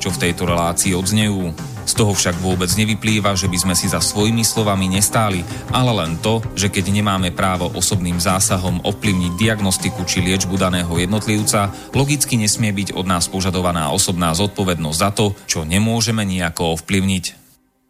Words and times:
čo 0.00 0.08
v 0.08 0.26
tejto 0.26 0.48
relácii 0.48 0.96
odznejú. 0.96 1.52
Z 1.84 1.92
toho 1.92 2.16
však 2.16 2.40
vôbec 2.40 2.72
nevyplýva, 2.72 3.36
že 3.36 3.52
by 3.52 3.58
sme 3.60 3.74
si 3.76 3.92
za 3.92 4.00
svojimi 4.00 4.40
slovami 4.40 4.88
nestáli, 4.88 5.44
ale 5.68 5.92
len 5.92 6.16
to, 6.24 6.40
že 6.56 6.72
keď 6.72 6.88
nemáme 6.88 7.28
právo 7.36 7.68
osobným 7.76 8.16
zásahom 8.16 8.80
ovplyvniť 8.80 9.32
diagnostiku 9.36 10.08
či 10.08 10.24
liečbu 10.24 10.56
daného 10.56 10.90
jednotlivca, 10.96 11.68
logicky 11.92 12.40
nesmie 12.40 12.72
byť 12.72 12.96
od 12.96 13.04
nás 13.04 13.28
požadovaná 13.28 13.92
osobná 13.92 14.32
zodpovednosť 14.32 14.98
za 14.98 15.10
to, 15.12 15.36
čo 15.44 15.68
nemôžeme 15.68 16.24
nejako 16.24 16.80
ovplyvniť. 16.80 17.24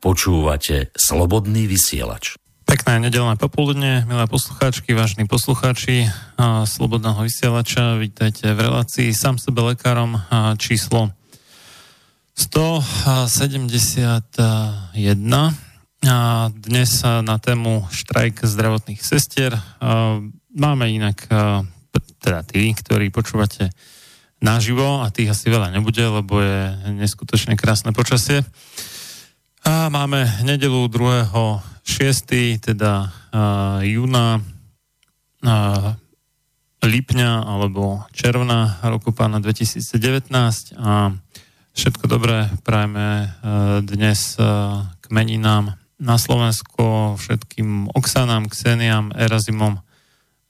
Počúvate 0.00 0.90
Slobodný 0.96 1.68
vysielač. 1.68 2.40
Pekné 2.64 3.02
nedelné 3.02 3.36
popoludne, 3.36 4.06
milé 4.08 4.24
poslucháčky, 4.30 4.96
vážni 4.96 5.28
poslucháči 5.28 6.08
a 6.40 6.64
Slobodného 6.64 7.20
vysielača. 7.20 8.00
Vítajte 8.00 8.54
v 8.56 8.64
relácii 8.64 9.12
sám 9.12 9.36
sebe 9.36 9.60
lekárom 9.60 10.16
a 10.32 10.56
číslo 10.56 11.12
171. 12.40 14.16
A 16.08 16.48
dnes 16.48 16.90
na 17.04 17.36
tému 17.36 17.84
štrajk 17.92 18.48
zdravotných 18.48 19.04
sestier. 19.04 19.52
Máme 20.48 20.88
inak 20.88 21.28
teda 22.24 22.40
tí, 22.48 22.72
ktorí 22.72 23.12
počúvate 23.12 23.68
naživo 24.40 25.04
a 25.04 25.12
tých 25.12 25.36
asi 25.36 25.52
veľa 25.52 25.68
nebude, 25.68 26.00
lebo 26.00 26.40
je 26.40 26.80
neskutočne 26.96 27.60
krásne 27.60 27.92
počasie. 27.92 28.40
A 29.68 29.92
máme 29.92 30.24
nedelu 30.40 30.88
2 30.88 31.28
6. 31.84 32.56
teda 32.56 33.12
júna 33.84 34.40
lipňa 36.80 37.32
alebo 37.44 38.00
června 38.16 38.80
roku 38.88 39.12
pána 39.12 39.44
2019 39.44 39.92
a 40.80 41.12
všetko 41.80 42.04
dobré 42.12 42.52
prajeme 42.60 43.32
uh, 43.40 43.80
dnes 43.80 44.36
uh, 44.36 44.84
k 45.00 45.06
meninám 45.08 45.80
na 45.96 46.20
Slovensko 46.20 47.16
všetkým 47.16 47.88
Oksanám, 47.96 48.52
Kseniam, 48.52 49.16
Erazimom, 49.16 49.80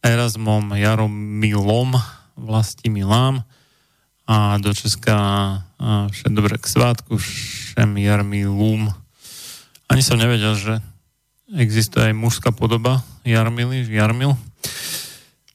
Erasmom, 0.03 0.75
Jaromilom, 0.75 1.95
Vlastimilám 2.35 3.47
a 4.27 4.59
do 4.59 4.75
Česka 4.75 5.19
všetko 6.11 6.35
dobré 6.35 6.59
k 6.59 6.67
svátku 6.67 7.15
všem 7.15 7.99
Jarmilum. 8.03 8.91
Ani 9.87 10.03
som 10.03 10.19
nevedel, 10.19 10.59
že 10.59 10.75
Existuje 11.51 12.11
aj 12.11 12.15
mužská 12.15 12.51
podoba 12.55 13.03
Jarmily, 13.27 13.87
Jarmil. 13.87 14.39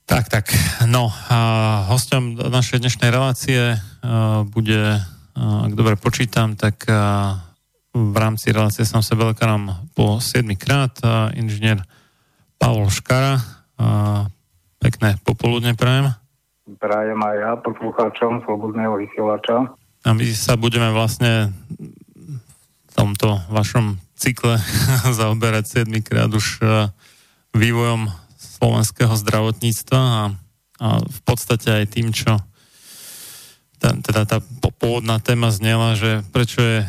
Tak, 0.04 0.28
tak. 0.28 0.52
No 0.88 1.08
a 1.32 1.40
hostom 1.88 2.36
našej 2.36 2.84
dnešnej 2.84 3.16
relácie 3.16 3.80
bude, 4.52 5.00
ak 5.36 5.72
dobre 5.76 6.00
počítam, 6.00 6.56
tak 6.56 6.88
v 7.96 8.16
rámci 8.16 8.52
relácie 8.52 8.84
som 8.88 9.04
sa 9.04 9.16
veľkáram 9.20 9.92
po 9.96 10.20
7 10.20 10.44
krát 10.60 10.96
inžinier 11.36 11.80
Pavol 12.60 12.92
Škara. 12.92 13.40
Pekné 14.80 15.20
popoludne 15.24 15.76
prajem. 15.76 16.12
Prajem 16.80 17.20
aj 17.20 17.36
ja 17.40 17.52
poslucháčom 17.60 18.44
Slobodného 18.44 19.00
vysielača. 19.00 19.76
A 20.06 20.10
my 20.12 20.26
sa 20.36 20.60
budeme 20.60 20.92
vlastne 20.92 21.52
v 22.88 22.92
tomto 22.96 23.40
vašom 23.52 24.00
cykle 24.16 24.60
zaoberať 25.20 25.88
7 25.88 25.92
krát 26.04 26.32
už 26.32 26.64
vývojom 27.56 28.12
slovenského 28.36 29.16
zdravotníctva 29.16 30.00
a, 30.00 30.24
a 30.80 30.88
v 31.00 31.20
podstate 31.24 31.84
aj 31.84 31.86
tým, 31.92 32.12
čo 32.12 32.40
teda 33.80 34.22
tá 34.26 34.38
pôvodná 34.80 35.20
téma 35.20 35.52
znela, 35.52 35.96
že 35.96 36.24
prečo, 36.32 36.62
je, 36.62 36.80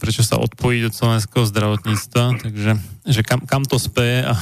prečo 0.00 0.22
sa 0.22 0.40
odpojiť 0.40 0.82
od 0.88 0.94
slovenského 0.94 1.44
zdravotníctva, 1.44 2.24
takže 2.42 2.70
že 3.06 3.20
kam, 3.26 3.44
kam 3.44 3.62
to 3.66 3.76
speje 3.76 4.24
a 4.28 4.34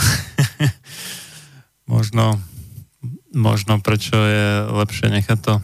možno, 1.93 2.41
možno 3.33 3.81
prečo 3.81 4.17
je 4.17 4.47
lepšie 4.71 5.09
nechať 5.11 5.39
to, 5.41 5.55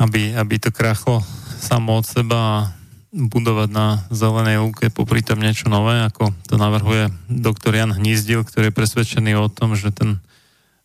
aby, 0.00 0.34
aby 0.36 0.54
to 0.60 0.72
krachlo 0.72 1.24
samo 1.60 2.00
od 2.00 2.06
seba 2.08 2.38
a 2.38 2.58
budovať 3.10 3.68
na 3.74 4.06
zelenej 4.14 4.62
lúke 4.62 4.86
popri 4.88 5.18
tom 5.20 5.42
niečo 5.42 5.66
nové, 5.66 5.98
ako 6.06 6.30
to 6.46 6.54
navrhuje 6.54 7.10
doktor 7.26 7.74
Jan 7.74 7.90
Hnízdil, 7.90 8.46
ktorý 8.46 8.70
je 8.70 8.78
presvedčený 8.78 9.34
o 9.34 9.50
tom, 9.50 9.74
že 9.74 9.90
ten 9.90 10.22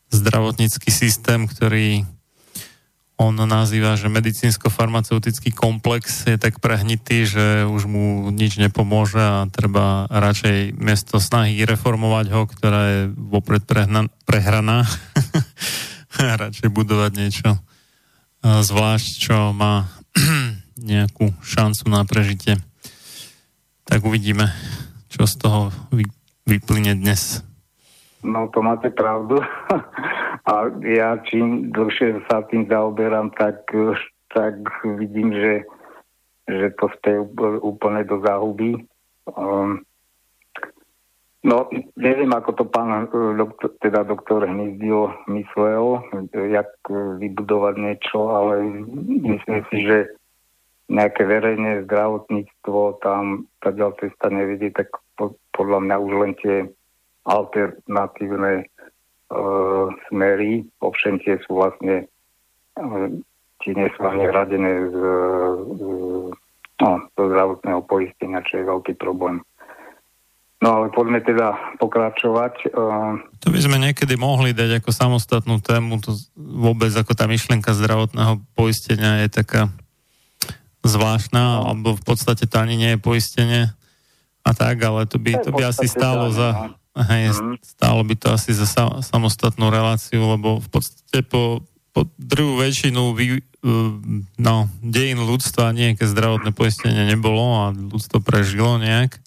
zdravotnícky 0.10 0.90
systém, 0.90 1.46
ktorý 1.46 2.06
on 3.16 3.40
nazýva, 3.40 3.96
že 3.96 4.12
medicínsko-farmaceutický 4.12 5.56
komplex 5.56 6.28
je 6.28 6.36
tak 6.36 6.60
prehnitý, 6.60 7.24
že 7.24 7.64
už 7.64 7.88
mu 7.88 8.28
nič 8.28 8.60
nepomôže 8.60 9.24
a 9.24 9.48
treba 9.48 10.04
radšej 10.12 10.76
miesto 10.76 11.24
snahy 11.24 11.64
reformovať 11.64 12.26
ho, 12.36 12.42
ktorá 12.44 12.82
je 12.92 13.02
vopred 13.16 13.64
prehna, 13.64 14.12
prehraná, 14.28 14.84
radšej 16.44 16.68
budovať 16.68 17.12
niečo 17.16 17.50
zvlášť, 18.46 19.10
čo 19.16 19.56
má 19.56 19.88
nejakú 20.92 21.32
šancu 21.40 21.88
na 21.88 22.04
prežitie. 22.04 22.60
Tak 23.88 24.04
uvidíme, 24.04 24.52
čo 25.08 25.24
z 25.24 25.36
toho 25.40 25.60
vy, 25.94 26.04
vyplyne 26.44 26.98
dnes. 27.00 27.45
No 28.26 28.50
to 28.50 28.66
máte 28.66 28.90
pravdu. 28.90 29.38
A 30.50 30.70
ja 30.82 31.18
čím 31.26 31.74
dlhšie 31.74 32.26
sa 32.30 32.42
tým 32.50 32.66
zaoberám, 32.70 33.34
tak, 33.38 33.66
tak 34.34 34.54
vidím, 34.86 35.34
že, 35.34 35.54
že 36.46 36.70
to 36.78 36.90
ste 36.98 37.18
úplne 37.66 38.06
do 38.06 38.22
záhuby. 38.22 38.86
Um, 39.26 39.82
no, 41.42 41.66
neviem, 41.98 42.30
ako 42.30 42.62
to 42.62 42.66
pán 42.70 43.10
doktor, 43.38 43.74
teda 43.82 44.06
doktor 44.06 44.46
Hnizdil 44.46 45.18
myslel, 45.34 46.06
jak 46.34 46.70
vybudovať 46.94 47.76
niečo, 47.82 48.30
ale 48.30 48.70
myslím 49.26 49.62
si, 49.74 49.78
že 49.82 49.98
nejaké 50.86 51.26
verejné 51.26 51.90
zdravotníctvo 51.90 53.02
tam 53.02 53.50
tá 53.66 53.74
cesta 53.98 54.30
nevidí, 54.30 54.70
tak 54.70 54.94
po, 55.18 55.34
podľa 55.58 55.80
mňa 55.82 55.96
už 55.98 56.12
len 56.22 56.34
tie 56.38 56.56
alternatívne 57.26 58.66
uh, 59.34 59.90
smery, 60.10 60.66
ovšem 60.80 61.18
tie 61.22 61.42
sú 61.46 61.58
vlastne 61.58 62.06
tie 63.64 63.72
nie 63.72 63.90
sú 63.96 64.02
ani 64.04 64.28
hradené 64.28 64.92
z, 64.92 64.98
z, 65.80 65.84
no, 66.84 66.90
zo 67.16 67.24
zdravotného 67.24 67.82
poistenia, 67.88 68.44
čo 68.44 68.62
je 68.62 68.68
veľký 68.68 68.94
problém. 69.00 69.40
No 70.64 70.82
ale 70.82 70.86
poďme 70.92 71.20
teda 71.22 71.78
pokračovať. 71.78 72.74
Uh, 72.74 73.20
to 73.44 73.52
by 73.52 73.60
sme 73.60 73.78
niekedy 73.80 74.16
mohli 74.16 74.56
dať 74.56 74.82
ako 74.82 74.90
samostatnú 74.92 75.60
tému, 75.60 76.00
to 76.04 76.16
vôbec 76.36 76.92
ako 76.96 77.12
tá 77.16 77.28
myšlienka 77.28 77.76
zdravotného 77.76 78.40
poistenia 78.56 79.24
je 79.28 79.30
taká 79.32 79.68
zvláštna, 80.86 81.66
alebo 81.66 81.98
v 81.98 82.04
podstate 82.06 82.46
to 82.46 82.56
ani 82.62 82.78
nie 82.78 82.92
je 82.96 83.00
poistenie 83.02 83.62
a 84.46 84.52
tak, 84.54 84.78
ale 84.86 85.10
to 85.10 85.18
by, 85.18 85.42
to 85.42 85.50
by 85.50 85.66
asi 85.66 85.90
stálo 85.90 86.30
za, 86.30 86.54
no. 86.54 86.85
Hej, 87.04 87.36
mm. 87.36 87.60
stálo 87.60 88.02
by 88.08 88.16
to 88.16 88.28
asi 88.32 88.56
za 88.56 88.64
sa, 88.64 89.04
samostatnú 89.04 89.68
reláciu, 89.68 90.24
lebo 90.24 90.64
v 90.64 90.70
podstate 90.72 91.28
po, 91.28 91.60
po 91.92 92.08
druhú 92.16 92.64
väčšinu 92.64 93.12
vy, 93.12 93.44
no, 94.40 94.72
dejín 94.80 95.20
ľudstva 95.20 95.76
nejaké 95.76 96.08
zdravotné 96.08 96.56
poistenie 96.56 97.04
nebolo 97.04 97.68
a 97.68 97.76
ľudstvo 97.76 98.24
prežilo 98.24 98.80
nejak. 98.80 99.20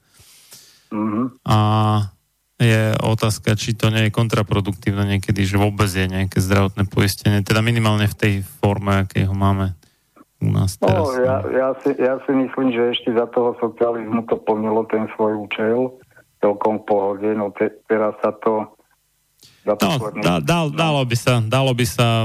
Mm-hmm. 0.89 1.45
A 1.45 1.59
je 2.59 2.91
otázka, 3.05 3.55
či 3.55 3.77
to 3.77 3.93
nie 3.93 4.09
je 4.09 4.17
kontraproduktívne 4.17 5.07
niekedy, 5.07 5.47
že 5.47 5.61
vôbec 5.61 5.87
je 5.87 6.11
nejaké 6.11 6.43
zdravotné 6.43 6.91
poistenie, 6.91 7.47
teda 7.47 7.63
minimálne 7.63 8.11
v 8.11 8.19
tej 8.19 8.35
forme, 8.59 9.07
akej 9.07 9.31
ho 9.31 9.37
máme 9.37 9.79
u 10.43 10.51
nás 10.51 10.75
no, 10.83 10.87
teraz. 10.91 11.07
No, 11.07 11.23
ja, 11.23 11.37
ja, 11.55 11.69
si, 11.79 11.91
ja 11.99 12.15
si 12.27 12.33
myslím, 12.35 12.75
že 12.75 12.83
ešte 12.99 13.11
za 13.15 13.27
toho 13.31 13.55
socializmu 13.63 14.27
to 14.27 14.39
plnilo 14.43 14.87
ten 14.91 15.07
svoj 15.15 15.47
účel 15.47 15.95
celkom 16.39 16.83
v 16.83 16.85
pohode, 16.87 17.29
no 17.35 17.51
te, 17.51 17.71
teraz 17.87 18.15
sa 18.23 18.31
to 18.33 18.79
no, 19.67 19.75
dá, 20.23 20.41
dá, 20.41 20.59
dalo 20.71 21.03
by 21.05 21.17
sa, 21.19 21.43
dalo 21.45 21.75
by 21.75 21.87
sa 21.87 22.25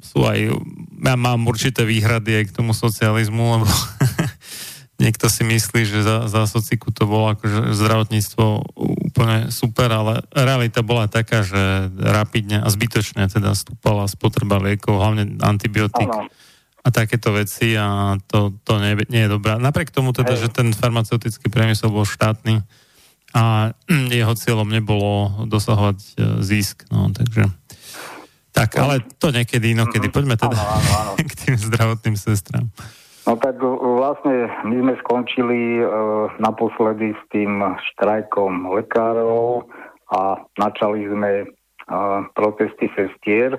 sú 0.00 0.24
aj, 0.24 0.56
ja 1.04 1.14
mám 1.14 1.44
určité 1.44 1.84
výhrady 1.84 2.40
aj 2.40 2.44
k 2.50 2.56
tomu 2.56 2.72
socializmu, 2.72 3.60
lebo 3.60 3.68
niekto 5.02 5.28
si 5.28 5.44
myslí, 5.44 5.82
že 5.84 6.00
za, 6.00 6.24
za 6.24 6.48
sociku 6.48 6.88
to 6.88 7.04
bolo 7.04 7.36
akože 7.36 7.76
zdravotníctvo 7.76 8.44
úplne 9.12 9.52
super, 9.52 9.92
ale 9.92 10.24
realita 10.32 10.80
bola 10.80 11.04
taká, 11.04 11.44
že 11.44 11.92
rapidne 12.00 12.64
a 12.64 12.68
zbytočne 12.72 13.28
teda 13.28 13.52
stúpala 13.52 14.08
spotreba 14.08 14.56
liekov, 14.56 14.96
hlavne 14.96 15.36
antibiotík. 15.44 16.08
Ano 16.08 16.32
a 16.80 16.88
takéto 16.88 17.36
veci 17.36 17.76
a 17.76 18.16
to, 18.24 18.56
to 18.64 18.80
nie, 18.80 18.96
nie 19.12 19.28
je 19.28 19.30
dobré. 19.36 19.60
Napriek 19.60 19.92
tomu 19.92 20.16
teda, 20.16 20.32
Hej. 20.32 20.48
že 20.48 20.64
ten 20.64 20.72
farmaceutický 20.72 21.52
priemysel 21.52 21.92
bol 21.92 22.08
štátny 22.08 22.64
a 23.34 23.74
jeho 24.20 24.34
cieľom 24.34 24.68
nebolo 24.68 25.44
dosahovať 25.46 25.98
e, 25.98 26.10
zisk, 26.42 26.86
no 26.90 27.10
takže 27.10 27.48
tak, 28.50 28.76
ale 28.82 29.06
to 29.22 29.30
niekedy 29.30 29.72
inokedy. 29.72 30.10
Poďme 30.10 30.34
teda 30.34 30.52
áno, 30.52 30.66
áno, 30.74 30.90
áno. 31.14 31.22
k 31.30 31.32
tým 31.38 31.56
zdravotným 31.56 32.18
sestrám. 32.18 32.66
No 33.24 33.38
tak 33.38 33.62
vlastne 33.62 34.50
my 34.66 34.74
sme 34.74 34.94
skončili 35.06 35.78
uh, 35.78 36.26
naposledy 36.42 37.14
s 37.14 37.22
tým 37.30 37.62
štrajkom 37.94 38.74
lekárov 38.74 39.70
a 40.10 40.42
načali 40.58 41.06
sme 41.06 41.46
uh, 41.46 42.26
protesty 42.34 42.90
sestier. 42.98 43.54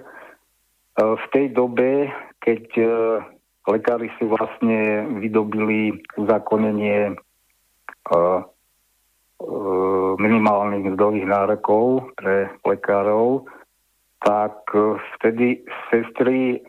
Uh, 1.00 1.16
v 1.16 1.26
tej 1.32 1.46
dobe 1.56 2.12
keď 2.42 2.64
e, 2.76 2.86
lekári 3.70 4.10
si 4.18 4.26
vlastne 4.26 5.06
vydobili 5.22 6.02
uzakonenie 6.18 7.14
e, 7.14 7.16
e, 8.10 8.18
minimálnych 10.18 10.94
mzdových 10.94 11.28
nárokov 11.28 12.14
pre 12.18 12.54
lekárov, 12.66 13.50
tak 14.22 14.54
vtedy 15.18 15.66
sestry 15.90 16.62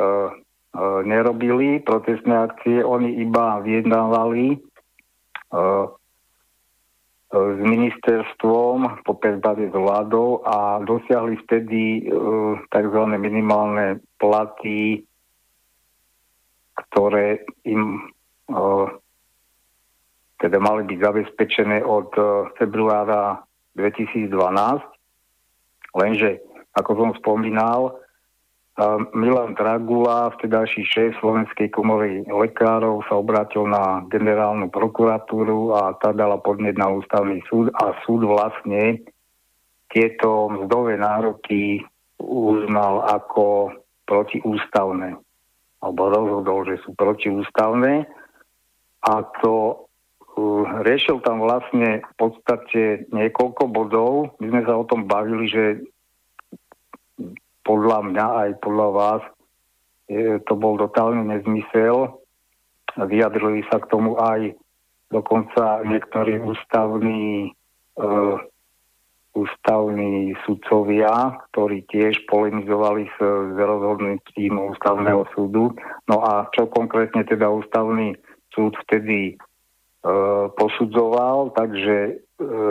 nerobili 1.05 1.85
protestné 1.85 2.49
akcie, 2.49 2.81
oni 2.81 3.21
iba 3.21 3.61
vyjednávali 3.61 4.57
s 7.33 7.61
ministerstvom, 7.61 9.05
po 9.05 9.12
prípade 9.21 9.69
s 9.69 9.75
vládou 9.76 10.41
a 10.45 10.81
dosiahli 10.81 11.37
vtedy 11.45 12.09
tzv. 12.73 13.00
minimálne 13.21 14.00
platy 14.17 15.05
ktoré 16.76 17.45
im 17.69 18.09
teda 20.42 20.58
mali 20.58 20.82
byť 20.82 20.99
zabezpečené 20.99 21.87
od 21.87 22.11
o, 22.18 22.50
februára 22.58 23.38
2012. 23.78 24.34
Lenže, 25.94 26.42
ako 26.75 26.90
som 26.99 27.11
spomínal, 27.14 28.02
Milan 29.12 29.52
Dragula, 29.52 30.32
vtedajší 30.32 30.82
šéf 30.88 31.11
Slovenskej 31.20 31.68
komory 31.68 32.25
lekárov, 32.25 33.04
sa 33.04 33.20
obrátil 33.20 33.68
na 33.68 34.00
generálnu 34.08 34.72
prokuratúru 34.72 35.76
a 35.76 35.92
tá 36.00 36.16
dala 36.16 36.40
podnet 36.40 36.80
na 36.80 36.88
ústavný 36.88 37.44
súd 37.52 37.68
a 37.76 37.92
súd 38.08 38.25
vlastne 38.25 39.04
tieto 39.92 40.49
mzdové 40.49 40.96
nároky 40.96 41.84
uznal 42.16 43.04
ako 43.12 43.76
protiústavné 44.08 45.20
alebo 45.84 46.02
rozhodol, 46.08 46.64
že 46.64 46.80
sú 46.80 46.96
protiústavné 46.96 48.08
a 49.04 49.14
to 49.44 49.82
riešil 50.83 51.21
tam 51.21 51.45
vlastne 51.45 52.01
v 52.01 52.15
podstate 52.17 53.09
niekoľko 53.12 53.62
bodov. 53.69 54.12
My 54.41 54.47
sme 54.49 54.62
sa 54.65 54.75
o 54.81 54.89
tom 54.89 55.05
bavili, 55.05 55.47
že 55.49 55.65
podľa 57.62 57.99
mňa 58.11 58.27
aj 58.47 58.51
podľa 58.65 58.89
vás 58.91 59.23
je, 60.09 60.41
to 60.49 60.55
bol 60.59 60.81
totálny 60.81 61.23
nezmysel. 61.25 62.21
Vyjadrili 62.97 63.65
sa 63.73 63.81
k 63.81 63.89
tomu 63.89 64.17
aj 64.21 64.57
dokonca 65.12 65.85
niektorí 65.85 66.41
ústavní 66.41 67.53
uh, 68.01 68.41
ústavní 69.33 70.37
sudcovia, 70.45 71.41
ktorí 71.53 71.89
tiež 71.89 72.29
polemizovali 72.29 73.09
s, 73.09 73.19
s 73.25 73.57
rozhodnutím 73.57 74.61
ústavného 74.61 75.25
súdu. 75.33 75.73
No 76.05 76.21
a 76.21 76.53
čo 76.53 76.69
konkrétne 76.69 77.25
teda 77.25 77.49
ústavný 77.49 78.12
súd 78.53 78.77
vtedy 78.85 79.33
e, 79.33 79.35
posudzoval, 80.59 81.54
takže 81.54 81.97
e, 82.11 82.12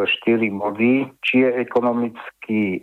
štyri 0.03 0.51
body, 0.51 1.07
či 1.23 1.47
je 1.47 1.50
ekonomicky 1.63 2.59
e, 2.75 2.79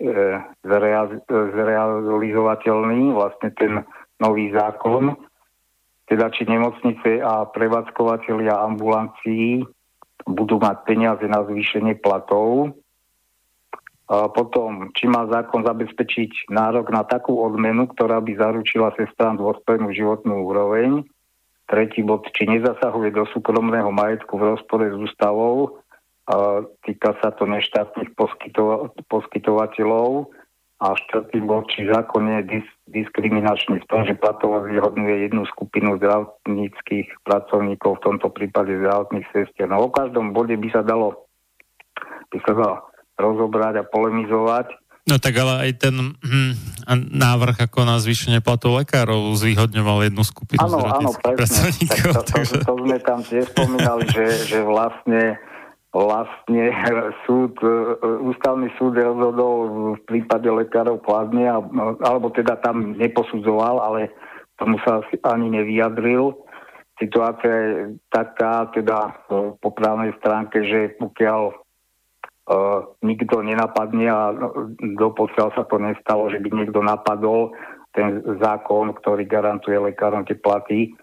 zreal, 0.65 1.21
zrealizovateľný 1.29 3.13
vlastne 3.13 3.53
ten 3.53 3.85
nový 4.17 4.49
zákon, 4.57 5.13
teda 6.09 6.33
či 6.33 6.49
nemocnice 6.49 7.21
a 7.21 7.45
prevádzkovateľia 7.53 8.57
ambulancií 8.73 9.69
budú 10.25 10.57
mať 10.57 10.77
peniaze 10.89 11.25
na 11.29 11.45
zvýšenie 11.45 12.01
platov, 12.01 12.73
a 14.09 14.25
potom, 14.33 14.89
či 14.97 15.05
má 15.05 15.29
zákon 15.29 15.69
zabezpečiť 15.69 16.49
nárok 16.49 16.89
na 16.89 17.05
takú 17.05 17.45
odmenu, 17.45 17.85
ktorá 17.93 18.25
by 18.25 18.41
zaručila 18.41 18.97
sestrám 18.97 19.37
dôstojnú 19.37 19.93
životnú 19.93 20.49
úroveň. 20.49 21.05
Tretí 21.69 22.01
bod, 22.01 22.25
či 22.33 22.49
nezasahuje 22.49 23.13
do 23.13 23.29
súkromného 23.29 23.93
majetku 23.93 24.41
v 24.41 24.57
rozpore 24.57 24.89
s 24.89 24.97
ústavou. 24.97 25.85
A 26.29 26.65
týka 26.85 27.17
sa 27.21 27.33
to 27.33 27.45
neštátnych 27.45 28.17
poskytova- 28.17 28.93
poskytovateľov. 29.09 30.33
A 30.79 30.95
štvrtý 30.95 31.43
bod, 31.43 31.67
či 31.75 31.91
zákon 31.91 32.25
je 32.39 32.41
dis- 32.59 32.77
diskriminačný 32.87 33.83
v 33.83 33.89
tom, 33.91 34.07
že 34.07 34.15
platovo 34.15 34.63
vyhodnuje 34.63 35.27
jednu 35.27 35.43
skupinu 35.51 35.99
zdravotníckých 35.99 37.27
pracovníkov, 37.27 37.99
v 37.99 38.05
tomto 38.07 38.31
prípade 38.31 38.79
zdravotných 38.79 39.27
sestier. 39.35 39.67
No 39.67 39.83
o 39.85 39.89
každom 39.91 40.31
bode 40.31 40.55
by 40.55 40.69
sa 40.71 40.87
dalo 40.87 41.29
by 42.31 42.39
sa 42.45 42.53
dalo 42.55 42.77
rozobrať 43.19 43.83
a 43.83 43.89
polemizovať. 43.91 44.71
No 45.09 45.17
tak 45.17 45.41
ale 45.41 45.69
aj 45.69 45.71
ten 45.81 45.97
hm, 46.21 46.53
návrh 47.17 47.65
ako 47.65 47.89
na 47.89 47.97
zvýšenie 47.97 48.45
platov 48.45 48.77
lekárov 48.77 49.33
zvýhodňoval 49.41 50.13
jednu 50.13 50.21
skupinu 50.21 50.61
áno, 50.61 50.85
áno, 50.85 51.11
presne. 51.17 51.73
Tak 51.89 51.99
to, 52.13 52.23
to, 52.45 52.61
to 52.61 52.75
sme 52.85 52.97
tam 53.01 53.25
tiež 53.25 53.49
spomínali, 53.49 54.05
že, 54.13 54.27
že 54.45 54.59
vlastne 54.61 55.41
vlastne 55.89 56.69
súd, 57.25 57.57
e, 57.65 57.97
ústavný 58.21 58.69
súd 58.77 59.01
rozhodol 59.01 59.97
v 59.97 60.03
prípade 60.05 60.45
lekárov 60.45 61.01
kladne, 61.01 61.49
alebo 62.05 62.29
teda 62.29 62.61
tam 62.61 62.93
neposudzoval, 63.01 63.81
ale 63.81 64.13
tomu 64.61 64.77
sa 64.85 65.01
ani 65.33 65.49
nevyjadril. 65.49 66.37
Situácia 67.01 67.49
je 67.49 67.71
taká, 68.11 68.69
teda 68.75 69.17
po 69.63 69.71
právnej 69.71 70.13
stránke, 70.19 70.67
že 70.67 70.99
pokiaľ 70.99 71.55
uh, 72.49 72.81
nikto 73.05 73.45
nenapadne 73.45 74.09
a 74.09 74.33
doposiaľ 74.97 75.53
sa 75.53 75.69
to 75.69 75.77
nestalo, 75.77 76.33
že 76.33 76.41
by 76.41 76.49
niekto 76.51 76.81
napadol 76.81 77.53
ten 77.93 78.25
zákon, 78.41 78.97
ktorý 78.97 79.29
garantuje 79.29 79.77
lekárom 79.77 80.25
tie 80.25 80.37
platy, 80.41 80.97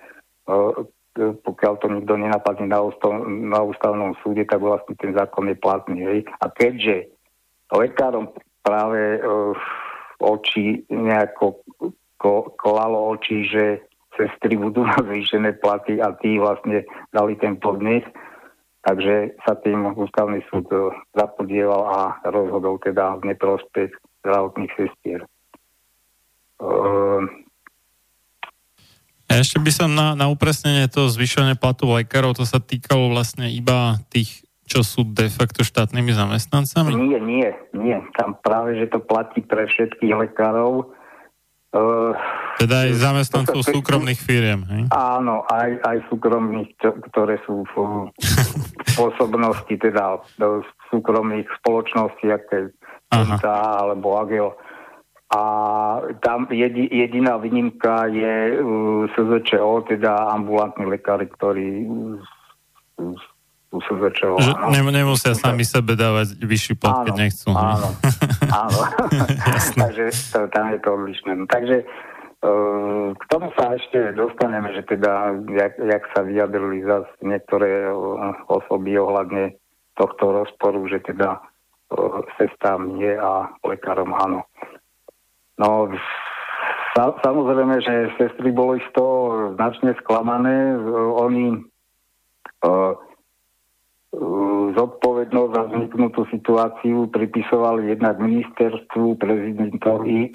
uh, 0.50 0.74
pokiaľ 1.16 1.74
to 1.80 1.88
nikto 1.88 2.20
nenapadne 2.20 2.68
na, 2.68 2.84
ústav, 2.84 3.14
na 3.26 3.64
ústavnom 3.64 4.20
súde, 4.20 4.44
tak 4.44 4.60
vlastne 4.60 5.00
ten 5.00 5.16
zákon 5.16 5.48
je 5.48 5.56
platný. 5.56 6.04
Hej. 6.04 6.20
A 6.44 6.52
keďže 6.52 7.08
lekárom 7.72 8.36
práve 8.60 9.22
uh, 9.22 9.56
oči 10.20 10.84
nejako 10.92 11.64
ko, 12.20 12.52
kolalo 12.58 13.16
oči, 13.16 13.46
že 13.48 13.86
sestry 14.18 14.58
budú 14.58 14.84
mať 14.90 15.06
zvýšené 15.06 15.62
platy 15.62 16.02
a 16.02 16.16
tí 16.20 16.42
vlastne 16.42 16.84
dali 17.14 17.38
ten 17.38 17.60
podnet, 17.60 18.04
takže 18.86 19.34
sa 19.42 19.58
tým 19.58 19.98
ústavný 19.98 20.46
súd 20.54 20.70
uh, 20.70 20.94
zapodieval 21.18 21.84
a 21.90 22.00
rozhodol 22.30 22.78
teda 22.80 23.18
v 23.18 23.34
neprospech 23.34 23.92
zdravotných 24.22 24.72
sestier. 24.78 25.26
Uh, 26.62 27.26
ešte 29.26 29.58
by 29.58 29.72
som 29.74 29.90
na, 29.92 30.14
na 30.14 30.30
upresnenie 30.30 30.86
to 30.88 31.10
zvyšovanie 31.10 31.58
platu 31.58 31.90
lekárov, 31.90 32.38
to 32.38 32.46
sa 32.46 32.62
týkalo 32.62 33.10
vlastne 33.12 33.50
iba 33.50 34.00
tých, 34.14 34.46
čo 34.70 34.86
sú 34.86 35.04
de 35.04 35.28
facto 35.28 35.66
štátnymi 35.66 36.14
zamestnancami? 36.14 36.94
Nie, 36.94 37.20
nie, 37.20 37.50
nie. 37.74 37.98
Tam 38.16 38.38
práve, 38.40 38.78
že 38.80 38.88
to 38.88 39.02
platí 39.02 39.42
pre 39.42 39.66
všetkých 39.66 40.14
lekárov. 40.14 40.95
Uh, 41.74 42.14
teda 42.62 42.88
aj 42.88 42.92
zamestnancov 42.96 43.62
to, 43.62 43.72
súkromných 43.80 44.20
firiem, 44.20 44.62
hej? 44.70 44.84
Áno, 44.94 45.44
aj, 45.50 45.82
aj 45.84 45.98
súkromných, 46.08 46.72
ktoré 47.12 47.42
sú 47.44 47.68
v 47.74 48.10
pôsobnosti 48.96 49.76
teda 49.76 50.24
súkromných 50.92 51.48
spoločností, 51.60 52.32
aké 52.32 52.72
alebo 53.46 54.20
Agel 54.20 54.52
a 55.34 55.42
tam 56.22 56.48
jedi, 56.52 56.86
jediná 56.92 57.38
výnimka 57.38 58.06
je 58.06 58.62
uh, 58.62 59.10
SZČO, 59.10 59.84
teda 59.90 60.16
ambulantní 60.16 60.86
lekári, 60.86 61.26
ktorí 61.28 61.90
uh, 63.02 63.18
sú 63.84 64.00
SZČO. 64.00 64.40
Že 64.40 64.52
ne, 64.72 64.82
nemusia 64.92 65.34
sami 65.36 65.68
sebe 65.68 66.00
dávať 66.00 66.40
vyšší 66.40 66.74
plat, 66.80 67.04
keď 67.04 67.16
nechcú. 67.16 67.52
Áno, 67.52 67.90
áno. 68.48 68.80
Takže 69.82 70.06
to, 70.32 70.40
tam 70.52 70.66
je 70.72 70.80
to 70.80 70.90
odlišné. 70.96 71.32
No, 71.36 71.44
takže 71.50 71.84
uh, 71.84 73.12
k 73.16 73.24
tomu 73.28 73.52
sa 73.60 73.76
ešte 73.76 74.16
dostaneme, 74.16 74.72
že 74.76 74.88
teda, 74.88 75.36
jak, 75.52 75.74
jak 75.80 76.04
sa 76.16 76.24
vyjadrili 76.24 76.86
zase 76.86 77.12
niektoré 77.26 77.90
uh, 77.92 78.32
osoby 78.48 78.96
ohľadne 78.96 79.58
tohto 80.00 80.44
rozporu, 80.44 80.88
že 80.88 81.04
teda 81.04 81.40
uh, 81.40 82.24
sestám 82.40 82.96
nie 82.96 83.12
a 83.16 83.52
lekárom 83.64 84.12
áno. 84.16 84.48
No, 85.56 85.88
sa, 86.96 87.16
samozrejme, 87.24 87.84
že 87.84 88.16
sestry 88.16 88.56
boli 88.56 88.80
z 88.80 88.90
toho 88.96 89.52
značne 89.60 89.96
sklamané. 90.00 90.80
Oni 91.20 91.60
uh, 91.60 92.96
zodpovednosť 94.76 95.52
za 95.52 95.64
vzniknutú 95.72 96.22
situáciu 96.32 97.08
pripisovali 97.12 97.92
jednak 97.92 98.20
ministerstvu, 98.20 99.20
prezidentovi, 99.20 100.32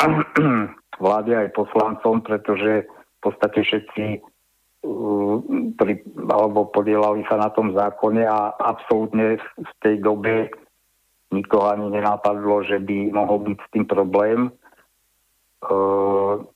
vláde 1.05 1.33
aj 1.37 1.57
poslancom, 1.57 2.21
pretože 2.21 2.85
v 2.85 3.21
podstate 3.21 3.65
všetci 3.65 4.05
uh, 4.21 5.37
pri, 5.77 6.05
alebo 6.29 6.69
podielali 6.69 7.25
sa 7.29 7.41
na 7.41 7.49
tom 7.53 7.73
zákone 7.73 8.25
a 8.25 8.53
absolútne 8.61 9.41
v 9.41 9.73
tej 9.81 10.01
dobe 10.05 10.53
nikoho 11.31 11.71
ani 11.71 11.87
nenapadlo, 11.95 12.67
že 12.67 12.83
by 12.83 13.15
mohol 13.15 13.39
byť 13.47 13.59
s 13.63 13.69
tým 13.71 13.87
problém. 13.87 14.51
Ehm, 15.63 16.51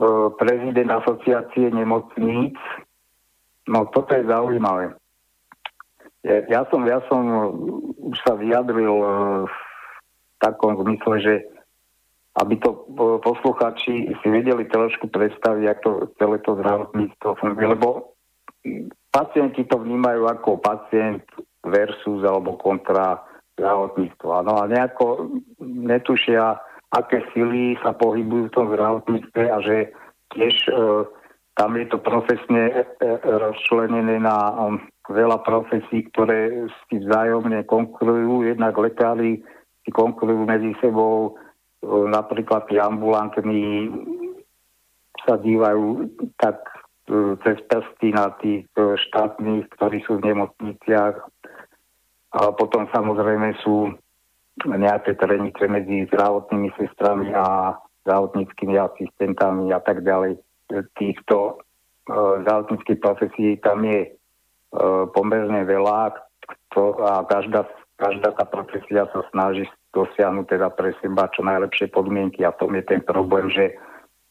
ehm, 0.00 0.28
prezident 0.40 0.90
asociácie 1.04 1.68
nemocníc. 1.68 2.56
No 3.70 3.86
toto 3.94 4.10
je 4.18 4.26
zaujímavé. 4.26 4.98
Ja, 6.26 6.36
ja 6.50 6.60
som, 6.68 6.82
ja 6.84 7.00
som 7.06 7.22
už 7.96 8.18
sa 8.26 8.34
vyjadril 8.34 8.92
e, 8.92 9.08
v 9.46 9.56
takom 10.42 10.76
zmysle, 10.82 11.14
že 11.22 11.34
aby 12.42 12.58
to 12.58 12.70
e, 12.74 12.78
posluchači 13.22 14.10
si 14.10 14.28
vedeli 14.28 14.66
trošku 14.66 15.08
predstaviť, 15.08 15.64
ako 15.70 15.86
to 15.86 16.06
celé 16.18 16.36
to 16.42 16.58
zdravotníctvo 16.58 17.28
funguje, 17.40 17.66
lebo 17.72 17.88
pacienti 19.14 19.64
to 19.64 19.80
vnímajú 19.80 20.28
ako 20.28 20.60
pacient 20.60 21.24
versus 21.64 22.20
alebo 22.26 22.60
kontra 22.60 23.22
zdravotníctva. 23.56 24.44
No 24.44 24.60
a 24.60 24.68
nejako 24.68 25.40
netušia, 25.62 26.58
aké 26.90 27.22
sily 27.32 27.78
sa 27.80 27.96
pohybujú 27.96 28.50
v 28.50 28.54
tom 28.54 28.66
zdravotníctve 28.72 29.44
a 29.46 29.56
že 29.64 29.76
tiež 30.36 30.54
e, 30.68 30.72
tam 31.54 31.76
je 31.76 31.86
to 31.90 31.98
profesne 31.98 32.70
e, 32.70 32.82
e, 33.02 33.08
rozčlenené 33.20 34.22
na 34.22 34.54
um, 34.54 34.80
veľa 35.10 35.42
profesí, 35.42 36.06
ktoré 36.14 36.70
si 36.88 37.02
vzájomne 37.02 37.66
konkurujú. 37.66 38.46
Jednak 38.46 38.78
lekári 38.78 39.42
si 39.82 39.90
konkurujú 39.90 40.46
medzi 40.46 40.72
sebou, 40.78 41.34
e, 41.34 41.90
napríklad 42.08 42.70
tí 42.70 42.78
ambulantní 42.78 43.90
sa 45.26 45.36
dívajú 45.36 46.08
tak 46.40 46.64
cez 47.42 47.58
prsty 47.66 48.14
na 48.14 48.30
tých 48.38 48.70
štátnych, 48.78 49.66
ktorí 49.74 49.98
sú 50.06 50.22
v 50.22 50.30
nemocniciach 50.30 51.18
a 52.30 52.54
potom 52.54 52.86
samozrejme 52.94 53.58
sú 53.66 53.90
nejaké 54.62 55.18
trenice 55.18 55.66
medzi 55.66 56.06
zdravotnými 56.06 56.70
sestrami 56.78 57.34
a 57.34 57.74
zdravotníckými 58.06 58.78
asistentami 58.78 59.74
a 59.74 59.82
tak 59.82 60.06
ďalej. 60.06 60.38
Týchto 60.94 61.58
uh, 61.58 62.40
zdravotníckých 62.46 63.00
profesí 63.02 63.58
tam 63.58 63.82
je 63.82 64.10
uh, 64.10 65.10
pomerne 65.10 65.66
veľa 65.66 66.14
a 67.02 67.26
každá, 67.26 67.66
každá 67.98 68.30
tá 68.34 68.46
profesia 68.46 69.10
sa 69.10 69.20
snaží 69.34 69.66
dosiahnuť 69.90 70.46
teda 70.46 70.70
pre 70.70 70.94
seba 71.02 71.26
čo 71.34 71.42
najlepšie 71.42 71.90
podmienky 71.90 72.46
a 72.46 72.54
tom 72.54 72.78
je 72.78 72.84
ten 72.86 73.02
problém, 73.02 73.50
že 73.50 73.74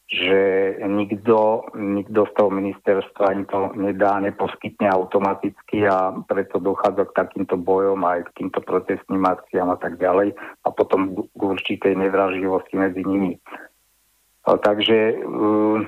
že 0.10 0.41
nikto, 0.89 1.69
nikto 1.77 2.25
z 2.25 2.31
toho 2.34 2.50
ministerstva 2.50 3.29
ani 3.29 3.46
to 3.46 3.77
nedá, 3.77 4.17
neposkytne 4.17 4.89
automaticky 4.89 5.86
a 5.86 6.10
preto 6.25 6.58
dochádza 6.58 7.05
k 7.13 7.13
takýmto 7.13 7.62
bojom 7.62 8.01
aj 8.01 8.25
k 8.25 8.41
týmto 8.41 8.58
protestným 8.65 9.22
akciám 9.22 9.69
a 9.69 9.77
tak 9.77 10.01
ďalej 10.01 10.34
a 10.65 10.67
potom 10.74 11.13
k 11.13 11.41
určitej 11.41 11.93
nevraživosti 11.93 12.74
medzi 12.74 13.05
nimi. 13.05 13.38
Takže 14.50 15.22
uh, 15.22 15.86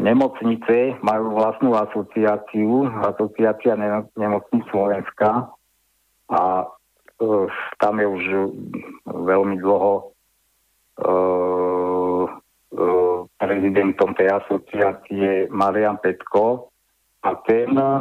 nemocnice 0.00 0.96
majú 1.04 1.36
vlastnú 1.36 1.76
asociáciu, 1.76 2.88
asociácia 3.04 3.76
nemocníc 4.16 4.64
Slovenska 4.72 5.52
a 6.32 6.42
uh, 6.64 7.46
tam 7.76 7.94
je 8.00 8.06
už 8.08 8.24
veľmi 9.04 9.60
dlho 9.60 9.92
uh, 11.02 11.52
prezidentom 13.62 14.16
tej 14.18 14.32
asociácie 14.42 15.46
Marian 15.52 16.00
Petko 16.02 16.72
a 17.22 17.30
ten 17.46 17.70
e, 17.78 18.00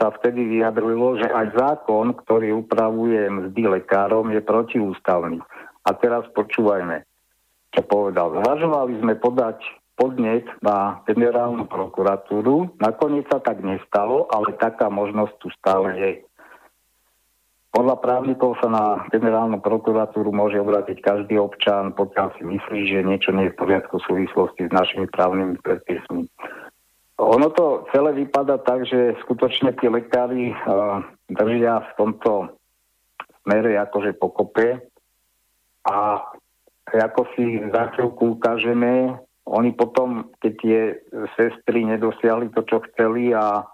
sa 0.00 0.08
vtedy 0.20 0.56
vyjadrilo, 0.56 1.20
že 1.20 1.28
aj 1.28 1.58
zákon, 1.58 2.16
ktorý 2.24 2.64
upravuje 2.64 3.28
mzdy 3.28 3.80
lekárom, 3.80 4.32
je 4.32 4.40
protiústavný. 4.40 5.36
A 5.84 5.90
teraz 5.98 6.24
počúvajme, 6.32 7.04
čo 7.74 7.82
povedal. 7.84 8.40
Zvažovali 8.40 9.04
sme 9.04 9.20
podať 9.20 9.60
podnet 9.96 10.48
na 10.64 11.04
generálnu 11.04 11.68
prokuratúru, 11.68 12.74
nakoniec 12.80 13.28
sa 13.28 13.38
tak 13.38 13.60
nestalo, 13.60 14.26
ale 14.32 14.56
taká 14.56 14.88
možnosť 14.88 15.34
tu 15.38 15.48
stále 15.54 15.88
je. 15.98 16.12
Podľa 17.72 18.04
právnikov 18.04 18.60
sa 18.60 18.68
na 18.68 18.84
generálnu 19.08 19.64
prokuratúru 19.64 20.28
môže 20.28 20.60
obrátiť 20.60 21.00
každý 21.00 21.40
občan, 21.40 21.96
pokiaľ 21.96 22.36
si 22.36 22.44
myslí, 22.44 22.80
že 22.84 23.00
niečo 23.00 23.32
nie 23.32 23.48
je 23.48 23.54
v 23.56 23.60
poriadku 23.64 23.96
v 23.96 24.06
súvislosti 24.08 24.68
s 24.68 24.72
našimi 24.72 25.08
právnymi 25.08 25.56
predpismi. 25.64 26.28
Ono 27.16 27.48
to 27.54 27.88
celé 27.96 28.12
vypadá 28.12 28.60
tak, 28.60 28.84
že 28.84 29.16
skutočne 29.24 29.72
tí 29.80 29.88
lekári 29.88 30.52
uh, 30.52 31.00
držia 31.32 31.80
v 31.80 31.90
tomto 31.96 32.32
smere 33.40 33.72
akože 33.78 34.20
pokope 34.20 34.82
a 35.88 35.96
ako 36.92 37.22
si 37.32 37.56
za 37.72 37.94
chvíľku 37.94 38.36
ukážeme, 38.36 39.16
oni 39.46 39.74
potom, 39.74 40.30
keď 40.38 40.52
tie 40.62 40.80
sestry 41.34 41.82
nedosiahli 41.82 42.54
to, 42.54 42.62
čo 42.62 42.78
chceli 42.92 43.34
a 43.34 43.66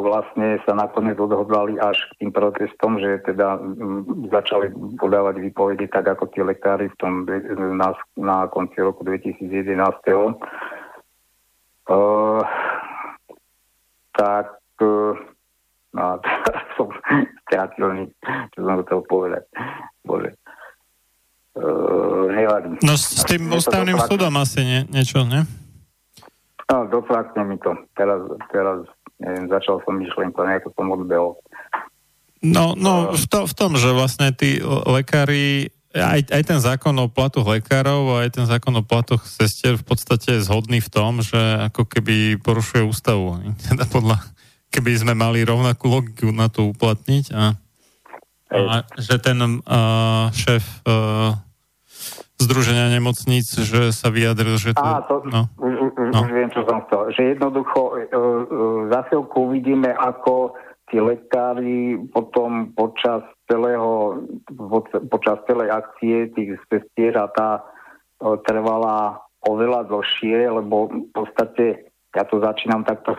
vlastne 0.00 0.62
sa 0.62 0.78
nakoniec 0.78 1.18
odhodlali 1.18 1.74
až 1.82 1.98
k 2.14 2.22
tým 2.22 2.30
protestom, 2.30 3.02
že 3.02 3.18
teda 3.26 3.58
začali 4.30 4.70
podávať 4.94 5.42
výpovede 5.42 5.90
tak 5.90 6.06
ako 6.06 6.30
tí 6.30 6.40
lekári 6.46 6.86
v 6.86 6.96
tom, 7.02 7.26
na, 7.74 7.90
na 8.14 8.46
konci 8.46 8.78
roku 8.78 9.02
2011. 9.02 9.74
Uh, 11.90 12.46
tak 14.14 14.54
uh, 14.78 15.18
no, 15.98 16.06
som 16.78 16.88
skrátil, 17.42 18.14
čo 18.54 18.58
som 18.62 18.78
chcel 18.86 19.00
povedať. 19.10 19.42
Bože. 20.06 20.39
Nevadí. 22.30 22.78
No 22.86 22.94
s, 22.94 23.20
s 23.20 23.24
tým 23.26 23.50
ústavným 23.50 23.98
súdom 24.06 24.30
asi 24.38 24.62
nie, 24.62 24.80
niečo, 24.86 25.26
ne? 25.26 25.42
No, 26.70 26.86
dofrakne 26.86 27.42
mi 27.42 27.58
to. 27.58 27.74
Teraz, 27.98 28.22
teraz 28.54 28.86
neviem, 29.18 29.50
začal 29.50 29.82
som 29.82 29.98
myšlienku, 29.98 30.38
nejako 30.38 30.70
som 30.78 30.86
odbehol. 30.94 31.34
No, 32.40 32.72
no 32.78 33.12
v, 33.12 33.24
to, 33.26 33.44
v 33.44 33.54
tom, 33.58 33.74
že 33.76 33.90
vlastne 33.92 34.32
tí 34.32 34.62
lekári, 34.88 35.74
aj, 35.92 36.30
aj 36.30 36.42
ten 36.46 36.60
zákon 36.62 36.94
o 36.96 37.10
platoch 37.10 37.44
lekárov 37.44 38.16
a 38.16 38.24
aj 38.24 38.30
ten 38.40 38.46
zákon 38.46 38.72
o 38.80 38.86
platoch 38.86 39.26
sestier 39.26 39.76
v 39.76 39.84
podstate 39.84 40.38
je 40.38 40.46
zhodný 40.46 40.80
v 40.80 40.88
tom, 40.88 41.20
že 41.20 41.36
ako 41.68 41.84
keby 41.84 42.40
porušuje 42.40 42.86
ústavu. 42.86 43.42
Teda 43.68 43.84
podľa, 43.90 44.22
keby 44.70 44.90
sme 44.96 45.12
mali 45.18 45.42
rovnakú 45.42 45.90
logiku 45.90 46.30
na 46.30 46.46
to 46.46 46.70
uplatniť 46.70 47.34
a, 47.34 47.58
a 48.50 48.82
že 48.98 49.16
ten 49.22 49.38
uh, 49.40 50.26
šéf 50.34 50.82
uh, 50.86 51.38
Združenia 52.40 52.88
nemocníc, 52.88 53.52
že 53.52 53.92
sa 53.92 54.08
vyjadril, 54.08 54.56
že 54.56 54.72
to... 54.72 54.80
Á, 54.80 55.04
to 55.04 55.20
no. 55.28 55.52
no. 55.60 56.20
už 56.24 56.32
viem, 56.32 56.48
čo 56.48 56.64
som 56.64 56.80
chcel. 56.88 57.12
Že 57.12 57.22
jednoducho 57.36 57.80
uh, 57.84 57.94
uh, 57.94 58.80
za 58.88 59.04
chvíľku 59.06 59.36
uvidíme, 59.52 59.92
ako 59.92 60.56
tí 60.88 60.98
lekári 60.98 62.00
potom 62.10 62.72
počas 62.72 63.22
celého, 63.44 64.24
počas 65.12 65.38
celej 65.44 65.68
akcie 65.68 66.32
tých 66.32 66.56
sestier 66.72 67.14
a 67.20 67.28
tá 67.28 67.60
uh, 67.60 68.40
trvala 68.48 69.20
oveľa 69.44 69.92
dlhšie, 69.92 70.48
lebo 70.48 70.88
v 70.88 71.12
podstate 71.12 71.92
ja 72.10 72.26
to 72.26 72.42
začínam 72.42 72.82
takto 72.82 73.14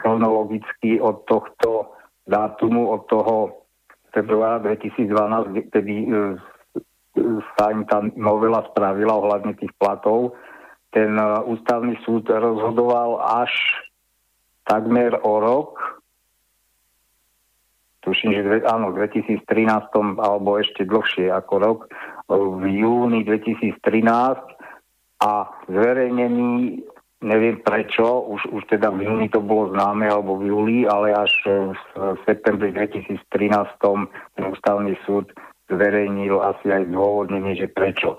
chronologicky 0.00 1.02
od 1.02 1.26
tohto 1.26 1.96
dátumu, 2.28 2.94
od 2.94 3.02
toho 3.10 3.57
februára 4.18 4.58
2012, 4.66 5.70
kedy 5.70 5.94
sa 7.54 7.70
im 7.70 7.86
tá 7.86 8.02
novela 8.18 8.66
spravila 8.70 9.14
ohľadne 9.14 9.54
tých 9.58 9.70
platov. 9.78 10.34
Ten 10.90 11.14
e, 11.14 11.26
ústavný 11.46 11.98
súd 12.02 12.30
rozhodoval 12.30 13.22
až 13.22 13.50
takmer 14.66 15.16
o 15.22 15.40
rok, 15.40 15.78
tuším, 18.04 18.32
že 18.36 18.64
áno, 18.68 18.92
v 18.92 19.04
2013 19.04 19.44
alebo 20.20 20.60
ešte 20.60 20.84
dlhšie 20.84 21.32
ako 21.32 21.54
rok, 21.60 21.78
v 22.28 22.64
júni 22.84 23.24
2013 23.24 23.80
a 25.24 25.32
zverejnený 25.66 26.84
neviem 27.22 27.58
prečo, 27.58 28.04
už, 28.30 28.46
už 28.54 28.62
teda 28.70 28.94
v 28.94 29.06
júni 29.06 29.26
to 29.26 29.42
bolo 29.42 29.74
známe, 29.74 30.06
alebo 30.06 30.38
v 30.38 30.54
júli, 30.54 30.78
ale 30.86 31.14
až 31.14 31.32
v 31.94 32.18
septembri 32.22 32.70
2013 32.70 33.18
ten 34.38 34.44
ústavný 34.46 34.94
súd 35.02 35.30
zverejnil 35.66 36.38
asi 36.40 36.70
aj 36.70 36.88
zdôvodnenie, 36.88 37.58
že 37.58 37.66
prečo. 37.68 38.16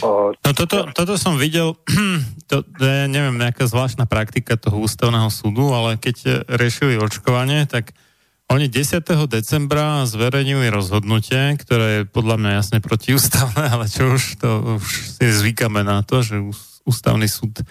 No 0.00 0.32
toto, 0.56 0.88
toto 0.96 1.14
som 1.20 1.36
videl, 1.36 1.76
to, 2.50 2.64
to 2.64 2.84
je, 2.84 3.04
neviem, 3.10 3.36
nejaká 3.36 3.68
zvláštna 3.68 4.08
praktika 4.08 4.56
toho 4.56 4.80
ústavného 4.80 5.28
súdu, 5.28 5.76
ale 5.76 6.00
keď 6.00 6.48
riešili 6.48 6.96
očkovanie, 6.96 7.68
tak 7.68 7.92
oni 8.50 8.66
10. 8.66 9.06
decembra 9.30 10.02
zverejnili 10.08 10.72
rozhodnutie, 10.74 11.54
ktoré 11.54 11.86
je 12.02 12.08
podľa 12.08 12.36
mňa 12.40 12.50
jasne 12.58 12.78
protiústavné, 12.82 13.64
ale 13.76 13.86
čo 13.86 14.16
už, 14.16 14.40
to 14.40 14.80
už 14.80 14.88
si 15.20 15.26
zvykáme 15.28 15.84
na 15.84 16.02
to, 16.02 16.24
že 16.24 16.40
ústavný 16.88 17.28
súd 17.28 17.62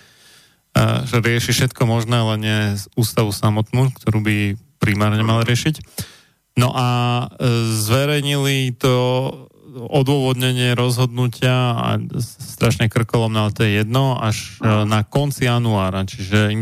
že 1.08 1.18
rieši 1.20 1.52
všetko 1.52 1.84
možné, 1.84 2.24
ale 2.24 2.36
nie 2.40 2.60
ústavu 2.96 3.36
samotnú, 3.36 3.92
ktorú 3.96 4.24
by 4.24 4.38
primárne 4.80 5.22
mal 5.24 5.44
riešiť. 5.44 5.82
No 6.60 6.72
a 6.76 6.88
e, 7.26 7.26
zverejnili 7.80 8.76
to 8.76 8.96
odôvodnenie 9.70 10.74
rozhodnutia 10.74 11.78
a 11.78 11.90
strašne 12.20 12.90
krkolom, 12.90 13.32
ale 13.38 13.54
to 13.54 13.64
je 13.64 13.80
jedno, 13.84 14.18
až 14.18 14.60
Aha. 14.60 14.84
E, 14.84 14.90
na 14.90 15.00
konci 15.06 15.48
januára, 15.48 16.04
čiže 16.04 16.58
im, 16.58 16.62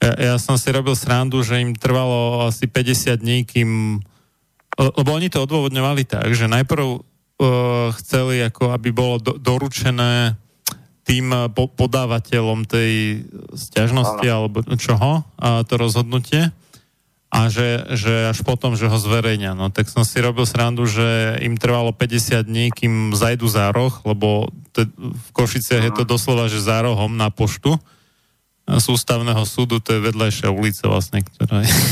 ja, 0.00 0.12
ja 0.14 0.34
som 0.40 0.56
si 0.56 0.72
robil 0.72 0.96
srandu, 0.96 1.44
že 1.44 1.60
im 1.60 1.76
trvalo 1.76 2.48
asi 2.48 2.68
50 2.68 3.20
dní, 3.20 3.38
kým 3.44 4.00
lebo 4.74 5.14
oni 5.14 5.30
to 5.30 5.46
odôvodňovali 5.46 6.02
tak, 6.02 6.34
že 6.34 6.50
najprv 6.50 6.86
uh, 6.98 6.98
chceli, 8.02 8.42
ako 8.42 8.74
aby 8.74 8.90
bolo 8.90 9.22
do, 9.22 9.32
doručené 9.38 10.34
tým 11.04 11.52
po, 11.52 11.68
podávateľom 11.68 12.64
tej 12.64 13.24
stiažnosti 13.52 14.24
alebo 14.24 14.64
čoho, 14.80 15.22
a 15.36 15.62
to 15.64 15.76
rozhodnutie? 15.76 16.48
A 17.34 17.50
že, 17.50 17.82
že 17.98 18.30
až 18.30 18.46
potom, 18.46 18.78
že 18.78 18.86
ho 18.86 18.94
zverejňa. 18.94 19.58
No 19.58 19.66
tak 19.68 19.90
som 19.90 20.06
si 20.06 20.22
robil 20.22 20.46
srandu, 20.46 20.86
že 20.86 21.34
im 21.42 21.58
trvalo 21.58 21.90
50 21.90 22.46
dní, 22.46 22.70
kým 22.70 23.10
zajdu 23.10 23.50
za 23.50 23.74
roh, 23.74 23.90
lebo 24.06 24.48
to, 24.70 24.86
v 24.96 25.28
Košiciach 25.34 25.82
je 25.82 25.92
to 25.98 26.04
doslova, 26.06 26.46
že 26.46 26.62
za 26.62 26.86
rohom 26.86 27.18
na 27.18 27.28
poštu 27.34 27.74
z 28.64 28.86
ústavného 28.88 29.44
súdu, 29.44 29.76
to 29.76 29.92
je 29.92 30.00
vedľajšia 30.00 30.48
ulica 30.48 30.88
vlastne, 30.88 31.20
ktorá 31.20 31.68
je. 31.68 31.74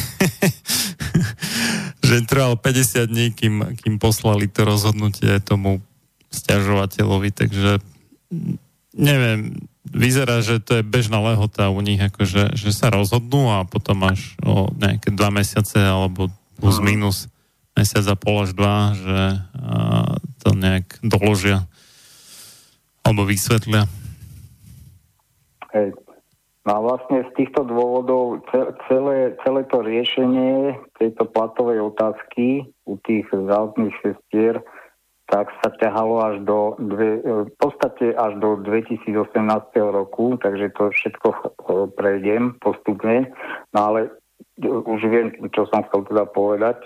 Že 2.02 2.12
im 2.24 2.26
trvalo 2.26 2.56
50 2.56 3.12
dní, 3.12 3.26
kým, 3.36 3.76
kým 3.76 4.00
poslali 4.00 4.48
to 4.48 4.64
rozhodnutie 4.64 5.36
tomu 5.44 5.84
stiažovateľovi, 6.32 7.30
takže 7.30 7.78
neviem, 8.96 9.68
vyzerá, 9.88 10.40
že 10.40 10.62
to 10.62 10.80
je 10.80 10.84
bežná 10.86 11.20
lehota 11.20 11.68
u 11.68 11.80
nich, 11.80 12.00
akože, 12.00 12.56
že 12.56 12.70
sa 12.72 12.92
rozhodnú 12.92 13.52
a 13.52 13.68
potom 13.68 14.04
až 14.06 14.36
o 14.44 14.70
nejaké 14.72 15.12
dva 15.12 15.28
mesiace 15.28 15.80
alebo 15.80 16.32
plus 16.60 16.78
minus 16.78 17.26
mesiac 17.74 18.04
a 18.08 18.16
pol 18.16 18.44
až 18.44 18.52
dva, 18.54 18.92
že 18.94 19.18
a, 19.18 20.16
to 20.44 20.54
nejak 20.54 21.00
doložia 21.02 21.66
alebo 23.02 23.26
vysvetlia. 23.26 23.90
Hej. 25.74 25.96
No 26.62 26.78
a 26.78 26.80
vlastne 26.94 27.26
z 27.26 27.30
týchto 27.34 27.66
dôvodov 27.66 28.46
celé, 28.86 29.34
celé 29.42 29.66
to 29.66 29.82
riešenie 29.82 30.78
tejto 30.94 31.26
platovej 31.26 31.82
otázky 31.82 32.70
u 32.86 32.94
tých 33.02 33.26
zdravotných 33.34 33.96
sestier 33.98 34.62
tak 35.32 35.48
sa 35.64 35.72
ťahalo 35.80 36.20
až 36.20 36.36
do, 36.44 36.76
dve, 36.76 37.24
v 37.48 37.54
podstate 37.56 38.12
až 38.12 38.36
do 38.36 38.60
2018 38.68 39.16
roku, 39.80 40.36
takže 40.36 40.68
to 40.76 40.92
všetko 40.92 41.28
prejdem 41.96 42.60
postupne. 42.60 43.32
No 43.72 43.80
ale 43.80 44.12
už 44.60 45.00
viem, 45.08 45.32
čo 45.56 45.64
som 45.72 45.88
chcel 45.88 46.04
teda 46.04 46.28
povedať. 46.28 46.84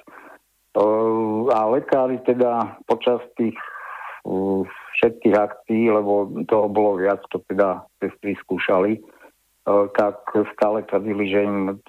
A 1.50 1.58
lekári 1.74 2.22
teda 2.22 2.78
počas 2.86 3.18
tých 3.34 3.58
všetkých 5.02 5.34
akcií, 5.34 5.90
lebo 5.90 6.30
toho 6.46 6.70
bolo 6.70 7.02
viac, 7.02 7.26
to 7.34 7.42
teda 7.50 7.82
sestry 7.98 8.38
skúšali, 8.46 9.02
tak 9.98 10.22
stále 10.54 10.86
tvrdili, 10.86 11.24
že 11.34 11.40
im 11.42 11.82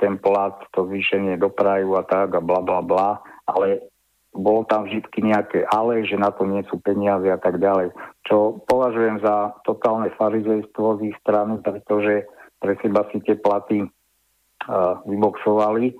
ten 0.00 0.16
plat, 0.16 0.56
to 0.72 0.88
zvýšenie 0.88 1.36
doprajú 1.36 2.00
a 2.00 2.02
tak 2.08 2.32
a 2.32 2.40
bla 2.40 2.64
bla 2.64 2.80
bla, 2.80 3.20
ale 3.44 3.91
bolo 4.32 4.64
tam 4.64 4.88
vždy 4.88 5.04
nejaké 5.20 5.68
ale, 5.68 6.08
že 6.08 6.16
na 6.16 6.32
to 6.32 6.48
nie 6.48 6.64
sú 6.72 6.80
peniaze 6.80 7.28
a 7.28 7.36
tak 7.36 7.60
ďalej. 7.60 7.92
Čo 8.24 8.64
považujem 8.64 9.20
za 9.20 9.52
totálne 9.68 10.08
farizejstvo 10.16 10.98
z 10.98 11.12
ich 11.12 11.16
strany, 11.20 11.60
pretože 11.60 12.24
pre 12.56 12.72
seba 12.80 13.04
si 13.12 13.20
tie 13.20 13.36
platy 13.36 13.84
uh, 13.84 15.04
vyboxovali 15.04 15.92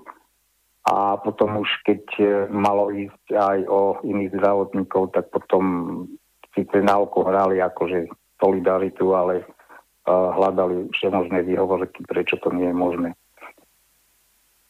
a 0.89 1.21
potom 1.21 1.61
už 1.61 1.69
keď 1.85 2.03
uh, 2.17 2.27
malo 2.49 2.89
ísť 2.89 3.25
aj 3.37 3.59
o 3.69 4.01
iných 4.01 4.33
zdravotníkov, 4.33 5.13
tak 5.13 5.29
potom 5.29 5.63
síce 6.57 6.77
na 6.81 6.97
oko 6.97 7.29
hrali 7.29 7.61
akože 7.61 8.09
solidaritu, 8.41 9.13
ale 9.13 9.45
uh, 9.45 10.33
hľadali 10.33 10.89
všemožné 10.89 11.45
výhovorky, 11.45 12.01
prečo 12.09 12.41
to 12.41 12.49
nie 12.49 12.65
je 12.65 12.75
možné. 12.75 13.09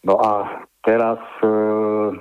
No 0.04 0.20
a 0.20 0.60
teraz 0.84 1.24
uh, 1.40 2.12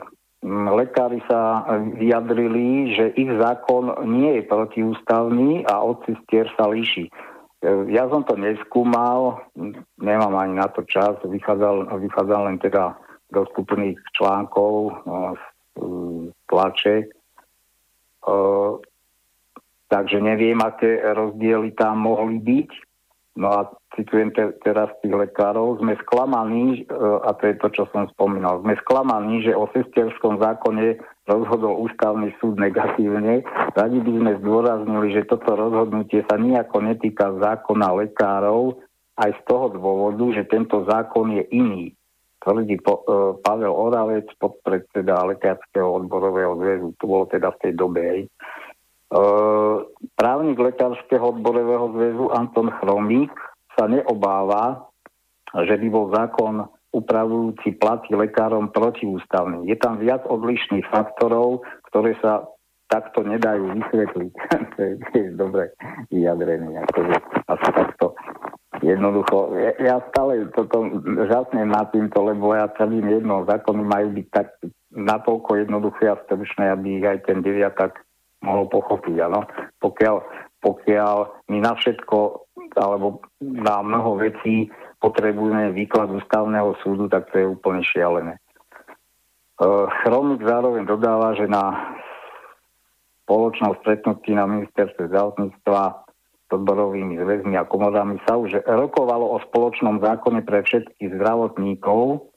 lekári 0.42 1.22
sa 1.30 1.62
vyjadrili, 1.94 2.98
že 2.98 3.14
ich 3.14 3.30
zákon 3.30 3.94
nie 4.10 4.42
je 4.42 4.48
protiústavný 4.50 5.62
a 5.70 5.78
od 5.86 6.02
sa 6.58 6.66
líši. 6.66 7.06
Ja 7.94 8.10
som 8.10 8.26
to 8.26 8.34
neskúmal, 8.34 9.38
nemám 10.02 10.34
ani 10.34 10.58
na 10.58 10.66
to 10.66 10.82
čas, 10.82 11.14
vychádzal, 11.22 11.94
vychádzal 11.94 12.50
len 12.50 12.58
teda 12.58 12.98
dostupných 13.30 13.94
článkov 14.18 14.98
z 15.38 15.42
tlače. 16.50 17.06
Takže 19.86 20.18
neviem, 20.18 20.58
aké 20.58 20.98
rozdiely 21.14 21.70
tam 21.78 22.02
mohli 22.02 22.42
byť. 22.42 22.70
No 23.36 23.48
a 23.48 23.60
citujem 23.96 24.32
te, 24.32 24.52
teraz 24.64 24.92
tých 25.00 25.12
lekárov, 25.12 25.80
sme 25.80 25.96
sklamaní, 26.04 26.84
e, 26.84 26.96
a 27.24 27.32
to 27.36 27.42
je 27.48 27.54
to, 27.60 27.68
čo 27.72 27.84
som 27.92 28.08
spomínal, 28.12 28.60
sme 28.60 28.76
sklamaní, 28.84 29.44
že 29.44 29.56
o 29.56 29.68
sesterskom 29.72 30.40
zákone 30.40 31.00
rozhodol 31.28 31.80
ústavný 31.86 32.32
súd 32.40 32.58
negatívne. 32.58 33.46
Radi 33.72 33.98
by 34.02 34.12
sme 34.12 34.32
zdôraznili, 34.42 35.08
že 35.16 35.28
toto 35.28 35.54
rozhodnutie 35.54 36.24
sa 36.26 36.36
nejako 36.36 36.82
netýka 36.82 37.32
zákona 37.38 37.88
lekárov, 38.04 38.80
aj 39.20 39.30
z 39.36 39.40
toho 39.44 39.66
dôvodu, 39.76 40.24
že 40.32 40.48
tento 40.48 40.88
zákon 40.88 41.36
je 41.36 41.44
iný. 41.52 41.92
Tvrdí 42.42 42.80
po, 42.82 43.06
e, 43.06 43.38
Pavel 43.38 43.70
Oravec, 43.70 44.26
podpredseda 44.40 45.22
Lekárskeho 45.30 46.02
odborového 46.02 46.58
zväzu, 46.58 46.88
to 46.98 47.04
bolo 47.06 47.24
teda 47.30 47.54
v 47.54 47.60
tej 47.62 47.72
dobe. 47.78 48.02
E, 48.02 48.24
právnik 50.16 50.56
Lekárskeho 50.56 51.36
odborového 51.36 51.92
zväzu 51.92 52.24
Anton 52.32 52.72
Chromík 52.80 53.32
sa 53.76 53.84
neobáva, 53.88 54.88
že 55.52 55.76
by 55.76 55.86
bol 55.92 56.08
zákon 56.12 56.64
upravujúci 56.92 57.80
platy 57.80 58.12
lekárom 58.12 58.68
protiústavný. 58.68 59.64
Je 59.68 59.76
tam 59.80 59.96
viac 59.96 60.24
odlišných 60.28 60.84
faktorov, 60.92 61.64
ktoré 61.88 62.16
sa 62.20 62.44
takto 62.92 63.24
nedajú 63.24 63.72
vysvetliť. 63.80 64.32
to 64.76 64.80
je 65.16 65.28
dobre 65.32 65.72
vyjadrené. 66.12 66.84
Akože 66.84 67.16
asi 67.48 67.68
takto 67.72 68.12
jednoducho. 68.84 69.56
Ja, 69.80 70.04
stále 70.12 70.52
toto 70.52 70.84
žasnem 71.28 71.72
nad 71.72 71.88
týmto, 71.96 72.20
lebo 72.28 72.52
ja 72.52 72.68
celým 72.76 73.08
jedno, 73.08 73.48
zákony 73.48 73.82
majú 73.88 74.08
byť 74.20 74.26
tak 74.28 74.60
natoľko 74.92 75.64
jednoduché 75.64 76.12
a 76.12 76.20
stručné, 76.28 76.68
aby 76.68 77.00
ich 77.00 77.06
aj 77.08 77.24
ten 77.24 77.40
deviatak 77.40 77.96
mohol 78.42 78.68
pochopiť. 78.68 79.16
Ano? 79.22 79.46
Pokiaľ, 79.78 80.16
pokiaľ 80.60 81.16
my 81.50 81.58
na 81.62 81.72
všetko 81.78 82.16
alebo 82.76 83.22
na 83.42 83.82
mnoho 83.82 84.18
vecí 84.20 84.70
potrebujeme 85.02 85.74
výklad 85.74 86.10
ústavného 86.14 86.78
súdu, 86.82 87.10
tak 87.10 87.30
to 87.34 87.42
je 87.42 87.46
úplne 87.46 87.82
šialené. 87.82 88.38
E, 88.38 88.40
Chromik 90.02 90.46
zároveň 90.46 90.86
dodáva, 90.86 91.34
že 91.34 91.50
na 91.50 91.96
spoločnom 93.26 93.78
stretnutí 93.82 94.34
na 94.34 94.46
ministerstve 94.46 95.10
zdravotníctva 95.10 95.82
s 96.46 96.48
odborovými 96.52 97.16
zväzmi 97.16 97.54
a 97.56 97.66
komodami 97.66 98.20
sa 98.28 98.36
už 98.36 98.62
rokovalo 98.66 99.34
o 99.34 99.42
spoločnom 99.50 100.04
zákone 100.04 100.44
pre 100.44 100.62
všetkých 100.62 101.16
zdravotníkov. 101.18 102.28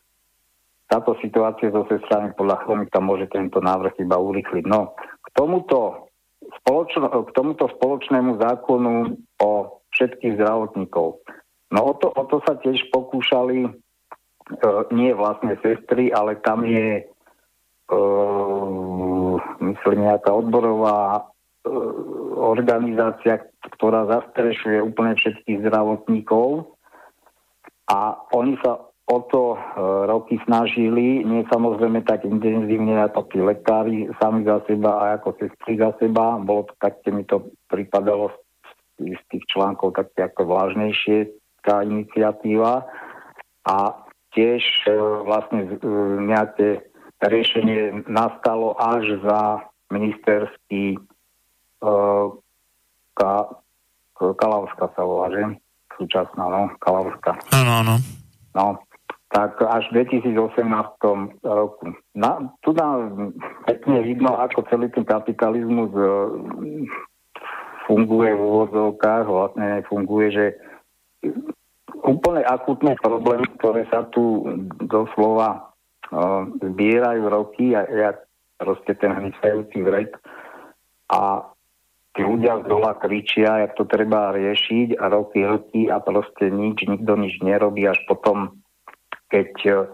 Táto 0.86 1.18
situácia 1.20 1.74
zo 1.74 1.84
strany 1.90 2.32
podľa 2.38 2.62
Chromika 2.64 3.02
môže 3.02 3.26
tento 3.28 3.58
návrh 3.58 3.98
iba 4.00 4.16
urychliť. 4.22 4.64
No, 4.70 4.94
tomuto, 5.36 6.10
spoločno, 6.64 7.12
k 7.12 7.30
tomuto 7.36 7.68
spoločnému 7.78 8.40
zákonu 8.40 9.20
o 9.44 9.50
všetkých 9.94 10.40
zdravotníkov. 10.40 11.22
No 11.72 11.80
o 11.92 11.94
to, 12.00 12.08
o 12.10 12.24
to 12.28 12.40
sa 12.48 12.56
tiež 12.64 12.88
pokúšali 12.90 13.68
e, 13.68 13.72
nie 14.96 15.12
vlastne 15.12 15.60
sestry, 15.60 16.10
ale 16.16 16.40
tam 16.40 16.64
je 16.64 17.04
e, 17.04 17.98
myslím 19.60 20.00
nejaká 20.08 20.32
odborová 20.32 21.20
e, 21.20 21.24
organizácia, 22.40 23.44
ktorá 23.76 24.08
zastrešuje 24.08 24.80
úplne 24.80 25.20
všetkých 25.20 25.68
zdravotníkov. 25.68 26.72
A 27.92 28.18
oni 28.34 28.58
sa 28.66 28.82
o 29.06 29.18
to 29.30 29.54
e, 29.54 29.58
roky 30.10 30.42
snažili, 30.50 31.22
nie 31.22 31.46
samozrejme 31.50 32.02
tak 32.10 32.26
intenzívne 32.26 32.98
ako 33.06 33.30
tí 33.30 33.38
lekári 33.38 34.10
sami 34.18 34.42
za 34.46 34.66
seba 34.66 34.92
a 34.98 35.06
ako 35.22 35.38
sestry 35.38 35.78
za 35.78 35.94
seba. 36.02 36.42
Bolo 36.42 36.70
to 36.70 36.74
tak, 36.82 37.00
mi 37.14 37.22
to 37.22 37.54
pripadalo 37.70 38.34
z 38.98 39.22
tých 39.30 39.46
článkov 39.52 39.94
také 39.94 40.26
ako 40.26 40.50
vážnejšie 40.50 41.46
občianská 41.66 41.84
iniciatíva 41.84 42.86
a 43.66 43.78
tiež 44.38 44.62
e, 44.86 44.92
vlastne 45.26 45.62
e, 45.66 45.78
nejaké 46.30 46.86
riešenie 47.26 48.06
nastalo 48.06 48.78
až 48.78 49.18
za 49.26 49.66
ministerský 49.90 50.96
e, 50.96 51.00
ka, 53.18 53.34
Kalavská 54.16 54.86
sa 54.96 55.02
volá, 55.04 55.28
že? 55.34 55.44
Súčasná, 55.96 56.44
no, 56.48 56.72
Kalavská. 56.80 57.40
Áno, 57.56 57.72
áno. 57.84 57.96
No, 58.56 58.80
tak 59.30 59.58
až 59.62 59.90
v 59.92 60.06
2018 60.06 60.62
roku. 61.44 61.86
Na, 62.14 62.46
tu 62.62 62.72
nám 62.78 63.34
pekne 63.66 64.06
vidno, 64.06 64.38
ako 64.38 64.64
celý 64.70 64.88
ten 64.94 65.04
kapitalizmus 65.04 65.92
e, 65.92 66.06
funguje 67.90 68.32
v 68.38 68.42
úvodzovkách, 68.42 69.26
vlastne 69.26 69.82
funguje, 69.90 70.28
že 70.32 70.46
úplne 72.06 72.46
akutné 72.46 72.98
problémy, 73.02 73.50
ktoré 73.58 73.90
sa 73.90 74.06
tu 74.14 74.46
doslova 74.86 75.74
uh, 76.14 76.46
zbierajú 76.62 77.24
roky 77.26 77.74
a 77.74 77.82
ja 77.90 78.10
proste 78.62 78.94
ten 78.94 79.10
hnysajúci 79.10 79.82
vrek 79.82 80.18
a 81.10 81.50
tí 82.16 82.22
ľudia 82.24 82.64
z 82.64 82.72
dola 82.72 82.96
kričia, 82.96 83.68
jak 83.68 83.76
to 83.76 83.84
treba 83.86 84.32
riešiť 84.32 84.96
a 84.96 85.06
roky, 85.12 85.44
roky 85.44 85.82
a 85.92 86.00
proste 86.00 86.48
nič, 86.48 86.88
nikto 86.88 87.20
nič 87.20 87.44
nerobí 87.44 87.84
až 87.86 88.00
potom, 88.08 88.64
keď 89.36 89.52
uh, 89.68 89.92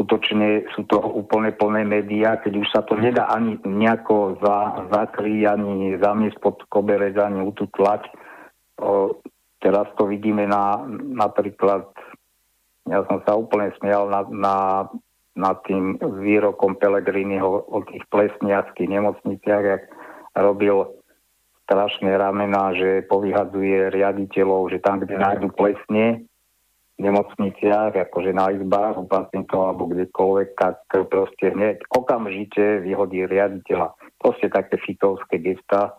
skutočne 0.00 0.70
sú 0.72 0.88
to 0.88 0.96
úplne 0.96 1.52
plné 1.52 1.84
médiá, 1.84 2.40
keď 2.40 2.52
už 2.56 2.68
sa 2.72 2.80
to 2.86 2.96
nedá 2.96 3.28
ani 3.28 3.60
nejako 3.60 4.40
za, 4.40 4.88
zakryť, 4.88 5.44
ani 5.44 6.00
zamiesť 6.00 6.40
pod 6.40 6.64
koberec, 6.72 7.20
ani 7.20 7.44
ututlať. 7.44 8.08
Teraz 9.60 9.86
to 10.00 10.08
vidíme 10.08 10.48
na, 10.48 10.80
napríklad, 10.88 11.84
ja 12.88 13.04
som 13.12 13.20
sa 13.28 13.36
úplne 13.36 13.76
smial 13.76 14.08
na, 14.08 14.24
na, 14.32 14.56
na 15.36 15.52
tým 15.68 16.00
výrokom 16.00 16.80
Pelegriniho 16.80 17.68
o 17.68 17.78
tých 17.84 18.00
plesniackých 18.08 18.88
nemocniciach, 18.88 19.64
jak 19.68 19.84
robil 20.32 20.96
strašné 21.68 22.16
ramena, 22.16 22.72
že 22.72 23.04
povyhadzuje 23.04 23.92
riaditeľov, 23.92 24.72
že 24.72 24.80
tam, 24.80 25.04
kde 25.04 25.20
nájdu 25.20 25.52
plesne 25.52 26.24
nemocniciach, 27.00 27.96
akože 27.96 28.30
na 28.36 28.52
izbách 28.52 29.00
u 29.00 29.08
pacientov 29.08 29.72
alebo 29.72 29.88
kdekoľvek, 29.88 30.48
tak 30.54 30.84
proste 31.08 31.56
hneď 31.56 31.80
okamžite 31.88 32.84
vyhodí 32.84 33.24
riaditeľa. 33.24 33.96
Proste 34.20 34.52
také 34.52 34.76
fitovské 34.76 35.40
gesta. 35.40 35.96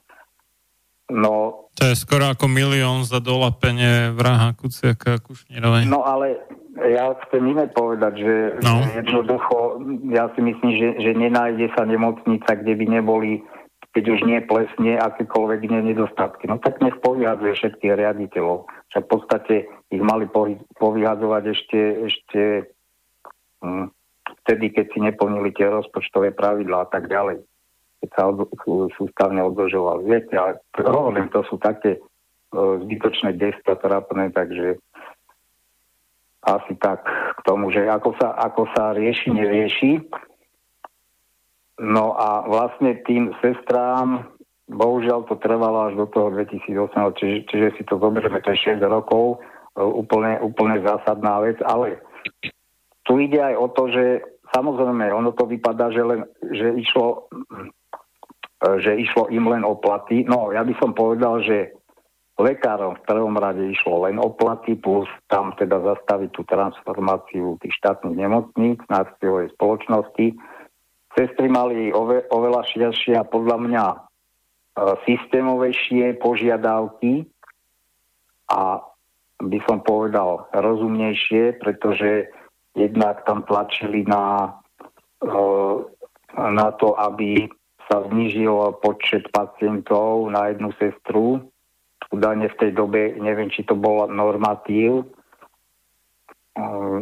No, 1.12 1.68
to 1.76 1.92
je 1.92 1.96
skoro 2.00 2.32
ako 2.32 2.48
milión 2.48 3.04
za 3.04 3.20
dolapenie 3.20 4.16
vraha 4.16 4.56
Kuciaka 4.56 5.20
a 5.20 5.24
Kušnírovej. 5.24 5.90
No 5.90 6.08
ale 6.08 6.40
ja 6.78 7.12
chcem 7.28 7.44
iné 7.52 7.68
povedať, 7.68 8.14
že, 8.22 8.36
no. 8.64 8.80
jednoducho, 8.96 9.84
ja 10.12 10.32
si 10.32 10.40
myslím, 10.40 10.72
že, 10.78 10.88
že 11.04 11.12
nenájde 11.16 11.68
sa 11.76 11.84
nemocnica, 11.84 12.56
kde 12.56 12.74
by 12.80 12.86
neboli, 13.02 13.44
keď 13.92 14.04
už 14.08 14.20
nie 14.24 14.40
plesne, 14.48 14.96
akékoľvek 15.00 15.68
nie 15.68 15.82
nedostatky. 15.92 16.48
No 16.48 16.58
tak 16.64 16.80
nech 16.80 16.96
povyhadzuje 17.04 17.54
všetkých 17.60 17.94
riaditeľov. 18.00 18.68
Však 18.96 19.04
v 19.04 19.12
podstate 19.12 19.56
ich 19.92 20.04
mali 20.04 20.32
povyhadzovať 20.80 21.44
ešte, 21.52 21.80
ešte 22.08 22.42
hm, 23.60 23.92
vtedy, 24.48 24.66
keď 24.72 24.86
si 24.96 25.00
neplnili 25.04 25.52
tie 25.52 25.68
rozpočtové 25.68 26.32
pravidlá 26.32 26.88
a 26.88 26.92
tak 26.92 27.12
ďalej 27.12 27.44
keď 28.02 28.10
sa 28.18 28.22
od, 28.34 28.50
sústavne 28.98 29.46
odložoval. 29.46 30.02
Viete, 30.02 30.34
ale 30.34 30.58
hovorím, 30.82 31.30
to 31.30 31.46
sú 31.46 31.62
také 31.62 32.02
uh, 32.02 32.82
zbytočné 32.82 33.38
gesta 33.38 33.78
trápne, 33.78 34.34
takže 34.34 34.82
asi 36.42 36.74
tak 36.82 37.06
k 37.06 37.40
tomu, 37.46 37.70
že 37.70 37.86
ako 37.86 38.18
sa, 38.18 38.34
ako 38.42 38.66
sa 38.74 38.98
rieši, 38.98 39.30
nerieši. 39.30 39.92
No 41.82 42.14
a 42.14 42.46
vlastne 42.46 43.02
tým 43.10 43.34
sestrám, 43.42 44.30
bohužiaľ 44.70 45.26
to 45.26 45.36
trvalo 45.42 45.90
až 45.90 45.98
do 45.98 46.06
toho 46.14 46.30
2008, 46.30 47.18
čiže, 47.18 47.38
čiže 47.50 47.68
si 47.76 47.84
to 47.90 47.98
zoberieme, 47.98 48.38
to 48.46 48.54
je 48.54 48.78
6 48.78 48.86
rokov, 48.86 49.42
uh, 49.42 49.84
úplne, 49.84 50.38
úplne 50.46 50.78
zásadná 50.86 51.42
vec, 51.42 51.58
ale 51.66 51.98
tu 53.02 53.18
ide 53.18 53.42
aj 53.42 53.56
o 53.58 53.68
to, 53.74 53.90
že 53.90 54.06
samozrejme, 54.54 55.10
ono 55.10 55.34
to 55.34 55.50
vypadá, 55.50 55.90
že, 55.90 56.06
len, 56.06 56.22
že 56.54 56.78
išlo 56.78 57.26
že 58.62 58.94
išlo 58.94 59.26
im 59.34 59.50
len 59.50 59.66
o 59.66 59.74
platy. 59.74 60.22
No, 60.30 60.54
ja 60.54 60.62
by 60.62 60.74
som 60.78 60.94
povedal, 60.94 61.42
že 61.42 61.74
lekárom 62.38 62.94
v 62.98 63.06
prvom 63.10 63.34
rade 63.34 63.74
išlo 63.74 64.06
len 64.06 64.22
o 64.22 64.30
platy, 64.30 64.78
plus 64.78 65.10
tam 65.34 65.58
teda 65.58 65.82
zastaviť 65.82 66.30
tú 66.30 66.46
transformáciu 66.46 67.58
tých 67.62 67.74
štátnych 67.82 68.18
nemocníc 68.18 68.78
na 68.86 69.02
akciovej 69.06 69.50
spoločnosti. 69.58 70.38
Sestry 71.18 71.52
mali 71.52 71.92
ove, 71.92 72.24
oveľa 72.32 72.64
širšie 72.72 73.20
a 73.20 73.28
podľa 73.28 73.58
mňa 73.68 73.86
e, 73.92 73.98
systémovejšie 75.04 76.16
požiadavky 76.24 77.28
a 78.48 78.80
by 79.42 79.60
som 79.68 79.84
povedal 79.84 80.48
rozumnejšie, 80.56 81.60
pretože 81.60 82.32
jednak 82.78 83.26
tam 83.28 83.44
tlačili 83.44 84.08
na, 84.08 84.56
e, 85.20 85.30
na 86.36 86.68
to, 86.80 86.96
aby 86.96 87.52
sa 87.92 88.08
znižil 88.08 88.80
počet 88.80 89.28
pacientov 89.36 90.32
na 90.32 90.56
jednu 90.56 90.72
sestru. 90.80 91.44
Údajne 92.08 92.48
v 92.48 92.60
tej 92.60 92.72
dobe, 92.72 93.20
neviem, 93.20 93.52
či 93.52 93.68
to 93.68 93.76
bol 93.76 94.08
normatív, 94.08 95.12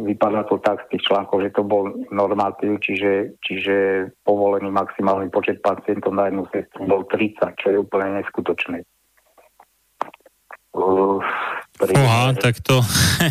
vypadá 0.06 0.46
to 0.46 0.62
tak 0.62 0.86
z 0.86 0.94
tých 0.94 1.10
článkov, 1.10 1.42
že 1.42 1.50
to 1.50 1.66
bol 1.66 1.90
normatív, 2.14 2.78
čiže, 2.78 3.34
čiže 3.42 4.06
povolený 4.22 4.70
maximálny 4.70 5.26
počet 5.34 5.58
pacientov 5.58 6.14
na 6.14 6.30
jednu 6.30 6.46
sestru 6.54 6.86
bol 6.86 7.02
30, 7.10 7.58
čo 7.58 7.66
je 7.74 7.82
úplne 7.82 8.22
neskutočné. 8.22 8.86
Oha, 10.70 12.30
tak 12.38 12.62
to, 12.62 12.78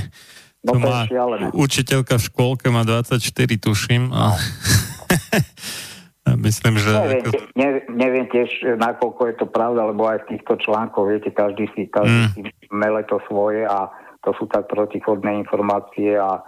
no 0.67 0.71
to 0.75 0.77
má, 0.83 1.07
učiteľka 1.55 2.19
v 2.19 2.23
škôlke 2.27 2.67
má 2.67 2.83
24, 2.83 3.23
tuším. 3.55 4.11
A... 4.11 4.35
Myslím, 6.35 6.77
že... 6.77 6.91
Neviem, 6.93 7.25
ako... 7.25 7.31
ne, 7.55 7.69
neviem 7.95 8.25
tiež, 8.27 8.77
nakoľko 8.77 9.21
je 9.33 9.35
to 9.39 9.45
pravda, 9.47 9.87
lebo 9.87 10.05
aj 10.05 10.27
v 10.27 10.35
týchto 10.35 10.59
článkoch, 10.61 11.07
viete, 11.07 11.31
každý 11.31 11.71
si, 11.73 11.87
každý 11.87 12.27
mm. 12.27 12.29
si 12.35 12.41
mele 12.69 13.01
to 13.07 13.17
svoje 13.25 13.65
a 13.65 13.89
to 14.23 14.35
sú 14.35 14.45
tak 14.51 14.67
protichodné 14.67 15.39
informácie 15.43 16.19
a 16.19 16.43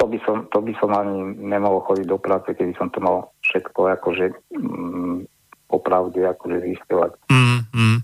to 0.00 0.04
by 0.08 0.18
som, 0.24 0.48
to 0.48 0.58
by 0.64 0.72
som 0.80 0.90
ani 0.96 1.36
nemohol 1.36 1.84
chodiť 1.84 2.06
do 2.08 2.16
práce, 2.16 2.48
keby 2.56 2.72
som 2.80 2.88
to 2.88 3.04
mal 3.04 3.36
všetko 3.44 4.00
akože 4.00 4.32
mm, 4.56 5.28
popravde 5.68 6.24
akože 6.24 6.58
zistovať. 6.72 7.12
Mm, 7.28 7.60
mm. 7.68 7.98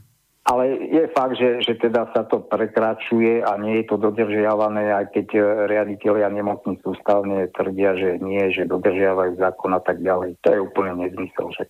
Ale 0.47 0.79
je 0.79 1.11
fakt, 1.11 1.35
že, 1.35 1.59
že 1.59 1.75
teda 1.75 2.07
sa 2.15 2.23
to 2.23 2.39
prekračuje 2.39 3.43
a 3.43 3.59
nie 3.59 3.83
je 3.83 3.91
to 3.91 3.99
dodržiavané, 3.99 4.95
aj 4.95 5.11
keď 5.11 5.27
e, 5.35 5.43
riaditeľia 5.67 6.31
nemocnic 6.31 6.79
ústavne 6.87 7.51
tvrdia, 7.51 7.99
že 7.99 8.23
nie, 8.23 8.55
že 8.55 8.71
dodržiavajú 8.71 9.43
zákon 9.43 9.75
a 9.75 9.83
tak 9.83 9.99
ďalej. 10.07 10.39
To 10.47 10.49
je 10.55 10.63
úplne 10.63 11.03
nezmysel, 11.03 11.51
že 11.51 11.67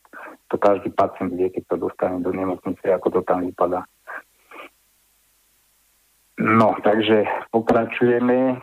to 0.52 0.61
každý 0.61 0.92
pacient 0.92 1.33
vie, 1.33 1.48
keď 1.48 1.72
to 1.72 1.88
dostane 1.88 2.20
do 2.20 2.29
nemocnice, 2.37 2.85
ako 2.92 3.16
to 3.16 3.20
tam 3.24 3.48
vypadá. 3.48 3.88
No, 6.37 6.77
takže 6.85 7.25
pokračujeme. 7.51 8.61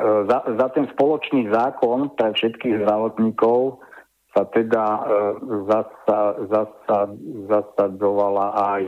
Za, 0.00 0.38
za 0.46 0.66
ten 0.70 0.86
spoločný 0.94 1.50
zákon 1.50 2.14
pre 2.14 2.30
všetkých 2.30 2.86
zdravotníkov 2.86 3.82
sa 4.30 4.46
teda 4.54 4.84
zasa, 5.66 6.20
zasa, 6.46 6.98
zasadzovala 7.50 8.46
aj 8.54 8.82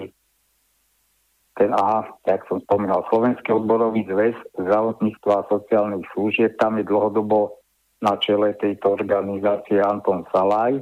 ten, 1.58 1.74
aha, 1.74 2.06
jak 2.24 2.46
som 2.48 2.62
spomínal, 2.64 3.04
Slovenský 3.12 3.52
odborový 3.52 4.06
zväz 4.08 4.38
zdravotníctva 4.56 5.42
a 5.42 5.48
sociálnych 5.52 6.06
služieb, 6.16 6.56
tam 6.56 6.80
je 6.80 6.88
dlhodobo 6.88 7.60
na 8.00 8.16
čele 8.16 8.56
tejto 8.56 8.96
organizácie 8.96 9.82
Anton 9.82 10.24
Salaj. 10.32 10.80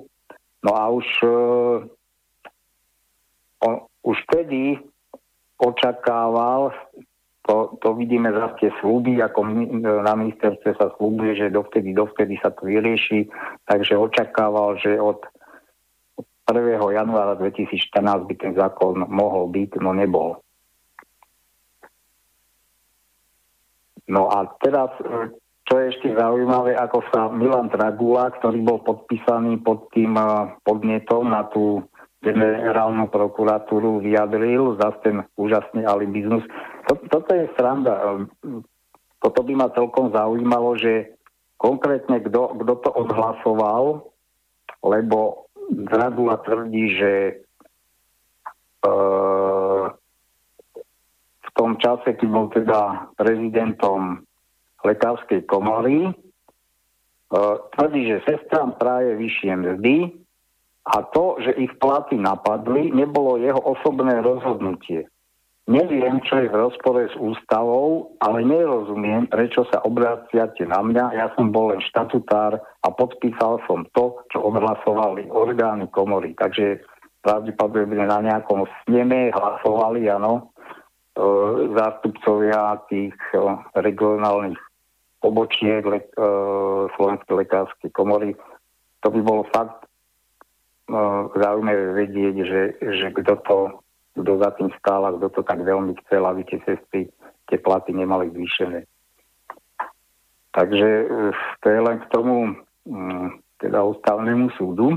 No 0.62 0.70
a 0.76 0.88
už 0.94 1.08
on 3.60 3.84
už 4.04 4.16
vtedy 4.28 4.80
očakával, 5.60 6.72
to, 7.44 7.76
to 7.82 7.88
vidíme 7.96 8.32
za 8.32 8.56
tie 8.60 8.72
slúby, 8.80 9.20
ako 9.20 9.44
na 9.82 10.14
ministerstve 10.16 10.76
sa 10.76 10.92
slúbuje, 10.96 11.36
že 11.36 11.52
dovtedy, 11.52 11.92
dovtedy 11.92 12.40
sa 12.40 12.52
to 12.52 12.68
vyrieši, 12.68 13.28
takže 13.68 13.96
očakával, 13.96 14.80
že 14.80 14.96
od 14.96 15.20
1. 16.48 16.80
januára 16.80 17.38
2014 17.38 18.26
by 18.26 18.34
ten 18.34 18.52
zákon 18.56 19.06
mohol 19.06 19.52
byť, 19.52 19.70
no 19.78 19.92
nebol. 19.92 20.40
No 24.10 24.26
a 24.26 24.42
teraz, 24.58 24.90
čo 25.70 25.74
je 25.78 25.94
ešte 25.94 26.10
zaujímavé, 26.18 26.74
ako 26.74 26.98
sa 27.14 27.30
Milan 27.30 27.70
Dragula, 27.70 28.34
ktorý 28.42 28.58
bol 28.66 28.82
podpísaný 28.82 29.62
pod 29.62 29.86
tým 29.94 30.18
podnetom 30.66 31.30
na 31.30 31.46
tú 31.46 31.86
generálnu 32.20 33.08
prokuratúru 33.08 34.04
vyjadril 34.04 34.76
za 34.76 34.92
ten 35.00 35.24
úžasný 35.40 35.88
alibizmus. 35.88 36.44
Toto 36.84 37.30
je 37.32 37.48
sranda. 37.56 37.96
Ehm, 37.96 38.64
toto 39.20 39.40
by 39.44 39.52
ma 39.56 39.68
celkom 39.72 40.12
zaujímalo, 40.12 40.76
že 40.80 41.16
konkrétne 41.60 42.24
kto, 42.24 42.56
to 42.80 42.90
odhlasoval, 42.92 44.08
lebo 44.80 45.48
Dragula 45.70 46.40
tvrdí, 46.42 46.98
že 46.98 47.12
e, 47.30 47.32
v 51.40 51.48
tom 51.54 51.78
čase, 51.78 52.16
keď 52.16 52.26
bol 52.26 52.50
teda 52.50 53.12
prezidentom 53.14 54.24
lekárskej 54.82 55.46
komory, 55.46 56.10
e, 56.10 56.12
tvrdí, 57.76 58.02
že 58.08 58.24
sestram 58.26 58.74
práve 58.74 59.14
vyššie 59.14 59.52
mzdy, 59.52 60.19
a 60.88 61.04
to, 61.12 61.36
že 61.44 61.52
ich 61.60 61.72
platy 61.76 62.16
napadli, 62.16 62.88
nebolo 62.88 63.36
jeho 63.36 63.60
osobné 63.60 64.24
rozhodnutie. 64.24 65.06
Neviem, 65.70 66.18
čo 66.26 66.42
je 66.42 66.50
v 66.50 66.66
rozpore 66.66 67.06
s 67.06 67.14
ústavou, 67.14 68.18
ale 68.18 68.42
nerozumiem, 68.42 69.30
prečo 69.30 69.62
sa 69.70 69.78
obraciate 69.86 70.66
na 70.66 70.82
mňa. 70.82 71.14
Ja 71.14 71.30
som 71.38 71.54
bol 71.54 71.70
len 71.70 71.78
štatutár 71.84 72.58
a 72.58 72.88
podpísal 72.90 73.62
som 73.70 73.86
to, 73.94 74.18
čo 74.34 74.42
odhlasovali 74.50 75.30
orgány 75.30 75.86
komory. 75.94 76.34
Takže 76.34 76.82
pravdepodobne 77.22 78.02
na 78.02 78.18
nejakom 78.18 78.66
sneme 78.82 79.30
hlasovali, 79.30 80.10
áno, 80.10 80.50
e, 81.14 81.22
zástupcovia 81.76 82.80
tých 82.90 83.14
e, 83.30 83.38
regionálnych 83.78 84.58
pobočiek 85.22 85.86
le, 85.86 86.02
e, 86.02 86.06
Slovenskej 86.98 87.46
lekárskej 87.46 87.94
komory. 87.94 88.34
To 89.06 89.08
by 89.12 89.20
bolo 89.22 89.46
fakt 89.54 89.79
zaujímavé 91.36 92.06
vedieť, 92.06 92.34
že, 92.42 92.62
že 92.82 93.06
kto 93.14 93.34
to, 93.46 93.58
kto 94.18 94.32
za 94.42 94.50
tým 94.58 94.70
stál 94.78 95.06
a 95.06 95.14
kto 95.14 95.26
to 95.30 95.42
tak 95.46 95.62
veľmi 95.62 95.94
chcel, 96.04 96.26
aby 96.26 96.42
tie 96.46 96.58
sestry 96.66 97.10
tie 97.50 97.58
platy 97.58 97.90
nemali 97.90 98.30
zvýšené. 98.30 98.86
Takže 100.54 100.88
eh, 101.06 101.34
to 101.62 101.66
je 101.66 101.80
len 101.82 101.96
k 101.98 102.06
tomu 102.14 102.36
mm, 102.86 103.42
teda 103.60 103.84
ústavnému 103.84 104.54
súdu. 104.56 104.96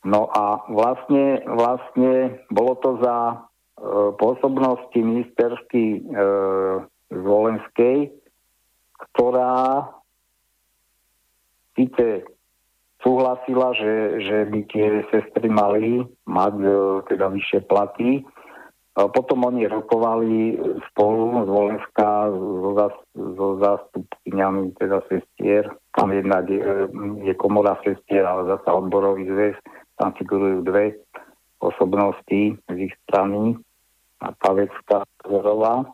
No 0.00 0.32
a 0.32 0.64
vlastne, 0.72 1.44
vlastne 1.44 2.40
bolo 2.48 2.72
to 2.80 2.96
za 3.04 3.16
e, 3.28 3.36
pôsobnosti 4.16 4.96
ministersky 4.96 6.00
e, 6.00 6.18
Zvolenskej, 7.12 8.08
ktorá 8.96 9.92
síce 11.76 12.24
súhlasila, 13.00 13.72
že, 13.76 14.22
že 14.24 14.36
by 14.48 14.60
tie 14.68 14.86
sestry 15.08 15.48
mali 15.48 16.04
mať 16.28 16.54
e, 16.60 16.70
teda 17.08 17.26
vyššie 17.32 17.60
platy. 17.68 18.24
Potom 18.90 19.46
oni 19.46 19.70
rokovali 19.70 20.58
spolu 20.90 21.46
z 21.46 21.48
Volenská 21.48 22.26
so, 22.28 22.90
so 23.14 23.46
zástupkyňami 23.62 24.76
teda 24.76 25.00
sestier. 25.06 25.70
Tam 25.94 26.10
jedna 26.12 26.42
je, 26.44 26.90
je 27.24 27.32
komora 27.38 27.78
sestier, 27.86 28.26
ale 28.26 28.50
zasa 28.50 28.74
odborový 28.74 29.24
zväz. 29.30 29.56
Tam 29.94 30.12
figurujú 30.18 30.66
dve 30.66 31.00
osobnosti 31.62 32.58
z 32.60 32.76
ich 32.76 32.92
strany. 33.08 33.56
A 34.20 34.36
Pavecká 34.36 35.06
Zorová. 35.24 35.86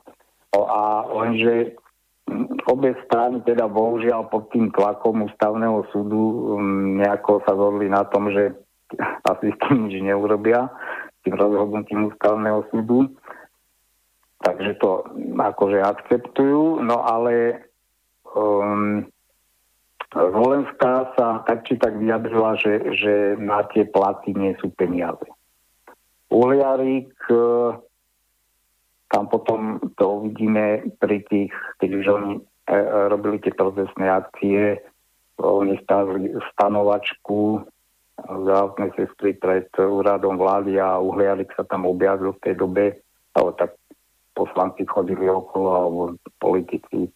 A 0.56 1.04
lenže 1.14 1.78
obe 2.66 2.98
strany 3.06 3.40
teda 3.46 3.70
bohužiaľ 3.70 4.26
pod 4.26 4.50
tým 4.50 4.74
tlakom 4.74 5.26
ústavného 5.30 5.86
súdu 5.94 6.58
um, 6.58 6.98
nejako 6.98 7.42
sa 7.46 7.54
zhodli 7.54 7.86
na 7.86 8.02
tom, 8.10 8.30
že 8.34 8.54
asi 9.30 9.54
s 9.54 9.58
tým 9.66 9.86
nič 9.86 10.02
neurobia, 10.02 10.66
tým 11.22 11.38
rozhodnutím 11.38 12.10
ústavného 12.10 12.66
súdu. 12.74 13.10
Takže 14.36 14.78
to 14.78 15.06
akože 15.40 15.80
akceptujú, 15.80 16.84
no 16.84 17.02
ale 17.02 17.66
um, 18.36 19.08
Volenská 20.16 21.12
sa 21.18 21.44
tak 21.44 21.68
či 21.68 21.76
tak 21.76 21.98
vyjadrila, 22.00 22.56
že, 22.56 22.78
že 22.96 23.14
na 23.36 23.66
tie 23.68 23.84
platy 23.84 24.32
nie 24.32 24.56
sú 24.62 24.72
peniaze. 24.72 25.26
Uhliarik 26.32 27.12
tam 29.10 29.30
potom 29.30 29.78
to 29.94 30.22
uvidíme 30.22 30.82
pri 30.98 31.22
tých, 31.30 31.54
keď 31.78 31.90
už 31.94 32.06
oni 32.10 32.32
e, 32.36 32.42
e, 32.74 32.86
robili 33.06 33.38
tie 33.38 33.54
protestné 33.54 34.10
akcie, 34.10 34.82
oni 35.38 35.78
stavili 35.84 36.32
stanovačku 36.54 37.62
zdravotnej 38.16 38.90
sestry 38.96 39.36
pred 39.36 39.68
úradom 39.76 40.40
vlády 40.40 40.80
a 40.80 40.96
uhliarik 40.96 41.52
sa 41.52 41.68
tam 41.68 41.84
objavil 41.84 42.32
v 42.34 42.42
tej 42.42 42.54
dobe, 42.56 42.84
ale 43.36 43.50
tak 43.60 43.76
poslanci 44.32 44.88
chodili 44.88 45.28
okolo, 45.28 45.68
alebo 45.68 46.02
politici. 46.40 47.12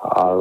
A 0.00 0.32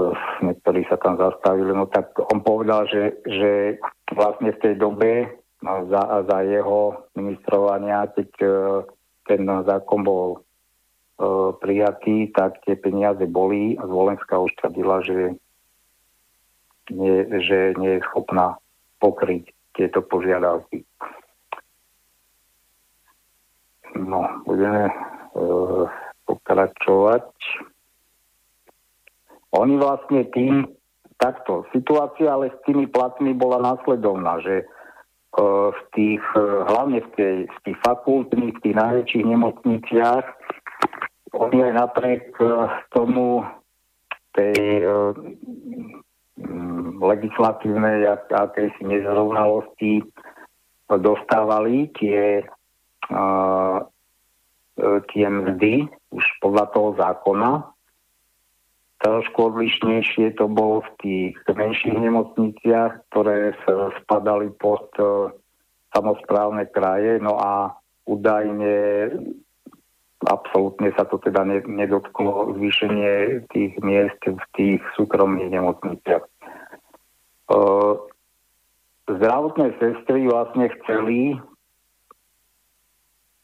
niektorí 0.41 0.87
sa 0.87 0.97
tam 0.97 1.19
zastavili, 1.19 1.75
no 1.75 1.85
tak 1.85 2.15
on 2.17 2.39
povedal, 2.41 2.87
že, 2.87 3.19
že 3.27 3.75
vlastne 4.15 4.55
v 4.55 4.61
tej 4.63 4.73
dobe 4.79 5.27
no, 5.61 5.85
za, 5.91 6.25
za 6.25 6.37
jeho 6.47 7.05
ministrovania, 7.13 8.07
keď 8.15 8.29
ten 9.29 9.45
zákon 9.45 10.01
bol 10.01 10.27
e, 10.33 10.39
prijatý, 11.61 12.33
tak 12.33 12.57
tie 12.65 12.73
peniaze 12.73 13.21
boli 13.29 13.77
a 13.77 13.85
Zvolenská 13.85 14.41
už 14.41 14.49
tvrdila, 14.57 15.05
že 15.05 15.37
nie, 16.89 17.21
že 17.45 17.77
nie 17.77 18.01
je 18.01 18.05
schopná 18.09 18.57
pokryť 18.97 19.53
tieto 19.77 20.01
požiadavky. 20.01 20.81
No, 23.93 24.25
budeme 24.49 24.89
e, 24.89 24.93
pokračovať. 26.25 27.29
Oni 29.53 29.77
vlastne 29.77 30.25
tým, 30.33 30.65
takto, 31.21 31.69
situácia 31.69 32.33
ale 32.33 32.49
s 32.49 32.57
tými 32.65 32.89
platmi 32.89 33.37
bola 33.37 33.61
následovná, 33.61 34.41
že 34.41 34.65
v 35.37 35.81
tých, 35.93 36.23
e, 36.33 36.41
hlavne 36.65 36.99
v, 37.05 37.09
tej, 37.13 37.35
v 37.45 37.57
tých 37.65 37.77
fakultných, 37.85 38.53
v 38.57 38.63
tých 38.65 38.75
najväčších 38.75 39.25
nemocniciach, 39.25 40.25
oni 41.37 41.57
aj 41.69 41.73
napriek 41.77 42.23
e, 42.41 42.45
tomu 42.89 43.45
tej 44.33 44.57
e, 44.57 44.85
legislatívnej 46.99 48.09
akejsi 48.31 48.81
nezrovnalosti 48.83 50.03
dostávali 50.87 51.91
tie, 51.99 52.47
tie 55.11 55.25
mzdy 55.27 55.85
už 56.15 56.25
podľa 56.39 56.65
toho 56.71 56.89
zákona. 56.95 57.51
Trošku 58.99 59.55
odlišnejšie 59.55 60.35
to 60.35 60.51
bolo 60.51 60.83
v 60.83 60.91
tých 60.99 61.33
menších 61.47 61.95
nemocniciach, 61.95 63.07
ktoré 63.12 63.55
spadali 64.03 64.51
pod 64.59 64.91
uh, 64.99 65.31
samozprávne 65.95 66.67
kraje, 66.67 67.17
no 67.23 67.39
a 67.39 67.79
údajne 68.03 69.07
absolútne 70.27 70.91
sa 70.99 71.07
to 71.07 71.15
teda 71.23 71.47
nedotklo 71.63 72.51
zvýšenie 72.59 73.47
tých 73.55 73.79
miest 73.79 74.19
v 74.27 74.43
tých 74.51 74.81
súkromných 74.99 75.47
nemocniciach. 75.47 76.25
Zdravotné 79.09 79.79
sestry 79.79 80.27
vlastne 80.27 80.67
chceli 80.75 81.39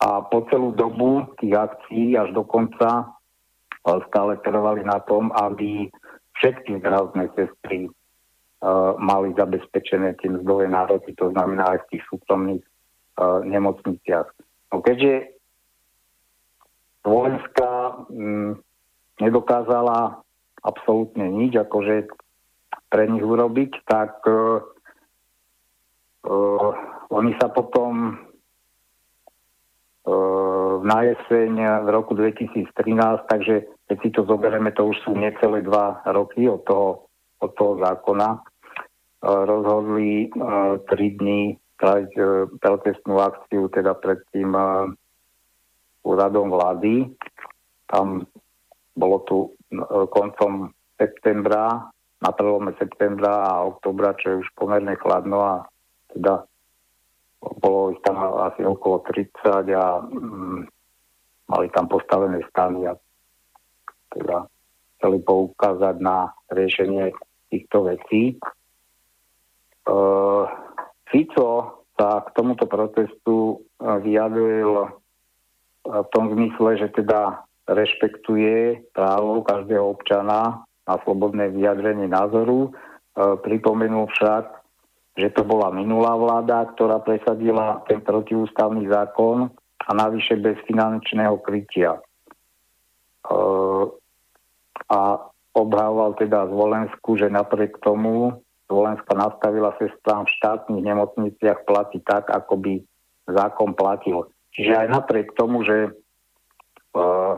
a 0.03 0.21
po 0.27 0.43
celú 0.51 0.75
dobu 0.75 1.25
tých 1.39 1.55
akcií 1.55 2.19
až 2.19 2.35
do 2.35 2.43
konca 2.43 3.14
stále 3.85 4.41
trvali 4.41 4.81
na 4.81 4.97
tom, 5.05 5.29
aby 5.29 5.89
všetky 6.41 6.81
zdravotné 6.81 7.29
sestry 7.37 7.85
uh, 7.85 8.97
mali 8.97 9.31
zabezpečené 9.37 10.17
tie 10.19 10.33
mzdové 10.33 10.67
nároky, 10.67 11.13
to 11.13 11.29
znamená 11.31 11.77
aj 11.77 11.79
v 11.85 11.89
tých 11.95 12.03
súkromných 12.09 12.63
uh, 12.65 13.45
nemocniciach. 13.45 14.27
No 14.73 14.81
keďže 14.81 15.37
Slovenska 17.05 17.69
mm, 18.09 18.51
nedokázala 19.21 20.25
absolútne 20.65 21.29
nič, 21.29 21.53
akože 21.53 22.09
pre 22.89 23.05
nich 23.05 23.21
urobiť, 23.21 23.85
tak 23.85 24.17
uh, 24.25 24.65
oni 27.13 27.31
sa 27.37 27.53
potom 27.53 28.17
uh, 30.09 30.54
na 30.83 31.05
jeseň 31.05 31.85
v 31.85 31.87
roku 31.93 32.17
2013, 32.17 32.73
takže 33.29 33.69
keď 33.87 33.97
si 34.01 34.09
to 34.11 34.25
zoberieme, 34.25 34.73
to 34.73 34.89
už 34.89 34.97
sú 35.05 35.13
necelé 35.13 35.61
dva 35.61 36.01
roky 36.09 36.49
od 36.49 36.65
toho, 36.65 37.07
od 37.39 37.51
toho 37.53 37.77
zákona, 37.79 38.29
uh, 38.35 39.41
rozhodli 39.45 40.27
uh, 40.33 40.81
tri 40.89 41.13
dní 41.15 41.55
trať 41.77 42.07
uh, 42.17 42.27
protestnú 42.59 43.19
akciu 43.19 43.67
teda 43.69 43.93
pred 43.99 44.19
tým 44.31 44.55
úradom 46.05 46.47
vlády. 46.53 47.09
Tam 47.89 48.25
bolo 48.95 49.17
tu 49.25 49.37
koncom 50.13 50.71
septembra, 50.95 51.91
na 52.25 52.31
prvom 52.31 52.71
septembra 52.79 53.43
a 53.43 53.67
oktobra, 53.67 54.15
čo 54.17 54.25
je 54.29 54.41
už 54.41 54.49
pomerne 54.55 54.95
chladno 54.97 55.39
a 55.43 55.55
teda 56.15 56.47
bolo 57.61 57.93
ich 57.93 58.01
tam 58.01 58.17
asi 58.19 58.65
okolo 58.65 59.05
30 59.07 59.69
a 59.75 60.01
mm, 60.01 60.59
mali 61.49 61.67
tam 61.69 61.85
postavené 61.85 62.41
stany 62.49 62.89
a 62.89 62.93
teda 64.15 64.49
chceli 64.97 65.19
poukázať 65.21 65.95
na 66.01 66.33
riešenie 66.49 67.13
týchto 67.51 67.85
vecí. 67.85 68.33
E, 68.33 68.37
Fico 71.05 71.49
sa 71.95 72.25
k 72.25 72.27
tomuto 72.35 72.65
protestu 72.65 73.61
vyjadril 73.79 74.89
v 75.85 76.07
tom 76.11 76.33
zmysle, 76.33 76.81
že 76.81 76.87
teda 76.91 77.45
rešpektuje 77.69 78.89
právo 78.93 79.45
každého 79.45 79.95
občana 79.95 80.65
na 80.85 80.95
slobodné 81.05 81.53
vyjadrenie 81.53 82.09
názoru. 82.09 82.69
E, 82.69 83.37
pripomenul 83.41 84.09
však, 84.11 84.64
že 85.15 85.31
to 85.31 85.47
bola 85.47 85.71
minulá 85.71 86.15
vláda, 86.19 86.67
ktorá 86.75 86.99
presadila 86.99 87.83
ten 87.87 88.03
protiústavný 88.03 88.87
zákon 88.91 89.47
a 89.87 89.91
navyše 89.95 90.35
bez 90.35 90.59
finančného 90.67 91.39
krytia. 91.39 91.95
E, 91.95 92.01
a 94.91 94.99
obhával 95.55 96.19
teda 96.19 96.51
Zvolensku, 96.51 97.15
že 97.15 97.31
napriek 97.31 97.79
tomu 97.79 98.43
Zvolenska 98.67 99.13
nastavila 99.15 99.71
sestrám 99.79 100.27
v 100.27 100.35
štátnych 100.41 100.83
nemocniciach 100.83 101.63
platy 101.63 102.01
tak, 102.03 102.27
ako 102.33 102.59
by 102.59 102.73
zákon 103.29 103.77
platil. 103.77 104.27
Čiže 104.57 104.73
aj 104.73 104.87
napriek 104.89 105.37
tomu, 105.37 105.61
že 105.61 105.93
uh, 106.97 107.35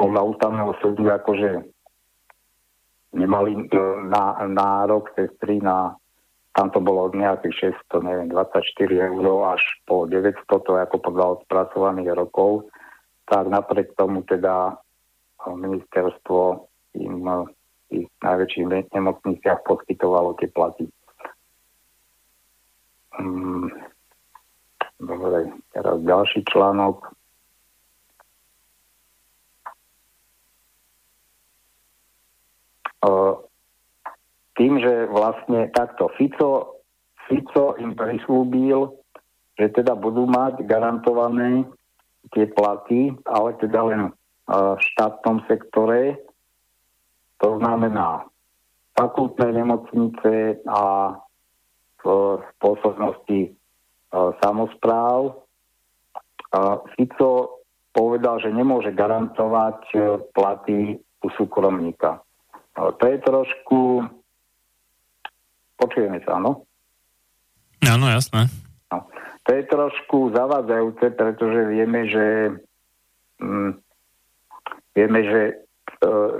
podľa 0.00 0.22
ústavného 0.32 0.72
súdu 0.80 1.12
akože 1.12 1.68
nemali 3.12 3.68
uh, 3.72 4.02
na, 4.08 4.40
nárok 4.48 5.12
sestry 5.16 5.60
na 5.60 5.96
tam 6.52 6.68
to 6.68 6.84
bolo 6.84 7.08
od 7.08 7.16
nejakých 7.16 7.80
600, 7.88 8.04
neviem, 8.04 8.28
24 8.28 9.08
eur 9.08 9.24
až 9.56 9.64
po 9.88 10.04
900, 10.04 10.36
to 10.44 10.76
ako 10.76 10.96
podľa 11.00 11.40
odpracovaných 11.40 12.12
rokov, 12.12 12.68
tak 13.24 13.48
napriek 13.48 13.96
tomu 13.96 14.20
teda 14.28 14.76
ministerstvo 15.48 16.68
im 17.00 17.24
v 17.24 17.48
tých 17.88 18.06
najväčších 18.20 18.92
nemocniciach 18.92 19.64
poskytovalo 19.64 20.36
tie 20.36 20.52
platy. 20.52 20.84
Um, 23.16 23.72
Dobre, 25.02 25.50
teraz 25.74 25.98
ďalší 26.06 26.46
článok. 26.46 27.10
Tým, 34.52 34.72
že 34.78 35.10
vlastne 35.10 35.68
takto 35.74 36.12
Fico, 36.14 36.82
Fico 37.26 37.74
im 37.82 37.98
prislúbil, 37.98 38.94
že 39.58 39.68
teda 39.74 39.98
budú 39.98 40.28
mať 40.28 40.62
garantované 40.64 41.66
tie 42.30 42.46
platy, 42.46 43.10
ale 43.26 43.58
teda 43.58 43.80
len 43.82 44.02
v 44.46 44.80
štátnom 44.94 45.42
sektore, 45.50 46.18
to 47.42 47.58
znamená 47.58 48.26
fakultné 48.94 49.50
nemocnice 49.50 50.62
a 50.68 51.14
v 52.02 52.04
spôsobnosti 52.54 53.56
samozpráv. 54.44 55.42
Fico 56.94 57.64
povedal, 57.96 58.38
že 58.44 58.52
nemôže 58.52 58.92
garantovať 58.92 59.96
platy 60.36 61.00
u 61.22 61.28
súkromníka. 61.34 62.20
To 62.76 63.04
je 63.04 63.16
trošku... 63.20 64.08
Počujeme 65.76 66.22
sa, 66.24 66.40
áno? 66.40 66.64
Áno, 67.82 68.06
jasné. 68.08 68.48
No. 68.88 69.04
To 69.42 69.50
je 69.50 69.62
trošku 69.66 70.30
zavádzajúce, 70.32 71.18
pretože 71.18 71.60
vieme, 71.66 72.06
že 72.06 72.26
mm, 73.42 73.70
vieme, 74.94 75.20
že 75.26 75.40
e, 75.50 75.54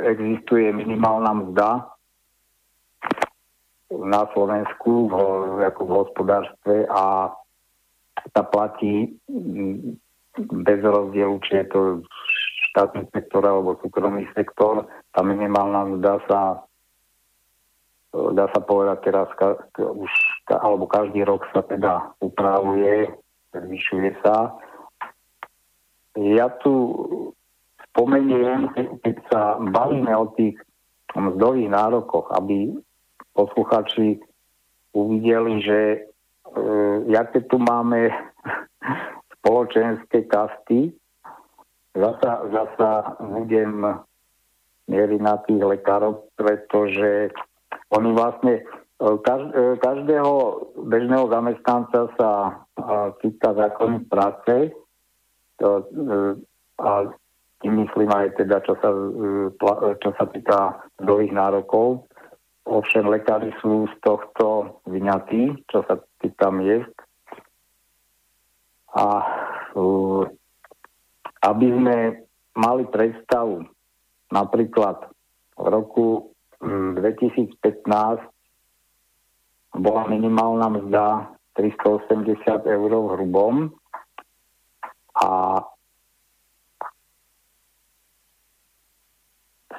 existuje 0.06 0.70
minimálna 0.70 1.34
mzda 1.34 1.70
na 3.92 4.22
Slovensku 4.32 5.10
v, 5.10 5.14
ako 5.66 5.80
v 5.84 5.92
hospodárstve 5.92 6.74
a 6.88 7.34
sa 8.32 8.42
platí 8.46 9.18
mm, 9.26 9.98
bez 10.64 10.80
rozdielu, 10.80 11.36
či 11.44 11.60
je 11.60 11.66
to 11.68 11.80
štátny 12.72 13.04
sektor 13.12 13.44
alebo 13.44 13.76
súkromný 13.84 14.24
sektor. 14.32 14.88
Tá 15.12 15.20
minimálna 15.20 15.96
mzda 15.96 16.14
sa 16.26 16.40
dá 18.12 18.44
sa 18.52 18.60
povedať 18.60 19.08
teraz 19.08 19.28
už, 19.80 20.12
alebo 20.52 20.84
každý 20.84 21.24
rok 21.24 21.48
sa 21.56 21.64
teda 21.64 22.12
upravuje, 22.20 23.08
zvyšuje 23.56 24.20
sa. 24.20 24.52
Ja 26.20 26.52
tu 26.60 26.92
spomeniem, 27.92 28.68
keď 29.00 29.16
sa 29.32 29.56
bavíme 29.56 30.12
o 30.12 30.28
tých 30.36 30.60
mzdových 31.16 31.72
nárokoch, 31.72 32.28
aby 32.36 32.76
posluchači 33.32 34.20
uvideli, 34.92 35.64
že 35.64 35.80
uh, 36.52 37.00
jaké 37.08 37.48
tu 37.48 37.56
máme 37.56 38.12
spoločenské 39.40 40.28
kasty, 40.28 40.92
zasa, 41.96 42.44
zasa 42.52 43.16
budem 43.24 44.04
mieriť 44.90 45.20
na 45.22 45.38
tých 45.46 45.62
lekárov, 45.62 46.32
pretože 46.34 47.30
oni 47.92 48.10
vlastne 48.16 48.64
každého 49.82 50.32
bežného 50.86 51.26
zamestnanca 51.26 52.06
sa 52.14 52.30
týka 53.18 53.50
zákon 53.54 54.06
práce 54.06 54.70
a 56.78 56.92
tým 57.62 57.74
myslím 57.78 58.10
aj 58.10 58.34
teda, 58.38 58.58
čo 58.66 58.74
sa, 58.82 58.90
čo 60.02 60.10
sa 60.18 60.24
týka 60.30 60.82
dových 60.98 61.30
nárokov. 61.30 62.06
Ovšem 62.62 63.06
lekári 63.10 63.50
sú 63.58 63.90
z 63.90 63.94
tohto 64.02 64.78
vyňatí, 64.86 65.66
čo 65.66 65.82
sa 65.86 65.98
týka 66.22 66.50
miest. 66.54 66.94
A 68.94 69.22
aby 71.42 71.66
sme 71.74 72.22
mali 72.54 72.86
predstavu, 72.86 73.66
napríklad 74.32 75.12
v 75.60 75.66
roku 75.68 76.32
2015 76.64 77.60
bola 79.76 80.02
minimálna 80.08 80.68
mzda 80.72 81.36
380 81.56 82.64
eur 82.64 82.90
v 82.92 83.06
hrubom 83.12 83.54
a 85.12 85.60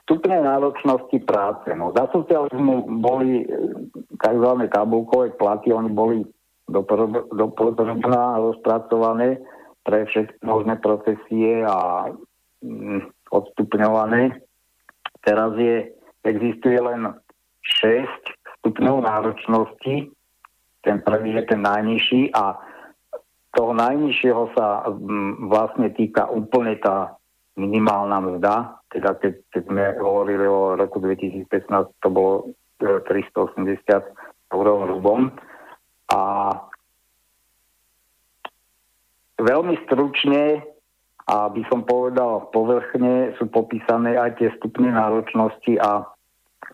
stupne 0.05 0.43
náročnosti 0.43 1.17
práce. 1.23 1.73
No, 1.73 1.95
za 1.95 2.11
socializmu 2.13 3.01
boli 3.01 3.47
tzv. 4.19 4.49
tabulkové 4.69 5.33
platy, 5.33 5.73
oni 5.73 5.89
boli 5.89 6.17
dopodrobná 7.33 8.37
rozpracované 8.37 9.39
pre 9.83 10.07
všetky 10.07 10.41
možné 10.43 10.79
profesie 10.79 11.63
a 11.63 12.07
mm, 12.63 13.12
odstupňované. 13.33 14.37
Teraz 15.25 15.57
je, 15.57 15.89
existuje 16.21 16.77
len 16.77 17.09
6 17.81 18.05
stupňov 18.61 19.01
náročnosti, 19.01 20.13
ten 20.83 20.97
prvý 21.01 21.35
je 21.39 21.43
ten 21.47 21.63
najnižší 21.63 22.35
a 22.35 22.59
toho 23.53 23.71
najnižšieho 23.71 24.43
sa 24.57 24.87
mm, 24.89 25.47
vlastne 25.47 25.89
týka 25.95 26.27
úplne 26.27 26.75
tá 26.81 27.15
minimálna 27.55 28.17
mzda, 28.19 28.81
teda 28.89 29.13
keď, 29.21 29.33
keď 29.53 29.63
sme 29.69 29.83
hovorili 30.01 30.45
o 30.49 30.73
roku 30.73 30.97
2015, 30.97 32.01
to 32.01 32.07
bolo 32.09 32.33
380 32.81 33.61
e, 33.61 34.01
eur 34.51 34.67
hrubom. 34.89 35.29
A 36.09 36.21
veľmi 39.37 39.75
stručne, 39.85 40.65
aby 41.27 41.63
som 41.71 41.87
povedal 41.87 42.51
povrchne, 42.51 43.31
sú 43.39 43.47
popísané 43.47 44.19
aj 44.19 44.41
tie 44.41 44.49
stupne 44.59 44.91
náročnosti 44.91 45.79
a 45.79 46.03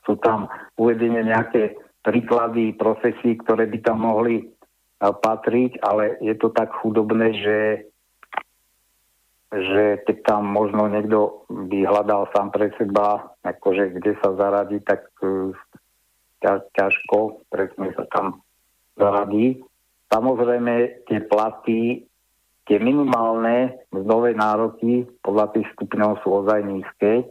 sú 0.05 0.17
tam 0.21 0.49
uvedené 0.77 1.21
nejaké 1.25 1.77
príklady 2.01 2.73
profesí, 2.73 3.37
ktoré 3.37 3.69
by 3.69 3.79
tam 3.85 4.01
mohli 4.09 4.49
patriť, 4.99 5.79
ale 5.79 6.19
je 6.19 6.35
to 6.35 6.51
tak 6.51 6.73
chudobné, 6.81 7.31
že, 7.39 7.59
že 9.53 9.83
keď 10.03 10.17
tam 10.27 10.49
možno 10.49 10.91
niekto 10.91 11.47
by 11.47 11.87
hľadal 11.87 12.27
sám 12.35 12.51
pre 12.51 12.73
seba, 12.75 13.31
akože 13.45 13.95
kde 13.95 14.17
sa 14.19 14.35
zaradí, 14.35 14.83
tak 14.83 15.07
uh, 15.23 15.55
ťažko 16.75 17.47
presne 17.47 17.95
sa 17.95 18.07
tam 18.11 18.43
zaradí. 18.99 19.63
Samozrejme, 20.09 21.05
tie 21.07 21.19
platy, 21.29 22.08
tie 22.69 22.77
minimálne 22.77 23.81
mzdové 23.89 24.37
nároky 24.37 25.09
podľa 25.25 25.57
tých 25.57 25.67
stupňov 25.73 26.21
sú 26.21 26.45
ozaj 26.45 26.61
nízke. 26.63 27.25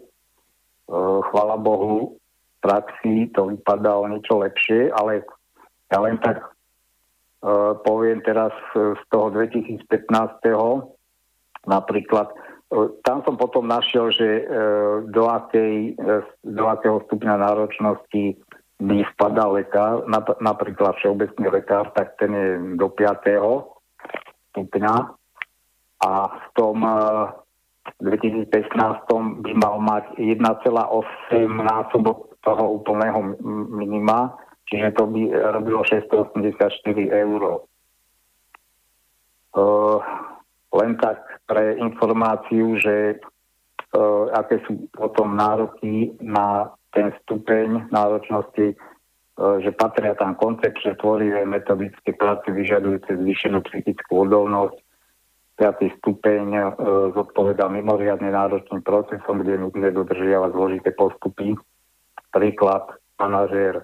Uh, 0.89 1.23
chvala 1.31 1.55
Bohu, 1.55 2.19
v 2.19 2.57
praxi 2.59 3.31
to 3.33 3.55
vypadá 3.55 3.95
o 3.95 4.11
niečo 4.11 4.43
lepšie, 4.43 4.91
ale 4.91 5.23
ja 5.89 5.99
len 6.03 6.19
tak 6.19 6.59
Eh, 7.39 7.73
poviem 7.87 8.19
teraz 8.27 8.51
z 8.75 9.03
toho 9.15 9.31
2015. 9.31 9.79
napríklad. 11.71 12.35
Eh, 12.35 12.91
tam 13.07 13.23
som 13.23 13.39
potom 13.39 13.63
našiel, 13.63 14.11
že 14.11 14.43
eh, 14.43 14.45
do, 15.07 15.31
akej, 15.31 15.95
do 16.43 16.65
akého 16.67 16.99
stupňa 17.07 17.39
náročnosti 17.39 18.43
by 18.79 19.03
spadal 19.15 19.59
lekár, 19.59 20.07
napríklad 20.39 20.95
všeobecný 21.03 21.51
lekár, 21.51 21.91
tak 21.99 22.15
ten 22.19 22.31
je 22.31 22.49
do 22.79 22.87
5. 22.95 23.67
stupňa 24.55 25.18
a 26.05 26.31
v 26.31 26.47
tom 26.55 26.77
2015 28.01 28.53
by 29.43 29.53
mal 29.59 29.81
mať 29.83 30.05
1,8 30.21 30.43
násobok 31.49 32.39
toho 32.43 32.65
úplného 32.79 33.35
minima 33.73 34.39
Čiže 34.69 35.01
to 35.01 35.09
by 35.09 35.23
robilo 35.57 35.81
684 35.81 36.53
eur. 37.09 37.65
Uh, 39.57 39.99
len 40.77 40.93
tak 41.01 41.25
pre 41.49 41.81
informáciu, 41.81 42.77
že 42.77 43.17
uh, 43.97 44.29
aké 44.37 44.61
sú 44.69 44.93
potom 44.93 45.33
nároky 45.33 46.13
na 46.21 46.69
ten 46.93 47.17
stupeň 47.25 47.89
náročnosti, 47.89 48.77
uh, 48.77 49.57
že 49.65 49.73
patria 49.73 50.13
tam 50.21 50.37
koncepčne 50.37 51.01
tvorivé 51.01 51.49
metodické 51.49 52.13
práce 52.13 52.45
vyžadujúce 52.53 53.09
zvýšenú 53.09 53.65
psychickú 53.73 54.29
odolnosť, 54.29 54.77
piatý 55.59 55.91
stupeň 55.99 56.45
uh, 56.55 56.65
zodpoveda 57.19 57.67
mimoriadne 57.67 58.31
náročným 58.31 58.87
procesom, 58.87 59.43
kde 59.43 59.59
je 59.59 59.63
nutné 59.67 59.91
dodržiavať 59.91 60.51
zložité 60.55 60.91
postupy. 60.95 61.59
Príklad, 62.31 62.87
manažér 63.19 63.83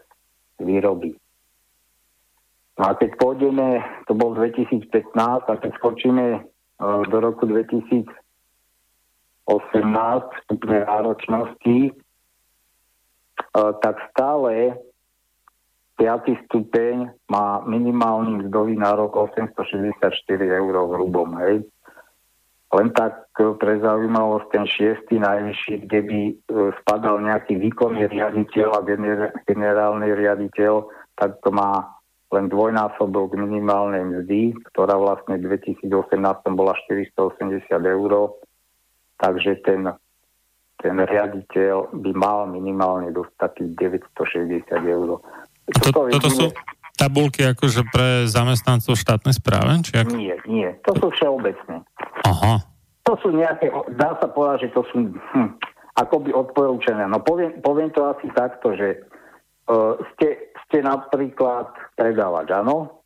výroby. 0.62 1.18
No 2.78 2.90
a 2.90 2.94
keď 2.94 3.18
pôjdeme, 3.18 3.82
to 4.06 4.14
bol 4.14 4.38
2015, 4.38 4.86
a 5.50 5.54
keď 5.58 5.70
skočíme 5.82 6.24
uh, 6.38 7.02
do 7.10 7.16
roku 7.18 7.50
2018 7.50 8.06
vstupnej 9.50 10.80
náročnosti, 10.86 11.78
uh, 11.90 13.74
tak 13.82 13.98
stále 14.14 14.78
5. 15.96 16.50
stupeň 16.50 17.14
má 17.30 17.62
minimálny 17.64 18.46
mzdový 18.46 18.74
nárok 18.74 19.14
864 19.30 20.10
eur 20.42 20.74
v 20.74 20.90
hrubom. 20.98 21.38
Hej. 21.38 21.62
Len 22.74 22.90
tak 22.90 23.30
pre 23.38 23.78
zaujímavosť 23.78 24.46
ten 24.50 24.64
šiestý 24.66 25.22
najvyšší, 25.22 25.86
kde 25.86 26.00
by 26.02 26.20
e, 26.26 26.34
spadal 26.82 27.22
nejaký 27.22 27.54
výkonný 27.62 28.10
riaditeľ 28.10 28.68
a 28.74 28.80
generálny 29.46 30.10
riaditeľ, 30.10 30.82
tak 31.14 31.38
to 31.46 31.54
má 31.54 31.94
len 32.34 32.50
dvojnásobok 32.50 33.38
minimálnej 33.38 34.02
mzdy, 34.02 34.58
ktorá 34.74 34.98
vlastne 34.98 35.38
v 35.38 35.54
2018 35.54 35.86
bola 36.58 36.74
480 36.90 37.62
eur. 37.70 38.12
Takže 39.22 39.62
ten, 39.62 39.86
ten 40.82 40.96
riaditeľ 40.98 41.94
by 41.94 42.10
mal 42.18 42.50
minimálne 42.50 43.14
dostať 43.14 43.78
960 43.78 44.66
eur. 44.82 45.22
Toto, 45.64 46.12
toto 46.12 46.28
sú 46.28 46.46
tabulky 46.94 47.42
akože 47.42 47.82
pre 47.90 48.28
zamestnancov 48.30 48.94
štátnej 48.94 49.34
správe? 49.34 49.80
Či 49.82 49.92
ako? 50.04 50.14
Nie, 50.14 50.36
nie. 50.46 50.68
To 50.86 50.92
sú 50.96 51.06
všeobecné. 51.16 51.82
Aha. 52.24 52.62
To 53.04 53.12
sú 53.20 53.36
nejaké, 53.36 53.68
dá 54.00 54.16
sa 54.16 54.28
povedať, 54.30 54.68
že 54.68 54.80
to 54.80 54.82
sú 54.88 55.12
hm, 55.12 55.50
akoby 55.98 56.32
odporúčané. 56.32 57.04
No 57.04 57.20
poviem, 57.20 57.60
poviem 57.60 57.92
to 57.92 58.08
asi 58.08 58.30
takto, 58.32 58.72
že 58.72 59.04
uh, 59.68 60.00
ste, 60.14 60.54
ste 60.64 60.80
napríklad 60.80 61.68
predávač, 61.98 62.48
áno? 62.54 63.04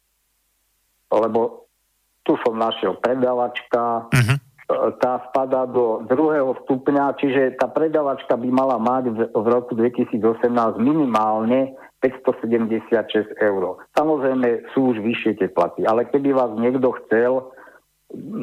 Lebo 1.11 1.67
tu 2.23 2.37
som 2.45 2.61
našiel 2.61 3.01
predávačka, 3.01 4.05
uh-huh. 4.13 4.37
tá 5.01 5.25
spadá 5.33 5.65
do 5.65 6.05
druhého 6.05 6.61
stupňa, 6.69 7.17
čiže 7.17 7.57
tá 7.57 7.73
predávačka 7.73 8.37
by 8.37 8.49
mala 8.53 8.77
mať 8.77 9.05
v, 9.09 9.19
v 9.33 9.47
roku 9.49 9.73
2018 9.73 10.21
minimálne 10.77 11.73
576 12.01 13.43
eur. 13.43 13.63
Samozrejme 13.99 14.71
sú 14.71 14.95
už 14.95 15.03
vyššie 15.03 15.43
tie 15.43 15.49
platy, 15.51 15.83
ale 15.83 16.07
keby 16.07 16.31
vás 16.31 16.55
niekto 16.55 16.95
chcel 17.05 17.51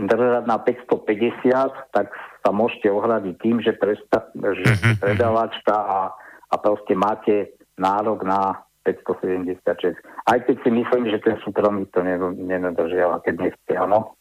držať 0.06 0.46
na 0.46 0.58
550, 0.62 1.96
tak 1.96 2.14
sa 2.46 2.50
môžete 2.54 2.92
ohradiť 2.92 3.36
tým, 3.42 3.58
že, 3.64 3.74
presta- 3.74 4.30
že 4.36 4.66
uh-huh. 4.68 4.96
predávačka 5.02 5.74
a, 5.74 6.00
a 6.52 6.56
proste 6.62 6.94
máte 6.94 7.58
nárok 7.80 8.22
na 8.22 8.62
576. 8.86 9.98
Aj 10.30 10.38
keď 10.46 10.56
si 10.62 10.70
myslím, 10.70 11.10
že 11.10 11.18
ten 11.26 11.42
súkromný 11.42 11.90
to 11.90 12.06
nenadržiava, 12.06 13.26
keď 13.26 13.50
nechce, 13.50 13.74
áno. 13.74 14.14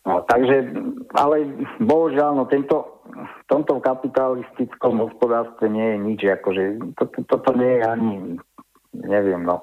No, 0.00 0.24
takže, 0.24 0.72
ale 1.12 1.44
bohužiaľ, 1.76 2.40
no 2.40 2.44
tento, 2.48 3.04
v 3.12 3.42
tomto 3.52 3.84
kapitalistickom 3.84 4.96
hospodárstve 4.96 5.68
nie 5.68 5.84
je 5.92 5.98
nič, 6.00 6.20
akože 6.40 6.62
toto 6.96 7.20
to, 7.28 7.36
to 7.36 7.52
nie 7.60 7.72
je 7.76 7.82
ani, 7.84 8.12
neviem, 8.96 9.44
no 9.44 9.60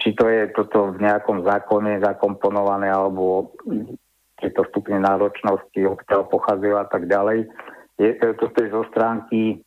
či 0.00 0.16
to 0.16 0.24
je 0.28 0.48
toto 0.56 0.96
v 0.96 1.04
nejakom 1.04 1.44
zákone 1.44 2.00
zakomponované, 2.00 2.88
alebo 2.88 3.52
tieto 4.40 4.64
stupne 4.72 5.02
náročnosti, 5.02 5.76
odkiaľ 5.76 6.30
pochádzajú 6.32 6.74
a 6.78 6.86
tak 6.88 7.10
ďalej. 7.10 7.50
Je, 7.98 8.10
toto 8.38 8.56
je 8.62 8.70
zo 8.70 8.86
stránky 8.94 9.60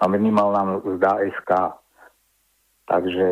a 0.00 0.08
minimálna 0.08 0.80
mzda 0.82 1.22
SK. 1.36 1.50
Takže 2.88 3.28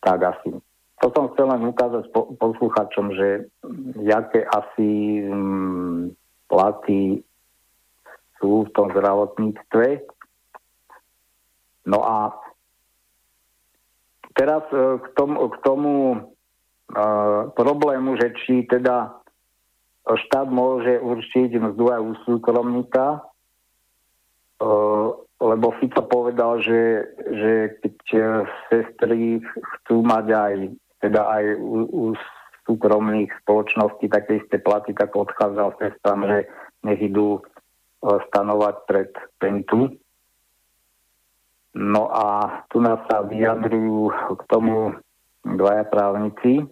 tak 0.00 0.18
asi. 0.22 0.56
To 0.98 1.06
som 1.14 1.30
chcel 1.30 1.46
len 1.46 1.62
ukázať 1.62 2.10
posluchačom, 2.42 3.14
že 3.14 3.46
jaké 4.02 4.42
asi 4.50 5.22
mm, 5.22 6.10
platy 6.50 7.22
sú 8.42 8.66
v 8.66 8.70
tom 8.74 8.90
zdravotníctve. 8.90 10.02
No 11.86 12.02
a 12.02 12.34
teraz 14.34 14.66
e, 14.74 14.98
k 14.98 15.06
tomu, 15.14 15.36
k 15.50 15.56
tomu 15.62 15.94
uh, 16.14 17.50
problému, 17.54 18.18
že 18.18 18.34
či 18.42 18.66
teda 18.66 19.18
štát 20.06 20.48
môže 20.50 20.98
určiť 21.02 21.58
mzdu 21.58 21.84
aj 21.90 22.00
u 22.00 22.12
súkromníka, 22.26 23.22
uh, 24.62 25.08
lebo 25.38 25.66
Fico 25.78 26.02
povedal, 26.06 26.62
že, 26.62 26.82
že 27.30 27.52
keď 27.82 27.96
sestry 28.70 29.38
chcú 29.46 30.02
mať 30.02 30.26
aj 30.34 30.54
teda 30.98 31.22
aj 31.26 31.44
u, 31.58 31.74
u 31.86 32.04
súkromných 32.68 33.32
spoločností 33.42 34.12
také 34.12 34.44
isté 34.44 34.60
platy, 34.60 34.92
tak 34.92 35.16
odchádzal 35.16 35.80
tam, 36.04 36.28
že 36.28 36.44
nech 36.84 37.00
idú 37.00 37.40
e, 37.40 37.42
stanovať 38.28 38.74
pred 38.84 39.10
pentu. 39.40 39.96
No 41.72 42.12
a 42.12 42.60
tu 42.68 42.84
nás 42.84 43.00
sa 43.08 43.24
vyjadrujú 43.24 44.12
k 44.36 44.42
tomu 44.52 44.92
dvaja 45.48 45.88
právnici. 45.88 46.60
E, 46.60 46.64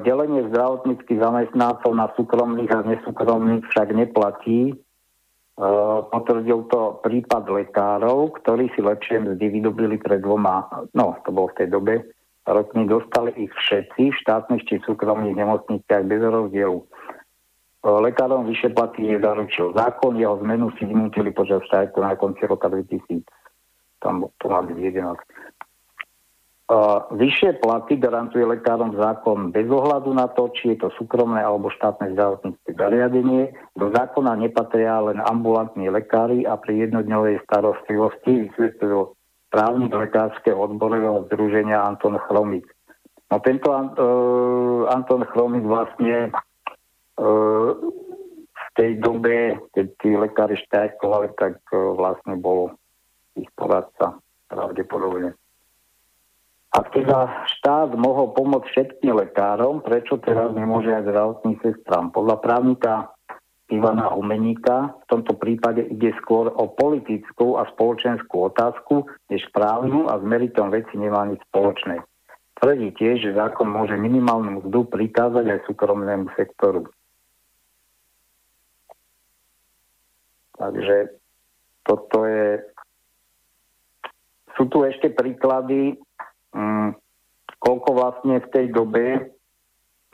delenie 0.00 0.48
zdravotníckých 0.48 1.20
zamestnancov 1.20 1.92
na 1.92 2.08
súkromných 2.16 2.72
a 2.72 2.80
nesúkromných 2.80 3.68
však 3.68 3.92
neplatí, 3.92 4.72
potvrdil 6.14 6.70
to 6.70 7.02
prípad 7.02 7.50
lekárov, 7.50 8.38
ktorí 8.38 8.70
si 8.78 8.80
lepšie 8.80 9.26
mzdy 9.26 9.58
vydobili 9.58 9.98
pred 9.98 10.22
dvoma, 10.22 10.70
no 10.94 11.18
to 11.26 11.34
bolo 11.34 11.50
v 11.50 11.58
tej 11.58 11.68
dobe, 11.74 11.94
rokmi 12.46 12.86
dostali 12.86 13.34
ich 13.36 13.52
všetci 13.52 14.14
v 14.14 14.18
štátnych 14.22 14.62
či 14.64 14.78
súkromných 14.86 15.36
nemocniciach 15.36 16.06
bez 16.06 16.22
rozdielu. 16.22 16.78
Eh, 17.78 18.00
lekárom 18.10 18.46
vyššie 18.46 18.74
platy 18.74 19.06
nezaručil 19.06 19.70
zákon, 19.74 20.18
jeho 20.18 20.38
zmenu 20.42 20.74
si 20.78 20.82
vynútili 20.82 21.30
počas 21.30 21.62
štajku 21.70 22.02
na 22.02 22.18
konci 22.18 22.42
roka 22.46 22.66
2000. 22.66 23.22
Tam 24.02 24.26
to 24.38 24.46
má 24.46 24.62
byť 24.62 24.78
11. 24.78 25.18
Vyššie 27.08 27.64
platy 27.64 27.96
garantuje 27.96 28.44
lekárom 28.44 28.92
zákon 28.92 29.56
bez 29.56 29.64
ohľadu 29.72 30.12
na 30.12 30.28
to, 30.28 30.52
či 30.52 30.76
je 30.76 30.84
to 30.84 30.88
súkromné 31.00 31.40
alebo 31.40 31.72
štátne 31.72 32.12
zdravotnícke 32.12 32.76
zariadenie. 32.76 33.56
Do 33.72 33.88
zákona 33.88 34.36
nepatria 34.36 35.00
len 35.00 35.16
ambulantní 35.16 35.88
lekári 35.88 36.44
a 36.44 36.60
pri 36.60 36.84
jednodňovej 36.84 37.40
starostlivosti 37.48 38.52
vysvetlil 38.52 39.16
právnik 39.48 39.96
lekárskeho 39.96 40.60
odborového 40.60 41.24
združenia 41.32 41.88
Anton 41.88 42.20
Chromik. 42.28 42.68
No 43.32 43.40
tento 43.40 43.72
uh, 43.72 44.92
Anton 44.92 45.24
Chromik 45.24 45.64
vlastne 45.64 46.28
uh, 47.16 47.68
v 48.44 48.66
tej 48.76 49.00
dobe, 49.00 49.56
keď 49.72 49.86
tí 50.04 50.12
lekári 50.20 50.60
štajkovali, 50.68 51.32
tak 51.40 51.64
uh, 51.72 51.96
vlastne 51.96 52.36
bol 52.36 52.76
ich 53.40 53.48
poradca 53.56 54.20
pravdepodobne. 54.52 55.32
Ak 56.68 56.92
teda 56.92 57.48
štát 57.58 57.96
mohol 57.96 58.36
pomôcť 58.36 58.68
všetkým 58.68 59.16
lekárom, 59.16 59.80
prečo 59.80 60.20
teraz 60.20 60.52
nemôže 60.52 60.92
aj 60.92 61.08
zdravotným 61.08 61.56
sestram? 61.64 62.12
Podľa 62.12 62.36
právnika 62.44 62.92
Ivana 63.72 64.12
Humeníka 64.12 64.96
v 65.00 65.06
tomto 65.08 65.36
prípade 65.36 65.84
ide 65.88 66.12
skôr 66.20 66.52
o 66.52 66.68
politickú 66.72 67.56
a 67.56 67.68
spoločenskú 67.72 68.52
otázku, 68.52 69.08
než 69.32 69.48
právnu 69.52 70.12
a 70.12 70.20
s 70.20 70.24
meritom 70.24 70.68
veci 70.68 70.96
nemá 70.96 71.24
nič 71.24 71.40
spoločné. 71.48 72.04
Tvrdí 72.60 72.92
tiež, 72.96 73.16
že 73.28 73.38
zákon 73.38 73.68
môže 73.68 73.96
minimálnu 73.96 74.60
mzdu 74.60 74.88
prikázať 74.92 75.46
aj 75.48 75.60
súkromnému 75.68 76.32
sektoru. 76.36 76.88
Takže 80.58 81.16
toto 81.86 82.28
je... 82.28 82.60
Sú 84.58 84.66
tu 84.66 84.82
ešte 84.82 85.14
príklady 85.14 85.96
mm, 86.54 86.90
koľko 87.58 87.90
vlastne 87.94 88.38
v 88.38 88.48
tej 88.54 88.66
dobe, 88.70 89.34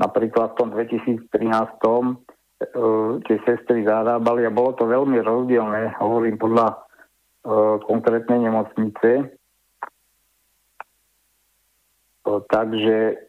napríklad 0.01 0.55
v 0.55 0.59
tom 0.59 0.69
2013, 0.73 1.31
uh, 1.31 3.21
tie 3.27 3.37
sestry 3.45 3.85
zarábali 3.85 4.47
a 4.49 4.55
bolo 4.55 4.73
to 4.75 4.89
veľmi 4.89 5.21
rozdielne, 5.21 5.95
hovorím 6.01 6.41
podľa 6.41 6.75
uh, 6.75 7.77
konkrétnej 7.85 8.43
nemocnice. 8.49 9.35
Uh, 12.25 12.41
takže 12.49 13.29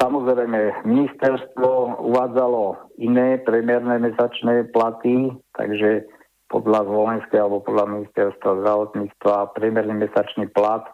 samozrejme 0.00 0.86
ministerstvo 0.88 2.00
uvádzalo 2.00 2.92
iné 3.02 3.36
premerné 3.42 3.98
mesačné 4.00 4.70
platy, 4.72 5.28
takže 5.52 6.08
podľa 6.52 6.84
Zvolenskej 6.84 7.38
alebo 7.40 7.64
podľa 7.64 7.88
ministerstva 7.88 8.60
zdravotníctva 8.60 9.56
priemerný 9.56 10.04
mesačný 10.04 10.52
plat 10.52 10.84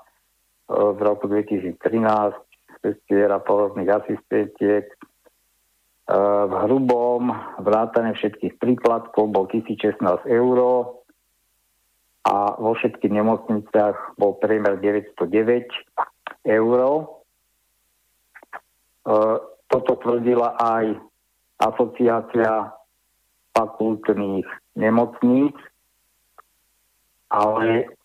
v 0.69 0.99
roku 1.01 1.27
2013 1.33 1.81
sestier 2.85 3.29
a 3.33 3.41
porodných 3.41 3.89
asistentiek. 3.89 4.87
E, 4.87 4.97
v 6.49 6.53
hrubom 6.69 7.33
vrátane 7.59 8.14
všetkých 8.14 8.61
príplatkov 8.61 9.33
bol 9.33 9.49
1016 9.51 10.29
eur 10.29 10.59
a 12.29 12.37
vo 12.61 12.77
všetkých 12.77 13.12
nemocniciach 13.12 14.21
bol 14.21 14.37
priemer 14.37 14.77
909 14.79 15.73
eur. 16.45 16.81
E, 16.85 17.05
toto 19.69 19.93
tvrdila 20.01 20.57
aj 20.57 20.97
asociácia 21.59 22.73
fakultných 23.57 24.47
nemocníc, 24.79 25.57
ale 27.29 27.97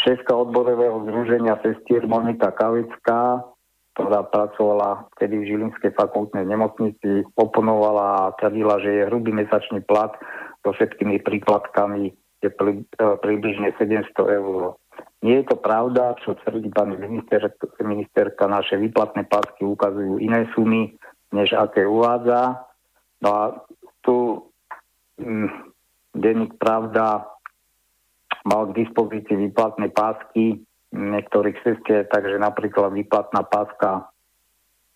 šéfka 0.00 0.32
odborového 0.32 1.04
združenia 1.04 1.60
sestier 1.60 2.04
Monika 2.08 2.52
Kavická, 2.52 3.44
ktorá 3.92 4.24
pracovala 4.24 5.04
vtedy 5.16 5.44
v 5.44 5.48
Žilinskej 5.52 5.92
fakultnej 5.92 6.48
nemocnici, 6.48 7.28
oponovala 7.36 8.32
a 8.32 8.34
tvrdila, 8.40 8.80
že 8.80 8.90
je 8.90 9.08
hrubý 9.08 9.36
mesačný 9.36 9.84
plat 9.84 10.16
so 10.64 10.72
všetkými 10.72 11.20
príplatkami 11.20 12.16
je 12.42 12.50
pri, 12.50 12.82
e, 12.82 13.04
približne 13.20 13.70
700 13.76 14.16
eur. 14.18 14.80
Nie 15.22 15.44
je 15.44 15.54
to 15.54 15.56
pravda, 15.60 16.18
čo 16.24 16.34
tvrdí 16.42 16.72
pani 16.74 16.98
minister, 16.98 17.46
ministerka, 17.78 18.50
naše 18.50 18.74
výplatné 18.74 19.30
pásky 19.30 19.62
ukazujú 19.62 20.18
iné 20.18 20.50
sumy, 20.50 20.98
než 21.30 21.54
aké 21.54 21.86
uvádza. 21.86 22.66
No 23.22 23.28
a 23.30 23.42
tu 24.02 24.42
hm, 25.22 25.70
denník 26.18 26.58
Pravda 26.58 27.31
mal 28.46 28.70
k 28.70 28.86
dispozícii 28.86 29.50
výplatné 29.50 29.90
pásky 29.94 30.62
niektorých 30.92 31.56
sestier, 31.64 32.04
takže 32.10 32.36
napríklad 32.36 32.92
výplatná 32.92 33.48
páska 33.48 34.12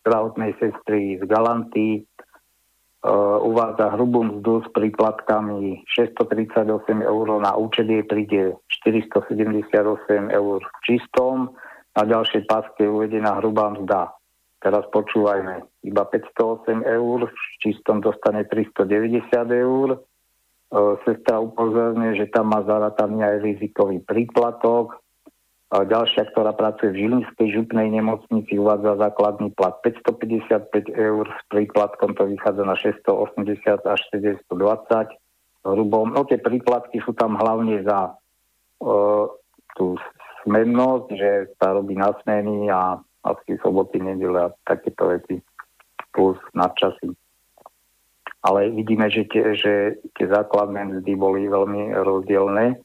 zdravotnej 0.05 0.53
sestry 0.61 1.16
z 1.18 1.24
Galanty 1.24 2.05
uh, 2.05 3.40
uvádza 3.40 3.97
hrubú 3.97 4.22
mzdu 4.22 4.62
s 4.62 4.68
príplatkami 4.76 5.82
638 5.88 7.01
eur, 7.01 7.26
na 7.40 7.57
účet 7.57 7.88
jej 7.88 8.05
príde 8.05 8.55
478 8.84 10.30
eur 10.30 10.59
v 10.61 10.78
čistom, 10.84 11.57
na 11.97 12.03
ďalšej 12.05 12.44
páske 12.44 12.84
je 12.84 12.92
uvedená 12.92 13.40
hrubá 13.40 13.72
mzda. 13.72 14.12
Teraz 14.61 14.84
počúvajme, 14.92 15.64
iba 15.88 16.03
508 16.05 16.84
eur, 16.84 17.18
v 17.24 17.40
čistom 17.64 18.05
dostane 18.05 18.44
390 18.44 19.32
eur, 19.32 19.97
E, 19.97 20.15
sestra 21.05 21.41
upozorňuje, 21.41 22.20
že 22.20 22.27
tam 22.33 22.53
má 22.53 22.61
zarataný 22.66 23.22
aj 23.24 23.37
rizikový 23.45 24.03
príplatok. 24.05 25.01
Ďalšia, 25.66 26.31
ktorá 26.31 26.55
pracuje 26.55 26.95
v 26.95 27.01
Žilinskej 27.07 27.49
župnej 27.59 27.91
nemocnici, 27.91 28.55
uvádza 28.55 29.03
základný 29.03 29.51
plat 29.59 29.74
555 29.83 30.95
eur, 30.95 31.27
s 31.27 31.43
príplatkom 31.51 32.14
to 32.14 32.31
vychádza 32.31 32.62
na 32.62 32.79
680 32.79 33.83
až 33.83 34.01
720 34.14 34.47
hrubom. 35.66 36.14
No 36.14 36.22
tie 36.22 36.39
príplatky 36.39 37.03
sú 37.03 37.18
tam 37.18 37.35
hlavne 37.35 37.83
za 37.83 38.14
uh, 38.14 39.27
tú 39.74 39.99
smennosť, 40.47 41.07
že 41.18 41.31
sa 41.59 41.74
robí 41.74 41.99
na 41.99 42.14
smeny 42.22 42.70
a 42.70 43.03
asi 43.27 43.59
soboty, 43.59 43.99
nedele 43.99 44.47
a 44.47 44.55
takéto 44.62 45.11
veci 45.11 45.43
plus 46.14 46.39
nadčasy 46.55 47.11
ale 48.47 48.70
vidíme, 48.70 49.11
že 49.11 49.26
tie, 49.26 49.59
že 49.59 49.99
tie 50.14 50.26
základné 50.30 50.78
mzdy 50.94 51.12
boli 51.18 51.51
veľmi 51.51 51.99
rozdielne. 51.99 52.78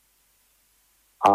A 1.21 1.31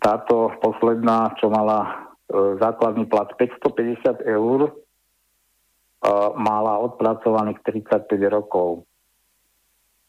táto 0.00 0.56
posledná, 0.64 1.36
čo 1.36 1.52
mala 1.52 1.84
e, 1.84 2.56
základný 2.56 3.04
plat 3.04 3.28
550 3.36 4.24
eur, 4.24 4.58
e, 4.64 4.72
mala 6.40 6.80
odpracovaných 6.88 7.60
35 7.68 8.08
rokov. 8.32 8.88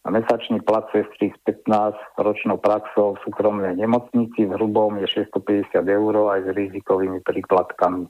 A 0.02 0.16
mesačný 0.16 0.64
plat 0.64 0.88
sestry 0.96 1.36
s 1.36 1.38
15 1.44 2.24
ročnou 2.24 2.56
praxou 2.56 3.20
v 3.20 3.22
súkromnej 3.28 3.76
nemocnici 3.76 4.48
v 4.48 4.56
hrubom 4.56 4.96
je 5.04 5.28
650 5.28 5.76
eur 5.76 6.14
aj 6.32 6.48
s 6.48 6.50
rizikovými 6.56 7.20
príplatkami, 7.20 8.08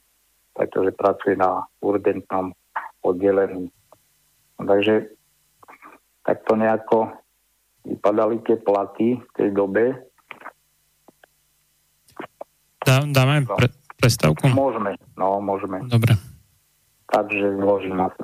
pretože 0.53 0.93
pracuje 0.93 1.33
na 1.33 1.65
urgentnom 1.81 2.53
oddelení. 3.01 3.73
Takže 4.61 5.17
takto 6.21 6.53
nejako 6.55 7.11
vypadali 7.85 8.41
tie 8.45 8.57
platy 8.61 9.17
v 9.17 9.29
tej 9.33 9.49
dobe. 9.53 9.97
Dá, 12.81 13.05
dáme 13.05 13.45
pre, 13.45 13.69
prestávku? 13.97 14.49
Môžeme, 14.49 14.97
no 15.17 15.37
môžeme. 15.41 15.81
Dobre. 15.85 16.17
Takže 17.09 17.57
zložím 17.61 17.97
asi. 18.01 18.23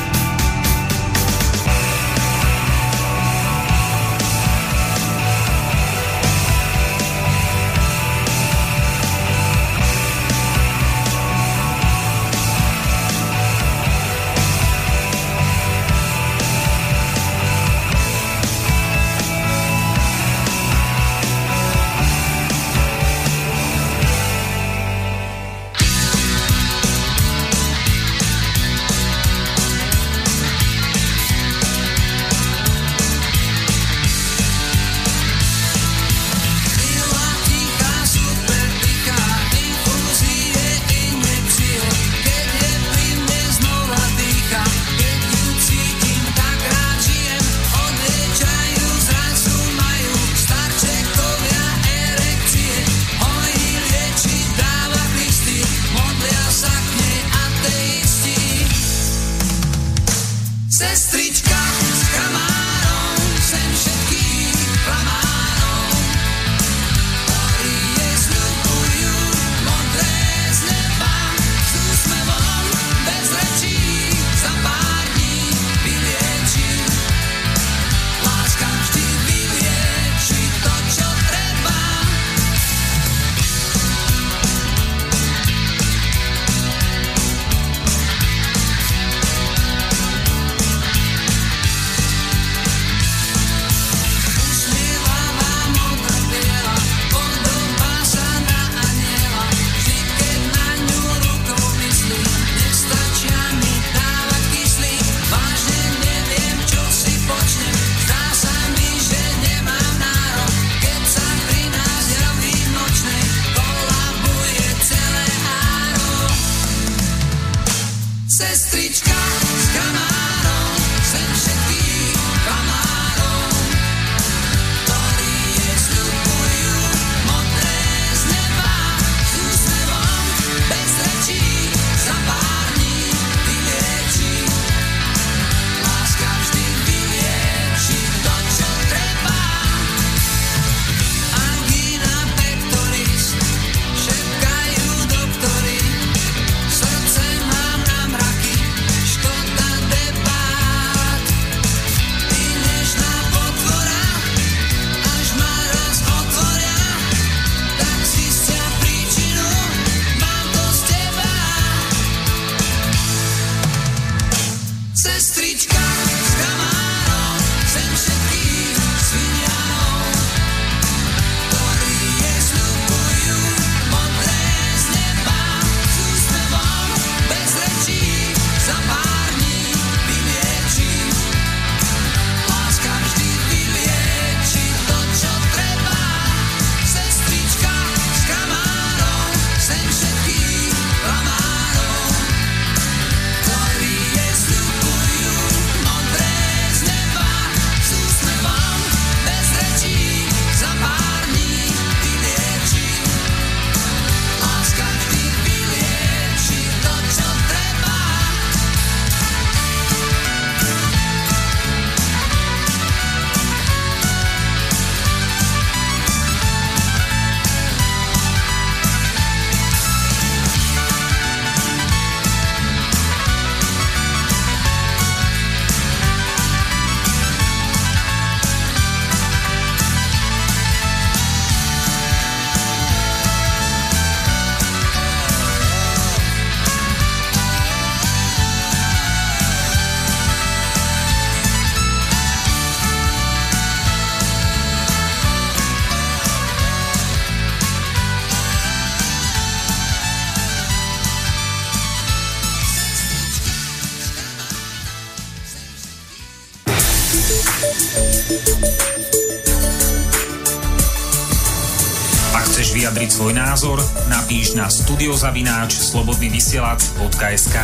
Svoj 263.21 263.37
názor, 263.37 263.77
napíš 264.09 264.57
na 264.57 264.65
studiozavináč 264.65 265.77
slobodnyvysielac.sk 265.77 267.57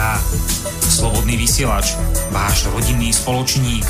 Slobodný 0.85 1.33
vysielač, 1.33 1.97
váš 2.29 2.69
rodinný 2.69 3.09
spoločník. 3.09 3.81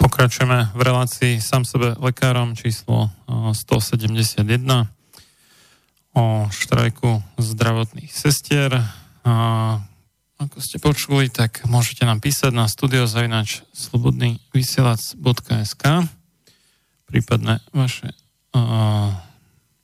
Pokračujeme 0.00 0.72
v 0.72 0.80
relácii 0.80 1.44
sám 1.44 1.68
sebe 1.68 2.00
lekárom 2.00 2.56
číslo 2.56 3.12
171 3.28 4.40
o 6.16 6.48
štrajku 6.48 7.20
zdravotných 7.44 8.08
sestier. 8.08 8.72
Ako 10.40 10.56
ste 10.64 10.80
počuli, 10.80 11.28
tak 11.28 11.60
môžete 11.68 12.08
nám 12.08 12.24
písať 12.24 12.56
na 12.56 12.64
studiozavinač 12.72 13.68
slobodnyvysielac.sk 13.76 15.84
prípadne 17.04 17.60
vaše 17.76 18.21
uh, 18.56 19.12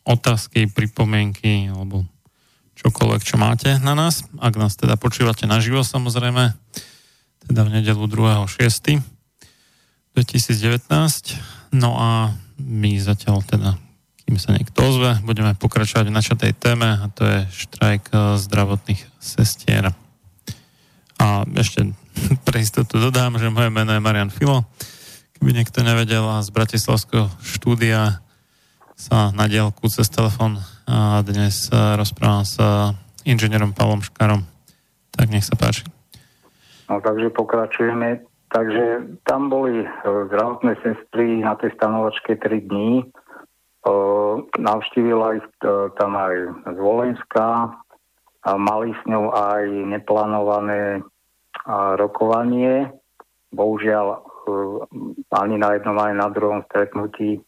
otázky, 0.08 0.68
pripomienky 0.72 1.68
alebo 1.68 2.08
čokoľvek, 2.78 3.22
čo 3.26 3.36
máte 3.36 3.76
na 3.82 3.92
nás. 3.92 4.24
Ak 4.38 4.54
nás 4.54 4.78
teda 4.78 4.94
počúvate 4.94 5.44
naživo 5.44 5.82
samozrejme, 5.82 6.54
teda 7.48 7.60
v 7.66 7.70
nedelu 7.80 8.04
2.6. 8.06 9.18
2019. 10.18 11.38
No 11.78 11.94
a 11.94 12.34
my 12.58 12.98
zatiaľ 12.98 13.38
teda, 13.46 13.78
kým 14.26 14.34
sa 14.34 14.50
niekto 14.50 14.78
ozve, 14.82 15.14
budeme 15.22 15.54
pokračovať 15.54 16.10
v 16.10 16.16
načatej 16.16 16.52
téme 16.58 16.90
a 16.98 17.06
to 17.14 17.22
je 17.22 17.38
štrajk 17.66 18.10
zdravotných 18.42 18.98
sestier. 19.22 19.94
A 21.22 21.46
ešte 21.54 21.94
pre 22.46 22.58
istotu 22.58 22.98
dodám, 22.98 23.38
že 23.38 23.52
moje 23.52 23.70
meno 23.70 23.94
je 23.94 24.02
Marian 24.02 24.34
Filo. 24.34 24.66
Keby 25.38 25.54
niekto 25.54 25.86
nevedel 25.86 26.26
a 26.26 26.42
z 26.42 26.50
Bratislavského 26.50 27.30
štúdia 27.38 28.18
sa 28.98 29.30
na 29.30 29.46
dielku 29.46 29.86
cez 29.86 30.10
telefon 30.10 30.58
a 30.90 31.22
dnes 31.22 31.70
rozprávam 31.70 32.42
s 32.42 32.58
inžinierom 33.22 33.70
Pavlom 33.70 34.02
Škarom. 34.02 34.42
Tak 35.14 35.30
nech 35.30 35.46
sa 35.46 35.54
páči. 35.54 35.86
No 36.90 36.98
takže 36.98 37.30
pokračujeme. 37.30 38.26
Takže 38.48 39.14
tam 39.28 39.52
boli 39.52 39.84
e, 39.84 39.88
zdravotné 40.02 40.80
sestry 40.80 41.44
na 41.44 41.52
tej 41.60 41.76
stanovačke 41.76 42.40
3 42.40 42.64
dní. 42.64 43.04
E, 43.04 43.06
navštívila 44.56 45.36
ich 45.36 45.48
e, 45.60 45.92
tam 46.00 46.16
aj 46.16 46.34
z 46.64 46.78
Volenska, 46.80 47.76
a 48.48 48.56
mali 48.56 48.94
s 48.96 49.02
ňou 49.04 49.34
aj 49.34 49.64
neplánované 49.92 51.04
rokovanie. 52.00 52.88
Bohužiaľ 53.52 54.06
e, 54.12 54.18
ani 55.32 55.56
na 55.56 55.76
jednom, 55.76 55.96
aj 55.96 56.14
na 56.16 56.28
druhom 56.32 56.60
stretnutí 56.68 57.40
e, 57.40 57.42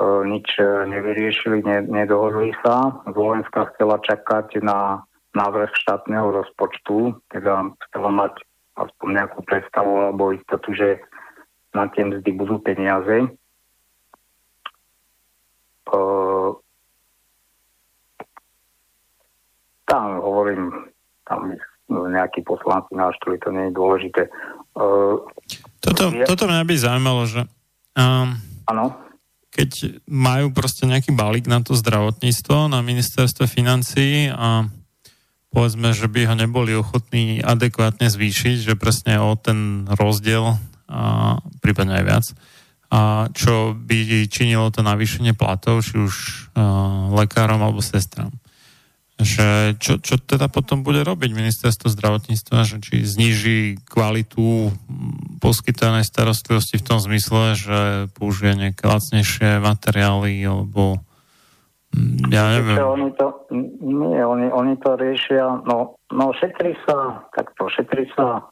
nič 0.00 0.48
nevyriešili, 0.60 1.64
nedohodli 1.88 2.52
sa. 2.60 3.00
Zvolenská 3.08 3.72
chcela 3.74 3.96
čakať 4.04 4.60
na 4.60 5.00
návrh 5.36 5.72
štátneho 5.72 6.32
rozpočtu, 6.32 7.16
teda 7.32 7.72
chcela 7.88 8.10
mať 8.12 8.32
aspoň 8.76 9.08
nejakú 9.12 9.40
predstavu 9.44 9.92
alebo 10.08 10.36
istotu, 10.36 10.72
že 10.72 11.00
na 11.76 11.88
tie 11.92 12.04
mzdy 12.08 12.32
budú 12.32 12.58
peniaze. 12.60 13.24
E, 13.24 13.28
tam 19.88 20.02
hovorím, 20.20 20.72
tam 21.28 21.52
nejakí 21.88 22.44
poslanci 22.44 22.96
náštuli, 22.96 23.38
to 23.40 23.50
nie 23.52 23.64
je 23.68 23.76
dôležité. 23.76 24.22
Toto, 25.80 26.12
toto 26.12 26.44
mňa 26.44 26.68
by 26.68 26.74
zaujímalo, 26.76 27.24
že 27.24 27.48
um? 27.96 28.36
Keď 29.56 30.04
majú 30.04 30.52
proste 30.52 30.84
nejaký 30.84 31.16
balík 31.16 31.48
na 31.48 31.64
to 31.64 31.72
zdravotníctvo 31.72 32.68
na 32.68 32.84
ministerstve 32.84 33.48
financií 33.48 34.28
a 34.28 34.68
povedzme, 35.48 35.96
že 35.96 36.12
by 36.12 36.28
ho 36.28 36.34
neboli 36.36 36.76
ochotní 36.76 37.40
adekvátne 37.40 38.12
zvýšiť, 38.12 38.68
že 38.68 38.76
presne 38.76 39.16
o 39.16 39.32
ten 39.40 39.88
rozdiel 39.88 40.60
a 40.92 41.00
prípadne 41.64 41.96
aj 41.96 42.04
viac, 42.04 42.26
a 42.92 43.32
čo 43.32 43.72
by 43.74 44.28
činilo 44.28 44.68
to 44.70 44.84
navýšenie 44.84 45.34
platov, 45.34 45.82
či 45.82 45.98
už 45.98 46.14
uh, 46.54 47.10
lekárom 47.16 47.58
alebo 47.64 47.80
sestram 47.82 48.30
že 49.16 49.72
čo, 49.80 49.96
čo 49.96 50.20
teda 50.20 50.52
potom 50.52 50.84
bude 50.84 51.00
robiť 51.00 51.32
ministerstvo 51.32 51.88
zdravotníctva, 51.88 52.68
že 52.68 52.76
či 52.84 53.00
zniží 53.00 53.80
kvalitu 53.88 54.68
poskytovanej 55.40 56.04
starostlivosti 56.04 56.76
v 56.76 56.84
tom 56.84 56.98
zmysle, 57.00 57.56
že 57.56 57.78
použije 58.12 58.52
nejaké 58.60 58.84
lacnejšie 58.84 59.64
materiály, 59.64 60.44
alebo 60.44 61.00
ja 62.28 62.60
neviem. 62.60 62.76
Oni 62.76 63.08
to, 63.16 63.48
nie, 63.80 64.20
oni, 64.20 64.52
oni 64.52 64.74
to 64.84 65.00
riešia, 65.00 65.64
no, 65.64 65.96
no 66.12 66.24
šetrí 66.36 66.76
sa, 66.84 67.24
takto, 67.32 67.72
šetrí 67.72 68.04
sa 68.12 68.44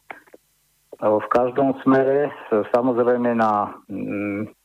v 0.97 1.25
každom 1.29 1.77
smere, 1.85 2.33
samozrejme 2.73 3.37
na, 3.37 3.69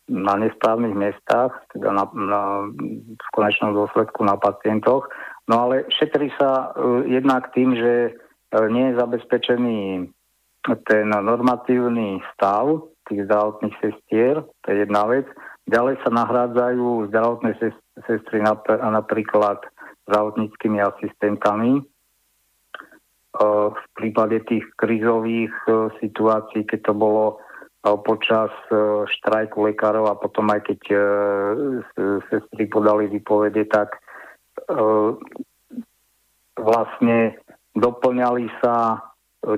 na 0.08 0.34
nesprávnych 0.38 0.94
miestach, 0.94 1.52
teda 1.74 1.92
na, 1.92 2.04
na, 2.14 2.40
v 3.04 3.28
konečnom 3.34 3.74
dôsledku 3.74 4.24
na 4.24 4.38
pacientoch, 4.40 5.10
No 5.50 5.66
ale 5.66 5.90
šetrí 5.90 6.30
sa 6.38 6.70
uh, 6.70 7.02
jednak 7.02 7.50
tým, 7.50 7.74
že 7.74 8.14
uh, 8.14 8.66
nie 8.70 8.94
je 8.94 9.02
zabezpečený 9.02 9.78
ten 10.86 11.08
normatívny 11.10 12.22
stav 12.36 12.86
tých 13.10 13.26
zdravotných 13.26 13.74
sestier, 13.82 14.46
to 14.62 14.66
je 14.70 14.86
jedna 14.86 15.08
vec. 15.10 15.26
Ďalej 15.66 15.98
sa 16.06 16.14
nahrádzajú 16.14 17.10
zdravotné 17.10 17.58
sestry 18.06 18.38
nap- 18.44 18.70
napríklad 18.70 19.58
zdravotníckými 20.06 20.78
asistentami. 20.78 21.82
Uh, 23.34 23.74
v 23.74 23.84
prípade 23.98 24.38
tých 24.46 24.62
krizových 24.78 25.50
situácií, 25.98 26.62
keď 26.62 26.92
to 26.92 26.94
bolo 26.94 27.42
počas 28.04 28.52
štrajku 29.08 29.64
lekárov 29.72 30.12
a 30.12 30.20
potom 30.20 30.52
aj 30.52 30.68
keď 30.68 30.80
sestry 32.28 32.68
podali 32.68 33.08
vypovede, 33.08 33.64
tak 33.72 33.96
E, 33.96 34.09
vlastne 36.60 37.18
doplňali 37.74 38.46
sa 38.60 38.76
e, 38.94 38.98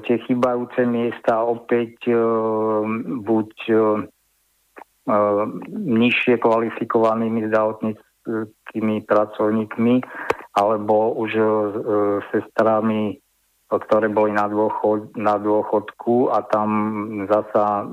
tie 0.06 0.16
chybajúce 0.24 0.86
miesta 0.86 1.42
opäť 1.42 2.08
e, 2.08 2.16
buď 3.20 3.50
nižšie 5.82 6.38
kvalifikovanými 6.38 7.50
zdravotníckými 7.50 9.02
pracovníkmi 9.02 9.94
alebo 10.54 11.18
už 11.18 11.30
sestrami, 12.30 13.18
ktoré 13.66 14.06
boli 14.06 14.30
na, 14.30 14.46
dôchod, 14.46 15.10
na 15.18 15.42
dôchodku 15.42 16.30
a 16.30 16.46
tam 16.46 16.70
zasa 17.26 17.90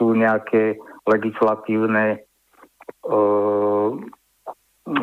sú 0.00 0.16
nejaké 0.16 0.80
legislatívne 1.04 2.24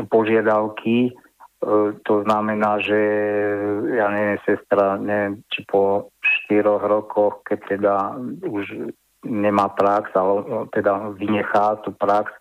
požiadavky. 0.08 1.12
E, 1.12 1.14
to 2.04 2.24
znamená, 2.24 2.80
že 2.80 3.00
ja 3.96 4.08
neviem, 4.12 4.40
sestra, 4.48 4.96
neviem, 5.00 5.44
či 5.52 5.64
po 5.68 6.12
štyroch 6.20 6.84
rokoch, 6.84 7.44
keď 7.48 7.60
teda 7.68 7.94
už 8.48 8.94
nemá 9.24 9.72
prax, 9.72 10.12
ale 10.16 10.68
teda 10.76 11.16
vynechá 11.16 11.80
tú 11.84 11.96
prax, 11.96 12.32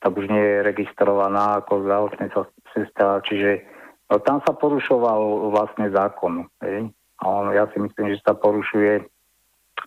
tak 0.00 0.16
už 0.16 0.28
nie 0.32 0.40
je 0.40 0.64
registrovaná 0.64 1.60
ako 1.60 1.84
zdravotná 1.84 2.32
sestra, 2.72 3.20
čiže 3.28 3.60
no, 4.08 4.16
tam 4.24 4.40
sa 4.48 4.56
porušoval 4.56 5.52
vlastne 5.52 5.92
zákon. 5.92 6.48
Hej? 6.64 6.88
A 7.20 7.22
on, 7.28 7.52
ja 7.52 7.68
si 7.72 7.78
myslím, 7.84 8.16
že 8.16 8.24
sa 8.24 8.32
porušuje 8.32 9.04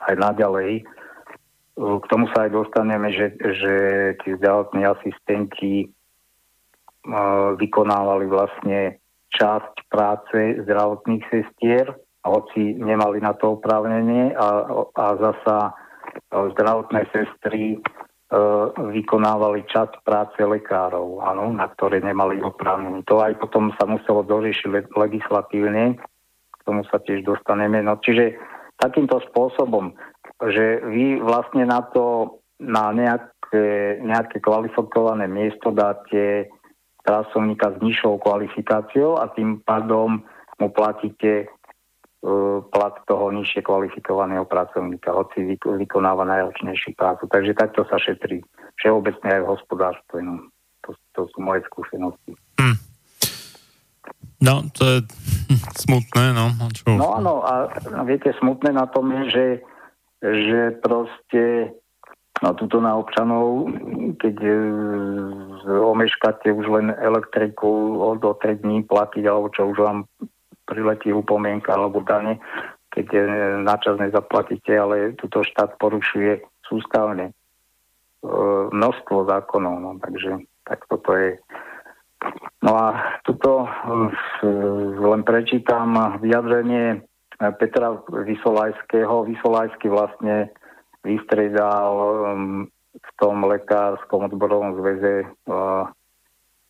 aj 0.06 0.16
naďalej. 0.22 0.86
K 1.74 2.06
tomu 2.06 2.30
sa 2.30 2.46
aj 2.46 2.52
dostaneme, 2.54 3.10
že, 3.10 3.34
že 3.42 3.74
tí 4.22 4.38
zdravotní 4.38 4.86
asistenti 4.86 5.90
vykonávali 7.60 8.26
vlastne 8.32 9.04
časť 9.34 9.90
práce 9.92 10.64
zdravotných 10.64 11.24
sestier, 11.28 11.92
hoci 12.24 12.80
nemali 12.80 13.20
na 13.20 13.36
to 13.36 13.60
oprávnenie 13.60 14.32
a, 14.32 14.48
a 14.96 15.06
zasa 15.20 15.76
zdravotné 16.32 17.04
sestry 17.12 17.76
e, 17.76 17.78
vykonávali 18.80 19.68
časť 19.68 20.06
práce 20.08 20.40
lekárov, 20.40 21.20
áno, 21.20 21.52
na 21.52 21.68
ktoré 21.68 22.00
nemali 22.00 22.40
oprávnenie. 22.40 23.04
To 23.12 23.20
aj 23.20 23.36
potom 23.44 23.76
sa 23.76 23.84
muselo 23.90 24.24
doriešiť 24.24 24.96
legislatívne, 24.96 26.00
k 26.54 26.62
tomu 26.64 26.88
sa 26.88 27.02
tiež 27.04 27.28
dostaneme. 27.28 27.84
No, 27.84 28.00
čiže 28.00 28.40
takýmto 28.80 29.20
spôsobom, 29.32 29.92
že 30.48 30.80
vy 30.88 31.20
vlastne 31.20 31.68
na 31.68 31.84
to, 31.92 32.40
na 32.64 32.96
nejaké, 32.96 34.00
nejaké 34.00 34.40
kvalifikované 34.40 35.28
miesto 35.28 35.76
dáte 35.76 36.48
pracovníka 37.04 37.76
s 37.76 37.78
nižšou 37.84 38.18
kvalifikáciou 38.24 39.20
a 39.20 39.28
tým 39.32 39.60
pádom 39.62 40.24
mu 40.60 40.68
platíte 40.72 41.52
plat 42.72 42.96
toho 43.04 43.36
nižšie 43.36 43.60
kvalifikovaného 43.68 44.48
pracovníka, 44.48 45.12
hoci 45.12 45.60
vykonáva 45.60 46.24
najročnejšiu 46.24 46.96
prácu. 46.96 47.28
Takže 47.28 47.52
takto 47.52 47.84
sa 47.84 48.00
šetrí 48.00 48.40
všeobecne 48.80 49.28
aj 49.28 49.42
v 49.44 49.52
hospodárstve. 49.52 50.18
No. 50.24 50.48
To, 50.88 50.96
to 51.12 51.22
sú 51.36 51.44
moje 51.44 51.68
skúsenosti. 51.68 52.32
Hmm. 52.60 52.80
No, 54.40 54.64
to 54.72 54.84
je 54.88 54.98
smutné, 55.84 56.32
no. 56.32 56.52
Čo? 56.72 56.96
No 56.96 57.20
áno, 57.20 57.44
a 57.44 57.72
viete, 58.08 58.32
smutné 58.40 58.72
na 58.72 58.88
tom 58.88 59.12
je, 59.12 59.24
že, 59.32 59.48
že 60.24 60.60
proste 60.80 61.76
no 62.44 62.52
tuto 62.60 62.84
na 62.84 63.00
občanov, 63.00 63.72
keď 64.20 64.36
e, 64.44 64.54
omeškáte 65.72 66.52
už 66.52 66.66
len 66.68 66.92
elektriku 66.92 67.96
do 68.20 68.36
3 68.36 68.60
dní 68.60 68.84
platiť, 68.84 69.24
alebo 69.24 69.48
čo 69.56 69.72
už 69.72 69.78
vám 69.80 70.04
priletí 70.68 71.16
upomienka 71.16 71.72
alebo 71.72 72.04
dane, 72.04 72.44
keď 72.92 73.08
e, 73.16 73.22
načas 73.64 73.96
nezaplatíte, 73.96 74.76
ale 74.76 75.16
tuto 75.16 75.48
štát 75.48 75.80
porušuje 75.80 76.44
sústavne 76.68 77.32
e, 77.32 77.34
množstvo 78.76 79.24
zákonov, 79.32 79.76
no, 79.80 79.92
takže 80.04 80.44
tak 80.68 80.84
toto 80.92 81.16
je 81.16 81.40
No 82.64 82.72
a 82.80 83.20
tuto 83.28 83.68
len 84.96 85.28
prečítam 85.28 85.92
vyjadrenie 86.24 87.04
Petra 87.60 88.00
Vysolajského. 88.08 89.28
Vysolajský 89.28 89.92
vlastne 89.92 90.48
vystredal 91.04 91.94
um, 92.00 92.72
v 92.94 93.10
tom 93.20 93.44
lekárskom 93.46 94.32
odborovom 94.32 94.80
zväze 94.80 95.28
uh, 95.28 95.86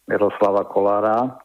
Miroslava 0.09 0.65
Kolára. 0.67 1.39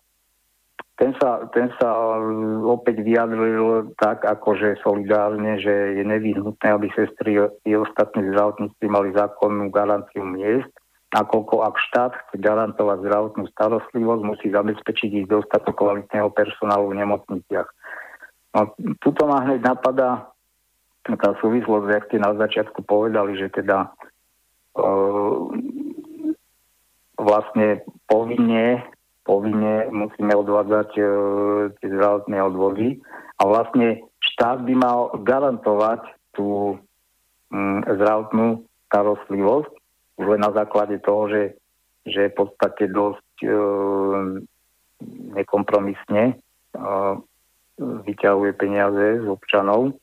Ten 0.98 1.14
sa, 1.22 1.46
ten 1.54 1.70
sa 1.78 1.94
um, 2.18 2.66
opäť 2.66 3.04
vyjadril 3.04 3.94
tak, 4.00 4.26
akože 4.26 4.82
solidárne, 4.82 5.60
že 5.62 6.00
je 6.00 6.02
nevyhnutné, 6.02 6.66
aby 6.66 6.90
sestry 6.96 7.38
i 7.62 7.72
ostatní 7.76 8.26
zdravotníci 8.32 8.84
mali 8.88 9.14
zákonnú 9.14 9.70
garanciu 9.70 10.24
miest 10.24 10.72
nakoľko 11.14 11.64
ak 11.64 11.76
štát 11.88 12.12
chce 12.12 12.36
garantovať 12.36 13.00
zdravotnú 13.00 13.44
starostlivosť, 13.52 14.22
musí 14.24 14.46
zabezpečiť 14.52 15.10
ich 15.24 15.26
dostatok 15.28 15.80
kvalitného 15.80 16.28
personálu 16.36 16.92
v 16.92 16.98
nemocniciach. 17.04 17.68
No, 18.56 18.72
tuto 19.00 19.28
ma 19.28 19.44
hneď 19.44 19.60
napadá 19.64 20.28
tá 21.04 21.30
súvislosť, 21.40 21.86
jak 21.88 22.06
ste 22.08 22.18
na 22.20 22.32
začiatku 22.36 22.84
povedali, 22.84 23.38
že 23.38 23.48
teda 23.52 23.88
e, 24.76 24.84
vlastne 27.16 27.82
povinne, 28.06 28.84
povinne 29.24 29.88
musíme 29.92 30.32
odvádzať 30.36 30.90
e, 30.96 31.02
tie 31.80 31.88
zdravotné 31.92 32.38
odvody 32.42 32.88
a 33.38 33.42
vlastne 33.46 34.04
štát 34.34 34.66
by 34.66 34.74
mal 34.76 35.14
garantovať 35.22 36.02
tú 36.36 36.76
mm, 37.50 37.88
zdravotnú 37.88 38.68
starostlivosť 38.88 39.78
už 40.18 40.24
len 40.26 40.42
na 40.42 40.50
základe 40.50 40.98
toho, 40.98 41.30
že, 41.30 41.42
že 42.02 42.34
v 42.34 42.34
podstate 42.34 42.90
dosť 42.90 43.34
e, 43.46 43.50
nekompromisne 45.38 46.34
e, 46.34 46.34
vyťahuje 47.78 48.52
peniaze 48.58 49.22
z 49.22 49.26
občanov. 49.30 49.94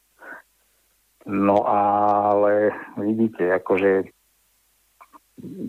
No 1.25 1.65
ale 1.65 2.69
vidíte, 3.01 3.49
akože 3.49 4.05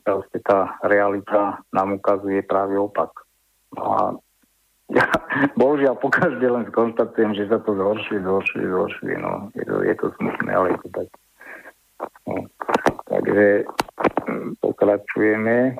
proste 0.04 0.38
tá 0.44 0.76
realita 0.84 1.64
nám 1.72 1.96
ukazuje 1.96 2.44
práve 2.44 2.76
opak. 2.78 3.11
No 3.72 3.84
a 3.92 4.02
ja 4.92 5.07
bohužiaľ 5.61 5.98
pokaždé 5.98 6.46
len 6.46 6.68
skonstatujem, 6.70 7.34
že 7.34 7.48
sa 7.50 7.59
to 7.64 7.74
zhoršuje, 7.74 8.20
zhoršuje, 8.22 8.64
zhoršuje. 8.68 9.14
No, 9.18 9.50
je 9.57 9.64
to, 9.64 9.76
je 9.82 9.94
to 9.96 10.07
smutné, 10.20 10.50
ale 10.52 10.66
je 10.70 10.78
to 10.84 10.88
tak. 10.92 11.09
No. 12.28 12.34
Takže 13.07 13.46
pokračujeme. 14.61 15.76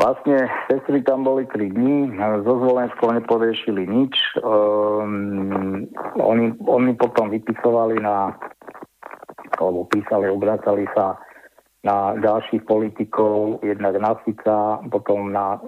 Vlastne 0.00 0.48
sestry 0.64 1.04
tam 1.04 1.28
boli 1.28 1.44
3 1.44 1.76
dní, 1.76 2.16
zo 2.16 2.54
Zvolensko 2.56 3.12
neporiešili 3.20 3.84
nič. 3.84 4.40
Um, 4.40 5.84
oni, 6.16 6.56
oni 6.64 6.96
potom 6.96 7.28
vypisovali 7.28 8.00
na, 8.00 8.32
alebo 9.60 9.84
písali, 9.92 10.32
obracali 10.32 10.88
sa 10.96 11.20
na 11.84 12.16
ďalších 12.16 12.64
politikov, 12.64 13.60
jednak 13.60 14.00
na 14.00 14.16
Fica, 14.24 14.80
potom 14.88 15.36
na 15.36 15.60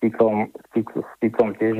Ficom, 0.00 0.48
Ficom, 1.20 1.52
tiež 1.60 1.76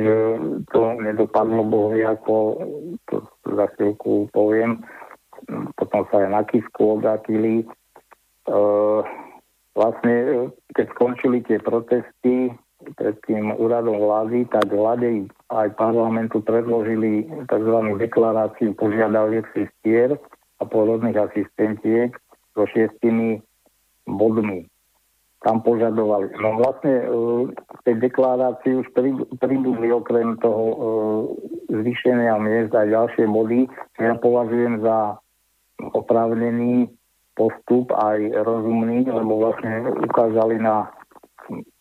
to 0.76 0.81
nedopadlo 1.01 1.64
bohvie, 1.64 2.05
ako 2.05 2.61
to 3.09 3.24
za 3.57 3.64
chvíľku 3.72 4.28
poviem 4.37 4.85
potom 5.76 6.07
sa 6.11 6.16
aj 6.24 6.28
na 6.31 6.43
Kisku 6.45 7.01
obratili. 7.01 7.64
E, 7.64 7.66
vlastne, 9.75 10.14
e, 10.14 10.35
keď 10.75 10.87
skončili 10.95 11.43
tie 11.47 11.59
protesty 11.62 12.55
pred 12.97 13.16
tým 13.29 13.53
úradom 13.61 14.01
vlády, 14.01 14.49
tak 14.49 14.73
vláde 14.73 15.29
aj 15.53 15.77
parlamentu 15.77 16.41
predložili 16.41 17.29
tzv. 17.45 17.77
deklaráciu 18.01 18.73
požiadaviek 18.73 19.45
sestier 19.53 20.16
a 20.59 20.62
porodných 20.64 21.16
asistentiek 21.16 22.16
so 22.57 22.64
šiestimi 22.73 23.45
bodmi. 24.09 24.64
Tam 25.41 25.64
požadovali. 25.64 26.37
No 26.41 26.61
vlastne 26.61 26.95
e, 27.01 27.07
v 27.53 27.81
tej 27.85 27.97
deklarácii 28.01 28.85
už 28.85 28.89
pribudli 29.41 29.89
okrem 29.89 30.37
toho 30.41 30.64
zvýšenia 31.71 32.37
miest 32.43 32.77
aj 32.77 32.93
ďalšie 32.93 33.25
body, 33.25 33.71
čo 33.97 34.01
ja 34.05 34.14
považujem 34.21 34.85
za 34.85 35.16
oprávnený 35.97 36.93
postup, 37.35 37.91
aj 37.95 38.45
rozumný, 38.45 39.07
lebo 39.07 39.49
vlastne 39.49 39.91
ukázali 40.05 40.61
na, 40.61 40.91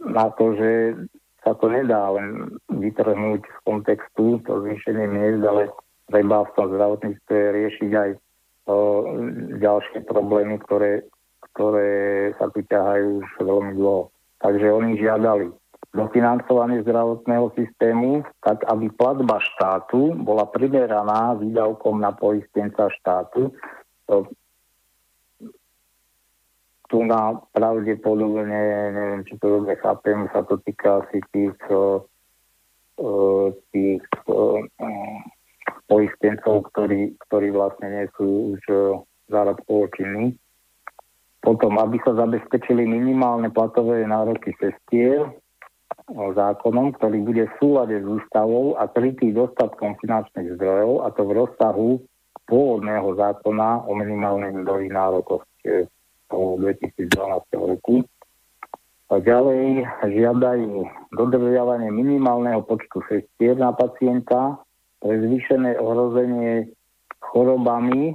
na 0.01 0.29
to, 0.35 0.55
že 0.55 0.95
sa 1.43 1.55
to 1.55 1.71
nedá 1.71 2.11
len 2.13 2.59
vytrhnúť 2.69 3.41
z 3.41 3.57
kontextu, 3.63 4.43
to 4.43 4.53
zvýšenie 4.63 5.05
miest, 5.07 5.41
ale 5.43 5.71
treba 6.11 6.43
v 6.45 6.53
tom 6.55 6.67
zdravotníctve 6.75 7.37
riešiť 7.55 7.91
aj 7.95 8.09
o, 8.67 8.77
ďalšie 9.57 9.99
problémy, 10.05 10.59
ktoré, 10.67 11.07
ktoré 11.53 11.91
sa 12.35 12.51
tu 12.51 12.61
ťahajú 12.65 13.23
už 13.23 13.27
veľmi 13.39 13.71
dlho. 13.79 14.11
Takže 14.39 14.67
oni 14.71 14.99
žiadali 14.99 15.47
dofinancovanie 15.95 16.85
zdravotného 16.85 17.49
systému, 17.57 18.21
tak 18.45 18.61
aby 18.69 18.93
platba 18.93 19.41
štátu 19.41 20.13
bola 20.21 20.45
primeraná 20.45 21.33
výdavkom 21.39 21.97
na 21.97 22.13
poistenca 22.13 22.93
štátu, 23.01 23.49
tu 26.89 27.05
na 27.05 27.37
pravdepodobne, 27.53 28.49
neviem, 28.89 29.21
či 29.29 29.37
to 29.37 29.61
dobre 29.61 29.77
chápem, 29.77 30.25
sa 30.33 30.41
to 30.41 30.57
týka 30.65 31.05
asi 31.05 31.21
tých, 31.29 31.53
tých 33.69 34.01
poistencov, 35.85 36.65
ktorí, 36.73 37.13
ktorí 37.29 37.47
vlastne 37.53 37.87
nie 37.93 38.05
sú 38.17 38.57
už 38.57 38.61
zárobkovo 39.29 39.85
činní. 39.93 40.33
Potom, 41.39 41.77
aby 41.77 42.01
sa 42.03 42.17
zabezpečili 42.17 42.83
minimálne 42.83 43.53
platové 43.53 44.03
nároky 44.03 44.51
sestier 44.57 45.29
zákonom, 46.09 46.97
ktorý 46.97 47.21
bude 47.21 47.43
v 47.45 47.57
súlade 47.61 48.01
s 48.01 48.05
ústavou 48.05 48.73
a 48.81 48.89
krytý 48.89 49.29
dostatkom 49.29 49.93
finančných 50.01 50.57
zdrojov, 50.57 51.05
a 51.05 51.13
to 51.13 51.21
v 51.21 51.37
rozsahu 51.37 51.89
pôvodného 52.49 53.13
zákona 53.13 53.85
o 53.85 53.93
minimálnych 53.93 54.65
mzdových 54.65 54.89
nárokoch 54.89 55.45
2012 56.29 57.09
roku. 57.57 58.05
A 59.09 59.17
ďalej 59.17 59.89
žiadajú 60.05 60.85
dodržiavanie 61.17 61.89
minimálneho 61.89 62.61
počtu 62.61 63.01
sestier 63.09 63.57
na 63.57 63.73
pacienta 63.73 64.61
pre 65.01 65.17
zvýšené 65.25 65.81
ohrozenie 65.81 66.69
chorobami, 67.17 68.13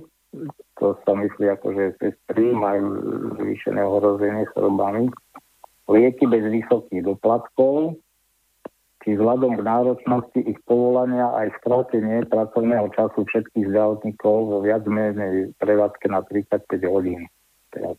to 0.79 0.95
sa 1.03 1.13
myslí 1.19 1.51
ako, 1.51 1.67
že 1.75 1.85
sestry 1.99 2.55
majú 2.55 3.03
zvýšené 3.43 3.83
ohrozenie 3.83 4.47
chorobami, 4.55 5.11
lieky 5.91 6.31
bez 6.31 6.47
vysokých 6.47 7.03
doplatkov, 7.07 7.99
či 9.05 9.21
vzhľadom 9.21 9.61
k 9.61 9.67
náročnosti 9.67 10.41
ich 10.41 10.57
povolania 10.65 11.29
aj 11.37 11.61
skrátenie 11.61 12.25
pracovného 12.25 12.89
času 12.97 13.29
všetkých 13.29 13.69
zdravotníkov 13.69 14.37
vo 14.49 14.59
viac 14.65 14.83
menej 14.89 15.53
prevádzke 15.61 16.09
na 16.09 16.25
35 16.25 16.71
hodín, 16.89 17.29
teda. 17.75 17.91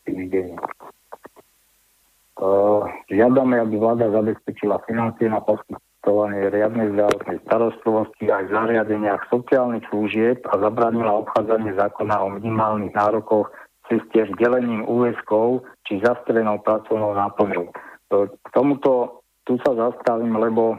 Uh, 2.36 2.84
žiadame, 3.08 3.56
aby 3.60 3.80
vláda 3.80 4.12
zabezpečila 4.12 4.84
financie 4.84 5.28
na 5.28 5.40
poskytovanie 5.40 6.52
riadnej 6.52 6.92
zdravotnej 6.92 7.38
starostlivosti 7.48 8.28
aj 8.28 8.48
v 8.48 8.54
zariadeniach 8.56 9.22
sociálnych 9.32 9.84
služieb 9.88 10.44
a 10.52 10.60
zabranila 10.60 11.24
obchádzanie 11.24 11.72
zákona 11.80 12.16
o 12.20 12.28
minimálnych 12.36 12.92
nárokoch 12.92 13.48
cestier 13.88 14.28
delením 14.36 14.84
úväzkov 14.84 15.64
či 15.88 15.96
zastrenou 16.04 16.60
pracovnou 16.60 17.16
náplňou. 17.16 17.72
K 18.12 18.46
tomuto 18.52 19.24
tu 19.48 19.56
sa 19.64 19.72
zastavím, 19.72 20.36
lebo 20.36 20.76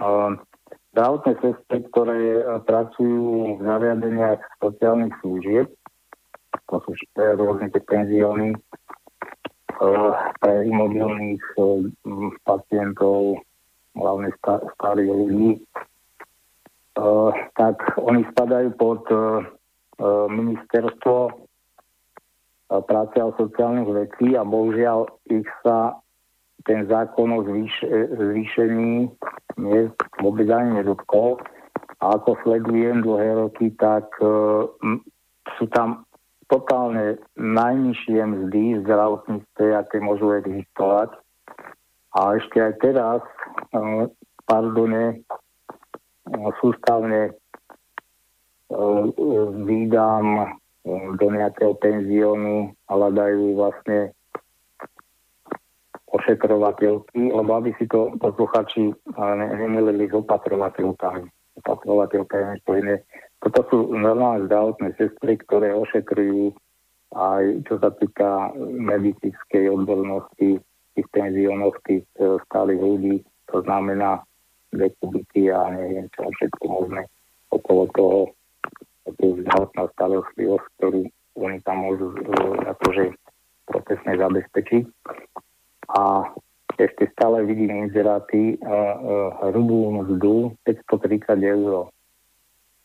Ehm, 0.00 0.40
zdravotné 0.96 1.32
sestry, 1.44 1.78
ktoré 1.92 2.20
pracujú 2.64 3.58
v 3.58 3.60
zariadeniach 3.62 4.40
sociálnych 4.58 5.14
služieb, 5.20 5.68
to 6.70 6.78
sú 6.86 6.94
rôzne 7.18 7.68
tie 7.74 7.82
penzióny 7.82 8.54
pre 10.38 10.54
imobilných 10.68 11.42
pacientov, 12.46 13.42
hlavne 13.96 14.30
starých 14.78 15.10
ľudí, 15.10 15.50
tak 17.56 17.76
oni 17.98 18.22
spadajú 18.30 18.68
pod 18.78 19.02
ministerstvo 20.30 21.32
práce 22.86 23.16
a 23.18 23.34
sociálnych 23.34 23.90
vecí 23.90 24.38
a 24.38 24.46
bohužiaľ 24.46 25.10
ich 25.26 25.48
sa 25.66 25.98
ten 26.68 26.86
zákon 26.86 27.32
o 27.34 27.40
zvýš- 27.42 27.88
zvýšení 28.14 29.10
miest 29.58 29.96
vôbec 30.20 30.46
ani 30.52 30.84
nedotkol. 30.84 31.40
A 32.00 32.16
ako 32.16 32.36
sledujem 32.44 33.04
dlhé 33.04 33.36
roky, 33.36 33.72
tak 33.76 34.08
uh, 34.24 34.64
sú 35.56 35.64
tam 35.72 36.04
totálne 36.50 37.22
najnižšie 37.38 38.20
mzdy 38.20 38.62
v 38.76 38.82
zdravotníctve, 38.84 39.66
aké 39.78 39.96
môžu 40.02 40.34
existovať. 40.34 41.14
A 42.10 42.34
ešte 42.42 42.58
aj 42.58 42.74
teraz, 42.82 43.22
uh, 43.70 44.10
pardone, 44.44 45.22
uh, 45.22 46.50
sústavne 46.58 47.38
uh, 48.74 49.02
vydám 49.62 50.58
do 51.20 51.26
nejakého 51.28 51.76
penziónu 51.76 52.72
a 52.88 52.90
hľadajú 52.96 53.52
vlastne 53.52 54.16
ošetrovateľky, 56.10 57.30
lebo 57.30 57.50
aby 57.54 57.70
si 57.78 57.86
to 57.86 58.10
posluchači 58.18 58.90
nemilili 59.60 60.10
s 60.10 60.14
opatrovateľkami. 60.16 61.28
Opatrovateľka 61.62 62.34
je 62.34 62.44
niečo 62.50 62.72
iné. 62.80 62.96
Toto 63.40 63.60
sú 63.72 63.78
normálne 63.96 64.44
zdravotné 64.46 64.96
sestry, 65.00 65.40
ktoré 65.40 65.72
ošetrujú 65.72 66.52
aj 67.14 67.66
čo 67.66 67.74
sa 67.82 67.90
týka 67.90 68.54
medicínskej 68.62 69.66
odbornosti 69.66 70.62
tých 70.94 71.06
penziónov, 71.10 71.74
tých 71.82 72.06
e, 72.18 72.38
stálych 72.46 72.78
ľudí, 72.78 73.16
to 73.50 73.62
znamená 73.66 74.22
dekubiky 74.70 75.50
a 75.50 75.74
neviem 75.74 76.06
čo 76.14 76.30
všetko 76.30 76.64
možné 76.70 77.02
okolo 77.50 77.90
toho 77.98 78.18
tú 79.18 79.42
zdravotná 79.42 79.90
starostlivosť, 79.98 80.66
ktorú 80.78 81.00
oni 81.42 81.58
tam 81.66 81.82
môžu 81.82 82.14
e, 82.14 82.18
akože 82.70 83.04
profesne 83.66 84.12
zabezpečiť. 84.14 84.84
A 85.90 86.30
ešte 86.78 87.10
stále 87.18 87.42
vidím 87.44 87.90
inzeráty 87.90 88.56
hrubú 89.50 89.90
mzdu 90.00 90.54
530 90.64 91.42
eur, 91.42 91.90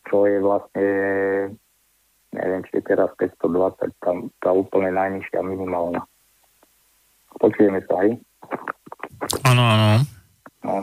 čo 0.05 0.29
je 0.29 0.37
vlastne 0.39 0.87
neviem, 2.35 2.61
či 2.67 2.77
je 2.77 2.83
teraz 2.83 3.09
520, 3.15 3.95
tam 4.03 4.27
tá 4.43 4.51
úplne 4.51 4.91
najnižšia 4.91 5.39
minimálna. 5.39 6.03
Počujeme 7.39 7.79
sa 7.87 8.03
aj? 8.03 8.09
Áno, 9.47 9.63
áno. 9.63 9.87
No, 10.65 10.75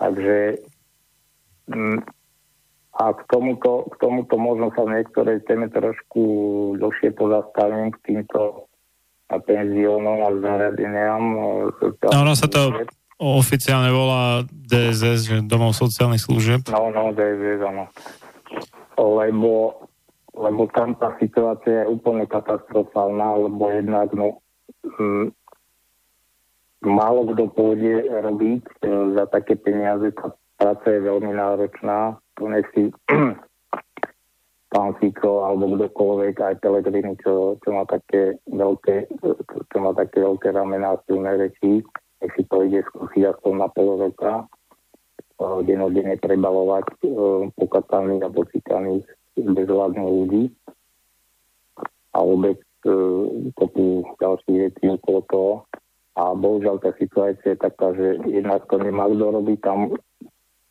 takže 0.00 0.60
m, 1.68 1.76
mm, 1.76 2.00
a 2.96 3.12
k 3.12 3.20
tomuto, 3.28 3.92
k 3.92 3.94
tomuto 4.00 4.40
možno 4.40 4.72
sa 4.72 4.88
v 4.88 5.00
niektorej 5.00 5.44
téme 5.44 5.68
trošku 5.68 6.22
dlhšie 6.80 7.12
pozastavím 7.12 7.92
k 7.92 8.00
týmto 8.08 8.64
a 9.28 9.36
penziónom 9.36 10.24
a 10.24 10.30
zariadeniam. 10.40 11.22
No, 11.36 12.14
ono 12.14 12.32
sa 12.32 12.48
to 12.48 12.72
oficiálne 13.20 13.92
volá 13.92 14.48
DSS, 14.48 15.18
že 15.28 15.36
Domov 15.44 15.76
sociálnych 15.76 16.24
služieb. 16.24 16.64
No, 16.72 16.88
no, 16.88 17.12
DSS, 17.12 17.60
áno. 17.68 17.84
Lebo, 18.96 19.84
lebo 20.32 20.62
tam 20.72 20.96
tá 20.96 21.12
situácia 21.20 21.84
je 21.84 21.92
úplne 21.92 22.24
katastrofálna, 22.24 23.48
lebo 23.48 23.62
jednak, 23.68 24.08
no, 24.16 24.40
m, 24.96 25.32
málo 26.84 27.28
kto 27.32 27.52
pôjde 27.52 28.08
robiť 28.08 28.62
e, 28.62 28.88
za 29.16 29.24
také 29.28 29.56
peniaze, 29.56 30.12
tá 30.16 30.32
práca 30.56 30.88
je 30.88 31.00
veľmi 31.04 31.32
náročná, 31.36 32.16
to 32.36 32.48
si 32.72 32.92
pán 34.72 34.92
Fico 35.00 35.44
alebo 35.44 35.76
kdokoľvek, 35.76 36.34
aj 36.36 36.60
Pelegrini, 36.60 37.16
čo, 37.20 37.56
čo 37.64 37.68
má 37.72 37.88
také 37.88 38.36
veľké, 38.50 39.08
čo 39.72 39.76
má 39.80 39.96
také 39.96 40.20
veľké 40.20 40.52
ramená 40.52 41.00
silné 41.08 41.36
reči, 41.36 41.80
nech 42.20 42.32
si 42.36 42.42
to 42.48 42.64
ide 42.64 42.84
skúsiť 42.92 43.24
aspoň 43.32 43.52
na 43.56 43.68
pol 43.72 43.96
roka, 43.96 44.44
denodene 45.64 46.16
prebalovať 46.16 46.86
uh, 47.04 47.48
pokataných 47.60 48.22
a 48.24 48.30
pocitaných 48.32 49.04
bezvládnych 49.36 50.08
ľudí 50.08 50.44
a 52.16 52.18
uh, 52.88 53.24
kopu 53.52 54.04
ďalších 54.16 54.58
vecí 54.72 54.84
okolo 54.88 55.20
toho. 55.28 55.52
A 56.16 56.32
bohužiaľ 56.32 56.80
tá 56.80 56.96
situácia 56.96 57.52
je 57.52 57.60
taká, 57.60 57.92
že 57.92 58.16
jednak 58.24 58.64
to 58.72 58.80
nemá 58.80 59.04
kto 59.04 59.36
robiť, 59.36 59.58
tam 59.60 59.92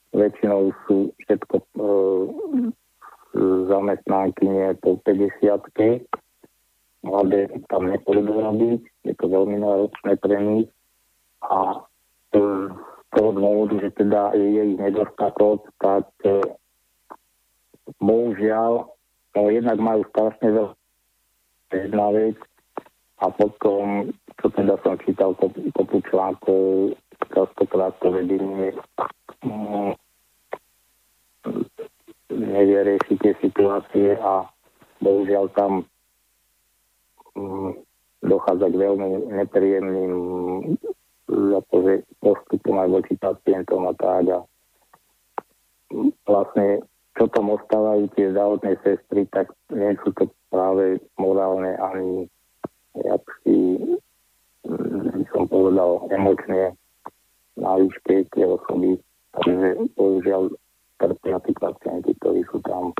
väčšinou 0.10 0.74
sú 0.90 1.14
všetko 1.22 1.56
uh, 1.78 2.26
zamestnánkyne 3.70 4.80
po 4.82 4.98
50 5.06 6.10
mladé 7.06 7.46
tam 7.70 7.86
nepôjdu 7.86 8.34
robiť, 8.34 8.82
je 9.06 9.14
to 9.14 9.26
veľmi 9.30 9.62
náročné 9.62 10.18
pre 10.18 10.36
nich 10.42 10.70
a 11.46 11.86
z 12.34 12.42
toho 13.16 13.32
dôvodu, 13.32 13.76
že 13.80 13.90
teda 13.96 14.36
je 14.36 14.76
ich 14.76 14.80
nedostatok, 14.80 15.64
tak 15.80 16.06
e, 16.28 16.44
bohužiaľ, 18.04 18.92
no 19.36 19.42
jednak 19.50 19.78
majú 19.80 20.04
strašne 20.12 20.48
veľa 20.52 20.74
jedna 21.72 22.08
vec 22.12 22.38
a 23.24 23.26
potom, 23.32 24.12
čo 24.44 24.48
teda 24.52 24.76
som 24.84 25.00
čítal 25.02 25.32
kopu, 25.40 25.72
kopu 25.72 25.98
článkov, 26.12 26.94
častokrát 27.32 27.96
to 28.04 28.12
vedenie 28.12 28.76
mm, 29.44 29.92
nevie 32.36 32.80
riešiť 32.84 33.18
tie 33.18 33.34
situácie 33.40 34.20
a 34.20 34.46
bohužiaľ 35.00 35.46
tam 35.56 35.88
mm, 37.40 37.72
dochádza 38.26 38.68
k 38.72 38.76
veľmi 38.76 39.10
nepríjemným 39.32 40.14
akože 41.30 42.06
postupom 42.22 42.76
aj 42.80 42.90
voči 42.90 43.14
pacientom 43.18 43.90
a 43.90 43.94
tak 43.98 44.26
a 44.30 44.40
vlastne 46.26 46.86
čo 47.16 47.32
tom 47.32 47.56
ostávajú 47.56 48.12
tie 48.14 48.30
zdravotné 48.36 48.76
sestry, 48.84 49.24
tak 49.32 49.48
nie 49.72 49.96
sú 50.04 50.12
to 50.20 50.28
práve 50.52 51.00
morálne 51.16 51.72
ani 51.80 52.28
jak 52.96 53.24
si 53.44 53.80
by 54.66 55.24
som 55.32 55.46
povedal 55.48 56.08
emočne 56.10 56.74
na 57.56 57.78
tie 58.08 58.46
osoby. 58.46 59.00
Takže 59.36 59.68
bohužiaľ 60.00 60.42
trpia 61.00 61.38
tí 61.44 61.52
pacienti, 61.60 62.12
ktorí 62.24 62.42
sú 62.48 62.64
tam. 62.64 62.96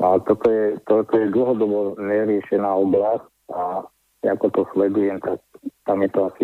A 0.00 0.16
toto 0.24 0.48
je, 0.48 0.80
toto 0.88 1.12
je 1.12 1.28
dlhodobo 1.28 2.00
neriešená 2.00 2.68
oblasť 2.72 3.28
a 3.52 3.84
ako 4.24 4.46
to 4.50 4.62
sledujem, 4.74 5.18
tak 5.22 5.38
tam 5.86 6.02
je 6.02 6.10
to 6.10 6.20
asi 6.28 6.42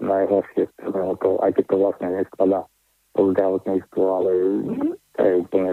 najhoršie 0.00 0.64
z 0.68 0.96
to, 1.20 1.30
aj 1.42 1.50
keď 1.56 1.64
to 1.66 1.76
vlastne 1.80 2.08
nespada 2.12 2.58
po 3.16 3.32
zdravotníctvo, 3.32 4.02
ale 4.04 4.30
to 5.16 5.20
je 5.24 5.34
úplne 5.40 5.72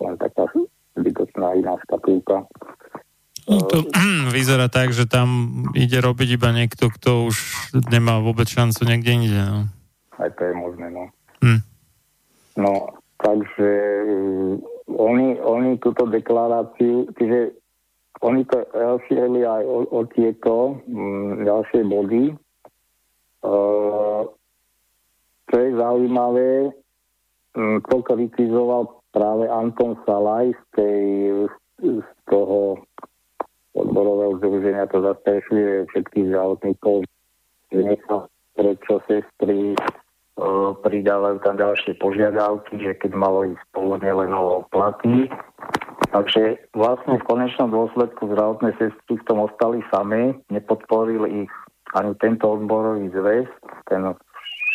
len 0.00 0.14
taká 0.16 0.48
zbytočná 0.96 1.56
iná 1.60 1.76
škatulka. 1.84 2.48
No 3.46 3.58
to 3.68 3.84
vyzerá 4.36 4.72
tak, 4.72 4.96
že 4.96 5.04
tam 5.04 5.28
ide 5.76 6.00
robiť 6.00 6.28
iba 6.40 6.50
niekto, 6.56 6.88
kto 6.88 7.28
už 7.28 7.36
nemá 7.92 8.18
vôbec 8.24 8.48
šancu 8.48 8.88
niekde 8.88 9.10
inde. 9.12 9.40
No. 9.40 9.60
Aj 10.16 10.30
to 10.32 10.42
je 10.48 10.54
možné, 10.56 10.86
no. 10.88 11.04
Hm. 11.44 11.60
No 12.56 13.02
Takže 13.22 13.70
uh, 14.02 14.58
oni, 14.98 15.38
oni 15.38 15.78
túto 15.78 16.10
deklaráciu, 16.10 17.06
čiže 17.14 17.54
oni 18.22 18.46
to 18.46 18.62
rozšírili 18.70 19.42
aj 19.42 19.62
o, 19.66 19.78
o 19.90 20.00
tieto 20.14 20.78
um, 20.86 21.42
ďalšie 21.42 21.82
body. 21.86 22.24
Uh, 23.42 24.30
čo 25.50 25.56
je 25.58 25.70
zaujímavé, 25.74 26.70
um, 27.58 27.82
to 27.90 27.96
kritizoval 28.06 29.02
práve 29.10 29.50
Anton 29.50 29.98
Salaj 30.06 30.54
z, 30.54 30.62
tej, 30.78 31.02
z 31.82 32.08
toho 32.30 32.78
odborového 33.74 34.38
združenia, 34.38 34.88
to 34.88 35.02
zastrešuje 35.02 35.90
všetkých 35.90 36.26
zdravotníkov, 36.32 37.04
že 37.72 37.80
nech 37.82 38.04
prečo 38.52 39.00
sestry 39.08 39.76
pridávajú 40.82 41.36
tam 41.44 41.56
ďalšie 41.60 42.00
požiadavky, 42.00 42.80
že 42.80 42.92
keď 43.00 43.12
malo 43.12 43.44
ísť 43.52 43.64
pôvodne 43.76 44.12
len 44.12 44.32
o 44.32 44.64
platy. 44.72 45.28
Takže 46.10 46.58
vlastne 46.74 47.20
v 47.20 47.26
konečnom 47.28 47.70
dôsledku 47.70 48.26
zdravotné 48.32 48.74
sestry 48.80 49.14
v 49.20 49.26
tom 49.28 49.46
ostali 49.46 49.84
sami, 49.94 50.34
nepodporil 50.50 51.28
ich 51.30 51.52
ani 51.94 52.16
tento 52.18 52.58
odborový 52.58 53.12
zväz, 53.12 53.46
ten 53.86 54.02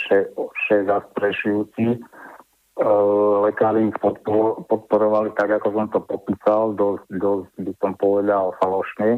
vše, 0.07 0.31
vše 0.37 0.77
zastrešujúci, 0.85 1.99
lekári 3.41 3.89
ich 3.89 3.97
podporovali 4.69 5.33
tak, 5.33 5.57
ako 5.57 5.67
som 5.73 5.87
to 5.89 5.99
popísal, 6.05 6.77
dosť, 6.77 7.09
dosť 7.17 7.51
by 7.57 7.73
som 7.81 7.91
povedal 7.97 8.53
falošne. 8.61 9.17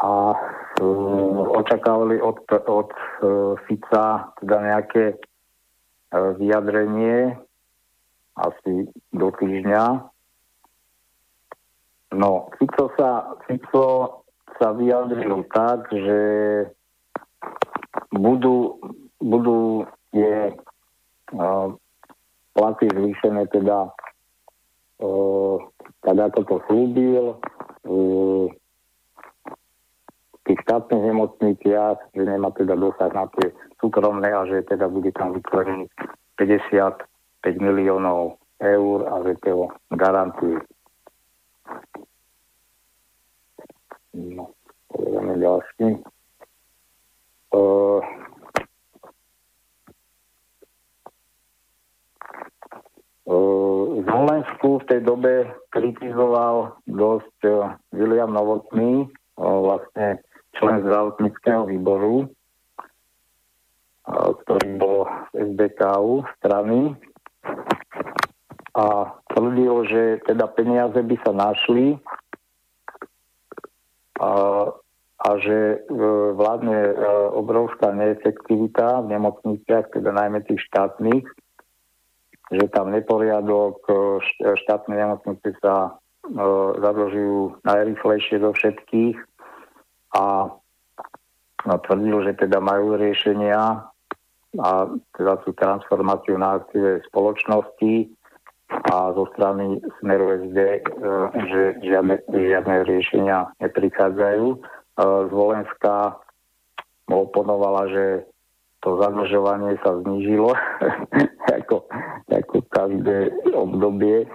A 0.00 0.12
uh, 0.32 1.40
očakávali 1.60 2.20
od, 2.20 2.40
od 2.68 2.88
uh, 2.88 3.56
Fica 3.68 4.32
teda 4.40 4.56
nejaké 4.64 5.04
uh, 5.12 6.32
vyjadrenie 6.40 7.36
asi 8.40 8.88
do 9.12 9.28
týždňa. 9.36 9.84
No, 12.16 12.50
Fico 12.58 12.90
sa, 12.98 13.38
Fico 13.46 14.20
sa 14.58 14.74
vyjadril 14.74 15.46
tak, 15.54 15.86
že 15.94 16.20
budú, 18.10 18.82
budú 19.22 19.86
tie 20.10 20.52
uh, 21.32 21.70
e, 21.70 21.70
platy 22.58 22.90
zvýšené 22.90 23.46
teda 23.54 23.94
uh, 25.00 25.56
tak 26.02 26.16
ako 26.18 26.40
to 26.44 26.56
slúbil 26.66 27.24
uh, 27.86 28.46
tých 30.50 30.58
štátnych 30.66 31.14
nemocniciach, 31.14 31.98
že 32.10 32.22
nemá 32.26 32.50
teda 32.50 32.74
dosah 32.74 33.14
na 33.14 33.30
tie 33.38 33.54
súkromné 33.78 34.34
a 34.34 34.42
že 34.50 34.66
teda 34.66 34.90
bude 34.90 35.14
tam 35.14 35.30
vytvorený 35.30 35.86
50 36.42 37.09
5 37.40 37.56
miliónov 37.60 38.36
eur 38.60 38.98
a 39.08 39.14
že 39.24 39.34
to 39.40 39.72
garantuje. 39.96 40.60
No, 44.12 44.52
povedame 44.92 45.34
ďalší. 45.40 45.88
E, 45.88 46.00
e, 47.56 47.62
uh, 53.32 53.84
Slovensku 54.04 54.68
v 54.82 54.88
tej 54.90 55.00
dobe 55.06 55.32
kritizoval 55.72 56.76
dosť 56.84 57.38
uh, 57.48 57.78
William 57.94 58.34
Novotný, 58.34 59.06
uh, 59.06 59.58
vlastne 59.62 60.20
člen 60.58 60.82
zdravotníckého 60.82 61.64
výboru, 61.70 62.26
uh, 64.04 64.30
ktorý 64.44 64.68
bol 64.76 65.08
z 65.32 65.54
SDKU 65.54 66.26
strany 66.42 66.98
a 68.70 68.86
tvrdil, 69.34 69.74
že 69.90 70.02
teda 70.24 70.46
peniaze 70.54 71.00
by 71.02 71.16
sa 71.26 71.32
našli 71.34 71.98
a, 74.20 74.32
a 75.20 75.28
že 75.42 75.84
vládne 76.38 76.94
obrovská 77.34 77.90
neefektivita 77.92 79.04
v 79.04 79.18
nemocniciach, 79.18 79.90
teda 79.90 80.14
najmä 80.14 80.46
tých 80.46 80.62
štátnych, 80.70 81.26
že 82.50 82.66
tam 82.74 82.90
neporiadok, 82.90 83.78
e, 83.86 83.94
e, 84.42 84.48
štátne 84.66 84.98
nemocnice 84.98 85.54
sa 85.62 85.74
e, 86.26 86.34
zadlžujú 86.82 87.62
najrychlejšie 87.62 88.42
do 88.42 88.50
všetkých 88.50 89.16
a 90.18 90.50
no, 91.62 91.74
tvrdil, 91.86 92.26
že 92.26 92.32
teda 92.34 92.58
majú 92.58 92.98
riešenia 92.98 93.89
a 94.58 94.90
teda 95.14 95.38
tú 95.46 95.54
transformáciu 95.54 96.34
na 96.34 96.58
aktíve 96.58 97.06
spoločnosti 97.06 98.10
a 98.70 99.10
zo 99.14 99.26
strany 99.34 99.82
Smeru 99.98 100.46
SD, 100.46 100.58
e, 100.58 100.80
že 101.50 101.62
žiadne, 101.82 102.22
žiadne 102.30 102.76
riešenia 102.86 103.50
neprichádzajú. 103.62 104.46
E, 104.54 104.58
Zvolenská 105.30 106.18
oponovala, 107.10 107.90
že 107.90 108.04
to 108.80 108.96
zadlžovanie 109.02 109.74
sa 109.82 109.98
znížilo 110.06 110.54
ako, 111.58 111.86
ako 112.30 112.56
každé 112.70 113.34
obdobie 113.52 114.30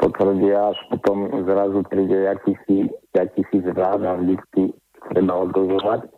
potvrdia, 0.00 0.72
až 0.72 0.78
potom 0.88 1.44
zrazu 1.44 1.84
príde 1.84 2.32
akýsi, 2.32 2.88
akýsi 3.12 3.60
zvlád 3.60 4.00
a 4.08 4.16
vždy 4.16 4.72
treba 5.12 5.34
odlžovať. 5.44 6.00
E, 6.08 6.10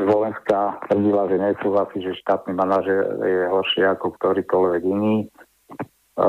Zvolenská 0.00 0.80
tvrdila, 0.88 1.28
že 1.28 1.36
nesúhlasí, 1.36 1.98
že 2.00 2.20
štátny 2.24 2.56
manažer 2.56 3.20
je 3.20 3.44
horší 3.52 3.84
ako 3.84 4.16
ktorýkoľvek 4.16 4.82
iný. 4.88 5.28
E, 6.16 6.26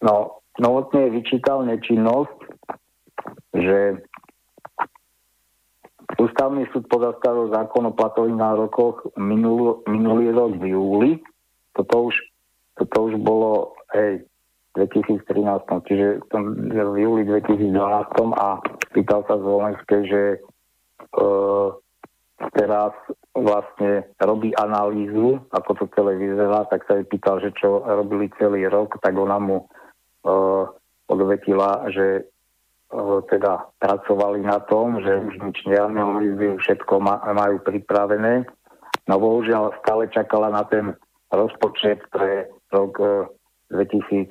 no, 0.00 0.14
novotne 0.56 1.12
vyčítal 1.12 1.68
nečinnosť, 1.68 2.38
že 3.52 4.00
Ústavný 6.14 6.62
súd 6.70 6.86
pozastavil 6.86 7.50
zákon 7.50 7.90
o 7.90 7.96
platových 7.96 8.38
nárokoch 8.38 9.18
minulý, 9.18 9.82
minulý 9.90 10.30
rok 10.30 10.62
v 10.62 10.76
júli. 10.76 11.10
Toto 11.74 12.12
už, 12.12 12.14
toto 12.78 13.10
už 13.10 13.18
bolo 13.18 13.74
hej, 13.96 14.22
2013, 14.78 15.26
čiže 15.90 16.22
v 16.70 16.96
júli 17.02 17.26
2012 17.26 17.66
a 18.36 18.62
pýtal 18.94 19.26
sa 19.26 19.34
Zvolenskej, 19.42 20.00
že 20.06 20.22
teraz 22.54 22.92
vlastne 23.34 24.06
robí 24.22 24.54
analýzu, 24.54 25.42
ako 25.50 25.70
to 25.74 25.84
celé 25.98 26.18
vyzerá, 26.18 26.66
tak 26.70 26.86
sa 26.86 26.98
jej 26.98 27.06
pýtal, 27.06 27.42
že 27.42 27.50
čo 27.58 27.82
robili 27.82 28.30
celý 28.38 28.66
rok, 28.70 28.94
tak 29.02 29.18
ona 29.18 29.42
mu 29.42 29.58
e, 29.62 29.66
odvetila, 31.10 31.90
že 31.90 32.30
teda 33.26 33.74
pracovali 33.82 34.46
na 34.46 34.62
tom, 34.70 35.02
že 35.02 35.18
už 35.18 35.34
nič 35.42 35.58
neanalizujú, 35.66 36.62
všetko 36.62 37.02
majú 37.34 37.58
pripravené. 37.66 38.46
No 39.10 39.14
bohužiaľ 39.18 39.74
stále 39.82 40.06
čakala 40.14 40.54
na 40.54 40.62
ten 40.70 40.94
rozpočet 41.34 42.06
pre 42.14 42.46
rok 42.70 42.94
2014. 43.74 44.30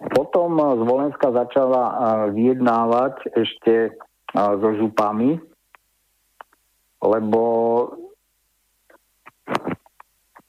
potom 0.00 0.50
z 0.56 0.82
Volenska 0.86 1.28
začala 1.32 1.82
e, 1.84 1.94
vyjednávať 2.32 3.14
ešte 3.36 3.94
so 4.34 4.70
župami, 4.78 5.42
lebo 7.02 7.42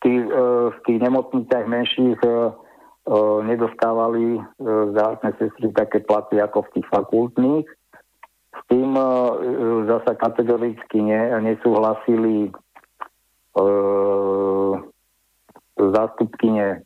tých, 0.02 0.24
e, 0.26 0.44
v 0.74 0.78
tých 0.86 1.00
nemocniciach 1.00 1.66
menších 1.70 2.20
e, 2.26 2.30
e, 2.30 2.34
nedostávali 3.46 4.42
zdravotné 4.62 5.30
sestry 5.38 5.70
také 5.74 6.02
platy 6.02 6.42
ako 6.42 6.66
v 6.68 6.72
tých 6.78 6.88
fakultných. 6.90 7.68
S 8.52 8.62
tým 8.68 8.94
zasa 9.88 10.12
kategoricky 10.20 11.00
ne, 11.00 11.40
nesúhlasili 11.40 12.52
zástupkyne 15.80 16.84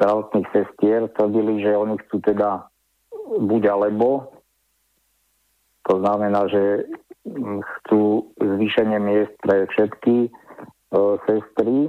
zdravotných 0.00 0.48
sestier, 0.56 1.12
tvrdili, 1.12 1.60
že 1.60 1.76
oni 1.76 2.00
chcú 2.06 2.24
teda 2.24 2.64
buď 3.36 3.62
alebo. 3.68 4.32
To 5.92 6.00
znamená, 6.00 6.48
že 6.48 6.88
chcú 7.60 8.32
zvýšenie 8.40 8.96
miest 8.96 9.36
pre 9.44 9.68
všetky 9.68 10.32
E, 10.90 10.98
sestry. 11.26 11.86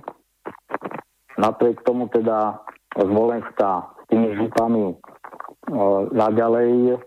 Napriek 1.37 1.81
tomu 1.81 2.05
teda 2.13 2.61
Zvolenská 2.91 3.87
s 3.97 4.03
tými 4.13 4.35
župami 4.37 4.93
e, 4.93 4.95
naďalej 6.13 6.71
e, 6.93 6.97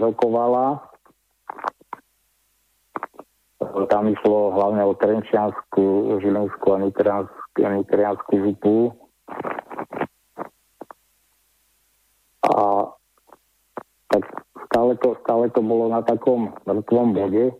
rokovala. 0.00 0.80
Tam 3.92 4.08
išlo 4.08 4.56
hlavne 4.56 4.88
o 4.88 4.96
Trenčiansku, 4.96 6.16
Žilinskú 6.24 6.66
a 6.72 6.78
Nitriansku 7.76 8.32
župu. 8.40 8.96
A 12.42 12.54
tak 14.08 14.22
stále 14.70 14.96
to, 15.52 15.60
bolo 15.60 15.92
na 15.92 16.00
takom 16.02 16.52
mŕtvom 16.64 17.08
bode. 17.14 17.52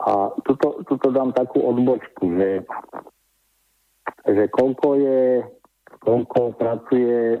A 0.00 0.32
tuto, 0.48 0.80
tuto 0.88 1.12
dám 1.12 1.36
takú 1.36 1.60
odbočku, 1.60 2.24
že, 2.24 2.50
že 4.24 4.44
koľko 4.48 4.96
je, 4.96 5.44
koľko 6.00 6.56
pracuje 6.56 7.36
e, 7.36 7.38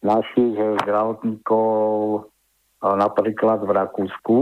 našich 0.00 0.56
zdravotníkov 0.56 1.68
e, 2.16 2.20
napríklad 2.80 3.68
v 3.68 3.70
Rakúsku, 3.70 4.36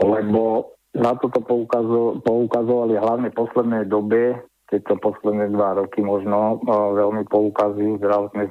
lebo 0.00 0.72
na 0.96 1.12
toto 1.20 1.44
poukazo, 1.44 2.24
poukazovali 2.24 2.96
hlavne 2.96 3.28
v 3.28 3.38
poslednej 3.38 3.84
dobe, 3.84 4.40
tieto 4.72 4.96
posledné 4.96 5.52
dva 5.52 5.76
roky 5.76 6.00
možno 6.00 6.56
e, 6.56 6.72
veľmi 6.72 7.28
poukazujú 7.28 8.00
zdravotné 8.00 8.48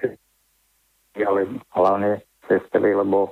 ale 1.33 1.49
hlavne 1.73 2.21
sestry, 2.45 2.93
lebo 2.93 3.27
e, 3.27 3.31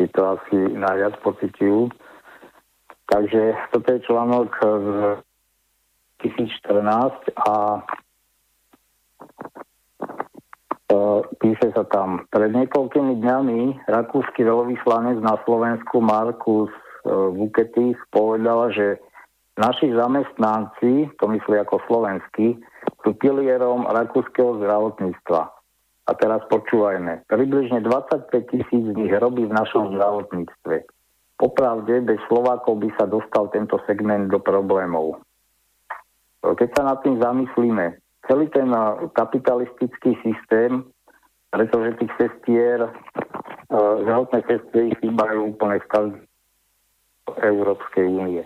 si 0.00 0.08
to 0.16 0.40
asi 0.40 0.56
najviac 0.72 1.20
pocitujú. 1.20 1.92
Takže 3.08 3.56
toto 3.72 3.88
je 3.92 4.04
článok 4.04 4.50
z 4.60 4.88
2014 6.24 7.32
a 7.46 7.80
píše 11.38 11.68
sa 11.72 11.84
tam, 11.88 12.24
pred 12.32 12.50
niekoľkými 12.52 13.20
dňami 13.20 13.88
rakúsky 13.88 14.44
veľvyslanec 14.44 15.20
na 15.20 15.36
Slovensku 15.44 16.00
Markus 16.00 16.72
Vuketis 17.08 17.96
povedal, 18.12 18.72
že 18.72 18.86
naši 19.56 19.92
zamestnanci, 19.92 21.12
to 21.16 21.24
myslí 21.28 21.56
ako 21.60 21.80
slovenskí, 21.88 22.58
sú 23.04 23.10
pilierom 23.16 23.88
rakúskeho 23.88 24.60
zdravotníctva. 24.60 25.57
A 26.08 26.16
teraz 26.16 26.40
počúvajme. 26.48 27.28
Približne 27.28 27.84
25 27.84 28.32
tisíc 28.48 28.80
z 28.80 28.96
nich 28.96 29.12
robí 29.12 29.44
v 29.44 29.52
našom 29.52 29.92
zdravotníctve. 29.92 30.88
Popravde, 31.36 32.00
bez 32.00 32.16
Slovákov 32.32 32.80
by 32.80 32.88
sa 32.96 33.04
dostal 33.04 33.52
tento 33.52 33.76
segment 33.84 34.32
do 34.32 34.40
problémov. 34.40 35.20
Keď 36.40 36.68
sa 36.72 36.82
nad 36.88 36.98
tým 37.04 37.20
zamyslíme, 37.20 38.00
celý 38.24 38.48
ten 38.48 38.72
kapitalistický 39.12 40.16
systém, 40.24 40.82
pretože 41.52 42.00
tých 42.00 42.12
sestier, 42.16 42.88
zdravotné 43.68 44.40
sestry 44.48 44.96
chýbajú 45.04 45.52
úplne 45.52 45.76
v 45.84 45.90
každej 45.92 46.24
Európskej 47.44 48.04
únie. 48.08 48.42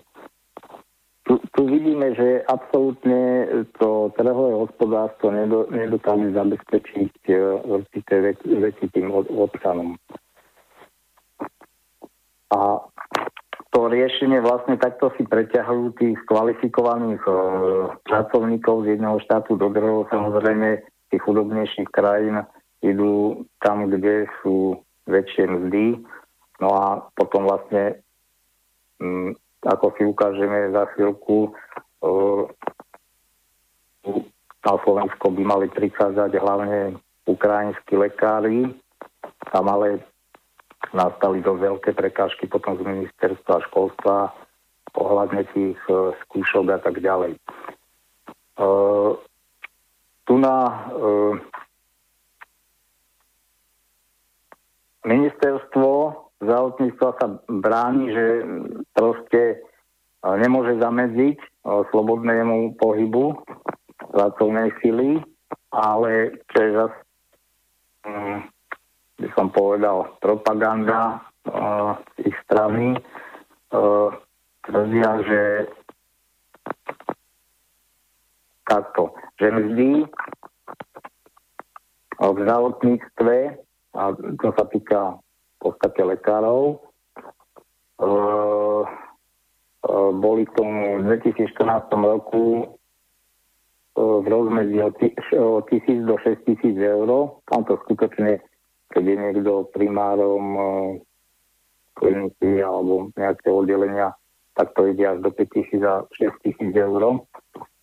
Tu, 1.33 1.41
tu 1.57 1.65
vidíme, 1.65 2.13
že 2.13 2.45
absolútne 2.45 3.49
to 3.81 4.13
trhové 4.21 4.53
hospodárstvo 4.53 5.33
nedokáže 5.73 6.29
zabezpečiť 6.29 7.25
určité 7.65 8.37
veci 8.45 8.85
tým 8.93 9.09
občanom. 9.33 9.97
A 12.53 12.85
to 13.73 13.89
riešenie 13.89 14.45
vlastne 14.45 14.77
takto 14.77 15.09
si 15.17 15.25
preťahujú 15.25 15.97
tých 15.97 16.21
kvalifikovaných 16.29 17.25
e, 17.25 17.33
pracovníkov 18.05 18.85
z 18.85 19.01
jedného 19.01 19.17
štátu 19.25 19.57
do 19.57 19.73
druhého. 19.73 20.05
Samozrejme, 20.13 20.85
tých 21.09 21.23
chudobnejších 21.25 21.89
krajín 21.89 22.45
idú 22.85 23.49
tam, 23.65 23.89
kde 23.89 24.29
sú 24.45 24.85
väčšie 25.09 25.49
mzdy. 25.49 25.97
No 26.61 26.69
a 26.77 27.09
potom 27.17 27.49
vlastne, 27.49 28.05
m, 29.01 29.33
ako 29.63 29.95
si 29.95 30.03
ukážeme 30.03 30.75
za 30.75 30.91
chvíľku, 30.95 31.49
e, 31.49 31.51
na 34.63 34.75
Slovensko 34.83 35.27
by 35.31 35.43
mali 35.43 35.67
prichádzať 35.71 36.31
hlavne 36.39 36.99
ukrajinskí 37.27 37.95
lekári, 37.95 38.71
tam 39.51 39.71
ale 39.71 40.03
nastali 40.91 41.43
dosť 41.43 41.61
veľké 41.63 41.91
prekážky 41.95 42.45
potom 42.51 42.79
z 42.79 42.83
ministerstva 42.83 43.63
školstva 43.71 44.35
ohľadne 44.99 45.47
tých 45.55 45.79
uh, 45.89 46.13
skúšok 46.27 46.67
a 46.75 46.79
tak 46.83 47.01
ďalej. 47.01 47.39
Uh, 48.59 49.17
tu 50.29 50.39
na 50.39 50.87
ministerstvo 55.03 56.15
zdravotníctva 56.43 57.09
sa 57.19 57.27
bráni, 57.51 58.15
že 58.15 58.27
proste 59.03 59.59
nemôže 60.23 60.79
zamedziť 60.79 61.67
slobodnému 61.91 62.79
pohybu 62.79 63.35
pracovnej 64.15 64.71
sily, 64.79 65.19
ale 65.75 66.39
čo 66.55 66.59
je 66.63 66.71
zase 66.79 66.99
um, 68.07 68.47
by 69.19 69.29
som 69.35 69.51
povedal, 69.51 70.19
propaganda 70.23 71.23
ich 72.23 72.35
strany 72.47 72.99
tvrdia, 74.63 75.11
že 75.27 75.43
takto, 78.67 79.15
že 79.39 79.47
mzdy 79.51 79.91
v 82.23 82.37
zdravotníctve, 82.47 83.37
a 83.99 84.03
to 84.15 84.49
sa 84.55 84.65
týka 84.71 85.01
v 85.19 85.57
podstate 85.59 86.03
lekárov, 86.03 86.79
uh, 89.87 90.11
boli 90.15 90.47
v 90.47 90.53
tom 90.59 90.71
2014 91.07 91.91
roku 91.93 92.79
v 93.93 94.25
rozmedzi 94.25 94.81
od 94.81 94.97
1000 94.97 96.09
do 96.09 96.17
6000 96.17 96.81
eur. 96.81 97.09
Tam 97.45 97.61
to 97.69 97.77
skutočne 97.85 98.41
keď 98.93 99.05
je 99.09 99.17
niekto 99.17 99.53
primárom 99.73 100.45
e, 100.53 100.63
kliniky 101.97 102.61
alebo 102.61 103.09
nejakého 103.17 103.65
oddelenia, 103.65 104.13
tak 104.53 104.77
to 104.77 104.93
ide 104.93 105.05
až 105.09 105.19
do 105.25 105.33
5000 105.33 105.81
a 105.81 106.05
6000 106.21 106.77
eur. 106.77 107.25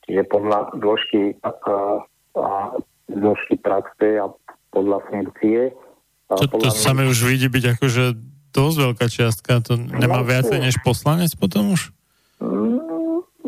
Čiže 0.05 0.21
podľa 0.30 0.73
dĺžky 0.77 1.41
a, 1.41 1.49
a 2.38 2.45
dĺžky 3.09 3.55
praxe 3.61 4.21
a 4.21 4.30
podľa 4.69 5.01
funkcie. 5.09 5.73
A 6.30 6.34
to, 6.38 6.45
podľa 6.45 6.69
to 6.69 6.77
mňa... 6.77 6.85
sa 6.85 6.91
mi 6.93 7.03
už 7.09 7.19
vidí 7.26 7.49
byť 7.49 7.65
akože 7.77 8.03
dosť 8.51 8.77
veľká 8.85 9.05
čiastka. 9.09 9.61
To 9.69 9.77
nemá 9.77 10.21
no, 10.21 10.27
viacej 10.27 10.59
než 10.61 10.77
poslanec 10.81 11.34
potom 11.38 11.73
už? 11.73 11.93
Mm, 12.41 12.80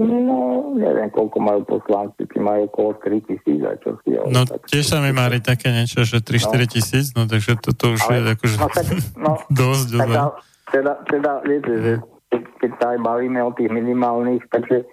No, 0.02 0.72
neviem, 0.74 1.12
koľko 1.12 1.38
majú 1.44 1.62
poslanci, 1.68 2.24
či 2.24 2.40
majú 2.40 2.66
okolo 2.72 2.98
3 3.04 3.28
tisíc 3.28 3.60
a 3.60 3.76
čo 3.76 4.00
si. 4.02 4.16
No, 4.16 4.48
tak, 4.48 4.66
tiež 4.72 4.88
sa 4.88 5.04
mi 5.04 5.12
mári 5.12 5.44
také 5.44 5.68
niečo, 5.68 6.08
že 6.08 6.24
3-4 6.24 6.48
no. 6.48 6.66
tisíc, 6.66 7.06
no 7.12 7.28
takže 7.28 7.60
toto 7.60 7.94
už 7.94 8.02
ale, 8.08 8.16
je 8.16 8.40
akože 8.40 8.56
no, 8.56 8.68
tak, 8.72 8.86
no, 9.20 9.34
dosť. 9.62 9.90
Tak, 10.00 10.10
ale, 10.10 10.30
teda, 10.72 10.94
teda, 11.06 11.32
viete, 11.44 11.74
že 11.76 11.94
keď 12.32 12.72
sa 12.80 12.86
aj 12.96 13.00
bavíme 13.04 13.40
o 13.44 13.52
tých 13.52 13.68
minimálnych, 13.68 14.42
takže 14.48 14.88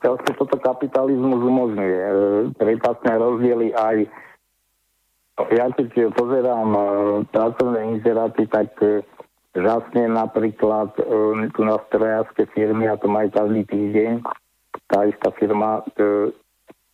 proste 0.00 0.30
toto 0.40 0.56
kapitalizmus 0.56 1.40
umožňuje. 1.44 2.00
E, 2.00 2.14
prepasné 2.56 3.12
rozdiely 3.20 3.76
aj 3.76 4.08
ja 5.34 5.66
keď 5.74 6.14
pozerám 6.14 6.68
e, 6.72 6.80
pracovné 7.28 7.80
inzeráty, 7.98 8.46
tak 8.48 8.70
e, 8.80 9.02
žasne 9.54 10.10
napríklad 10.10 10.98
e, 10.98 11.02
tu 11.54 11.62
na 11.62 11.78
strojárske 11.86 12.50
firmy, 12.52 12.90
a 12.90 12.98
to 12.98 13.06
majú 13.06 13.30
každý 13.30 13.62
týždeň, 13.70 14.12
tá 14.90 15.06
istá 15.06 15.30
firma, 15.38 15.86
e, 15.94 16.34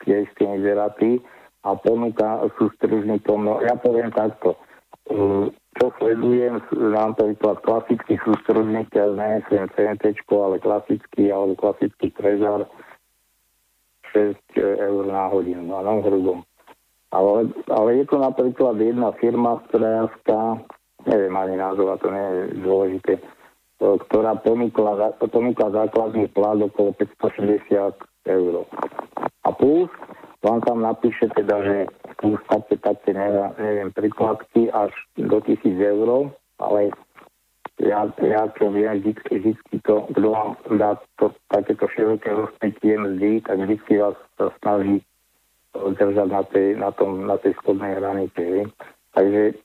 tie 0.05 0.29
isté 0.29 0.45
inzeráty 0.45 1.25
a 1.65 1.77
ponúka 1.77 2.45
sústružníkom, 2.61 3.45
no 3.45 3.65
ja 3.65 3.77
poviem 3.81 4.13
takto, 4.13 4.61
e, 5.09 5.49
čo 5.81 5.87
sledujem, 5.97 6.61
napríklad 6.77 7.65
klasický 7.65 8.21
sústružník, 8.21 8.93
ja 8.93 9.09
neviem 9.09 9.71
CNT, 9.73 10.21
ale 10.29 10.61
klasický, 10.61 11.33
alebo 11.33 11.57
klasický 11.57 12.13
trezor, 12.13 12.69
6 14.13 14.37
eur 14.59 15.05
na 15.07 15.31
hodinu, 15.31 15.63
no, 15.65 15.81
na 15.81 16.03
hrubom. 16.03 16.43
Ale, 17.11 17.51
ale 17.71 17.89
je 18.03 18.05
to 18.07 18.19
napríklad 18.19 18.79
jedna 18.79 19.11
firma 19.19 19.63
strojárska, 19.67 20.63
neviem 21.07 21.35
ani 21.37 21.57
názov, 21.57 21.95
a 21.95 21.97
to 22.01 22.09
nie 22.13 22.27
je 22.27 22.43
dôležité, 22.65 23.13
ktorá 23.81 24.37
ponúkla, 24.41 25.17
ponúkla 25.17 25.69
základný 25.73 26.29
plat 26.33 26.61
okolo 26.61 26.93
560 27.01 27.97
eur. 28.29 28.55
A 29.45 29.49
plus 29.57 29.89
vám 30.45 30.61
tam 30.65 30.85
napíše 30.85 31.29
teda, 31.33 31.65
že 31.65 31.77
plus 32.21 32.41
také, 32.49 32.77
také, 32.77 33.17
neviem, 33.17 33.93
príkladky 33.93 34.69
až 34.73 34.93
do 35.17 35.41
1000 35.41 35.81
eur, 35.81 36.33
ale 36.61 36.93
ja, 37.81 38.05
ja 38.21 38.45
čo 38.61 38.69
viem, 38.69 39.01
vždy, 39.01 39.17
vždy 39.17 39.53
to, 39.89 40.05
kto 40.13 40.29
vám 40.29 40.53
dá 40.77 41.01
to, 41.17 41.33
takéto 41.49 41.89
široké 41.89 42.29
rozpetie 42.29 43.01
mzdy, 43.01 43.41
tak 43.41 43.57
vždy 43.65 43.93
vás 43.97 44.17
snaží 44.61 45.01
držať 45.73 46.29
na 46.29 46.43
tej, 46.45 46.77
na 46.77 46.91
tom, 46.93 47.25
na 47.25 47.37
tej 47.41 47.57
spodnej 47.65 47.97
hranici. 47.97 48.69
Takže 49.17 49.57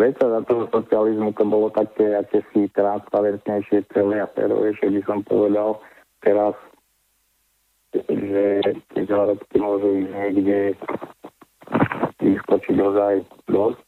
Prečo 0.00 0.32
za 0.32 0.40
toho 0.48 0.64
socializmu 0.72 1.36
to 1.36 1.44
bolo 1.44 1.68
také 1.68 2.16
akési 2.16 2.72
transparentnejšie, 2.72 3.84
celé 3.92 4.24
a 4.24 4.32
férovejšie, 4.32 4.96
by 4.96 5.00
som 5.04 5.20
povedal. 5.28 5.76
Teraz, 6.24 6.56
že 8.08 8.64
tie 8.96 9.02
zárobky 9.04 9.60
môžu 9.60 10.00
ísť 10.00 10.12
niekde 10.16 10.58
vyskočiť 12.16 12.76
ozaj 12.80 13.14
dosť. 13.52 13.84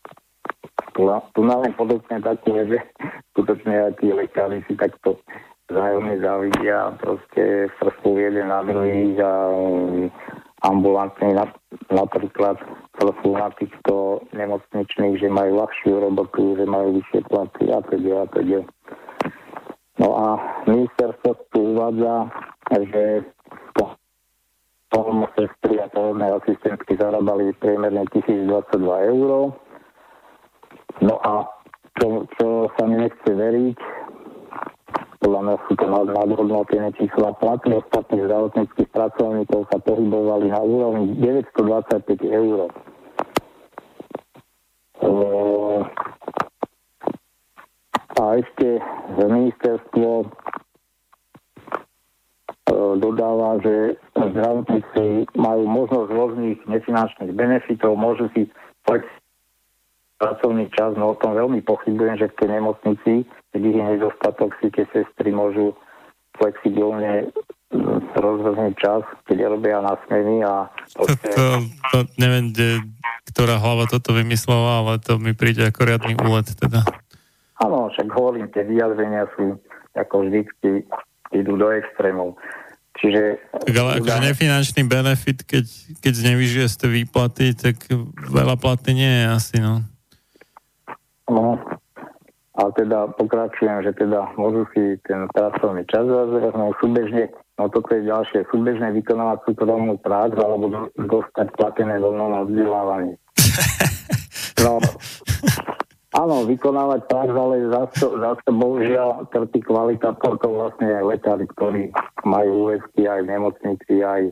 Tu, 0.92 1.02
tu 1.08 1.40
nám 1.48 1.64
len 1.64 1.72
podobne 1.80 2.20
také, 2.20 2.60
že 2.68 2.78
skutočne 3.32 3.72
aj 3.72 3.92
tí 4.04 4.12
lekári 4.12 4.60
si 4.68 4.76
takto 4.76 5.16
vzájomne 5.72 6.20
zavidia 6.20 6.92
a 6.92 6.94
proste 7.00 7.72
frstú 7.80 8.20
jeden 8.20 8.52
na 8.52 8.60
druhý 8.60 9.16
a 9.16 9.32
ambulantní 10.62 11.34
napríklad 11.90 12.56
na 13.02 13.48
týchto 13.58 14.22
nemocničných, 14.30 15.18
že 15.18 15.28
majú 15.28 15.58
ľahšiu 15.58 15.92
robotu, 15.98 16.54
že 16.54 16.64
majú 16.70 17.02
vyššie 17.02 17.20
platy 17.26 17.64
a 17.74 17.78
teda 17.82 18.12
a 18.22 18.26
teda. 18.30 18.60
No 19.98 20.08
a 20.14 20.26
ministerstvo 20.70 21.30
tu 21.50 21.58
uvádza, 21.74 22.30
že 22.70 23.26
tomu 24.92 25.24
sestry 25.34 25.80
a 25.80 25.88
pohodné 25.88 26.28
asistentky 26.36 27.00
zarábali 27.00 27.56
priemerne 27.56 28.04
1022 28.12 28.84
eur. 28.84 29.56
No 31.00 31.14
a 31.24 31.48
čo, 31.96 32.28
čo 32.36 32.68
sa 32.76 32.84
mi 32.84 33.00
nechce 33.00 33.32
veriť, 33.32 33.78
podľa 35.22 35.40
mňa 35.46 35.56
sú 35.70 35.72
to 35.78 35.86
nadhodnotené 35.86 36.90
čísla. 36.98 37.38
Platy 37.38 37.70
ostatných 37.78 38.26
zdravotníckých 38.26 38.90
pracovníkov 38.90 39.70
sa 39.70 39.78
pohybovali 39.78 40.50
na 40.50 40.60
úrovni 40.60 41.14
925 41.22 42.26
eur. 42.26 42.66
A 48.18 48.22
ešte 48.38 48.82
ministerstvo 49.18 50.26
dodáva, 52.98 53.62
že 53.62 53.98
zdravotníci 54.14 55.26
majú 55.38 55.62
možnosť 55.70 56.08
rôznych 56.10 56.58
nefinančných 56.66 57.32
benefitov, 57.34 57.94
môžu 57.94 58.26
si 58.34 58.50
pracovný 60.22 60.70
čas, 60.70 60.94
no 60.94 61.12
o 61.12 61.18
tom 61.18 61.34
veľmi 61.34 61.66
pochybujem, 61.66 62.14
že 62.22 62.30
v 62.30 62.38
tej 62.38 62.48
nemocnici, 62.62 63.12
keď 63.50 63.60
ich 63.66 63.76
je 63.76 63.84
nedostatok, 63.98 64.54
si 64.62 64.70
tie 64.70 64.86
sestry 64.94 65.34
môžu 65.34 65.74
flexibilne 66.38 67.34
mm, 67.74 68.14
rozvrhnúť 68.14 68.74
čas, 68.78 69.02
keď 69.26 69.50
robia 69.50 69.82
na 69.82 69.98
smeny 70.06 70.46
a... 70.46 70.70
To, 70.94 71.10
to, 71.10 71.46
to 71.90 71.98
neviem, 72.22 72.54
kde, 72.54 72.86
ktorá 73.34 73.58
hlava 73.58 73.90
toto 73.90 74.14
vymyslela, 74.14 74.86
ale 74.86 75.02
to 75.02 75.18
mi 75.18 75.34
príde 75.34 75.66
ako 75.66 75.90
riadny 75.90 76.14
úlet 76.22 76.46
teda. 76.54 76.86
Áno, 77.58 77.90
však 77.90 78.06
hovorím, 78.14 78.46
tie 78.54 78.62
vyjadrenia 78.62 79.26
sú 79.34 79.58
ako 79.98 80.30
vždy 80.30 80.46
idú 81.34 81.58
do 81.58 81.68
extrémov. 81.74 82.38
Čiže... 83.02 83.42
Tak 83.66 83.74
ale 83.74 83.90
akože 83.98 84.20
nefinančný 84.30 84.82
benefit, 84.86 85.42
keď, 85.48 85.64
keď 85.98 86.12
znevyžuje 86.12 86.66
z 86.68 86.76
tej 86.76 86.90
výplaty, 87.02 87.44
tak 87.56 87.76
veľa 88.30 88.54
platy 88.60 88.94
nie 88.94 89.08
je 89.08 89.24
asi, 89.26 89.56
no. 89.58 89.82
No, 91.32 91.56
ale 92.52 92.70
teda 92.76 93.08
pokračujem, 93.16 93.88
že 93.88 93.96
teda 93.96 94.36
môžu 94.36 94.68
si 94.76 95.00
ten 95.08 95.24
pracovný 95.32 95.88
čas 95.88 96.04
no 96.04 96.76
súbežne, 96.76 97.32
no 97.56 97.72
toto 97.72 97.88
je 97.96 98.04
ďalšie, 98.04 98.44
súbežne 98.52 98.92
vykonávať 98.92 99.48
súkromnú 99.48 99.96
prácu 100.04 100.36
alebo 100.36 100.92
dostať 101.00 101.48
platené 101.56 101.96
rovno 101.96 102.28
na 102.28 102.40
vzdelávanie. 102.44 103.16
No, 104.62 104.78
áno, 106.14 106.46
vykonávať 106.46 107.10
prácu, 107.10 107.34
ale 107.34 107.66
zase, 107.66 108.06
zase 108.14 108.46
bohužiaľ 108.46 109.26
trpí 109.34 109.58
kvalita, 109.58 110.14
to 110.22 110.48
vlastne 110.54 110.86
aj 110.86 111.18
lekári, 111.18 111.50
ktorí 111.50 111.82
majú 112.22 112.70
úvesky 112.70 113.10
aj 113.10 113.26
v 113.26 113.30
nemocnici, 113.34 114.06
aj, 114.06 114.30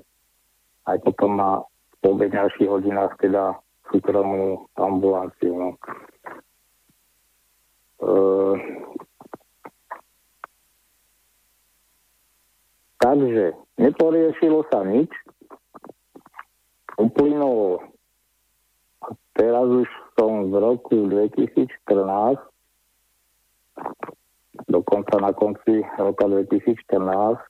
aj 0.87 0.97
potom 1.03 1.35
na 1.35 1.67
po 1.99 2.15
hodinách 2.15 3.19
teda 3.19 3.59
súkromnú 3.91 4.71
ambulanciu. 4.79 5.53
No. 5.53 5.69
Uh, 8.01 8.57
takže 12.97 13.53
neporiešilo 13.77 14.65
sa 14.73 14.81
nič. 14.89 15.13
Uplynulo. 16.97 17.85
Teraz 19.37 19.69
už 19.69 19.89
som 20.17 20.53
v 20.53 20.55
roku 20.61 21.09
2014, 21.09 21.73
dokonca 24.69 25.15
na 25.17 25.33
konci 25.33 25.81
roka 25.97 26.29
2014, 26.29 27.41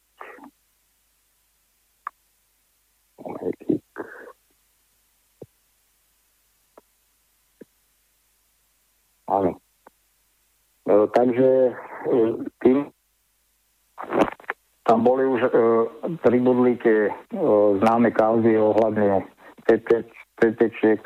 Áno. 9.31 9.63
E, 10.89 10.93
takže 11.13 11.51
e, 11.69 11.73
tým 12.65 12.79
tam 14.91 15.07
boli 15.07 15.23
už 15.23 15.41
e, 15.47 15.51
pribudli 16.27 16.75
tie 16.83 17.07
e, 17.07 17.13
známe 17.79 18.11
kauzy 18.11 18.59
ohľadne 18.59 19.23
TT, 19.71 20.03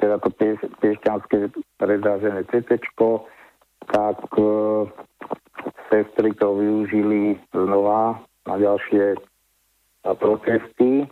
teda 0.01 0.17
to 0.25 0.31
piešťanské 0.81 1.53
predražené 1.77 2.49
TT, 2.49 2.81
tak 3.93 4.19
e, 4.41 4.45
sestry 5.93 6.33
to 6.41 6.57
využili 6.57 7.37
znova 7.53 8.25
na 8.49 8.55
ďalšie 8.57 9.21
a 10.09 10.17
protesty. 10.17 11.05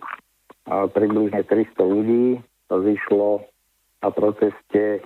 A 0.62 0.88
približne 0.88 1.44
300 1.44 1.76
ľudí 1.76 2.40
zišlo 2.70 3.44
na 4.00 4.08
proteste 4.14 5.04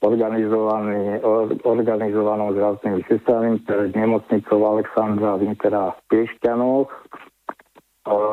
organizovanou 0.00 2.48
zdravotnými 2.56 3.04
sestrami 3.04 3.60
pred 3.60 3.92
nemocnicou 3.92 4.64
Alexandra 4.64 5.36
Vintera 5.36 5.92
v 5.92 6.00
Piešťanoch. 6.08 6.88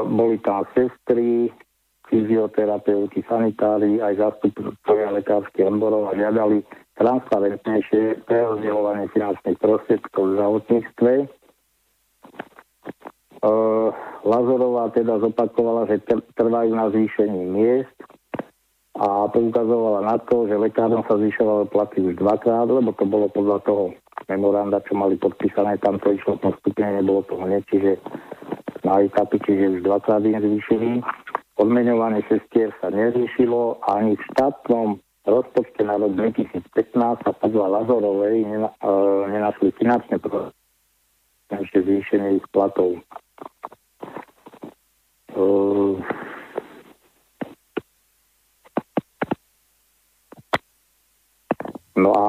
Boli 0.08 0.40
tam 0.40 0.64
sestry, 0.72 1.52
fyzioterapeuti, 2.08 3.20
sanitári, 3.28 4.00
aj 4.00 4.16
zástupcovia 4.16 5.12
lekárskych 5.12 5.68
odborov 5.68 6.08
a 6.08 6.16
žiadali 6.16 6.64
transparentnejšie 6.96 8.24
prerozdeľovanie 8.26 9.12
finančných 9.12 9.60
prostriedkov 9.60 10.24
v 10.24 10.34
zdravotníctve. 10.40 11.14
Lazorová 14.24 14.88
teda 14.96 15.20
zopakovala, 15.20 15.92
že 15.92 16.00
trvajú 16.40 16.72
na 16.74 16.90
zvýšení 16.96 17.44
miest 17.54 17.92
a 18.98 19.30
poukazovala 19.30 20.02
na 20.02 20.18
to, 20.26 20.50
že 20.50 20.58
lekárom 20.58 21.06
sa 21.06 21.22
zvyšovali 21.22 21.70
platy 21.70 22.02
už 22.02 22.18
dvakrát, 22.18 22.66
lebo 22.66 22.90
to 22.98 23.06
bolo 23.06 23.30
podľa 23.30 23.62
toho 23.62 23.94
memoranda, 24.26 24.82
čo 24.90 24.98
mali 24.98 25.14
podpísané, 25.22 25.78
tam 25.78 26.02
to 26.02 26.18
išlo 26.18 26.42
postupne, 26.42 26.98
nebolo 26.98 27.22
to 27.30 27.38
hneď, 27.38 27.62
čiže 27.70 27.92
mali 28.82 29.06
kapi, 29.14 29.38
čiže 29.46 29.78
už 29.78 29.80
dvakrát 29.86 30.26
im 30.26 30.42
zvýšili. 30.42 31.06
Odmeňovanie 31.58 32.26
sestier 32.26 32.74
sa 32.82 32.90
neřešilo 32.90 33.82
ani 33.86 34.18
v 34.18 34.26
štátnom 34.34 34.88
rozpočte 35.28 35.84
na 35.84 36.00
rok 36.00 36.16
2015 36.16 36.64
sa 36.98 37.32
podľa 37.36 37.82
Lazorovej 37.82 38.48
nena, 38.48 38.72
e, 38.80 38.94
nenašli 39.30 39.76
finančné 39.76 40.18
ešte 41.52 41.80
zvýšenie 41.84 42.40
ich 42.40 42.48
platov. 42.56 42.96
E, 45.36 45.42
No 51.98 52.14
a 52.14 52.26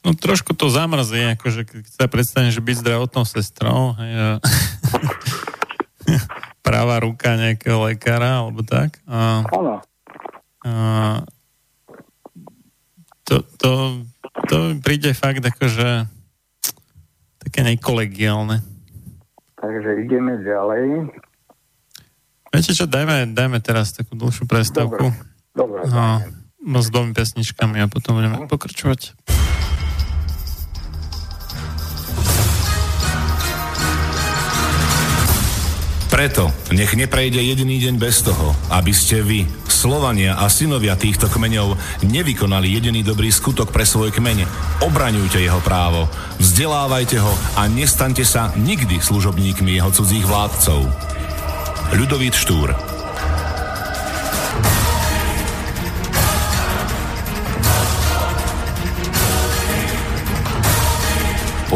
No 0.00 0.16
trošku 0.16 0.56
to 0.56 0.72
zamrzí, 0.72 1.36
akože 1.36 1.68
keď 1.68 1.84
sa 1.92 2.08
predstavím, 2.08 2.48
že 2.48 2.64
byť 2.64 2.76
zdravotnou 2.80 3.28
sestrou, 3.28 3.92
hej, 4.00 4.40
pravá 6.66 7.04
ruka 7.04 7.36
nejakého 7.36 7.84
lekára, 7.84 8.40
alebo 8.40 8.64
tak. 8.64 8.96
A, 9.04 9.44
a, 10.64 10.72
to, 13.28 13.44
to, 13.60 13.70
to 14.48 14.54
mi 14.72 14.80
príde 14.80 15.12
fakt 15.12 15.44
akože 15.44 16.08
také 17.44 17.60
nekolegiálne. 17.60 18.64
Takže 19.60 19.90
ideme 20.00 20.40
ďalej. 20.40 21.12
Viete 22.56 22.72
čo, 22.72 22.88
dajme, 22.88 23.36
dajme 23.36 23.60
teraz 23.60 23.92
takú 23.92 24.16
dlhšiu 24.16 24.48
prestávku. 24.48 25.12
Dobre, 25.52 25.84
Dobre 25.84 25.92
a, 25.92 26.24
s 26.78 26.94
dvomi 26.94 27.10
pesničkami 27.10 27.82
a 27.82 27.90
potom 27.90 28.22
budeme 28.22 28.46
pokračovať. 28.46 29.18
Preto 36.10 36.52
nech 36.74 36.92
neprejde 36.92 37.40
jediný 37.40 37.80
deň 37.80 37.94
bez 37.96 38.20
toho, 38.20 38.52
aby 38.68 38.92
ste 38.92 39.24
vy, 39.24 39.46
Slovania 39.70 40.36
a 40.36 40.52
synovia 40.52 40.92
týchto 40.92 41.32
kmeňov, 41.32 41.78
nevykonali 42.04 42.68
jediný 42.68 43.00
dobrý 43.00 43.32
skutok 43.32 43.72
pre 43.72 43.88
svoj 43.88 44.12
kmeň. 44.12 44.44
Obraňujte 44.84 45.40
jeho 45.40 45.62
právo, 45.64 46.12
vzdelávajte 46.36 47.16
ho 47.24 47.32
a 47.56 47.64
nestaňte 47.72 48.26
sa 48.28 48.52
nikdy 48.58 49.00
služobníkmi 49.00 49.80
jeho 49.80 49.88
cudzích 49.88 50.26
vládcov. 50.28 50.84
Ľudovít 51.96 52.36
Štúr 52.36 52.89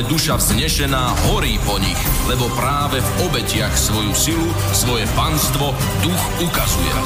Ale 0.00 0.08
duša 0.08 0.40
vznešená 0.40 1.28
horí 1.28 1.60
po 1.60 1.76
nich, 1.76 2.00
lebo 2.24 2.48
práve 2.56 3.04
v 3.04 3.10
obetiach 3.28 3.76
svoju 3.76 4.16
silu, 4.16 4.48
svoje 4.72 5.04
panstvo 5.12 5.76
duch 6.00 6.24
ukazuje. 6.40 6.96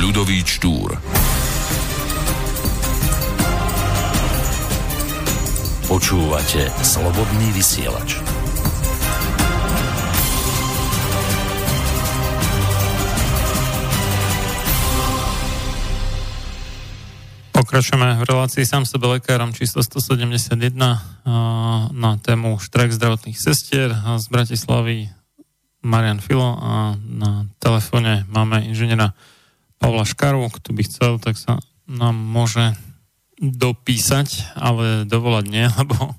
Ľudový 0.00 0.40
Štúr 0.40 0.96
Počúvate 5.84 6.72
Slobodný 6.80 7.52
vysielač. 7.52 8.24
Pokračujeme 17.52 18.16
v 18.16 18.24
relácii 18.24 18.64
sám 18.64 18.88
sebe 18.88 19.20
lekárom 19.20 19.52
číslo 19.52 19.84
171 19.84 21.28
na 21.98 22.14
tému 22.22 22.62
štrajk 22.62 22.94
zdravotných 22.94 23.34
sestier 23.34 23.90
z 23.90 24.26
Bratislavy 24.30 25.10
Marian 25.82 26.22
Filo 26.22 26.54
a 26.54 26.94
na 26.94 27.50
telefóne 27.58 28.22
máme 28.30 28.62
inžiniera 28.62 29.18
Pavla 29.82 30.06
Škaru, 30.06 30.46
kto 30.54 30.70
by 30.70 30.82
chcel, 30.86 31.12
tak 31.18 31.34
sa 31.34 31.58
nám 31.90 32.14
môže 32.14 32.78
dopísať, 33.42 34.54
ale 34.54 35.02
dovolať 35.02 35.44
nie, 35.50 35.66
lebo 35.82 36.14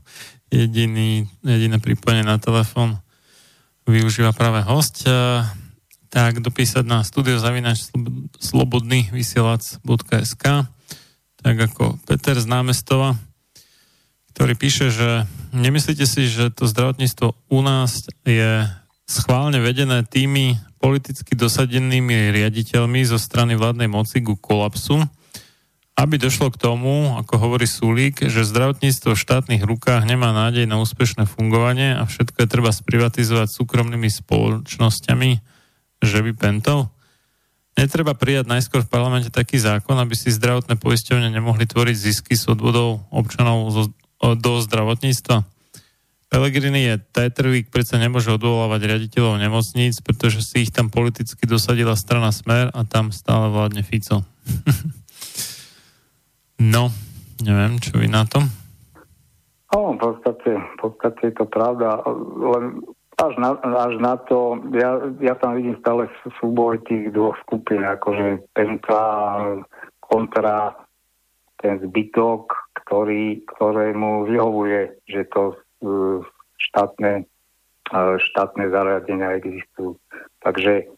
jediný, 0.51 1.23
jediné 1.47 1.79
pripojenie 1.79 2.27
na 2.27 2.35
telefón 2.35 2.99
využíva 3.87 4.35
práve 4.35 4.59
host. 4.67 5.07
Tak 6.09 6.43
dopísať 6.43 6.83
na 6.83 7.07
studiozavinač 7.07 7.87
slobodný 8.41 9.07
vysielač.sk 9.15 10.43
tak 11.39 11.55
ako 11.55 11.95
Peter 12.03 12.35
z 12.35 12.47
námestova, 12.47 13.15
ktorý 14.35 14.59
píše, 14.59 14.91
že 14.91 15.23
nemyslíte 15.53 16.05
si, 16.05 16.29
že 16.29 16.53
to 16.53 16.69
zdravotníctvo 16.69 17.33
u 17.49 17.59
nás 17.61 18.05
je 18.25 18.65
schválne 19.09 19.57
vedené 19.57 20.05
tými 20.05 20.57
politicky 20.77 21.35
dosadenými 21.35 22.31
riaditeľmi 22.31 23.03
zo 23.03 23.17
strany 23.17 23.57
vládnej 23.57 23.91
moci 23.91 24.23
ku 24.23 24.37
kolapsu, 24.39 25.03
aby 25.99 26.15
došlo 26.15 26.47
k 26.55 26.61
tomu, 26.61 27.19
ako 27.19 27.33
hovorí 27.35 27.67
Sulík, 27.67 28.23
že 28.31 28.47
zdravotníctvo 28.47 29.11
v 29.11 29.23
štátnych 29.27 29.63
rukách 29.67 30.07
nemá 30.07 30.31
nádej 30.31 30.63
na 30.63 30.79
úspešné 30.79 31.27
fungovanie 31.27 31.91
a 31.99 32.07
všetko 32.07 32.39
je 32.39 32.47
treba 32.47 32.71
sprivatizovať 32.71 33.51
súkromnými 33.51 34.07
spoločnosťami, 34.07 35.31
že 35.99 36.19
by 36.23 36.31
pentol? 36.39 36.87
Netreba 37.75 38.15
prijať 38.15 38.47
najskôr 38.47 38.87
v 38.87 38.91
parlamente 38.91 39.27
taký 39.27 39.59
zákon, 39.59 39.99
aby 39.99 40.15
si 40.15 40.31
zdravotné 40.31 40.79
poisťovne 40.79 41.27
nemohli 41.31 41.67
tvoriť 41.67 41.95
zisky 41.95 42.39
z 42.39 42.47
odvodov 42.47 43.03
občanov 43.11 43.67
do 44.19 44.59
zdravotníctva. 44.59 45.47
Pelegrini 46.29 46.85
je 46.85 47.01
Tetrvík, 47.09 47.73
predsa 47.73 47.97
nemôže 47.97 48.29
odvolávať 48.29 48.85
riaditeľov 48.85 49.41
nemocníc, 49.41 49.97
pretože 50.05 50.45
si 50.45 50.67
ich 50.67 50.69
tam 50.69 50.93
politicky 50.93 51.49
dosadila 51.49 51.97
strana 51.97 52.29
Smer 52.29 52.69
a 52.69 52.85
tam 52.85 53.09
stále 53.09 53.49
vládne 53.49 53.81
Fico. 53.81 54.21
no, 56.73 56.93
neviem, 57.41 57.81
čo 57.81 57.97
vy 57.97 58.05
na 58.05 58.29
tom? 58.29 58.45
No, 59.73 59.97
v 59.97 59.99
podstate, 60.01 60.53
v 60.53 60.75
podstate 60.77 61.21
je 61.29 61.33
to 61.33 61.45
pravda, 61.49 61.97
len 62.37 62.85
až 63.17 63.33
na, 63.41 63.57
až 63.59 63.93
na 63.97 64.15
to, 64.21 64.61
ja, 64.77 65.01
ja 65.19 65.33
tam 65.33 65.57
vidím 65.57 65.81
stále 65.81 66.05
súboj 66.37 66.77
tých 66.85 67.09
dvoch 67.09 67.35
skupín, 67.45 67.81
akože 67.81 68.53
Penta 68.53 69.01
kontra 69.97 70.77
ten 71.59 71.75
zbytok, 71.83 72.68
ktorý, 72.89 73.45
ktorému 73.45 74.25
vyhovuje, 74.25 74.97
že 75.05 75.29
to 75.29 75.53
uh, 75.85 76.25
štátne, 76.57 77.29
uh, 77.93 78.17
štátne 78.17 78.65
zariadenia 78.73 79.37
existujú. 79.37 79.93
Takže 80.41 80.89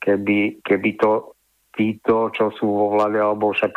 keby, 0.00 0.64
keby 0.64 0.90
to 0.96 1.36
títo, 1.76 2.32
čo 2.32 2.48
sú 2.56 2.64
vo 2.64 2.96
vláde, 2.96 3.20
alebo 3.20 3.52
však 3.52 3.76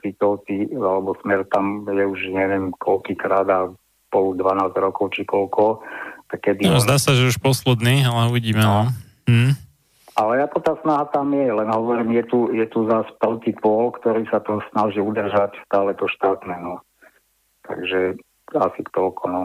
Fitovci, 0.00 0.72
alebo 0.72 1.12
Smer 1.20 1.44
tam 1.52 1.84
je 1.84 2.08
už 2.08 2.32
neviem 2.32 2.72
koľkýkrát 2.80 3.44
a 3.52 3.68
spolu 4.08 4.40
12 4.40 4.72
rokov 4.80 5.12
či 5.12 5.28
koľko, 5.28 5.84
kedy... 6.32 6.64
No, 6.64 6.80
zdá 6.80 6.96
sa, 6.96 7.12
že 7.12 7.28
už 7.28 7.36
posledný, 7.44 8.00
ale 8.08 8.32
uvidíme. 8.32 8.64
No. 8.64 8.88
Hm. 9.28 9.65
Ale 10.16 10.40
ako 10.40 10.58
tá 10.64 10.74
snaha 10.80 11.04
tam 11.12 11.28
je, 11.36 11.44
len 11.44 11.68
hovorím, 11.68 12.16
je 12.16 12.24
tu, 12.24 12.38
je 12.48 12.64
tu 12.72 12.88
zase 12.88 13.12
veľký 13.20 13.60
pol, 13.60 13.92
ktorý 14.00 14.24
sa 14.32 14.40
to 14.40 14.64
snaží 14.72 14.96
udržať 14.96 15.60
stále 15.68 15.92
to 15.92 16.08
štátne. 16.08 16.56
No. 16.56 16.80
Takže 17.68 18.16
asi 18.56 18.80
toľko. 18.96 19.24
No. 19.28 19.42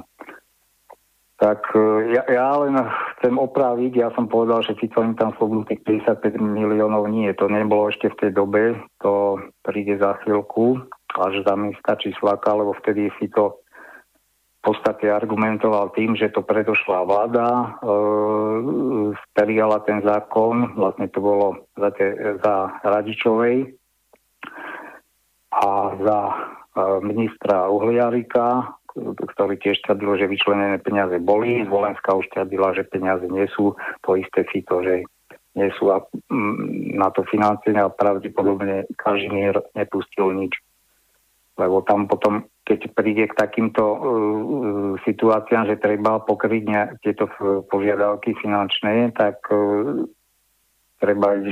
Tak 1.41 1.73
e, 1.73 2.15
ja, 2.15 2.23
ja 2.29 2.53
len 2.61 2.77
chcem 3.17 3.35
opraviť, 3.35 3.99
ja 3.99 4.09
som 4.13 4.29
povedal, 4.29 4.61
že 4.61 4.77
Fico 4.77 5.01
im 5.01 5.17
tam 5.17 5.33
slobodú 5.35 5.67
tých 5.67 5.81
55 5.83 6.37
miliónov. 6.37 7.09
Nie, 7.09 7.33
to 7.33 7.49
nebolo 7.49 7.89
ešte 7.89 8.13
v 8.13 8.19
tej 8.21 8.31
dobe, 8.31 8.77
to 9.01 9.41
príde 9.65 9.97
za 9.97 10.21
chvíľku, 10.21 10.85
až 11.17 11.41
za 11.43 11.57
ministra 11.57 11.97
Číslaka, 11.97 12.53
lebo 12.53 12.77
vtedy 12.79 13.09
Fico 13.19 13.60
podstate 14.61 15.09
argumentoval 15.09 15.89
tým, 15.97 16.13
že 16.13 16.29
to 16.29 16.45
predošla 16.45 17.01
vláda 17.09 17.47
e, 17.49 17.67
ten 19.89 19.99
zákon, 20.05 20.77
vlastne 20.77 21.09
to 21.09 21.19
bolo 21.19 21.65
za, 21.73 21.89
te, 21.97 22.37
za 22.45 22.69
Radičovej 22.85 23.73
a 25.49 25.65
za 25.97 26.19
e, 26.29 26.33
ministra 27.01 27.73
Uhliarika, 27.73 28.77
ktorý 29.35 29.57
tiež 29.57 29.81
tvrdil, 29.87 30.21
že 30.21 30.31
vyčlenené 30.31 30.77
peniaze 30.83 31.17
boli. 31.17 31.65
Zvolenská 31.65 32.13
už 32.13 32.27
tvrdila, 32.29 32.75
že 32.77 32.85
peniaze 32.85 33.25
nie 33.25 33.47
sú. 33.55 33.73
To 34.05 34.09
isté 34.19 34.45
si 34.51 34.61
to, 34.67 34.83
že 34.83 35.07
nie 35.55 35.69
sú 35.79 35.91
a, 35.91 36.05
m, 36.31 36.95
na 36.95 37.11
to 37.11 37.23
financie 37.27 37.75
a 37.75 37.91
pravdepodobne 37.91 38.87
Kažimír 38.95 39.59
nepustil 39.75 40.31
nič. 40.35 40.53
Lebo 41.59 41.83
tam 41.83 42.07
potom 42.07 42.47
keď 42.71 42.79
príde 42.95 43.25
k 43.27 43.35
takýmto 43.35 43.83
uh, 43.83 43.99
situáciám, 45.03 45.67
že 45.67 45.81
treba 45.81 46.23
pokryť 46.23 46.63
ne, 46.69 46.81
tieto 47.03 47.27
požiadavky 47.67 48.37
finančné, 48.39 49.11
tak 49.11 49.43
uh, 49.51 50.05
treba 51.01 51.35
uh, 51.35 51.43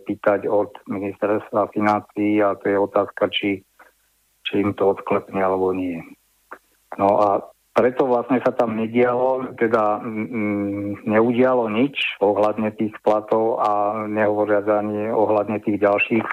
pýtať 0.00 0.48
od 0.48 0.72
ministerstva 0.88 1.68
financí 1.74 2.40
a 2.40 2.56
to 2.56 2.72
je 2.72 2.76
otázka, 2.78 3.28
či, 3.34 3.60
či 4.48 4.52
im 4.64 4.72
to 4.72 4.96
odklepne 4.96 5.42
alebo 5.42 5.76
nie. 5.76 6.00
No 6.96 7.20
a 7.20 7.28
preto 7.72 8.04
vlastne 8.04 8.40
sa 8.44 8.52
tam 8.52 8.76
nedialo, 8.76 9.56
teda 9.56 10.04
mm, 10.04 11.08
neudialo 11.08 11.72
nič 11.72 12.20
ohľadne 12.20 12.68
tých 12.76 12.92
platov 13.00 13.64
a 13.64 14.04
nehovoriac 14.08 14.68
ani 14.68 15.08
ohľadne 15.08 15.56
tých 15.64 15.80
ďalších 15.80 16.26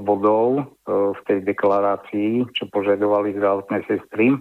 bodov 0.00 0.48
uh, 0.56 1.12
v 1.12 1.20
tej 1.28 1.38
deklarácii, 1.44 2.48
čo 2.56 2.72
požadovali 2.72 3.36
zdravotné 3.36 3.84
sestry. 3.84 4.32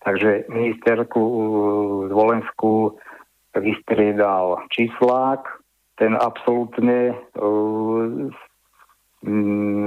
Takže 0.00 0.48
ministerku 0.48 1.20
uh, 1.20 1.36
Zvolenskú 2.08 2.96
vystriedal 3.54 4.66
číslák, 4.74 5.46
ten 5.94 6.18
absolútne 6.18 7.14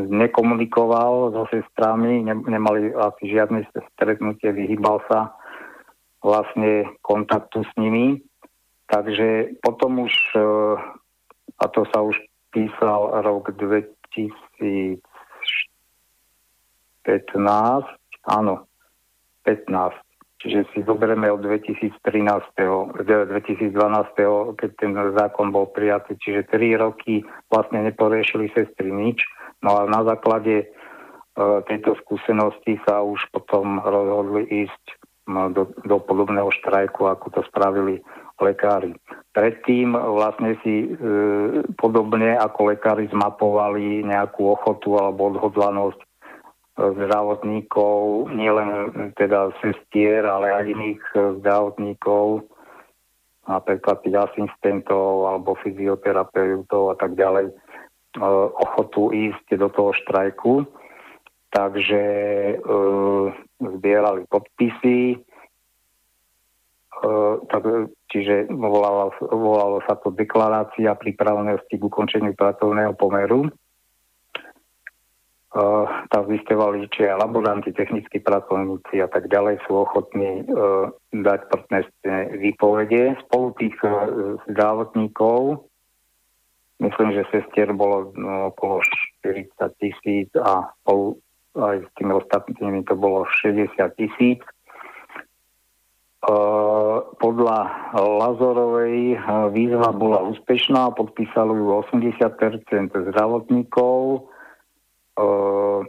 nekomunikoval 0.07 1.35
so 1.35 1.43
sestrami, 1.51 2.23
ne, 2.23 2.33
nemali 2.33 2.95
asi 2.95 3.27
žiadne 3.27 3.67
stretnutie, 3.93 4.55
vyhýbal 4.55 5.03
sa 5.11 5.35
vlastne 6.23 6.89
kontaktu 7.03 7.61
s 7.61 7.71
nimi. 7.77 8.23
Takže 8.87 9.59
potom 9.59 10.07
už, 10.07 10.15
a 11.59 11.65
to 11.75 11.83
sa 11.91 11.99
už 12.01 12.15
písal 12.51 13.21
rok 13.23 13.51
2015, 13.55 15.01
áno, 18.27 18.53
15. 19.43 20.07
Čiže 20.37 20.69
si 20.69 20.85
zoberieme 20.85 21.33
od 21.33 21.41
2013. 21.41 21.97
2012. 21.97 23.73
keď 24.53 24.69
ten 24.77 24.93
zákon 24.93 25.49
bol 25.49 25.65
prijatý, 25.73 26.13
čiže 26.21 26.45
3 26.53 26.77
roky 26.77 27.25
vlastne 27.49 27.81
neporiešili 27.81 28.53
sestry 28.53 28.93
nič. 28.93 29.25
No 29.65 29.81
a 29.81 29.89
na 29.89 30.05
základe 30.05 30.69
uh, 30.69 31.65
tejto 31.65 31.97
skúsenosti 32.05 32.77
sa 32.85 33.01
už 33.01 33.17
potom 33.33 33.81
rozhodli 33.81 34.45
ísť 34.69 34.83
do, 35.27 35.67
do 35.83 35.97
podobného 35.99 36.47
štrajku, 36.61 37.03
ako 37.11 37.27
to 37.33 37.41
spravili 37.51 37.99
lekári. 38.41 38.93
Predtým 39.34 39.93
vlastne 39.93 40.57
si 40.65 40.85
e, 40.85 40.89
podobne 41.77 42.38
ako 42.38 42.73
lekári 42.73 43.09
zmapovali 43.09 44.05
nejakú 44.05 44.53
ochotu 44.57 44.97
alebo 44.97 45.34
odhodlanosť 45.34 45.99
e, 46.01 46.07
zdravotníkov, 46.77 48.30
nielen 48.34 48.69
teda 49.18 49.53
sestier, 49.61 50.26
ale 50.26 50.53
aj 50.53 50.65
iných 50.69 51.03
e, 51.14 51.18
zdravotníkov, 51.41 52.26
e, 52.38 52.41
napríklad 53.47 54.01
tých 54.01 54.18
asistentov 54.18 55.30
alebo 55.30 55.57
fyzioterapeutov 55.61 56.93
a 56.93 56.95
tak 56.97 57.15
ďalej, 57.18 57.53
ochotu 58.57 59.14
ísť 59.14 59.61
do 59.61 59.69
toho 59.69 59.93
štrajku. 59.93 60.65
Takže 61.47 62.03
e, 62.03 62.55
zbierali 63.61 64.26
podpisy, 64.27 65.22
E, 67.03 67.09
tak, 67.49 67.64
čiže 68.11 68.47
volalo, 68.51 69.11
volalo 69.19 69.84
sa 69.88 69.99
to 69.99 70.11
deklarácia 70.11 70.95
pripravenosti 70.95 71.75
k 71.75 71.84
ukončeniu 71.84 72.34
pracovného 72.34 72.95
pomeru. 72.95 73.51
Uh, 75.47 75.88
tam 76.13 76.27
zistovali, 76.27 76.85
či 76.91 77.07
aj 77.07 77.23
laboranti, 77.23 77.71
technickí 77.73 78.19
pracovníci 78.19 78.99
a 79.01 79.07
tak 79.07 79.31
ďalej 79.31 79.63
sú 79.65 79.79
ochotní 79.79 80.43
uh, 80.43 80.91
dať 81.09 81.39
partnerské 81.49 82.38
výpovede. 82.38 83.15
Spolu 83.25 83.55
tých 83.57 83.73
uh, 83.81 84.38
zdravotníkov, 84.51 85.65
myslím, 86.84 87.09
že 87.15 87.31
sestier 87.34 87.73
bolo 87.73 88.13
no, 88.13 88.53
okolo 88.53 88.84
40 89.23 89.49
tisíc 89.81 90.29
a 90.38 90.67
spolu 90.84 91.17
aj 91.57 91.81
s 91.81 91.89
tými 91.97 92.13
ostatnými 92.13 92.85
to 92.85 92.93
bolo 92.93 93.25
60 93.41 93.73
tisíc. 93.97 94.41
Eh, 96.18 96.98
podľa 97.22 97.60
Lazorovej 97.94 99.14
eh, 99.14 99.19
výzva 99.53 99.94
bola 99.94 100.26
úspešná, 100.26 100.98
podpísalo 100.98 101.53
ju 101.53 101.65
80% 101.85 102.89
zdravotníkov, 102.89 104.26
eh, 105.14 105.80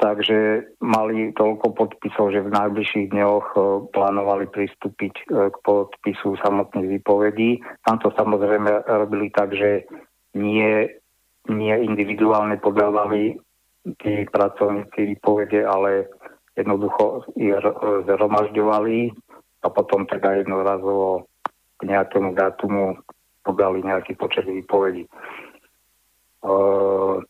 takže 0.00 0.64
mali 0.80 1.28
toľko 1.36 1.76
podpisov, 1.76 2.32
že 2.32 2.40
v 2.40 2.56
najbližších 2.56 3.12
dňoch 3.12 3.46
plánovali 3.94 4.50
pristúpiť 4.50 5.30
k 5.30 5.54
podpisu 5.62 6.34
samotných 6.42 6.98
výpovedí. 6.98 7.62
Tam 7.86 8.02
to 8.02 8.10
samozrejme 8.18 8.82
robili 8.82 9.30
tak, 9.30 9.54
že 9.54 9.86
nie, 10.34 10.90
nie 11.46 11.74
individuálne 11.86 12.58
podávali 12.58 13.38
tí 14.02 14.26
pracovníci 14.26 15.14
výpovede, 15.14 15.62
ale 15.62 16.10
jednoducho 16.56 17.24
ich 17.36 17.54
zhromažďovali 18.06 19.12
a 19.62 19.66
potom 19.70 20.04
teda 20.04 20.42
jednorazovo 20.42 21.30
k 21.80 21.82
nejakému 21.88 22.34
dátumu 22.36 22.98
podali 23.42 23.82
nejaký 23.82 24.14
počet 24.14 24.46
výpovedí. 24.46 25.06
Uh, 26.42 27.22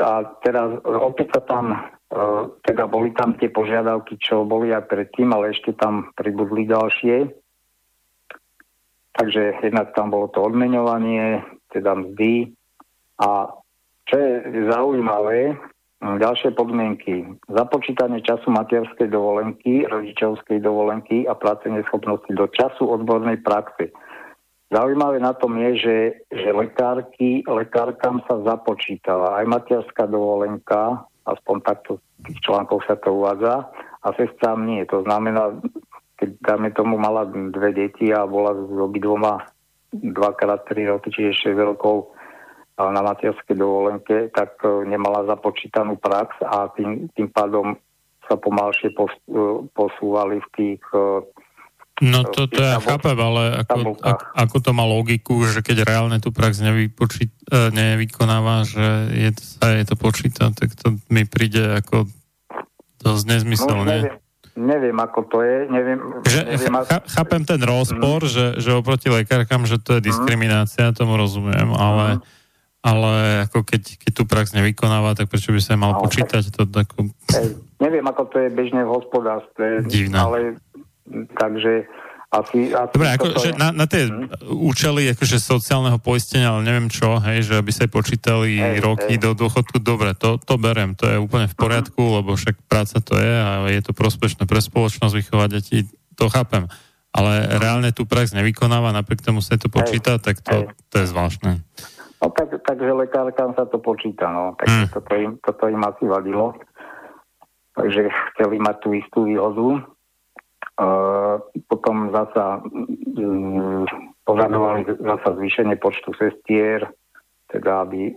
a 0.00 0.12
teraz 0.44 0.80
opäť 0.84 1.38
sa 1.38 1.40
tam, 1.44 1.64
uh, 1.72 2.44
teda 2.64 2.88
boli 2.88 3.12
tam 3.16 3.36
tie 3.40 3.48
požiadavky, 3.48 4.20
čo 4.20 4.44
boli 4.44 4.72
aj 4.72 4.88
predtým, 4.88 5.32
ale 5.32 5.56
ešte 5.56 5.72
tam 5.76 6.12
pribudli 6.16 6.68
ďalšie. 6.68 7.28
Takže 9.12 9.64
jednak 9.64 9.92
tam 9.92 10.08
bolo 10.12 10.28
to 10.32 10.40
odmeňovanie, 10.40 11.44
teda 11.72 11.92
mzdy. 12.00 12.52
A 13.20 13.52
čo 14.08 14.14
je 14.16 14.32
zaujímavé, 14.72 15.56
ďalšie 16.02 16.58
podmienky. 16.58 17.22
Započítanie 17.46 18.18
času 18.26 18.50
materskej 18.50 19.06
dovolenky, 19.06 19.86
rodičovskej 19.86 20.58
dovolenky 20.58 21.30
a 21.30 21.38
práce 21.38 21.70
neschopnosti 21.70 22.28
do 22.34 22.50
času 22.50 22.90
odbornej 22.90 23.38
praxe. 23.46 23.94
Zaujímavé 24.72 25.20
na 25.20 25.36
tom 25.36 25.54
je, 25.60 25.70
že, 25.78 25.96
že 26.32 26.48
lekárky, 26.50 27.44
lekárkam 27.44 28.24
sa 28.24 28.40
započítala 28.42 29.38
aj 29.38 29.44
materská 29.46 30.08
dovolenka, 30.08 31.06
aspoň 31.28 31.56
takto 31.62 31.90
v 32.24 32.32
tých 32.32 32.38
článkoch 32.40 32.82
sa 32.88 32.96
to 32.98 33.12
uvádza, 33.14 33.68
a 34.02 34.08
sestrám 34.18 34.66
nie. 34.66 34.82
To 34.90 35.06
znamená, 35.06 35.54
keď 36.18 36.28
dáme 36.42 36.74
tomu 36.74 36.98
mala 36.98 37.28
dve 37.30 37.70
deti 37.70 38.10
a 38.10 38.26
bola 38.26 38.56
s 38.56 38.70
obidvoma 38.74 39.46
dvakrát 39.92 40.64
tri 40.66 40.88
roky, 40.88 41.12
čiže 41.12 41.52
6 41.52 41.68
rokov 41.76 42.16
na 42.78 43.02
materskej 43.04 43.56
dovolenke, 43.56 44.32
tak 44.32 44.56
e, 44.64 44.88
nemala 44.88 45.28
započítanú 45.28 46.00
prax 46.00 46.40
a 46.40 46.72
tým, 46.72 47.12
tým 47.12 47.28
pádom 47.28 47.76
sa 48.24 48.40
pomalšie 48.40 48.96
e, 48.96 48.96
posúvali 49.76 50.40
v 50.40 50.48
tých 50.56 50.82
e, 50.96 51.28
No 52.02 52.26
to, 52.26 52.50
to 52.50 52.58
ja 52.58 52.82
chápem, 52.82 53.14
ale 53.14 53.62
ako, 53.62 53.94
ako, 54.00 54.24
ako 54.34 54.56
to 54.58 54.70
má 54.74 54.82
logiku, 54.82 55.46
že 55.46 55.62
keď 55.62 55.86
reálne 55.86 56.18
tú 56.18 56.34
prax 56.34 56.58
nevypočít, 56.58 57.30
nevykonáva, 57.46 58.66
že 58.66 59.12
je, 59.12 59.30
sa 59.38 59.70
je 59.76 59.86
to 59.86 59.94
počíta, 59.94 60.50
tak 60.50 60.74
to 60.74 60.98
mi 61.12 61.28
príde 61.28 61.62
ako 61.78 62.10
dosť 63.06 63.24
nezmyselné. 63.28 63.86
No, 63.86 63.86
neviem, 63.86 64.18
neviem, 64.56 64.98
ako 64.98 65.20
to 65.30 65.38
je. 65.46 65.58
Neviem, 65.68 65.98
že, 66.26 66.40
neviem, 66.42 66.74
ako... 66.74 66.90
Chápem 67.06 67.42
ten 67.46 67.60
rozpor, 67.62 68.20
mm. 68.26 68.30
že, 68.34 68.46
že 68.58 68.70
oproti 68.74 69.06
lekárkam, 69.06 69.62
že 69.62 69.78
to 69.78 70.00
je 70.00 70.10
diskriminácia, 70.10 70.96
tomu 70.96 71.14
rozumiem, 71.14 71.70
ale 71.76 72.18
mm 72.18 72.40
ale 72.82 73.46
ako 73.46 73.62
keď, 73.62 73.82
keď 74.02 74.12
tú 74.12 74.26
prax 74.26 74.58
nevykonáva, 74.58 75.14
tak 75.14 75.30
prečo 75.30 75.54
by 75.54 75.62
sa 75.62 75.78
mal 75.78 75.94
no, 75.96 76.02
počítať 76.02 76.50
to 76.50 76.66
takú... 76.66 77.06
Hej, 77.30 77.54
neviem, 77.78 78.02
ako 78.02 78.26
to 78.26 78.36
je 78.42 78.48
bežne 78.50 78.82
v 78.82 78.90
hospodárstve, 78.90 79.86
Divné. 79.86 80.18
ale 80.18 80.38
takže 81.38 81.86
asi... 82.34 82.74
asi 82.74 82.92
Dobre, 82.98 83.08
ako, 83.14 83.26
že 83.38 83.54
na, 83.54 83.70
na 83.70 83.86
tie 83.86 84.10
hmm. 84.10 84.50
účely 84.50 85.06
akože 85.14 85.38
sociálneho 85.38 86.02
poistenia, 86.02 86.50
ale 86.50 86.66
neviem 86.66 86.90
čo, 86.90 87.22
hej, 87.22 87.46
že 87.46 87.54
aby 87.54 87.70
sa 87.70 87.86
počítali 87.86 88.58
hej, 88.58 88.82
roky 88.82 89.14
hej. 89.14 89.22
do 89.22 89.30
dôchodku, 89.38 89.78
dobre, 89.78 90.18
to, 90.18 90.42
to 90.42 90.58
berem, 90.58 90.98
to 90.98 91.06
je 91.06 91.22
úplne 91.22 91.46
v 91.46 91.54
poriadku, 91.54 92.02
hmm. 92.02 92.14
lebo 92.18 92.34
však 92.34 92.66
práca 92.66 92.98
to 92.98 93.14
je 93.14 93.34
a 93.36 93.62
je 93.70 93.82
to 93.84 93.94
prospešné 93.94 94.42
pre 94.50 94.58
spoločnosť 94.58 95.14
vychovať 95.14 95.48
deti, 95.54 95.86
to 96.18 96.26
chápem. 96.26 96.66
Ale 97.12 97.60
reálne 97.60 97.92
tú 97.92 98.08
prax 98.08 98.32
nevykonáva, 98.32 98.88
napriek 98.96 99.20
tomu 99.20 99.44
sa 99.44 99.60
to 99.60 99.68
počíta, 99.68 100.16
hej, 100.16 100.24
tak 100.24 100.40
to, 100.40 100.72
to 100.88 101.04
je 101.04 101.06
zvláštne. 101.12 101.60
No 102.22 102.30
tak, 102.30 102.54
takže 102.62 102.92
lekárkam 102.94 103.50
sa 103.58 103.66
to 103.66 103.82
počíta, 103.82 104.30
no. 104.30 104.54
Tak 104.54 104.68
mm. 104.70 104.86
toto, 104.94 105.12
im, 105.18 105.32
toto 105.42 105.66
im 105.66 105.82
asi 105.82 106.04
vadilo. 106.06 106.54
Takže 107.74 108.06
chceli 108.34 108.56
mať 108.62 108.76
tú 108.78 108.88
istú 108.94 109.20
výhodu. 109.26 109.82
Uh, 110.72 111.42
potom 111.68 112.14
zasa 112.14 112.62
um, 112.62 113.84
požadovali 114.24 114.86
zasa 114.88 115.36
zvýšenie 115.36 115.76
počtu 115.76 116.14
sestier, 116.16 116.86
teda 117.50 117.84
aby 117.84 118.14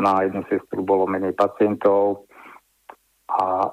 na 0.00 0.26
jednu 0.26 0.42
sestru 0.50 0.82
bolo 0.82 1.06
menej 1.06 1.36
pacientov 1.38 2.26
a 3.30 3.70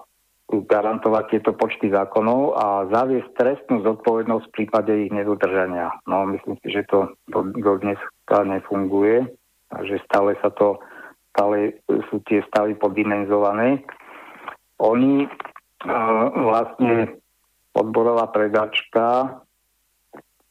garantovať 0.52 1.24
tieto 1.32 1.52
počty 1.56 1.88
zákonov 1.88 2.60
a 2.60 2.66
zaviesť 2.92 3.30
trestnú 3.40 3.88
zodpovednosť 3.88 4.46
v 4.52 4.56
prípade 4.60 4.92
ich 5.08 5.12
nedodržania. 5.16 5.96
No 6.04 6.28
myslím 6.28 6.60
si, 6.60 6.76
že 6.76 6.84
to 6.92 7.16
do, 7.32 7.56
do 7.56 7.74
dnes 7.80 7.98
nefunguje. 8.28 9.32
Takže 9.72 10.04
stále 10.06 10.36
sa 10.44 10.52
to, 10.52 10.80
stále 11.32 11.80
sú 12.12 12.20
tie 12.28 12.44
stavy 12.52 12.76
poddimenzované. 12.76 13.84
Oni 14.84 15.26
uh, 15.26 16.26
vlastne 16.36 17.16
odborová 17.72 18.28
predačka, 18.28 19.40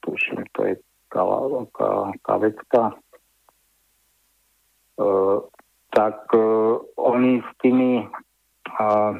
tuším, 0.01 0.49
to 0.57 0.61
je 0.73 0.75
kavecka, 2.25 2.83
uh, 4.97 5.39
tak 5.93 6.17
uh, 6.33 6.81
oni 6.97 7.45
s 7.45 7.51
tými 7.61 8.07
uh, 8.07 9.13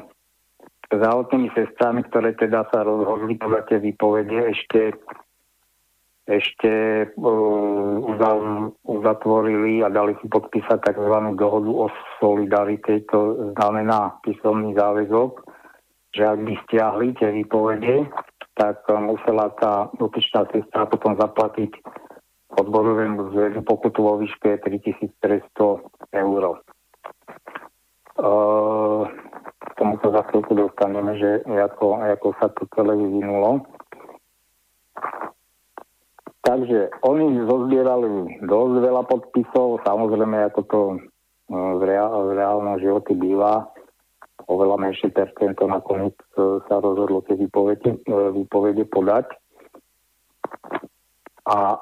zdravotnými 0.91 1.49
sestrami, 1.55 2.03
ktoré 2.07 2.35
teda 2.35 2.67
sa 2.71 2.83
rozhodli 2.83 3.37
podľa 3.39 3.61
tie 3.69 3.77
výpovede, 3.79 4.51
ešte 4.51 4.79
ešte 6.29 6.71
uh, 7.17 8.69
uzatvorili 8.85 9.81
a 9.81 9.89
dali 9.89 10.13
si 10.21 10.29
podpísať 10.29 10.77
tzv. 10.93 11.15
dohodu 11.33 11.71
o 11.71 11.87
solidarite, 12.21 13.01
to 13.09 13.51
znamená 13.57 14.21
písomný 14.21 14.77
záväzok, 14.77 15.41
že 16.13 16.23
ak 16.27 16.39
by 16.45 16.53
stiahli 16.67 17.07
tie 17.17 17.29
výpovede, 17.41 18.05
tak 18.53 18.83
musela 18.99 19.49
tá 19.57 19.89
dotyčná 19.97 20.45
sestra 20.51 20.85
potom 20.85 21.17
zaplatiť 21.17 21.71
odborovému 22.51 23.31
zväzu 23.31 23.63
pokutu 23.63 24.03
vo 24.03 24.19
výške 24.19 24.59
3300 24.59 26.19
eur. 26.19 26.43
Uh, 28.21 29.07
tomu 29.79 29.97
sa 30.03 30.09
za 30.13 30.21
chvíľku 30.29 30.53
dostaneme, 30.53 31.15
že 31.17 31.41
ako, 31.47 32.05
ako 32.05 32.27
sa 32.37 32.51
to 32.53 32.67
celé 32.75 32.93
vyvinulo. 32.93 33.65
Takže 36.41 36.89
oni 37.05 37.45
zozbierali 37.45 38.41
dosť 38.41 38.75
veľa 38.81 39.03
podpisov, 39.05 39.85
samozrejme 39.85 40.49
ako 40.49 40.61
to 40.65 40.81
e, 40.89 40.95
v, 41.53 41.81
reál, 41.85 42.25
v 42.25 42.31
reálnom 42.33 42.81
živote 42.81 43.13
býva, 43.13 43.69
oveľa 44.49 44.81
menšie 44.81 45.13
percento 45.13 45.69
nakoniec 45.69 46.17
e, 46.33 46.65
sa 46.65 46.81
rozhodlo 46.81 47.21
tie 47.29 47.37
výpovede, 47.37 47.93
e, 47.93 48.15
výpovede 48.41 48.89
podať. 48.89 49.29
A 51.45 51.77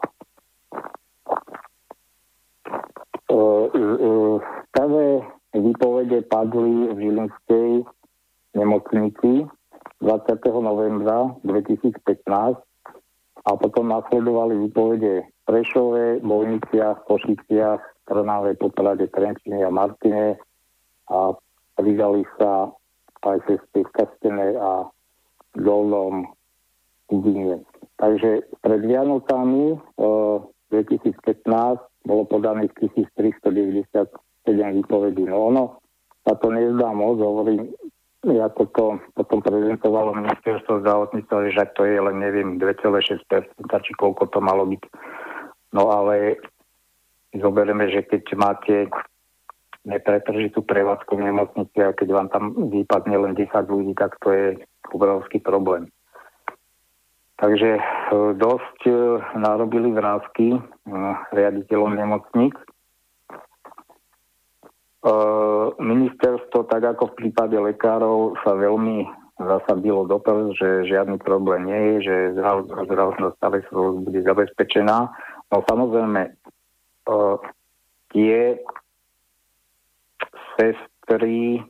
prvé 4.75 5.23
výpovede 5.55 6.19
padli 6.27 6.91
v 6.91 6.97
Žilinskej 6.99 7.69
nemocnici 8.59 9.47
20. 10.01 10.63
novembra 10.63 11.31
2015 11.43 12.68
a 13.49 13.57
potom 13.57 13.89
nasledovali 13.89 14.69
výpovede 14.69 15.25
Prešove, 15.49 16.21
Bojniciach, 16.21 17.09
Košiciach, 17.09 17.81
Trnave, 18.05 18.53
Poprade, 18.53 19.09
Trenčine 19.09 19.65
a 19.65 19.73
Martine 19.73 20.37
a 21.09 21.33
pridali 21.73 22.21
sa 22.37 22.69
aj 23.25 23.37
cesty 23.49 23.81
v 23.81 23.89
Kastene 23.97 24.53
a 24.53 24.85
Dolnom 25.57 26.29
Kubine. 27.09 27.65
Takže 27.97 28.45
pred 28.61 28.81
Vianocami 28.85 29.73
e, 29.73 29.77
2015 30.69 32.05
bolo 32.05 32.23
podaných 32.29 32.69
1397 32.93 34.05
výpovedí. 34.53 35.25
No 35.25 35.49
ono 35.49 35.63
sa 36.21 36.37
to 36.37 36.53
nezdá 36.53 36.93
moc, 36.93 37.17
hovorím, 37.17 37.73
ako 38.19 38.61
to 38.75 38.85
potom 39.15 39.39
prezentovalo 39.39 40.11
ministerstvo 40.11 40.83
zdravotníctva, 40.83 41.55
že 41.55 41.63
to 41.71 41.87
je 41.87 41.99
len 42.03 42.19
neviem 42.19 42.59
2,6%, 42.59 43.15
či 43.55 43.91
koľko 43.95 44.27
to 44.27 44.43
malo 44.43 44.67
byť. 44.67 44.83
No 45.71 45.87
ale 45.87 46.35
zoberieme, 47.31 47.87
že 47.87 48.03
keď 48.03 48.23
máte 48.35 48.75
nepretržitú 49.87 50.67
prevádzku 50.67 51.15
v 51.15 51.25
nemocnici 51.31 51.77
a 51.79 51.95
keď 51.95 52.09
vám 52.11 52.27
tam 52.27 52.43
vypadne 52.67 53.15
len 53.15 53.33
10 53.39 53.47
ľudí, 53.71 53.95
tak 53.95 54.19
to 54.19 54.35
je 54.35 54.45
obrovský 54.91 55.39
problém. 55.39 55.87
Takže 57.39 57.79
e, 57.79 57.81
dosť 58.35 58.79
e, 58.83 58.93
narobili 59.39 59.95
vrázky 59.95 60.59
e, 60.59 60.59
riaditeľom 61.31 61.95
nemocnic 61.95 62.51
ministerstvo, 65.79 66.67
tak 66.67 66.83
ako 66.83 67.11
v 67.11 67.17
prípade 67.23 67.55
lekárov, 67.55 68.35
sa 68.43 68.51
veľmi 68.51 69.07
zasadilo 69.39 70.03
do 70.03 70.19
toho, 70.19 70.51
že 70.51 70.91
žiadny 70.91 71.15
problém 71.23 71.71
nie 71.71 71.81
je, 71.95 72.11
že 72.11 72.15
zdravotná 72.35 73.31
starostlivosť 73.39 73.97
bude 74.03 74.19
zabezpečená. 74.27 74.97
No 75.47 75.57
samozrejme, 75.63 76.35
tie 78.11 78.59
sestry, 80.59 81.63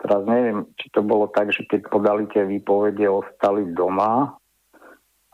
teraz 0.00 0.24
neviem, 0.24 0.64
či 0.80 0.88
to 0.96 1.04
bolo 1.04 1.28
tak, 1.28 1.52
že 1.52 1.68
keď 1.68 1.92
podali 1.92 2.24
tie 2.32 2.48
výpovede, 2.48 3.04
ostali 3.04 3.68
doma, 3.76 4.32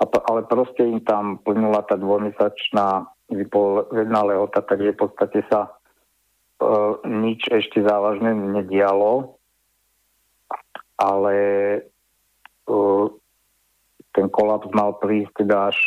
ale 0.03 0.41
proste 0.51 0.83
im 0.83 0.99
tam 1.07 1.39
plnula 1.47 1.87
tá 1.87 1.95
dvojmesačná 1.95 3.07
výpovedná 3.31 4.21
lehota, 4.27 4.67
takže 4.67 4.99
v 4.99 5.01
podstate 5.07 5.47
sa 5.47 5.71
E, 5.71 5.82
nič 7.07 7.49
ešte 7.51 7.83
závažné 7.83 8.35
nedialo, 8.35 9.39
ale 10.99 11.37
e, 11.37 11.81
ten 14.13 14.27
kolaps 14.29 14.71
mal 14.71 14.97
prísť 14.99 15.45
teda 15.45 15.73
až 15.73 15.79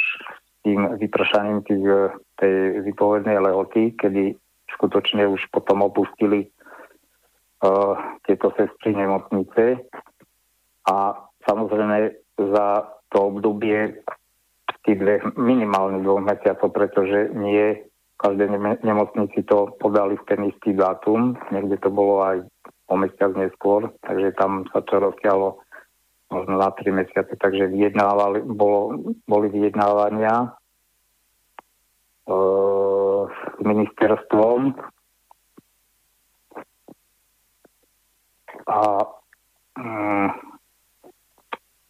tým 0.65 0.97
vypršaním 0.97 1.59
tých, 1.63 1.83
e, 1.85 2.01
tej 2.41 2.55
vypovednej 2.87 3.37
lehoty, 3.39 3.95
kedy 3.95 4.35
skutočne 4.75 5.29
už 5.29 5.47
potom 5.55 5.85
opustili 5.85 6.51
tieto 8.27 8.53
sestry 8.53 8.93
nemocnice. 8.93 9.79
A 10.85 11.17
samozrejme 11.49 12.13
za 12.37 12.93
to 13.09 13.33
obdobie 13.33 14.05
tých 14.85 14.97
dve, 15.01 15.15
minimálne 15.33 16.05
dvoch 16.05 16.21
mesiacov, 16.21 16.69
pretože 16.69 17.33
nie 17.33 17.81
každej 18.17 18.47
nemocnici 18.83 19.43
to 19.43 19.75
podali 19.79 20.15
v 20.15 20.23
ten 20.27 20.41
istý 20.47 20.71
dátum, 20.73 21.35
niekde 21.51 21.77
to 21.83 21.89
bolo 21.91 22.23
aj 22.23 22.37
o 22.87 22.95
mesiac 22.95 23.33
neskôr, 23.35 23.91
takže 24.05 24.31
tam 24.37 24.63
sa 24.71 24.79
to 24.85 25.01
rozkialo 25.01 25.59
možno 26.29 26.55
na 26.57 26.69
3 26.71 26.91
mesiace, 26.91 27.33
takže 27.37 27.67
vyjednávali, 27.69 28.41
bolo, 28.45 29.13
boli 29.29 29.47
vyjednávania 29.49 30.35
e, 30.45 30.49
s 33.29 33.59
ministerstvom. 33.61 34.73
A 38.65 38.79
mm, 39.77 40.29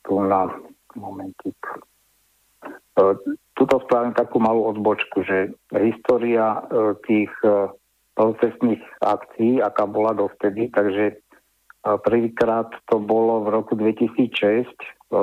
tu 0.04 0.14
na 0.20 0.42
momentik 1.00 1.60
e, 3.00 3.04
tuto 3.56 3.80
spravím 3.88 4.12
takú 4.14 4.38
malú 4.44 4.68
odbočku, 4.76 5.24
že 5.24 5.56
história 5.72 6.60
e, 6.60 7.00
tých 7.08 7.32
e, 7.42 7.72
procesných 8.14 8.84
akcií, 9.00 9.64
aká 9.64 9.88
bola 9.88 10.12
dovtedy, 10.12 10.68
takže 10.76 11.06
e, 11.12 11.16
prvýkrát 12.04 12.68
to 12.92 13.00
bolo 13.00 13.48
v 13.48 13.56
roku 13.56 13.74
2006 13.80 14.68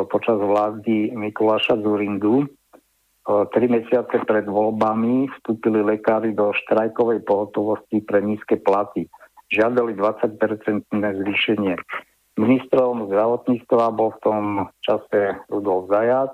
počas 0.09 0.39
vlády 0.39 1.13
Mikuláša 1.13 1.75
Zurindu. 1.83 2.49
Tri 3.27 3.67
mesiace 3.67 4.23
pred 4.25 4.47
voľbami 4.47 5.27
vstúpili 5.37 5.83
lekári 5.83 6.33
do 6.33 6.55
štrajkovej 6.55 7.27
pohotovosti 7.27 7.99
pre 8.01 8.23
nízke 8.23 8.63
platy. 8.63 9.11
Žiadali 9.51 9.99
20-percentné 9.99 11.09
zvýšenie. 11.19 11.75
Ministrom 12.33 13.13
zdravotníctva 13.13 13.93
bol 13.93 14.17
v 14.17 14.23
tom 14.25 14.45
čase 14.81 15.37
Rudolf 15.53 15.93
Zajac. 15.93 16.33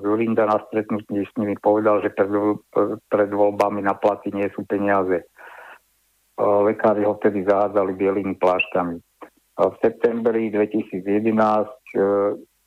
Zurinda 0.00 0.48
na 0.48 0.56
stretnutí 0.64 1.20
s 1.20 1.32
nimi 1.36 1.52
povedal, 1.60 2.00
že 2.00 2.16
pred, 2.16 3.28
voľbami 3.28 3.84
na 3.84 3.92
platy 3.92 4.32
nie 4.32 4.48
sú 4.56 4.64
peniaze. 4.64 5.28
Lekári 6.40 7.04
ho 7.04 7.20
vtedy 7.20 7.44
zahádzali 7.44 7.92
bielými 7.92 8.40
plášťami. 8.40 8.96
V 9.54 9.74
septembri 9.78 10.50
2011 10.50 11.06
e, 11.06 11.98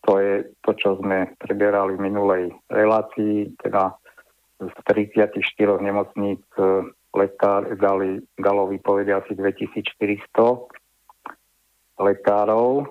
to 0.08 0.14
je 0.24 0.34
to, 0.64 0.72
čo 0.72 0.95
sme 1.04 1.36
preberali 1.36 1.99
v 1.99 2.04
minulej 2.08 2.44
relácii, 2.72 3.60
teda 3.60 3.91
z 4.64 4.76
34 4.88 5.36
nemocníc 5.84 6.40
e, 6.56 6.88
lekár 7.12 7.76
dali, 7.76 8.24
dalo 8.40 8.72
vypovede 8.72 9.12
asi 9.12 9.36
2400 9.36 10.77
lekárov 11.98 12.86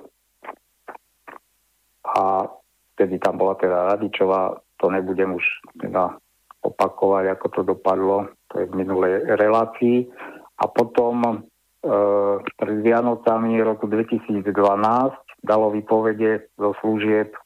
a 2.07 2.47
vtedy 2.95 3.19
tam 3.19 3.39
bola 3.39 3.55
teda 3.59 3.95
Radičová, 3.95 4.57
to 4.79 4.91
nebudem 4.91 5.35
už 5.37 5.45
teda 5.79 6.17
opakovať, 6.63 7.25
ako 7.37 7.47
to 7.53 7.61
dopadlo, 7.63 8.17
to 8.51 8.63
je 8.63 8.67
v 8.67 8.75
minulej 8.75 9.37
relácii. 9.39 10.09
A 10.57 10.65
potom 10.67 11.23
e, 11.23 11.37
pred 12.57 12.77
Vianocami 12.81 13.61
roku 13.63 13.87
2012 13.87 14.43
dalo 15.45 15.71
vypovede 15.71 16.51
zo 16.57 16.73
služieb 16.81 17.37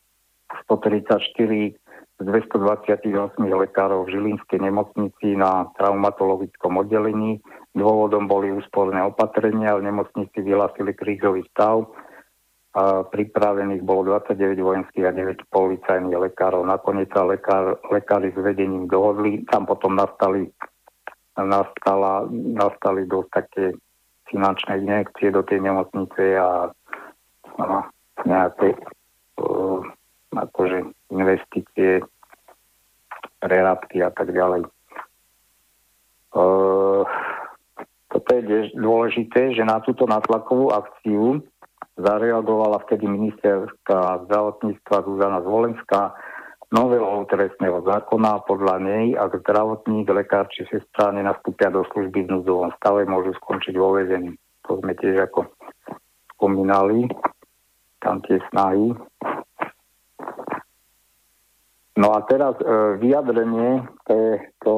134 0.70 1.18
z 2.20 2.24
228 2.28 3.00
lekárov 3.40 4.04
v 4.04 4.12
Žilinskej 4.12 4.60
nemocnici 4.60 5.34
na 5.40 5.72
traumatologickom 5.80 6.76
oddelení. 6.76 7.40
Dôvodom 7.70 8.26
boli 8.26 8.50
úsporné 8.50 8.98
opatrenia, 8.98 9.78
v 9.78 9.86
nemocnici 9.86 10.42
vyhlásili 10.42 10.90
krízový 10.90 11.46
stav. 11.54 11.86
A 12.70 13.02
pripravených 13.02 13.82
bolo 13.82 14.14
29 14.14 14.58
vojenských 14.62 15.06
a 15.06 15.14
9 15.14 15.50
policajných 15.50 16.18
lekárov. 16.18 16.62
Nakoniec 16.62 17.10
sa 17.10 17.26
lekár, 17.26 17.78
lekári 17.90 18.30
s 18.30 18.38
vedením 18.38 18.86
dohodli. 18.86 19.42
Tam 19.50 19.66
potom 19.66 19.98
nastali, 19.98 20.50
nastala, 21.34 22.30
nastali 22.30 23.10
dosť 23.10 23.30
také 23.30 23.64
finančné 24.30 24.86
injekcie 24.86 25.34
do 25.34 25.42
tej 25.42 25.66
nemocnice 25.66 26.38
a, 26.38 26.70
a 27.58 27.64
nejaké 28.22 28.78
uh, 29.42 29.82
akože 30.30 30.86
investície, 31.10 32.06
prerábky 33.42 33.98
a 34.06 34.10
tak 34.14 34.30
ďalej. 34.30 34.62
Uh, 36.30 36.89
toto 38.10 38.28
je 38.34 38.74
dôležité, 38.74 39.54
že 39.54 39.62
na 39.62 39.78
túto 39.80 40.02
natlakovú 40.04 40.74
akciu 40.74 41.46
zareagovala 41.94 42.82
vtedy 42.86 43.06
ministerská 43.06 44.26
zdravotníctva 44.26 44.96
Zuzana 45.06 45.38
Zvolenská 45.46 46.18
novelou 46.74 47.22
trestného 47.30 47.86
zákona. 47.86 48.42
Podľa 48.50 48.76
nej, 48.82 49.04
ak 49.14 49.46
zdravotník, 49.46 50.10
lekár 50.10 50.50
či 50.50 50.66
sestra 50.66 51.14
nenastúpia 51.14 51.70
do 51.70 51.86
služby 51.94 52.26
v 52.26 52.30
núdzovom 52.34 52.74
stave, 52.82 53.06
môžu 53.06 53.30
skončiť 53.38 53.74
vo 53.78 53.94
väzení. 53.94 54.34
To 54.66 54.82
sme 54.82 54.98
tiež 54.98 55.30
ako 55.30 55.46
spomínali, 56.34 57.06
tam 58.02 58.22
tie 58.26 58.42
snahy 58.50 58.94
No 62.00 62.16
a 62.16 62.24
teraz 62.24 62.56
e, 62.64 62.64
vyjadrenie, 62.96 63.84
to 64.08 64.12
je 64.16 64.32
to, 64.64 64.74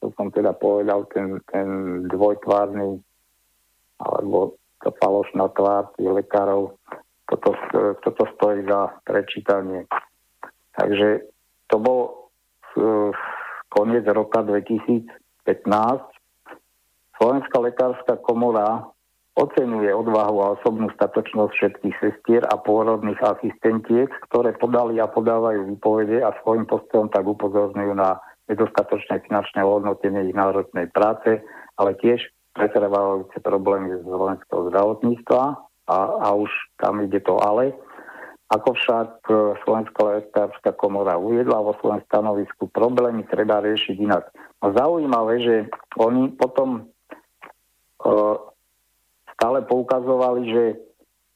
čo 0.00 0.08
som 0.16 0.32
teda 0.32 0.56
povedal, 0.56 1.04
ten, 1.12 1.38
ten 1.52 1.68
dvojtvárny 2.08 3.04
alebo 4.00 4.56
to 4.80 4.96
falošná 4.96 5.52
tvár 5.52 5.92
tých 6.00 6.08
lekárov, 6.08 6.72
toto, 7.28 7.52
toto 8.00 8.22
stojí 8.36 8.64
za 8.64 8.96
prečítanie. 9.04 9.84
Takže 10.72 11.28
to 11.68 11.76
bol 11.76 12.00
e, 12.80 13.12
koniec 13.68 14.08
roka 14.08 14.40
2015. 14.40 15.04
Slovenská 17.20 17.56
lekárska 17.60 18.16
komora 18.24 18.88
ocenuje 19.36 19.92
odvahu 19.92 20.36
a 20.42 20.52
osobnú 20.58 20.88
statočnosť 20.96 21.52
všetkých 21.52 21.96
sestier 22.00 22.42
a 22.48 22.56
pôrodných 22.56 23.20
asistentiek, 23.20 24.08
ktoré 24.32 24.56
podali 24.56 24.96
a 24.96 25.06
podávajú 25.06 25.76
výpovede 25.76 26.24
a 26.24 26.34
svojim 26.40 26.64
postojom 26.64 27.12
tak 27.12 27.28
upozorňujú 27.28 27.92
na 27.94 28.16
nedostatočné 28.50 29.22
finančné 29.30 29.62
hodnotenie 29.62 30.26
ich 30.28 30.36
národnej 30.36 30.90
práce, 30.90 31.38
ale 31.78 31.94
tiež 32.02 32.20
pretrvávajúce 32.52 33.38
problémy 33.40 34.02
z 34.02 34.02
slovenského 34.02 34.68
zdravotníctva 34.68 35.42
a, 35.86 35.98
a 36.20 36.28
už 36.34 36.50
tam 36.82 37.00
ide 37.06 37.22
to 37.22 37.38
ale. 37.38 37.72
Ako 38.50 38.74
však 38.74 39.10
e, 39.30 39.34
Slovenská 39.62 40.00
lekárska 40.02 40.74
komora 40.74 41.14
uviedla 41.14 41.62
vo 41.62 41.78
svojom 41.78 42.02
stanovisku, 42.10 42.66
problémy 42.74 43.22
treba 43.30 43.62
riešiť 43.62 43.96
inak. 44.02 44.34
A 44.60 44.74
zaujímavé, 44.74 45.34
že 45.40 45.56
oni 45.96 46.36
potom 46.36 46.84
uh, 48.04 48.36
stále 49.32 49.64
poukazovali, 49.64 50.52
že, 50.52 50.64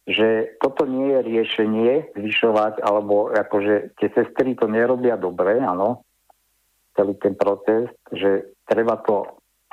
že 0.04 0.28
toto 0.60 0.84
nie 0.84 1.08
je 1.08 1.20
riešenie 1.24 1.92
zvyšovať, 2.20 2.84
alebo 2.84 3.32
akože 3.32 3.96
tie 3.96 4.12
sestry 4.12 4.52
to 4.60 4.68
nerobia 4.68 5.16
dobre, 5.16 5.56
áno, 5.56 6.04
celý 6.94 7.14
ten 7.18 7.34
proces, 7.34 7.90
že 8.14 8.48
treba 8.66 8.96
to 9.02 9.26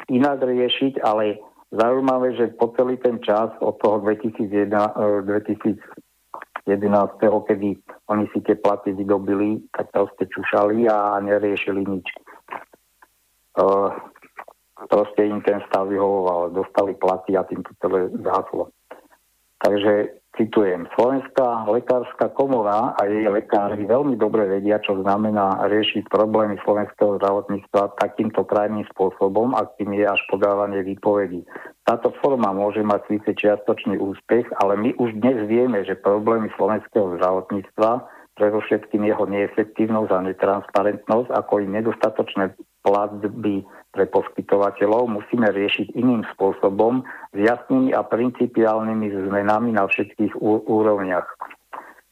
inak 0.09 0.41
riešiť, 0.41 1.01
ale 1.01 1.37
zaujímavé, 1.71 2.35
že 2.35 2.53
po 2.57 2.73
celý 2.75 2.97
ten 2.97 3.21
čas 3.23 3.49
od 3.61 3.77
toho 3.79 4.03
2001, 4.03 4.69
2011, 5.25 5.79
e, 6.67 7.27
kedy 7.47 7.69
oni 8.11 8.25
si 8.35 8.39
tie 8.43 8.55
platy 8.59 8.91
vydobili, 8.91 9.61
tak 9.71 9.93
proste 9.93 10.27
čušali 10.27 10.89
a 10.89 11.19
neriešili 11.23 11.83
nič. 11.85 12.07
Uh, 13.51 13.91
proste 14.87 15.27
im 15.27 15.43
ten 15.43 15.59
stav 15.67 15.91
vyhovoval, 15.91 16.55
dostali 16.55 16.95
platy 16.95 17.35
a 17.35 17.43
tým 17.43 17.59
to 17.67 17.75
celé 17.83 18.07
záslo. 18.23 18.71
Takže 19.59 20.20
citujem, 20.39 20.87
Slovenská 20.95 21.67
lekárska 21.67 22.31
komora 22.31 22.95
a 22.95 23.01
jej 23.07 23.27
lekári 23.27 23.83
veľmi 23.83 24.15
dobre 24.15 24.47
vedia, 24.47 24.79
čo 24.79 24.99
znamená 25.03 25.67
riešiť 25.67 26.07
problémy 26.07 26.55
slovenského 26.63 27.19
zdravotníctva 27.19 27.99
takýmto 27.99 28.47
krajným 28.47 28.87
spôsobom, 28.95 29.53
akým 29.53 29.91
je 29.95 30.05
až 30.07 30.21
podávanie 30.31 30.81
výpovedí. 30.87 31.43
Táto 31.83 32.15
forma 32.23 32.55
môže 32.55 32.79
mať 32.79 33.01
síce 33.11 33.29
čiastočný 33.35 33.99
úspech, 33.99 34.47
ale 34.63 34.79
my 34.79 34.89
už 34.95 35.19
dnes 35.19 35.43
vieme, 35.51 35.83
že 35.83 35.99
problémy 35.99 36.47
slovenského 36.55 37.19
zdravotníctva 37.19 38.07
predovšetkým 38.39 39.03
jeho 39.05 39.27
neefektívnosť 39.27 40.11
a 40.15 40.25
netransparentnosť, 40.31 41.29
ako 41.35 41.53
i 41.61 41.65
nedostatočné 41.67 42.55
platby 42.81 43.67
pre 43.91 44.07
poskytovateľov 44.07 45.11
musíme 45.11 45.51
riešiť 45.51 45.93
iným 45.99 46.23
spôsobom 46.35 47.03
s 47.35 47.37
jasnými 47.37 47.91
a 47.91 48.07
principiálnymi 48.07 49.27
zmenami 49.27 49.75
na 49.75 49.87
všetkých 49.87 50.39
úrovniach. 50.67 51.27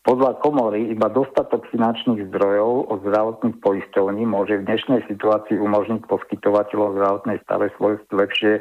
Podľa 0.03 0.39
komory 0.39 0.91
iba 0.91 1.11
dostatok 1.11 1.67
finančných 1.71 2.31
zdrojov 2.31 2.87
od 2.87 2.99
zdravotných 3.03 3.59
poisťovní 3.59 4.23
môže 4.27 4.59
v 4.59 4.65
dnešnej 4.65 5.05
situácii 5.11 5.59
umožniť 5.59 6.07
poskytovateľom 6.07 6.95
zdravotnej 6.95 7.37
starostlivosti 7.43 8.13
lepšie 8.15 8.53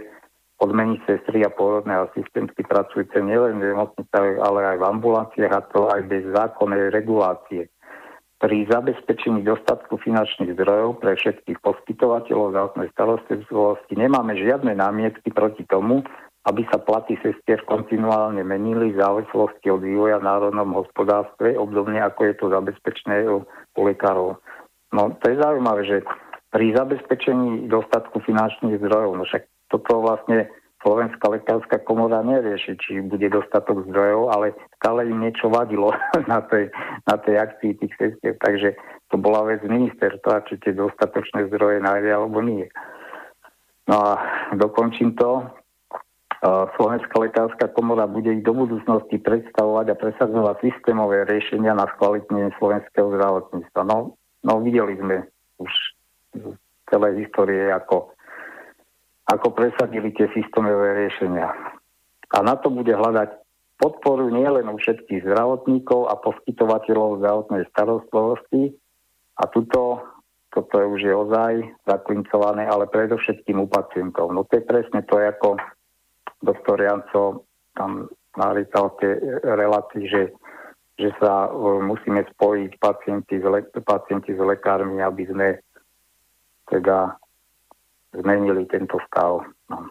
odmeniť 0.58 0.98
sestry 1.06 1.46
a 1.46 1.54
pôrodné 1.54 1.94
asistentky 1.94 2.66
pracujúce 2.66 3.14
nielen 3.22 3.62
v 3.62 3.70
nemocniciach, 3.70 4.42
ale 4.42 4.74
aj 4.74 4.76
v 4.82 4.88
ambulanciách 4.90 5.52
a 5.54 5.62
to 5.70 5.86
aj 5.86 6.00
bez 6.10 6.26
zákonnej 6.34 6.90
regulácie 6.90 7.70
pri 8.38 8.70
zabezpečení 8.70 9.42
dostatku 9.42 9.98
finančných 9.98 10.54
zdrojov 10.54 11.02
pre 11.02 11.18
všetkých 11.18 11.58
poskytovateľov 11.58 12.54
zdravotnej 12.54 12.88
starostlivosti 12.94 13.98
nemáme 13.98 14.38
žiadne 14.38 14.78
námietky 14.78 15.34
proti 15.34 15.66
tomu, 15.66 16.06
aby 16.46 16.62
sa 16.70 16.78
platy 16.78 17.18
sestier 17.18 17.60
kontinuálne 17.66 18.40
menili 18.46 18.94
v 18.94 19.00
závislosti 19.02 19.66
od 19.74 19.82
vývoja 19.82 20.22
v 20.22 20.28
národnom 20.30 20.70
hospodárstve, 20.70 21.58
obdobne 21.58 21.98
ako 21.98 22.20
je 22.30 22.34
to 22.38 22.46
zabezpečené 22.48 23.26
u, 23.26 23.42
u 23.74 23.80
lekárov. 23.82 24.38
No 24.94 25.12
to 25.18 25.24
je 25.28 25.36
zaujímavé, 25.42 25.82
že 25.84 25.96
pri 26.48 26.72
zabezpečení 26.72 27.68
dostatku 27.68 28.22
finančných 28.24 28.80
zdrojov, 28.80 29.18
no 29.18 29.26
však 29.26 29.44
toto 29.68 30.00
vlastne 30.00 30.48
Slovenská 30.78 31.26
lekárska 31.26 31.82
komora 31.82 32.22
nerieši, 32.22 32.78
či 32.78 33.02
bude 33.02 33.26
dostatok 33.26 33.90
zdrojov, 33.90 34.30
ale 34.30 34.54
stále 34.78 35.10
im 35.10 35.26
niečo 35.26 35.50
vadilo 35.50 35.90
na 36.30 36.38
tej, 36.46 36.70
na 37.02 37.18
tej 37.18 37.34
akcii 37.34 37.82
tých 37.82 37.94
sestier. 37.98 38.38
Takže 38.38 38.78
to 39.10 39.18
bola 39.18 39.42
vec 39.50 39.58
ministerstva, 39.66 40.46
či 40.46 40.54
tie 40.62 40.72
dostatočné 40.78 41.50
zdroje 41.50 41.82
nájde 41.82 42.10
alebo 42.14 42.38
nie. 42.44 42.70
No 43.88 43.96
a 43.96 44.10
dokončím 44.54 45.18
to. 45.18 45.48
Slovenská 46.78 47.18
lekárska 47.18 47.66
komora 47.74 48.06
bude 48.06 48.30
ich 48.30 48.46
do 48.46 48.54
budúcnosti 48.54 49.18
predstavovať 49.18 49.90
a 49.90 49.98
presadzovať 49.98 50.62
systémové 50.62 51.26
riešenia 51.26 51.74
na 51.74 51.90
skvalitnenie 51.98 52.54
slovenského 52.62 53.10
zdravotníctva. 53.10 53.82
No, 53.82 54.14
no 54.46 54.52
videli 54.62 54.94
sme 55.02 55.26
už 55.58 55.72
v 56.38 56.54
celej 56.86 57.26
histórie, 57.26 57.74
ako 57.74 58.14
ako 59.28 59.52
presadili 59.52 60.08
tie 60.16 60.26
systémové 60.32 61.04
riešenia. 61.04 61.52
A 62.32 62.38
na 62.40 62.56
to 62.56 62.72
bude 62.72 62.92
hľadať 62.92 63.36
podporu 63.78 64.32
nielen 64.32 64.66
u 64.72 64.76
všetkých 64.80 65.22
zdravotníkov 65.24 66.08
a 66.10 66.18
poskytovateľov 66.18 67.22
zdravotnej 67.22 67.62
starostlivosti 67.70 68.74
a 69.38 69.44
tuto, 69.52 70.02
toto 70.50 70.74
je 70.82 70.86
už 70.88 71.00
je 71.04 71.14
ozaj 71.14 71.52
zaklincované, 71.86 72.66
ale 72.66 72.90
predovšetkým 72.90 73.62
u 73.62 73.68
pacientov. 73.70 74.34
No 74.34 74.42
to 74.48 74.58
je 74.58 74.64
presne 74.66 75.04
to, 75.06 75.20
ako 75.20 75.60
doktor 76.42 76.82
Janco 76.82 77.46
tam 77.78 78.10
narýtal 78.34 78.98
tie 78.98 79.14
relácie, 79.46 80.10
že, 80.10 80.22
že 80.98 81.14
sa 81.22 81.46
uh, 81.46 81.78
musíme 81.78 82.26
spojiť 82.34 82.82
pacienti 82.82 83.38
s, 83.38 83.46
le- 83.46 83.70
pacienti 83.82 84.34
s 84.34 84.40
lekármi, 84.42 84.98
aby 84.98 85.22
sme 85.30 85.48
teda 86.66 87.14
zmenili 88.20 88.66
tento 88.66 88.98
stav. 89.06 89.46
No. 89.70 89.88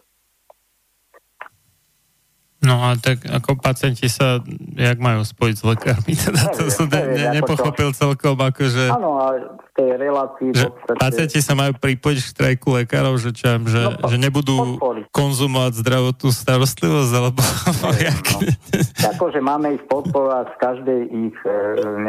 No 2.58 2.74
a 2.82 2.98
tak 2.98 3.22
ako 3.22 3.54
pacienti 3.62 4.10
sa, 4.10 4.42
jak 4.74 4.98
majú 4.98 5.22
spojiť 5.22 5.54
s 5.54 5.62
lekármi? 5.62 6.12
Teda 6.26 6.42
to 6.50 6.66
som 6.66 6.90
ne, 6.90 7.02
ne, 7.14 7.24
nepochopil 7.38 7.94
celkom, 7.94 8.34
akože... 8.34 8.90
Áno, 8.90 9.14
a 9.14 9.26
v 9.62 9.70
tej 9.78 9.88
relácii... 9.94 10.48
Že 10.58 10.66
podstate... 10.74 10.98
Pacienti 10.98 11.38
sa 11.38 11.54
majú 11.54 11.78
pripojiť 11.78 12.18
k 12.18 12.30
štrajku 12.34 12.68
lekárov, 12.82 13.14
že, 13.22 13.30
čo, 13.30 13.62
že, 13.62 13.78
no, 13.86 14.10
že 14.10 14.16
nebudú 14.18 14.74
podporiť. 14.74 15.06
konzumovať 15.14 15.72
zdravotnú 15.86 16.30
starostlivosť, 16.34 17.12
alebo... 17.14 17.40
Ne, 17.94 18.10
no. 18.10 18.38
Akože 19.14 19.38
máme 19.38 19.78
ich 19.78 19.84
podporovať 19.86 20.46
v 20.50 20.58
každej 20.58 21.00
ich 21.14 21.38
e, 21.46 21.58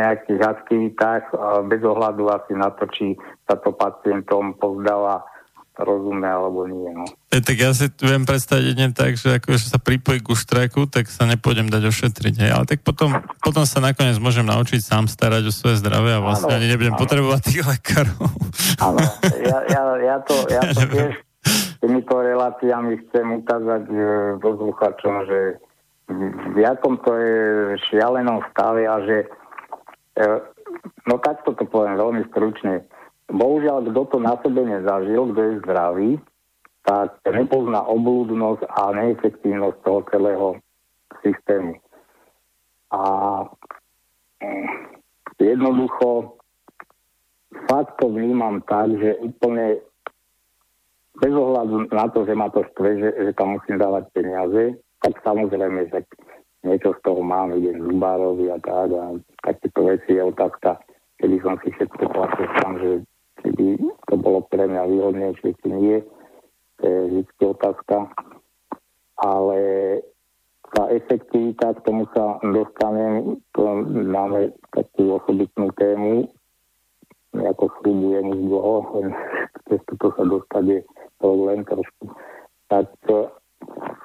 nejakých 0.02 0.42
aktivitách 0.50 1.30
bez 1.70 1.82
ohľadu 1.86 2.26
asi 2.26 2.58
na 2.58 2.74
to, 2.74 2.90
či 2.90 3.14
sa 3.46 3.54
to 3.62 3.70
pacientom 3.70 4.58
pozdáva 4.58 5.22
rozumné 5.80 6.28
alebo 6.28 6.68
nie. 6.68 6.92
No. 6.92 7.08
E, 7.32 7.40
tak 7.40 7.56
ja 7.56 7.72
si 7.72 7.88
viem 8.04 8.28
predstaviť 8.28 8.64
jedne 8.76 8.92
tak, 8.92 9.16
že 9.16 9.40
ako 9.40 9.56
že 9.56 9.72
sa 9.72 9.80
pripojí 9.80 10.20
ku 10.20 10.36
štrajku, 10.36 10.92
tak 10.92 11.08
sa 11.08 11.24
nepôjdem 11.24 11.72
dať 11.72 11.88
ošetriť. 11.88 12.36
Hej. 12.44 12.52
Ale 12.52 12.66
tak 12.68 12.84
potom, 12.84 13.16
potom 13.40 13.64
sa 13.64 13.80
nakoniec 13.80 14.20
môžem 14.20 14.44
naučiť 14.44 14.84
sám 14.84 15.08
starať 15.08 15.48
o 15.48 15.54
svoje 15.56 15.80
zdravie 15.80 16.20
a 16.20 16.24
vlastne 16.24 16.52
ano, 16.52 16.60
ani 16.60 16.68
nebudem 16.68 16.96
ano. 16.96 17.02
potrebovať 17.02 17.42
tých 17.48 17.64
lekárov. 17.64 18.28
Áno, 18.84 19.00
ja, 19.40 19.58
ja, 19.72 19.82
ja 19.98 20.18
to, 20.20 20.36
ja 20.56 20.62
to 20.76 20.82
tiež 20.86 21.16
týmito 21.80 22.16
reláciami 22.20 23.00
chcem 23.08 23.26
ukázať 23.40 23.84
e, 23.88 23.98
posluchačom, 24.44 25.16
že 25.26 25.40
v 26.54 26.58
jakom 26.60 27.00
to 27.06 27.16
je 27.16 27.40
šialenom 27.88 28.44
stave 28.52 28.84
a 28.84 29.00
že 29.06 29.18
e, 29.24 30.28
no 31.08 31.16
takto 31.24 31.56
to 31.56 31.64
poviem 31.70 31.96
veľmi 31.96 32.28
stručne 32.30 32.84
Bohužiaľ, 33.30 33.94
kto 33.94 34.02
to 34.10 34.18
na 34.18 34.34
sebe 34.42 34.66
nezažil, 34.66 35.30
kto 35.30 35.40
je 35.42 35.54
zdravý, 35.62 36.12
tak 36.82 37.22
nepozná 37.30 37.86
oblúdnosť 37.86 38.66
a 38.66 38.82
neefektívnosť 38.98 39.78
toho 39.86 40.00
celého 40.10 40.48
systému. 41.22 41.78
A 42.90 43.02
mm, 44.42 44.70
jednoducho 45.38 46.42
fakt 47.70 48.02
to 48.02 48.10
vnímam 48.10 48.66
tak, 48.66 48.90
že 48.98 49.22
úplne 49.22 49.78
bez 51.20 51.34
ohľadu 51.36 51.94
na 51.94 52.06
to, 52.10 52.26
že 52.26 52.34
ma 52.34 52.50
to 52.50 52.66
štve, 52.74 52.90
že, 52.98 53.10
že 53.30 53.32
tam 53.38 53.60
musím 53.60 53.78
dávať 53.78 54.10
peniaze, 54.16 54.80
tak 55.06 55.14
samozrejme, 55.22 55.92
že 55.94 56.02
niečo 56.64 56.98
z 56.98 57.00
toho 57.06 57.22
mám, 57.22 57.54
idem 57.54 57.78
zubárovi 57.78 58.50
a 58.52 58.58
tak 58.58 58.90
a 58.98 59.06
takéto 59.46 59.80
veci 59.86 60.18
je 60.18 60.24
otázka, 60.24 60.80
kedy 61.22 61.36
som 61.44 61.56
si 61.62 61.70
všetko 61.76 62.04
platil 62.10 62.48
sám, 62.60 62.74
že 62.80 62.90
keby 63.42 63.80
to 64.08 64.16
bolo 64.18 64.46
pre 64.48 64.68
mňa 64.68 64.84
výhodnejšie, 64.90 65.50
či 65.60 65.68
nie, 65.70 65.98
to 66.80 66.84
je 66.84 67.00
vždy 67.24 67.44
otázka. 67.44 68.12
Ale 69.20 69.60
tá 70.72 70.88
efektivita, 70.94 71.76
k 71.76 71.84
tomu 71.84 72.08
sa 72.14 72.38
dostanem, 72.46 73.42
to 73.58 73.64
máme 73.90 74.54
takú 74.72 75.18
osobitnú 75.18 75.74
tému, 75.76 76.30
ako 77.34 77.70
slúbujem 77.82 78.26
už 78.32 78.40
dlho, 78.48 78.76
cez 79.68 79.80
toto 79.90 80.08
sa 80.18 80.24
dostať 80.26 80.64
je 80.66 80.80
problém 81.20 81.66
trošku. 81.66 82.14
Tak 82.70 82.86
v 83.06 83.28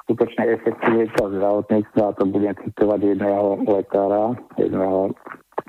skutočne 0.04 0.44
efektivita 0.56 1.30
zdravotníctva, 1.30 2.16
to 2.18 2.24
budem 2.26 2.54
citovať 2.64 3.00
jedného 3.16 3.62
lekára, 3.70 4.34
jedného 4.58 5.14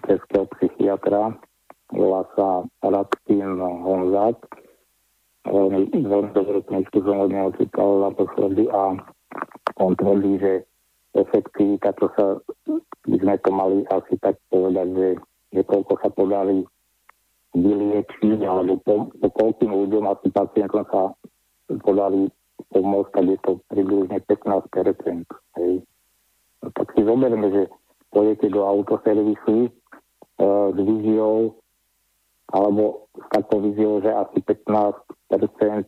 českého 0.08 0.46
psychiatra, 0.58 1.36
volá 1.96 2.22
sa 2.36 2.48
Radkin 2.84 3.58
Honzák. 3.60 4.38
Veľmi, 5.46 5.94
veľmi 5.94 6.32
dobrú 6.34 6.60
knižku 6.68 7.06
som 7.06 7.26
od 7.26 7.32
neho 7.32 7.54
čítal 7.56 8.02
naposledy 8.02 8.66
a 8.70 8.98
on 9.78 9.94
tvrdí, 9.96 10.42
že 10.42 10.54
efektivita, 11.16 11.96
to 11.96 12.10
sa, 12.18 12.26
by 13.08 13.18
sme 13.22 13.36
to 13.40 13.50
mali 13.54 13.78
asi 13.88 14.20
tak 14.20 14.36
povedať, 14.52 14.88
že, 14.92 15.10
že 15.56 15.62
koľko 15.64 15.94
sa 16.02 16.10
podarí 16.12 16.66
vyliečiť, 17.56 18.44
alebo 18.44 18.82
po, 18.84 19.08
po 19.16 19.30
koľkým 19.32 19.72
ľuďom 19.72 20.12
asi 20.12 20.28
pacientom 20.34 20.84
sa 20.92 21.16
podarí 21.86 22.28
pomôcť, 22.76 23.12
tak 23.16 23.26
je 23.32 23.40
to 23.46 23.52
približne 23.72 24.18
15%. 24.28 25.24
Hej. 25.62 25.74
No, 26.60 26.68
tak 26.76 26.88
si 26.98 27.02
zoberme, 27.06 27.48
že 27.54 27.64
pôjdete 28.12 28.52
do 28.52 28.68
autoservisu 28.68 29.68
e, 29.68 29.72
s 30.74 30.78
víziou, 30.78 31.56
alebo 32.54 33.10
s 33.16 33.28
takou 33.34 33.62
víziou, 33.62 34.02
že 34.02 34.12
asi 34.14 34.38
15% 34.42 34.94
e, 35.34 35.86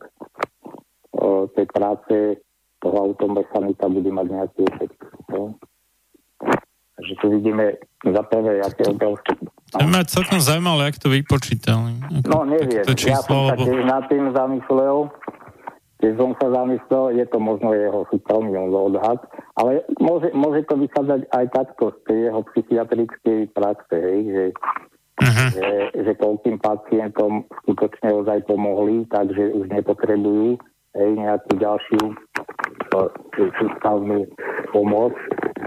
tej 1.54 1.68
práce 1.70 2.16
toho 2.82 2.98
automechanika 2.98 3.86
bude 3.90 4.12
mať 4.14 4.26
nejaký 4.30 4.62
efekt. 4.74 5.00
No. 5.30 5.58
Takže 6.98 7.14
tu 7.22 7.26
vidíme 7.30 7.78
za 8.02 8.24
prvé, 8.26 8.62
aké 8.62 8.90
obrovské... 8.90 9.38
To 9.78 9.86
ma 9.86 10.02
celkom 10.02 10.42
zaujímavé, 10.42 10.90
jak 10.90 10.98
to 10.98 11.10
vypočítali. 11.14 11.94
No 12.26 12.42
neviem, 12.48 12.82
ja 12.82 13.22
som 13.22 13.54
sa 13.54 13.56
tiež 13.60 13.86
nad 13.86 14.10
tým 14.10 14.34
zamyslel, 14.34 15.12
keď 15.98 16.14
som 16.14 16.32
sa 16.38 16.48
zamyslel, 16.54 17.18
je 17.18 17.26
to 17.26 17.38
možno 17.42 17.74
jeho 17.74 18.06
súkromný 18.14 18.54
odhad, 18.70 19.18
ale 19.58 19.82
môže, 19.98 20.30
môže 20.38 20.62
to 20.70 20.78
vychádzať 20.78 21.22
aj 21.34 21.46
takto 21.50 21.84
z 21.90 21.98
tej 22.06 22.20
jeho 22.30 22.42
psychiatrickej 22.54 23.40
praxe, 23.58 23.96
hej, 23.98 24.20
že, 24.30 24.44
uh-huh. 25.22 25.50
že, 25.54 25.70
že 25.94 26.12
toľkým 26.18 26.58
pacientom 26.62 27.46
skutočne 27.64 28.14
ozaj 28.14 28.46
pomohli, 28.46 29.06
takže 29.10 29.54
už 29.54 29.70
nepotrebujú 29.74 30.58
hej, 30.98 31.10
nejakú 31.18 31.52
ďalšiu 31.58 32.02
sústavnú 33.38 34.26
pomoc 34.74 35.14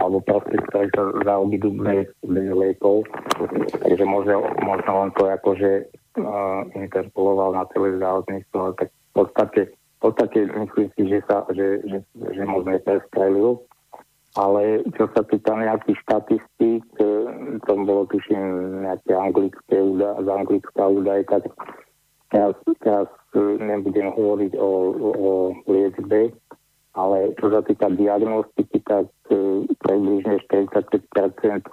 alebo 0.00 0.18
proste, 0.24 0.56
ktorý 0.70 0.88
sa 0.96 1.02
zaobidú 1.22 1.76
bez, 1.76 2.08
liekov. 2.26 3.04
Takže 3.84 4.04
môže, 4.08 4.32
možno 4.64 4.90
on 4.96 5.10
to 5.12 5.28
akože 5.28 5.86
uh, 6.18 6.64
interpoloval 6.72 7.52
na 7.52 7.68
celé 7.76 8.00
zdravotníctvo, 8.00 8.80
tak 8.80 8.88
v 8.88 9.12
podstate 9.12 9.60
v 10.00 10.08
podstate 10.08 10.48
myslím 10.48 10.88
si, 10.96 11.02
že, 11.12 11.20
sa, 11.28 11.44
že, 11.52 11.84
že, 11.84 12.00
že 12.16 12.42
možno 12.48 12.72
prestrelil. 12.80 13.60
Ale 14.38 14.86
čo 14.94 15.10
sa 15.10 15.26
týka 15.26 15.58
nejakých 15.58 15.98
štatistík, 16.06 16.86
e, 17.02 17.06
to 17.66 17.72
bolo 17.82 18.06
tuším 18.06 18.78
nejaké 18.86 19.10
anglické 19.18 19.76
údaj, 19.82 20.22
z 20.22 20.28
anglická 20.30 20.82
údaj, 20.86 21.20
tak 21.26 21.42
teraz, 22.30 22.54
teraz 22.78 23.10
e, 23.34 23.58
nebudem 23.58 24.14
hovoriť 24.14 24.52
o, 24.54 24.70
o 25.02 25.30
liečbe, 25.66 26.30
ale 26.94 27.34
čo 27.42 27.46
sa 27.50 27.66
týka 27.66 27.90
diagnostiky, 27.90 28.78
tak 28.86 29.10
e, 29.34 29.66
približne 29.82 30.38
45% 30.46 31.66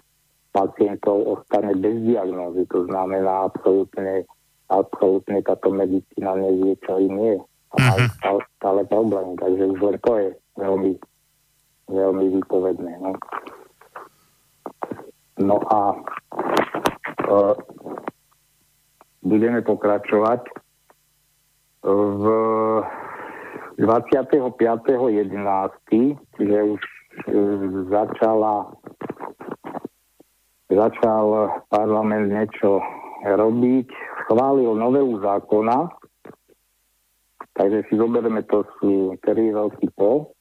pacientov 0.49 1.37
ostane 1.37 1.77
bez 1.77 1.93
diagnózy. 2.09 2.65
To 2.73 2.89
znamená 2.89 3.53
absolútne, 3.53 4.25
absolútne 4.73 5.45
táto 5.45 5.69
medicína 5.69 6.33
nevie, 6.41 6.73
čo 6.81 6.97
im 6.97 7.15
je 7.21 7.35
a 7.73 7.75
majú 7.83 7.99
stále, 8.15 8.39
stále 8.57 8.81
problém, 8.87 9.35
takže 9.35 9.63
už 9.75 9.79
len 9.83 9.97
to 9.99 10.11
je 10.15 10.27
veľmi, 10.55 10.91
veľmi 11.87 12.25
výpovedné. 12.39 12.99
No, 12.99 13.11
no 15.39 15.57
a 15.71 15.79
uh, 17.27 17.55
budeme 19.23 19.63
pokračovať 19.63 20.41
v 21.87 22.23
25.11., 23.79 24.35
čiže 26.35 26.57
už 26.63 26.81
uh, 26.81 27.59
začala 27.87 28.75
začal 30.67 31.63
parlament 31.71 32.27
niečo 32.27 32.83
robiť, 33.23 33.87
schválil 34.27 34.75
novelu 34.75 35.15
zákona, 35.23 35.95
Takže 37.57 37.89
si 37.89 37.97
zoberieme 37.97 38.45
to 38.45 38.61
sú 38.77 39.17
3 39.25 39.57
roky 39.57 39.89
po, 39.97 40.36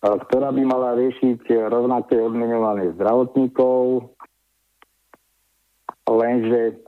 ktorá 0.00 0.48
by 0.48 0.62
mala 0.64 0.96
riešiť 0.96 1.68
rovnaké 1.68 2.16
odmenovanie 2.16 2.96
zdravotníkov, 2.96 4.08
lenže 6.08 6.80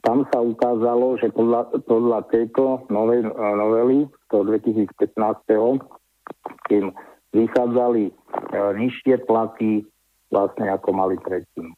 tam 0.00 0.24
sa 0.32 0.40
ukázalo, 0.40 1.20
že 1.20 1.28
podľa, 1.34 1.84
podľa 1.84 2.20
tejto 2.32 2.88
novej, 2.88 3.28
novely, 3.36 4.08
to 4.32 4.40
2015. 4.40 4.88
kým 6.70 6.94
vychádzali 7.36 8.04
e, 8.08 8.12
nižšie 8.56 9.28
platy 9.28 9.84
vlastne 10.32 10.70
ako 10.72 10.88
mali 10.96 11.16
predtým. 11.20 11.76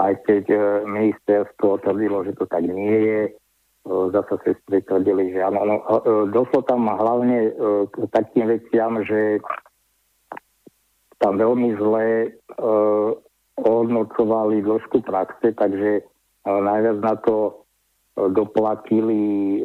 Aj 0.00 0.14
keď 0.24 0.44
e, 0.48 0.58
ministerstvo 0.88 1.84
tvrdilo, 1.84 2.24
že 2.24 2.32
to 2.38 2.48
tak 2.48 2.64
nie 2.64 2.96
je, 3.04 3.20
zase 3.88 4.36
sestry 4.44 4.84
tvrdili, 4.84 5.32
že 5.32 5.40
áno. 5.40 5.64
No, 5.64 5.76
došlo 6.28 6.60
tam 6.68 6.84
hlavne 6.92 7.56
k 7.88 7.94
takým 8.12 8.52
veciam, 8.52 9.00
že 9.02 9.40
tam 11.18 11.40
veľmi 11.40 11.74
zle 11.80 12.36
ohodnocovali 13.58 14.62
dĺžku 14.62 15.02
praxe, 15.02 15.50
takže 15.56 16.04
najviac 16.46 16.98
na 17.02 17.16
to 17.18 17.64
doplatili 18.18 19.62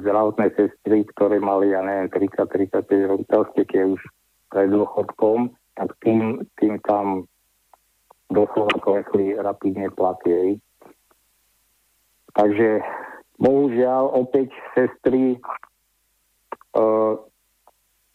zdravotné 0.00 0.52
sestry, 0.56 1.04
ktoré 1.16 1.40
mali, 1.40 1.72
ja 1.72 1.80
neviem, 1.80 2.08
30-35 2.12 2.84
rokov, 3.10 3.52
keď 3.56 3.96
už 3.96 4.00
pred 4.48 4.68
dôchodkom, 4.72 5.52
tak 5.76 5.92
tým, 6.04 6.44
tým 6.56 6.80
tam 6.84 7.24
doslova 8.28 8.76
klesli 8.84 9.36
rapidne 9.40 9.88
platy. 9.92 10.60
Takže 12.36 12.80
Bohužiaľ, 13.38 14.18
opäť 14.18 14.50
sestry 14.74 15.38
uh, 16.74 17.14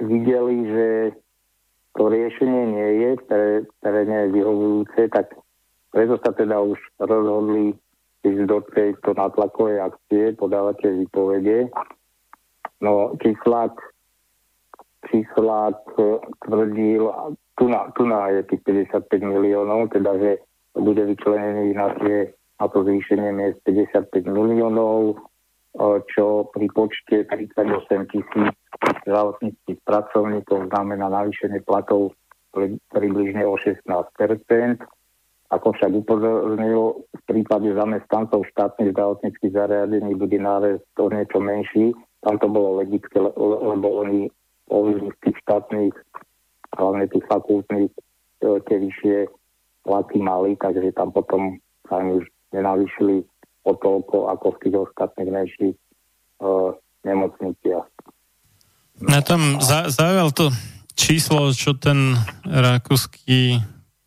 videli, 0.03 0.67
že 0.67 0.87
to 1.95 2.11
riešenie 2.11 2.63
nie 2.75 2.89
je, 2.99 3.09
ktoré, 3.23 3.49
ktoré 3.79 3.99
nie 4.03 4.19
je 4.27 4.29
vyhovujúce, 4.35 5.01
tak 5.13 5.31
preto 5.93 6.17
sa 6.19 6.33
teda 6.33 6.57
už 6.59 6.79
rozhodli 6.99 7.77
ísť 8.25 8.41
do 8.49 8.59
tejto 8.73 9.13
natlakovej 9.13 9.93
akcie, 9.93 10.33
podávate 10.33 10.89
výpovede. 10.89 11.69
No, 12.81 13.13
číslák, 13.21 13.77
číslák 15.11 15.79
e, 15.99 16.03
tvrdil, 16.47 17.03
tu 17.55 17.63
na, 17.69 17.93
tu 17.93 18.03
na 18.09 18.27
je 18.33 18.41
tých 18.49 18.61
55 18.91 19.07
miliónov, 19.23 19.93
teda 19.93 20.17
že 20.17 20.31
bude 20.73 21.05
vyčlenený 21.05 21.77
na 21.77 21.93
tie 22.01 22.33
a 22.59 22.63
to 22.69 22.85
zvýšenie 22.85 23.33
miest 23.33 23.59
55 23.65 24.13
miliónov, 24.29 25.17
čo 26.13 26.25
pri 26.53 26.67
počte 26.69 27.25
38 27.25 28.13
tisíc 28.13 28.53
zdravotníckých 29.05 29.79
pracovníkov 29.81 30.69
znamená 30.69 31.09
navýšenie 31.09 31.65
platov 31.65 32.13
približne 32.93 33.41
o 33.49 33.57
16 33.57 33.89
Ako 35.49 35.67
však 35.73 35.91
upozornil, 35.93 37.05
v 37.09 37.21
prípade 37.25 37.73
zamestnancov 37.73 38.45
štátnych 38.53 38.93
zdravotníckých 38.93 39.53
zariadení 39.53 40.13
bude 40.13 40.37
náraz 40.37 40.81
o 40.97 41.09
niečo 41.09 41.41
menší. 41.41 41.93
Tam 42.21 42.37
to 42.37 42.47
bolo 42.49 42.81
logické, 42.85 43.17
lebo 43.21 43.87
oni 44.05 44.29
z 44.69 45.17
tých 45.25 45.37
štátnych, 45.45 45.93
hlavne 46.77 47.05
tých 47.09 47.25
fakultných, 47.29 47.91
e, 47.93 48.49
tie 48.65 48.77
vyššie 48.79 49.17
platy 49.83 50.17
mali, 50.23 50.55
takže 50.57 50.95
tam 50.95 51.11
potom 51.11 51.59
sa 51.85 51.99
už 51.99 52.25
nenavýšili 52.53 53.25
o 53.63 53.71
toľko 53.73 54.29
ako 54.31 54.45
v 54.53 54.59
tých 54.63 54.75
ostatných 54.77 55.29
menších 55.33 55.75
uh, 56.43 56.71
nemocniciach. 57.03 57.85
Na 59.03 59.19
tom 59.25 59.57
za, 59.59 59.89
zaujal 59.89 60.29
to 60.31 60.53
číslo, 60.93 61.49
čo 61.51 61.73
ten 61.73 62.13
rakúsky 62.45 63.59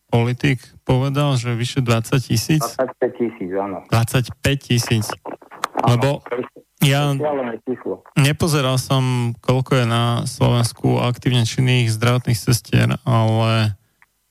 politik 0.07 0.63
povedal, 0.87 1.35
že 1.35 1.59
vyše 1.59 1.83
20 1.83 2.23
tisíc? 2.23 2.63
25 2.63 3.19
tisíc, 3.19 3.51
áno. 3.53 3.83
25 3.91 4.39
tisíc. 4.63 5.07
Lebo 5.83 6.23
ja 6.81 7.13
nepozeral 8.17 8.79
som, 8.79 9.35
koľko 9.43 9.83
je 9.83 9.87
na 9.89 10.05
Slovensku 10.25 11.03
aktívne 11.03 11.43
činných 11.43 11.91
zdravotných 11.91 12.39
sestier, 12.39 12.95
ale 13.03 13.75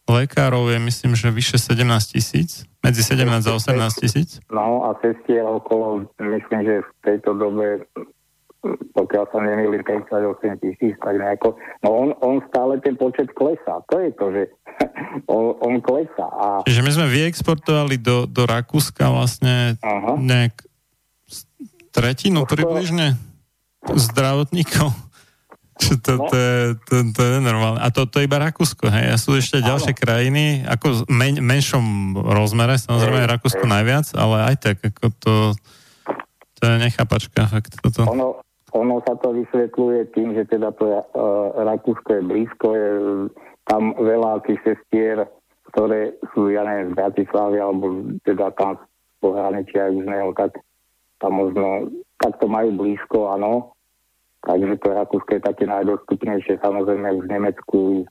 lekárov 0.06 0.70
je 0.70 0.80
myslím, 0.80 1.14
že 1.18 1.34
vyše 1.34 1.58
17 1.58 2.14
tisíc. 2.14 2.64
Medzi 2.86 3.02
17 3.02 3.50
a 3.50 3.52
18 3.58 4.02
tisíc? 4.02 4.30
No 4.54 4.86
a 4.86 4.94
cestie 5.02 5.42
okolo, 5.42 6.06
myslím, 6.22 6.62
že 6.62 6.76
v 6.86 6.92
tejto 7.02 7.34
dobe 7.34 7.86
pokiaľ 8.98 9.24
sa 9.30 9.40
nemýlim 9.46 9.82
38 9.86 10.64
tisíc, 10.64 10.98
tak 10.98 11.16
nejako, 11.22 11.54
no 11.86 11.90
on, 11.94 12.10
on 12.26 12.42
stále 12.50 12.82
ten 12.82 12.98
počet 12.98 13.30
klesá. 13.38 13.86
To 13.94 13.96
je 14.02 14.10
to, 14.18 14.26
že 14.34 14.44
on, 15.36 15.54
on 15.62 15.76
klesá. 15.86 16.26
A... 16.26 16.48
Čiže 16.66 16.82
my 16.82 16.92
sme 16.92 17.08
vyexportovali 17.10 18.02
do, 18.02 18.26
do 18.26 18.44
Rakúska 18.50 19.06
vlastne 19.14 19.78
Aha. 19.86 20.18
nejak 20.18 20.66
tretinu 21.94 22.44
približne 22.50 23.16
zdravotníkov. 23.86 25.05
Čo 25.76 26.00
to, 26.00 26.12
no. 26.16 26.28
to, 26.32 26.38
je, 26.40 26.60
to, 26.88 26.94
to 27.12 27.22
je 27.22 27.38
normálne. 27.44 27.84
A 27.84 27.92
to, 27.92 28.08
to 28.08 28.24
je 28.24 28.32
iba 28.32 28.40
Rakúsko, 28.40 28.88
hej? 28.88 29.12
A 29.12 29.20
sú 29.20 29.36
ešte 29.36 29.60
ďalšie 29.60 29.92
Áno. 29.92 30.00
krajiny, 30.00 30.44
ako 30.64 31.04
v 31.04 31.12
men, 31.12 31.36
menšom 31.44 32.16
rozmere, 32.16 32.80
samozrejme 32.80 33.28
hej, 33.28 33.32
Rakúsko 33.36 33.66
hej. 33.68 33.74
najviac, 33.76 34.08
ale 34.16 34.38
aj 34.52 34.56
tak, 34.64 34.78
ako 34.80 35.06
to, 35.20 35.34
to 36.56 36.62
je 36.64 36.76
nechápačka, 36.80 37.52
fakt 37.52 37.76
toto. 37.84 38.08
Ono, 38.08 38.40
ono 38.72 38.96
sa 39.04 39.20
to 39.20 39.36
vysvetľuje 39.36 40.16
tým, 40.16 40.40
že 40.40 40.48
teda 40.48 40.72
to 40.80 40.88
je, 40.88 41.00
uh, 41.12 41.52
Rakúsko 41.68 42.08
je 42.08 42.22
blízko, 42.24 42.68
je 42.72 42.90
tam 43.68 44.00
veľa 44.00 44.48
tých 44.48 44.64
sestier, 44.64 45.28
ktoré 45.76 46.16
sú, 46.32 46.48
ja 46.48 46.64
neviem, 46.64 46.96
z 46.96 47.04
Bratislavy, 47.04 47.60
alebo 47.60 48.16
teda 48.24 48.56
tam 48.56 48.80
z 48.80 48.84
pohraničia 49.20 49.92
južného, 49.92 50.32
tak 50.40 50.56
tam 51.20 51.36
možno, 51.36 51.92
tak 52.24 52.40
to 52.40 52.48
majú 52.48 52.72
blízko, 52.80 53.36
áno, 53.36 53.75
Takže 54.46 54.78
to 54.78 54.94
Rakúsko 54.94 55.32
je 55.36 55.42
také 55.42 55.66
najdostupnejšie, 55.66 56.62
samozrejme 56.62 57.18
v 57.18 57.26
Nemecku 57.26 58.06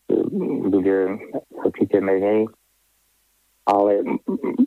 bude 0.66 0.98
určite 1.62 2.02
menej. 2.02 2.50
Ale 3.70 4.02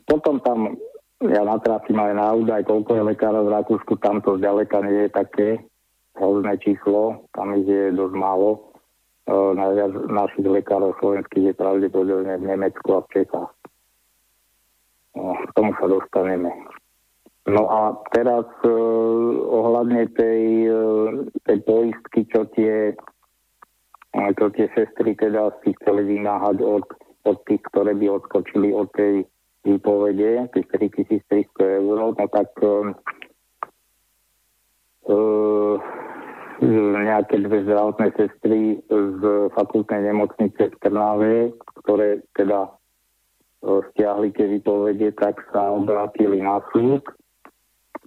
potom 0.08 0.40
tam, 0.40 0.80
ja 1.22 1.44
natrafím 1.44 2.00
aj 2.00 2.12
na 2.16 2.28
údaj, 2.34 2.64
koľko 2.64 2.90
je 2.96 3.08
lekárov 3.12 3.46
v 3.46 3.54
Rakúsku, 3.54 3.92
tam 4.00 4.24
to 4.24 4.40
zďaleka 4.40 4.80
nie 4.80 5.06
je 5.06 5.10
také 5.12 5.48
hrozné 6.16 6.56
číslo, 6.58 7.28
tam 7.36 7.54
je 7.54 7.94
dosť 7.94 8.14
málo. 8.16 8.74
E, 9.28 9.32
najviac 9.54 9.92
našich 10.08 10.48
lekárov 10.48 10.96
slovenských 10.98 11.52
je 11.52 11.54
pravdepodobne 11.54 12.32
v 12.42 12.48
Nemecku 12.48 12.96
a 12.96 13.04
v 13.04 13.10
Čechách. 13.12 13.52
No, 15.14 15.36
k 15.36 15.50
tomu 15.52 15.76
sa 15.76 15.86
dostaneme. 15.86 16.48
No 17.48 17.64
a 17.64 17.96
teraz 18.12 18.44
uh, 18.60 19.32
ohľadne 19.48 20.04
tej, 20.12 20.68
uh, 20.68 21.24
tej 21.48 21.58
poistky, 21.64 22.28
čo 22.28 22.44
tie, 22.52 22.92
uh, 24.12 24.30
čo 24.36 24.52
tie 24.52 24.68
sestry 24.76 25.16
teda 25.16 25.56
si 25.64 25.72
chceli 25.80 26.04
vymáhať 26.12 26.60
od, 26.60 26.84
od 27.24 27.38
tých, 27.48 27.64
ktoré 27.72 27.96
by 27.96 28.20
odskočili 28.20 28.76
od 28.76 28.92
tej 28.92 29.24
výpovede, 29.64 30.52
tých 30.52 30.68
3300 30.76 31.80
eur, 31.80 31.96
no 32.12 32.26
tak 32.28 32.52
uh, 32.60 32.92
uh, 35.08 35.74
nejaké 37.00 37.48
dve 37.48 37.64
zdravotné 37.64 38.12
sestry 38.18 38.76
z 38.92 39.22
fakultnej 39.56 40.04
nemocnice 40.04 40.68
v 40.68 40.78
Trnave, 40.84 41.54
ktoré 41.80 42.20
teda 42.34 42.76
stiahli 43.62 44.34
tie 44.34 44.58
výpovede, 44.58 45.14
tak 45.16 45.38
sa 45.54 45.70
obrátili 45.70 46.42
na 46.42 46.58
súd 46.74 47.06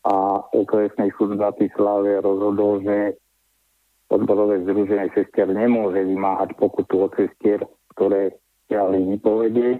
a 0.02 0.42
okresný 0.50 1.14
súd 1.14 1.38
v 1.38 1.42
Bratislave 1.46 2.26
rozhodol, 2.26 2.82
že 2.82 3.22
odborové 4.10 4.66
združenie 4.66 5.14
sestier 5.14 5.48
nemôže 5.48 6.04
vymáhať 6.04 6.58
pokutu 6.58 7.08
od 7.08 7.12
sestier, 7.16 7.62
ktoré 7.96 8.36
stiahli 8.66 9.16
výpovede. 9.16 9.80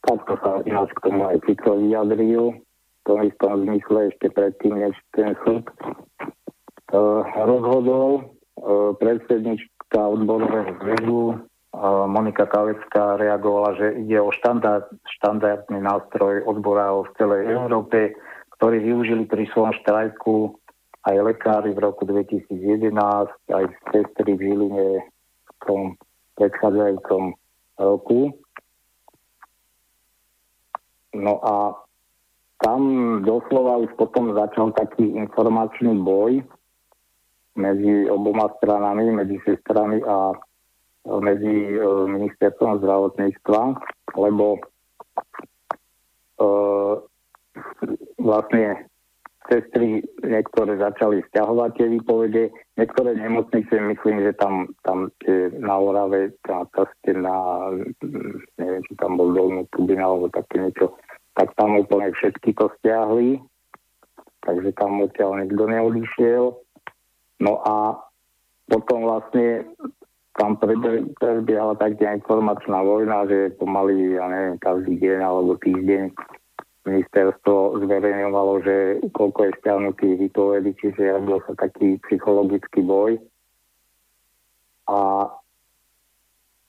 Takto 0.00 0.32
sa 0.40 0.60
ináč 0.64 0.92
k 0.96 1.02
tomu 1.08 1.24
aj 1.28 1.40
Fico 1.44 1.76
vyjadril, 1.76 2.44
v 2.60 3.02
tom 3.08 3.18
istom 3.24 3.64
zmysle 3.64 4.12
ešte 4.12 4.28
predtým, 4.32 4.76
než 4.76 4.94
ten 5.16 5.32
súd 5.44 5.64
uh, 6.92 7.24
rozhodol. 7.48 8.36
Uh, 8.60 8.92
predsednička 9.00 9.96
odborového 9.96 10.76
zväzu 10.84 11.20
uh, 11.32 12.04
Monika 12.04 12.44
Kalecká 12.44 13.16
reagovala, 13.16 13.72
že 13.80 14.04
ide 14.04 14.20
o 14.20 14.28
štandard, 14.36 14.84
štandardný 15.16 15.80
nástroj 15.80 16.44
odborárov 16.44 17.08
v 17.08 17.14
celej 17.16 17.42
Európe, 17.56 18.12
ktorí 18.60 18.76
využili 18.84 19.24
pri 19.24 19.48
svojom 19.56 19.72
štrajku 19.80 20.52
aj 21.08 21.16
lekári 21.16 21.72
v 21.72 21.80
roku 21.80 22.04
2011, 22.04 22.92
aj 23.56 23.64
sestry 23.88 24.36
v 24.36 24.40
Žiline 24.52 24.88
v 25.00 25.50
tom 25.64 25.96
predchádzajúcom 26.36 27.40
roku. 27.80 28.36
No 31.16 31.40
a 31.40 31.72
tam 32.60 32.80
doslova 33.24 33.80
už 33.80 33.96
potom 33.96 34.36
začal 34.36 34.76
taký 34.76 35.08
informačný 35.08 35.96
boj 35.96 36.44
medzi 37.56 38.12
oboma 38.12 38.52
stranami, 38.60 39.08
medzi 39.08 39.40
sestrami 39.40 40.04
a 40.04 40.36
medzi 41.08 41.80
e, 41.80 41.80
ministerstvom 42.12 42.84
zdravotníctva, 42.84 43.60
lebo 44.20 44.60
e, 46.36 46.48
vlastne 48.20 48.90
sestry 49.50 50.04
niektoré 50.22 50.78
začali 50.78 51.26
stiahovať 51.32 51.70
tie 51.74 51.86
výpovede, 51.98 52.44
niektoré 52.78 53.18
nemocnice, 53.18 53.72
myslím, 53.72 54.22
že 54.22 54.32
tam, 54.38 54.70
tam 54.86 55.10
tie 55.26 55.50
na 55.58 55.74
Orave, 55.74 56.36
tá, 56.46 56.62
tá 56.70 56.86
na, 57.10 57.36
neviem, 58.60 58.82
či 58.86 58.92
tam 59.00 59.18
bol 59.18 59.34
dolnú 59.34 59.66
Tubina 59.74 60.06
alebo 60.06 60.30
také 60.30 60.62
niečo, 60.62 60.94
tak 61.34 61.50
tam 61.58 61.80
úplne 61.80 62.14
všetky 62.14 62.54
to 62.54 62.70
stiahli, 62.78 63.42
takže 64.46 64.70
tam 64.78 65.02
odtiaľ 65.02 65.42
nikto 65.42 65.66
neodišiel. 65.66 66.44
No 67.40 67.52
a 67.66 67.96
potom 68.68 69.08
vlastne 69.08 69.66
tam 70.38 70.54
prebiehala 70.60 71.74
taká 71.74 72.14
informačná 72.14 72.86
vojna, 72.86 73.26
že 73.26 73.56
pomaly, 73.58 74.14
ja 74.14 74.30
neviem, 74.30 74.56
každý 74.62 74.94
deň 75.00 75.18
alebo 75.26 75.58
týždeň 75.58 76.14
ministerstvo 76.90 77.78
zverejňovalo, 77.86 78.52
že 78.66 78.76
koľko 79.14 79.46
je 79.46 79.58
stiahnutých 79.62 80.14
výpovedí, 80.26 80.70
čiže 80.82 81.14
robil 81.14 81.38
sa 81.46 81.54
taký 81.54 82.02
psychologický 82.06 82.82
boj. 82.82 83.22
A 84.90 85.30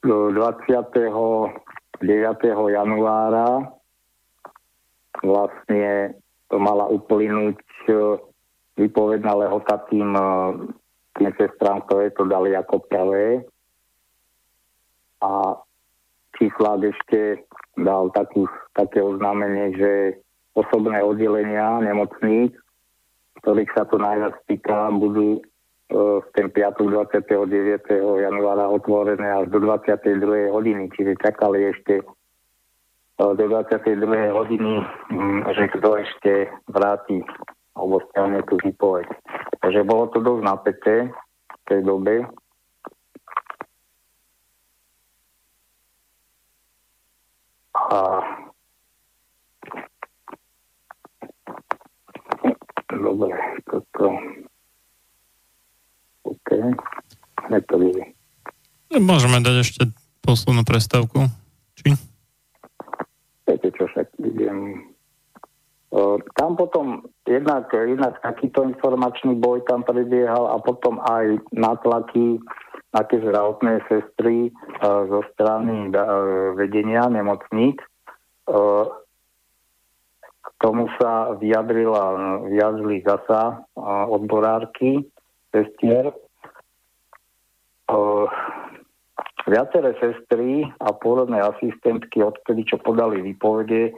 29. 0.02 1.02
januára 2.70 3.50
vlastne 5.22 6.18
to 6.50 6.58
mala 6.58 6.90
uplynúť 6.90 7.62
e, 7.86 7.94
výpovedná 8.82 9.34
lehota 9.38 9.78
tým, 9.90 10.10
e, 10.18 10.30
tým 11.18 11.32
sestrám, 11.38 11.86
ktoré 11.86 12.10
to 12.18 12.26
dali 12.26 12.58
ako 12.58 12.82
pravé. 12.90 13.46
A 15.22 15.56
číslák 16.42 16.82
ešte 16.90 17.46
dal 17.78 18.10
takú, 18.18 18.50
také 18.74 19.06
oznámenie, 19.06 19.78
že 19.78 19.92
osobné 20.58 20.98
oddelenia 21.06 21.80
nemocníc, 21.86 22.58
ktorých 23.46 23.72
sa 23.78 23.86
to 23.86 24.02
najviac 24.02 24.36
týka, 24.50 24.90
budú 24.98 25.38
e, 25.38 25.42
v 25.94 26.28
ten 26.34 26.50
piatok 26.50 27.14
29. 27.14 27.30
januára 28.26 28.66
otvorené 28.68 29.30
až 29.30 29.54
do 29.54 29.62
22. 29.62 30.50
hodiny, 30.50 30.90
čiže 30.98 31.22
čakali 31.22 31.72
ešte 31.72 32.02
e, 32.02 32.06
do 33.22 33.46
22. 33.46 34.02
hodiny, 34.34 34.74
mm, 35.14 35.40
že 35.54 35.66
kto 35.78 35.90
ešte 36.02 36.34
vráti 36.68 37.22
alebo 37.72 38.04
stiahne 38.12 38.44
tú 38.50 38.60
výpoveď. 38.60 39.08
Takže 39.64 39.88
bolo 39.88 40.12
to 40.12 40.20
dosť 40.20 40.44
napäté 40.44 40.96
v 41.08 41.64
tej 41.72 41.82
dobe. 41.88 42.28
A 47.92 48.00
dobre, 52.88 53.36
toto 53.68 54.16
OK, 56.24 56.50
to 57.68 57.76
vidí. 57.76 58.04
Môžeme 58.96 59.44
dať 59.44 59.56
ešte 59.60 59.82
poslednú 60.24 60.64
prestávku. 60.64 61.28
Či? 61.76 62.00
Viete 63.44 63.70
čo, 63.76 63.84
však 63.92 64.08
idem 64.24 64.92
tam 66.40 66.56
potom 66.56 67.04
jednak, 67.28 67.68
jednak 67.68 68.16
takýto 68.24 68.64
informačný 68.64 69.36
boj 69.36 69.68
tam 69.68 69.84
prebiehal 69.84 70.48
a 70.48 70.56
potom 70.64 71.04
aj 71.04 71.44
natlaky 71.52 72.40
na 72.92 73.02
tie 73.08 73.20
zdravotné 73.24 73.84
sestry 73.88 74.52
uh, 74.52 75.08
zo 75.08 75.24
strany 75.36 75.92
uh, 75.92 76.52
vedenia 76.56 77.08
nemocníc. 77.08 77.80
Uh, 78.48 78.88
k 80.42 80.48
tomu 80.62 80.90
sa 81.02 81.34
vyjadrila, 81.38 82.38
vyjadrili 82.46 83.02
zasa 83.02 83.66
odborárky 84.10 85.06
sestier. 85.50 86.14
Viaceré 89.42 89.98
sestry 89.98 90.70
a 90.78 90.94
pôrodné 90.94 91.42
asistentky, 91.42 92.22
odkedy 92.22 92.62
čo 92.70 92.78
podali 92.78 93.26
výpovede, 93.26 93.98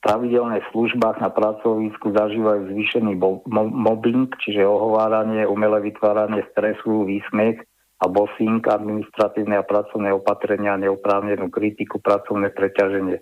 pravidelnej 0.00 0.64
službách 0.72 1.20
na 1.20 1.28
pracovisku 1.28 2.16
zažívajú 2.16 2.72
zvýšený 2.72 3.12
mobbing, 3.52 4.32
čiže 4.40 4.64
ohováranie, 4.64 5.44
umelé 5.44 5.92
vytváranie 5.92 6.40
stresu, 6.56 7.04
výsmech 7.04 7.67
a 7.98 8.06
bossing, 8.06 8.62
administratívne 8.62 9.58
a 9.58 9.66
pracovné 9.66 10.14
opatrenia, 10.14 10.78
neoprávnenú 10.78 11.50
kritiku, 11.50 11.98
pracovné 11.98 12.54
preťaženie. 12.54 13.18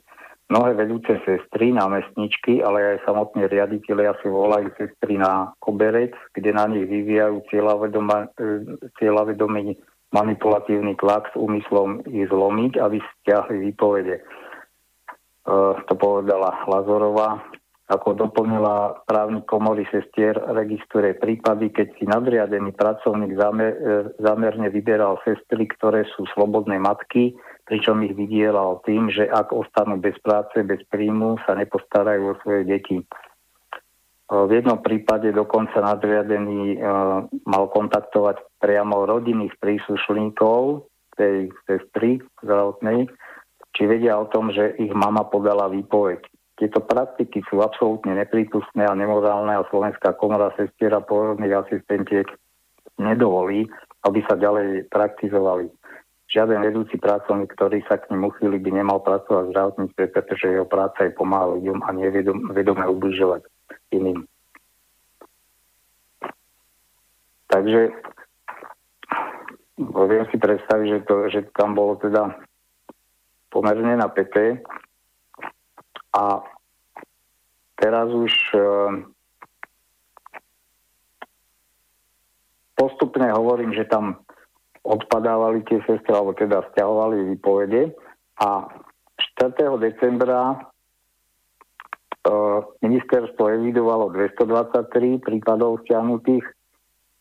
Mnohé 0.47 0.79
vedúce 0.79 1.11
sestry, 1.27 1.75
námestničky, 1.75 2.63
ale 2.63 2.95
aj 2.95 3.09
samotní 3.09 3.51
riaditeľia 3.51 4.15
si 4.23 4.31
volajú 4.31 4.71
sestry 4.79 5.19
na 5.19 5.51
koberec, 5.59 6.15
kde 6.39 6.55
na 6.55 6.71
nich 6.71 6.87
vyvíjajú 6.87 7.43
cieľavedomý 8.95 9.75
manipulatívny 10.15 10.95
tlak 11.03 11.35
s 11.35 11.35
úmyslom 11.35 12.07
ich 12.07 12.31
zlomiť, 12.31 12.79
aby 12.79 13.03
stiahli 13.03 13.59
výpovede. 13.71 14.23
E, 14.23 14.25
to 15.83 15.95
povedala 15.99 16.63
Lazorová. 16.71 17.43
Ako 17.87 18.19
doplnila 18.19 19.07
právny 19.07 19.47
komory 19.47 19.87
sestier, 19.95 20.35
registruje 20.35 21.15
prípady, 21.15 21.71
keď 21.71 21.87
si 21.95 22.05
nadriadený 22.11 22.75
pracovník 22.75 23.39
zamer, 23.39 23.73
e, 23.79 23.79
zamerne 24.19 24.67
vyberal 24.75 25.23
sestry, 25.23 25.71
ktoré 25.71 26.03
sú 26.19 26.27
slobodné 26.35 26.83
matky, 26.83 27.39
pričom 27.63 28.03
ich 28.03 28.19
vydielal 28.19 28.83
tým, 28.83 29.07
že 29.07 29.31
ak 29.31 29.55
ostanú 29.55 30.03
bez 30.03 30.19
práce, 30.19 30.67
bez 30.67 30.83
príjmu, 30.91 31.39
sa 31.47 31.55
nepostarajú 31.55 32.35
o 32.35 32.39
svoje 32.43 32.67
deti. 32.67 32.99
V 34.27 34.51
jednom 34.51 34.83
prípade 34.83 35.31
dokonca 35.31 35.79
nadriadený 35.79 36.83
mal 37.47 37.71
kontaktovať 37.71 38.59
priamo 38.59 39.07
rodinných 39.07 39.55
príslušníkov 39.63 40.91
tej 41.15 41.55
sestry 41.71 42.19
zdravotnej, 42.43 43.07
či 43.79 43.83
vedia 43.87 44.19
o 44.19 44.27
tom, 44.27 44.51
že 44.51 44.75
ich 44.83 44.91
mama 44.91 45.23
podala 45.31 45.71
výpoveď. 45.71 46.27
Tieto 46.57 46.81
praktiky 46.81 47.45
sú 47.53 47.61
absolútne 47.61 48.17
neprípustné 48.17 48.89
a 48.89 48.97
nemorálne 48.97 49.53
a 49.61 49.69
Slovenská 49.69 50.17
komora 50.17 50.49
sestier 50.57 50.89
a 50.97 51.05
porodných 51.05 51.53
asistentiek 51.53 52.25
nedovolí, 52.97 53.69
aby 54.09 54.25
sa 54.25 54.41
ďalej 54.41 54.89
praktizovali. 54.89 55.69
Žiaden 56.27 56.65
vedúci 56.65 56.97
pracovník, 56.97 57.53
ktorý 57.55 57.85
sa 57.87 58.01
k 58.01 58.09
ním 58.11 58.33
uchýli, 58.33 58.59
by 58.59 58.73
nemal 58.73 59.05
pracovať 59.05 59.47
v 59.47 59.53
zdravotníctve, 59.53 60.05
pretože 60.11 60.49
jeho 60.49 60.67
práca 60.67 61.07
je 61.07 61.15
pomáha 61.15 61.55
ľuďom 61.55 61.85
a 61.85 61.89
nie 61.93 62.09
vedome 62.51 62.85
ubližovať 62.89 63.47
iným. 63.93 64.25
Takže 67.47 67.81
viem 69.79 70.25
si 70.33 70.37
predstaviť, 70.41 70.87
že, 70.89 71.01
to, 71.07 71.15
že 71.31 71.41
tam 71.55 71.77
bolo 71.77 72.01
teda 72.01 72.33
pomerne 73.53 73.95
napäté 73.95 74.65
a 76.13 76.45
teraz 77.81 78.09
už 78.13 78.33
e, 78.55 78.61
postupne 82.77 83.27
hovorím, 83.33 83.75
že 83.75 83.89
tam 83.89 84.23
odpadávali 84.87 85.67
tie 85.67 85.83
sestry, 85.83 86.15
alebo 86.15 86.37
teda 86.39 86.63
stiahovali 86.71 87.35
výpovede 87.35 87.91
a 88.39 88.71
4. 89.41 89.59
decembra 89.83 90.67
ministerstvo 92.83 93.43
evidovalo 93.47 94.11
223 94.11 95.23
prípadov 95.23 95.83
stiahnutých 95.87 96.43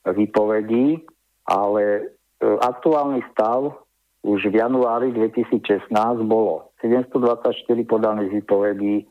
výpovedí, 0.05 1.01
ale 1.45 1.83
e, 1.83 2.01
aktuálny 2.45 3.21
stav 3.33 3.84
už 4.25 4.49
v 4.49 4.57
januári 4.57 5.13
2016 5.13 5.93
bolo 6.25 6.73
724 6.81 7.53
podaných 7.85 8.41
výpovedí, 8.41 9.05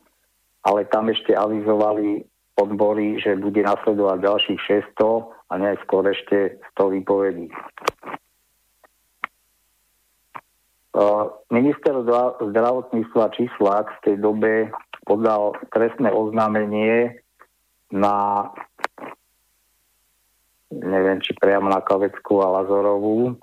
ale 0.67 0.83
tam 0.91 1.07
ešte 1.07 1.31
avizovali 1.31 2.27
odbory, 2.59 3.23
že 3.23 3.39
bude 3.39 3.63
nasledovať 3.63 4.17
ďalších 4.19 4.59
600 4.99 5.51
a 5.51 5.53
najskôr 5.55 6.03
ešte 6.11 6.59
100 6.75 6.95
výpovedí. 6.99 7.47
E, 7.47 7.55
minister 11.47 11.95
zdravotníctva 12.43 13.31
Čislák 13.39 13.85
v 13.87 14.03
tej 14.03 14.15
dobe 14.19 14.53
podal 15.07 15.55
trestné 15.71 16.11
oznámenie 16.11 17.23
na 17.87 18.51
neviem, 20.75 21.23
či 21.23 21.31
priamo 21.39 21.71
na 21.71 21.79
Kavecku 21.79 22.43
a 22.43 22.51
Lazorovú 22.59 23.39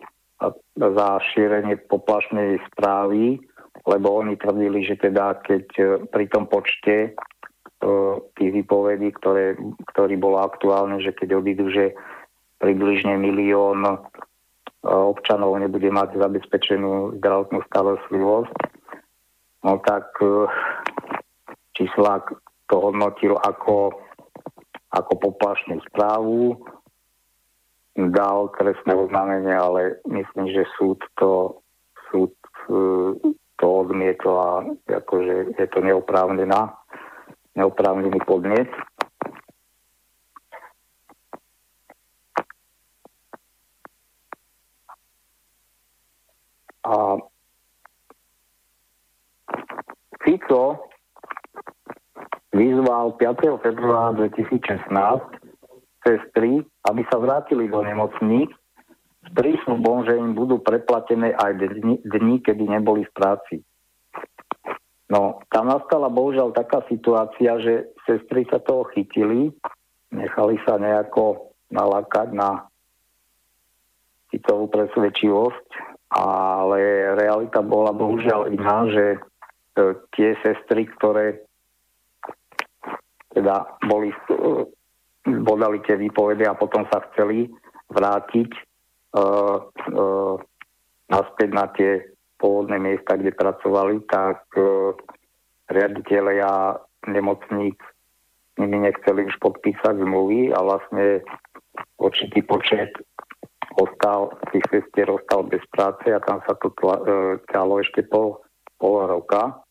za 0.77 1.09
šírenie 1.33 1.77
poplašnej 1.87 2.59
správy, 2.73 3.39
lebo 3.87 4.07
oni 4.23 4.39
tvrdili, 4.39 4.87
že 4.87 4.99
teda 4.99 5.43
keď 5.43 5.67
e, 5.79 5.85
pri 6.07 6.25
tom 6.31 6.47
počte 6.47 7.15
uh, 7.83 8.15
tých 8.39 8.51
výpovedí, 8.63 9.11
ktoré, 9.19 9.59
ktorý 9.91 10.15
bolo 10.21 10.39
aktuálne, 10.39 11.03
že 11.03 11.11
keď 11.11 11.43
odídu, 11.43 11.67
že 11.73 11.97
približne 12.63 13.19
milión 13.19 13.83
uh, 13.83 13.99
občanov 14.87 15.59
nebude 15.59 15.91
mať 15.91 16.15
zabezpečenú 16.15 17.19
zdravotnú 17.19 17.65
starostlivosť, 17.67 18.55
no 19.67 19.79
tak 19.83 20.11
číslak 21.75 22.35
to 22.67 22.77
hodnotil 22.79 23.39
ako, 23.43 23.95
ako 24.91 25.13
poplašnú 25.19 25.83
správu, 25.91 26.59
dal 27.97 28.49
trestné 28.57 28.95
oznámenie, 28.95 29.53
ale 29.53 30.01
myslím, 30.09 30.49
že 30.49 30.65
súd 30.81 30.99
to, 31.21 31.61
súd 32.09 32.33
e, 32.69 32.81
to 33.61 33.67
odmietol 33.69 34.37
a 34.41 34.53
akože 34.89 35.61
je 35.61 35.67
to 35.69 35.81
neoprávnená, 35.85 36.73
neoprávnený 37.55 38.19
podnet. 38.25 38.69
A 46.83 47.17
Fico 50.25 50.91
vyzval 52.53 53.13
5. 53.13 53.63
februára 53.63 54.13
2016 54.13 55.42
sestry, 56.03 56.63
aby 56.91 57.03
sa 57.09 57.19
vrátili 57.19 57.71
do 57.71 57.83
nemocníc 57.83 58.51
s 59.23 59.29
prísľubom, 59.31 60.05
že 60.07 60.19
im 60.19 60.35
budú 60.35 60.59
preplatené 60.59 61.35
aj 61.39 61.63
dni, 61.63 62.03
dni, 62.03 62.37
kedy 62.43 62.65
neboli 62.67 63.07
v 63.07 63.15
práci. 63.15 63.57
No, 65.13 65.45
tam 65.53 65.69
nastala 65.69 66.09
bohužiaľ 66.09 66.57
taká 66.57 66.83
situácia, 66.89 67.61
že 67.61 67.93
sestry 68.09 68.49
sa 68.49 68.59
toho 68.59 68.89
chytili, 68.97 69.53
nechali 70.11 70.57
sa 70.65 70.81
nejako 70.81 71.53
nalákať 71.69 72.33
na 72.33 72.67
citovú 74.33 74.73
presvedčivosť, 74.73 75.69
ale 76.17 77.13
realita 77.17 77.61
bola 77.61 77.93
bohužiaľ 77.93 78.49
iná, 78.53 78.89
že 78.89 79.05
e, 79.17 79.19
tie 80.17 80.33
sestry, 80.41 80.89
ktoré 80.97 81.45
teda 83.33 83.65
boli, 83.89 84.13
bodali 85.27 85.79
tie 85.87 85.95
výpovede 85.99 86.47
a 86.47 86.59
potom 86.59 86.87
sa 86.91 87.03
chceli 87.13 87.47
vrátiť 87.93 88.51
uh, 89.15 89.59
uh, 89.71 90.35
naspäť 91.07 91.49
na 91.53 91.67
tie 91.77 91.91
pôvodné 92.41 92.83
miesta, 92.83 93.15
kde 93.15 93.31
pracovali, 93.37 94.03
tak 94.11 94.43
uh, 94.59 94.97
riaditeľia 95.71 96.83
nemocníc 97.07 97.79
s 98.53 98.57
nimi 98.61 98.85
nechceli 98.85 99.25
už 99.27 99.37
podpísať 99.41 99.97
zmluvy 99.97 100.53
a 100.53 100.61
vlastne 100.61 101.25
určitý 101.97 102.45
počet 102.45 102.93
ostal, 103.81 104.37
tých 104.53 104.65
sestier 104.69 105.09
ostal 105.09 105.49
bez 105.49 105.65
práce 105.73 106.05
a 106.13 106.21
tam 106.21 106.45
sa 106.45 106.53
to 106.61 106.69
ťalo 107.49 107.81
ešte 107.81 108.05
pol, 108.05 108.45
pol 108.77 109.09
roka. 109.09 109.65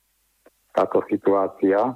Táto 0.73 1.03
situácia. 1.11 1.94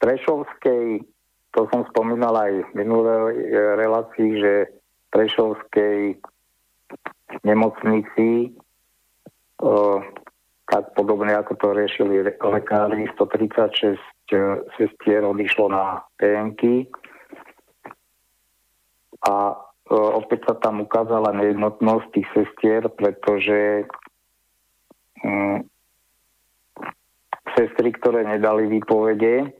Prešovskej, 0.00 1.04
to 1.52 1.60
som 1.68 1.84
spomínal 1.92 2.32
aj 2.32 2.52
v 2.64 2.70
minulej 2.72 3.36
relácii, 3.76 4.28
že 4.40 4.52
Prešovskej 5.12 6.16
nemocnici 7.44 8.56
tak 10.70 10.94
podobne 10.94 11.34
ako 11.34 11.52
to 11.58 11.68
riešili 11.74 12.22
lekári, 12.38 13.10
136 13.18 13.98
sestier 14.78 15.26
odišlo 15.26 15.66
na 15.66 16.06
PNK 16.16 16.86
a 19.26 19.58
opäť 19.90 20.46
sa 20.46 20.54
tam 20.62 20.86
ukázala 20.86 21.34
nejednotnosť 21.34 22.06
tých 22.14 22.28
sestier, 22.30 22.86
pretože 22.86 23.90
mm, 25.26 25.66
sestry, 27.58 27.90
ktoré 27.98 28.22
nedali 28.22 28.70
výpovede, 28.70 29.50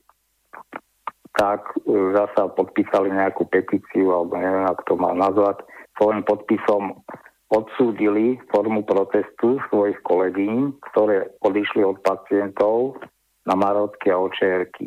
tak 1.41 1.73
e, 1.73 2.12
zasa 2.12 2.53
podpísali 2.53 3.09
nejakú 3.09 3.49
petíciu, 3.49 4.12
alebo 4.12 4.37
neviem, 4.37 4.69
ako 4.69 4.83
to 4.85 4.95
má 5.01 5.17
nazvať, 5.17 5.65
svojim 5.97 6.21
podpisom 6.29 7.01
odsúdili 7.49 8.37
formu 8.53 8.85
protestu 8.85 9.57
svojich 9.73 9.97
kolegyň, 10.05 10.77
ktoré 10.93 11.33
odišli 11.41 11.81
od 11.81 11.97
pacientov 12.05 13.01
na 13.49 13.57
Marotky 13.57 14.12
a 14.12 14.21
očerky. 14.21 14.85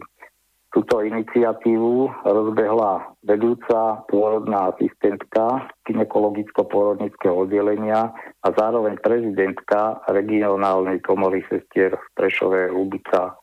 Túto 0.74 1.06
iniciatívu 1.06 2.26
rozbehla 2.26 3.14
vedúca 3.22 4.02
pôrodná 4.10 4.74
asistentka 4.74 5.70
ginekologicko-pôrodnického 5.86 7.46
oddelenia 7.46 8.10
a 8.42 8.48
zároveň 8.58 8.98
prezidentka 8.98 10.02
regionálnej 10.10 10.98
komory 11.06 11.46
sestier 11.46 11.94
v 11.94 12.06
Prešove 12.18 12.74
Lubica 12.74 13.38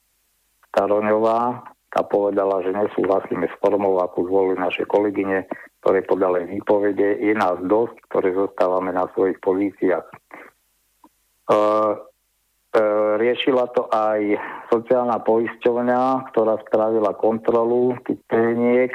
Staroňová 0.75 1.71
a 1.91 2.01
povedala, 2.07 2.63
že 2.63 2.71
nesúhlasíme 2.71 3.51
s 3.51 3.55
formou, 3.59 3.99
ako 3.99 4.31
zvolili 4.31 4.59
naše 4.63 4.87
kolegyne, 4.87 5.51
ktoré 5.83 6.07
podali 6.07 6.47
výpovede. 6.47 7.19
Je 7.19 7.35
nás 7.35 7.59
dosť, 7.67 7.97
ktoré 8.11 8.31
zostávame 8.31 8.95
na 8.95 9.11
svojich 9.11 9.43
pozíciách. 9.43 10.07
Uh, 11.51 11.99
riešila 13.19 13.67
to 13.75 13.91
aj 13.91 14.39
sociálna 14.71 15.19
poisťovňa, 15.27 16.31
ktorá 16.31 16.63
spravila 16.63 17.19
kontrolu 17.19 17.99
tých 18.07 18.23
pleniek. 18.31 18.95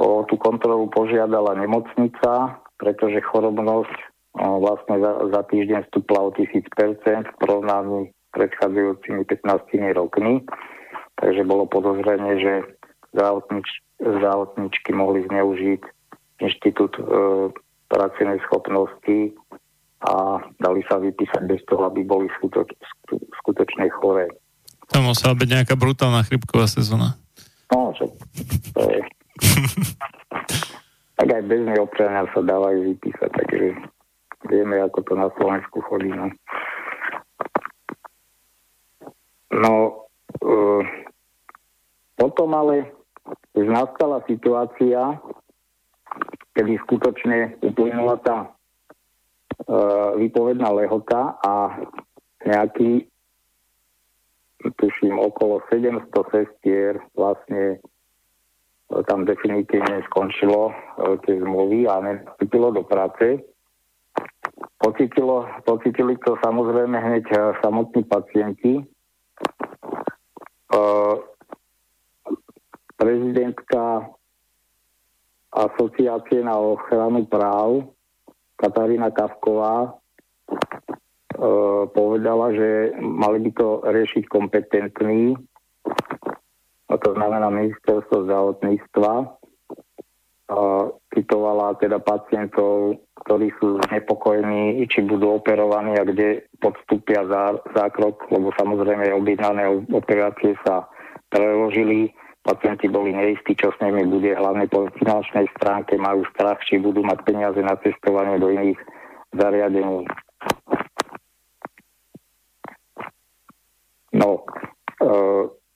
O 0.00 0.24
tú 0.24 0.40
kontrolu 0.40 0.88
požiadala 0.88 1.52
nemocnica, 1.60 2.56
pretože 2.80 3.20
chorobnosť 3.20 3.92
vlastne 4.40 4.96
za, 5.02 5.12
za 5.28 5.40
týždeň 5.52 5.92
stúpla 5.92 6.24
o 6.24 6.30
1000% 6.32 6.64
v 7.28 7.34
porovnaní 7.36 8.08
s 8.08 8.28
predchádzajúcimi 8.32 9.28
15 9.28 10.00
rokmi. 10.00 10.40
Takže 11.20 11.42
bolo 11.44 11.68
podozrenie, 11.68 12.40
že 12.40 12.52
zdravotnič, 13.12 13.68
zdravotničky 14.00 14.90
mohli 14.96 15.28
zneužiť 15.28 15.82
inštitút 16.40 16.96
e, 16.96 17.02
pracovnej 17.92 18.40
schopnosti 18.48 19.36
a 20.00 20.40
dali 20.56 20.80
sa 20.88 20.96
vypísať 20.96 21.44
bez 21.44 21.60
toho, 21.68 21.92
aby 21.92 22.00
boli 22.08 22.32
skutoč, 22.40 22.72
skutočne 23.44 23.92
choré. 24.00 24.32
To 24.90 25.04
musela 25.04 25.36
byť 25.36 25.48
nejaká 25.60 25.74
brutálna 25.76 26.24
chrypková 26.24 26.64
sezóna. 26.64 27.20
No, 27.68 27.92
čo, 27.94 28.08
to 28.74 28.80
je... 28.88 29.00
tak 31.20 31.28
aj 31.28 31.42
bez 31.44 31.62
občania 31.76 32.24
sa 32.32 32.40
dávajú 32.40 32.96
vypísať, 32.96 33.30
takže 33.30 33.76
vieme, 34.48 34.80
ako 34.80 35.04
to 35.04 35.12
na 35.14 35.28
Slovensku 35.36 35.78
chodí. 35.84 36.10
No, 36.10 36.32
no 39.52 39.72
uh, 40.42 40.82
potom 42.20 42.52
ale 42.52 42.92
už 43.56 43.64
nastala 43.64 44.20
situácia, 44.28 45.16
kedy 46.52 46.76
skutočne 46.84 47.56
uplynula 47.64 48.20
tá 48.20 48.52
E, 49.60 49.78
výpovedná 50.16 50.72
lehota 50.72 51.36
a 51.44 51.84
nejaký 52.48 53.04
tuším 54.60 55.20
okolo 55.20 55.60
700 55.68 56.08
sestier 56.32 56.96
vlastne 57.12 57.76
e, 57.76 57.78
tam 59.04 59.28
definitívne 59.28 60.00
skončilo 60.08 60.72
e, 60.72 60.74
tie 61.28 61.36
zmluvy 61.44 61.84
a 61.92 62.00
nenastúpilo 62.00 62.72
do 62.72 62.82
práce. 62.88 63.44
Pocitilo, 64.80 65.44
pocitili 65.68 66.16
to 66.24 66.40
samozrejme 66.40 66.96
hneď 66.96 67.26
samotní 67.60 68.00
pacienti. 68.08 68.80
Prezidentka 73.00 74.12
asociácie 75.48 76.44
na 76.44 76.60
ochranu 76.60 77.24
práv 77.24 77.88
Katarína 78.60 79.08
Kavková 79.08 79.88
e, 79.88 79.90
povedala, 81.96 82.52
že 82.52 82.92
mali 83.00 83.48
by 83.48 83.50
to 83.56 83.68
riešiť 83.88 84.28
kompetentní, 84.28 85.32
a 86.90 86.94
to 86.98 87.14
znamená 87.14 87.46
ministerstvo 87.54 88.26
zdravotníctva. 88.26 89.12
Citovala 91.14 91.78
teda 91.78 92.02
pacientov, 92.02 92.98
ktorí 93.22 93.54
sú 93.62 93.78
znepokojení, 93.86 94.82
či 94.90 95.06
budú 95.06 95.38
operovaní 95.38 95.94
a 95.94 96.02
kde 96.02 96.50
podstúpia 96.58 97.22
zá, 97.30 97.54
zákrok, 97.78 98.26
lebo 98.34 98.50
samozrejme 98.58 99.14
objednané 99.14 99.70
operácie 99.94 100.58
sa 100.66 100.90
preložili 101.30 102.10
pacienti 102.40 102.88
boli 102.88 103.12
neistí, 103.12 103.52
čo 103.52 103.70
s 103.72 103.78
nimi 103.84 104.08
bude, 104.08 104.32
hlavne 104.32 104.66
po 104.66 104.88
finančnej 104.96 105.46
stránke 105.56 106.00
majú 106.00 106.24
strach, 106.32 106.60
či 106.64 106.80
budú 106.80 107.04
mať 107.04 107.18
peniaze 107.24 107.60
na 107.60 107.76
cestovanie 107.80 108.40
do 108.40 108.48
iných 108.48 108.80
zariadení. 109.36 110.08
No, 114.10 114.42
e, 114.98 115.08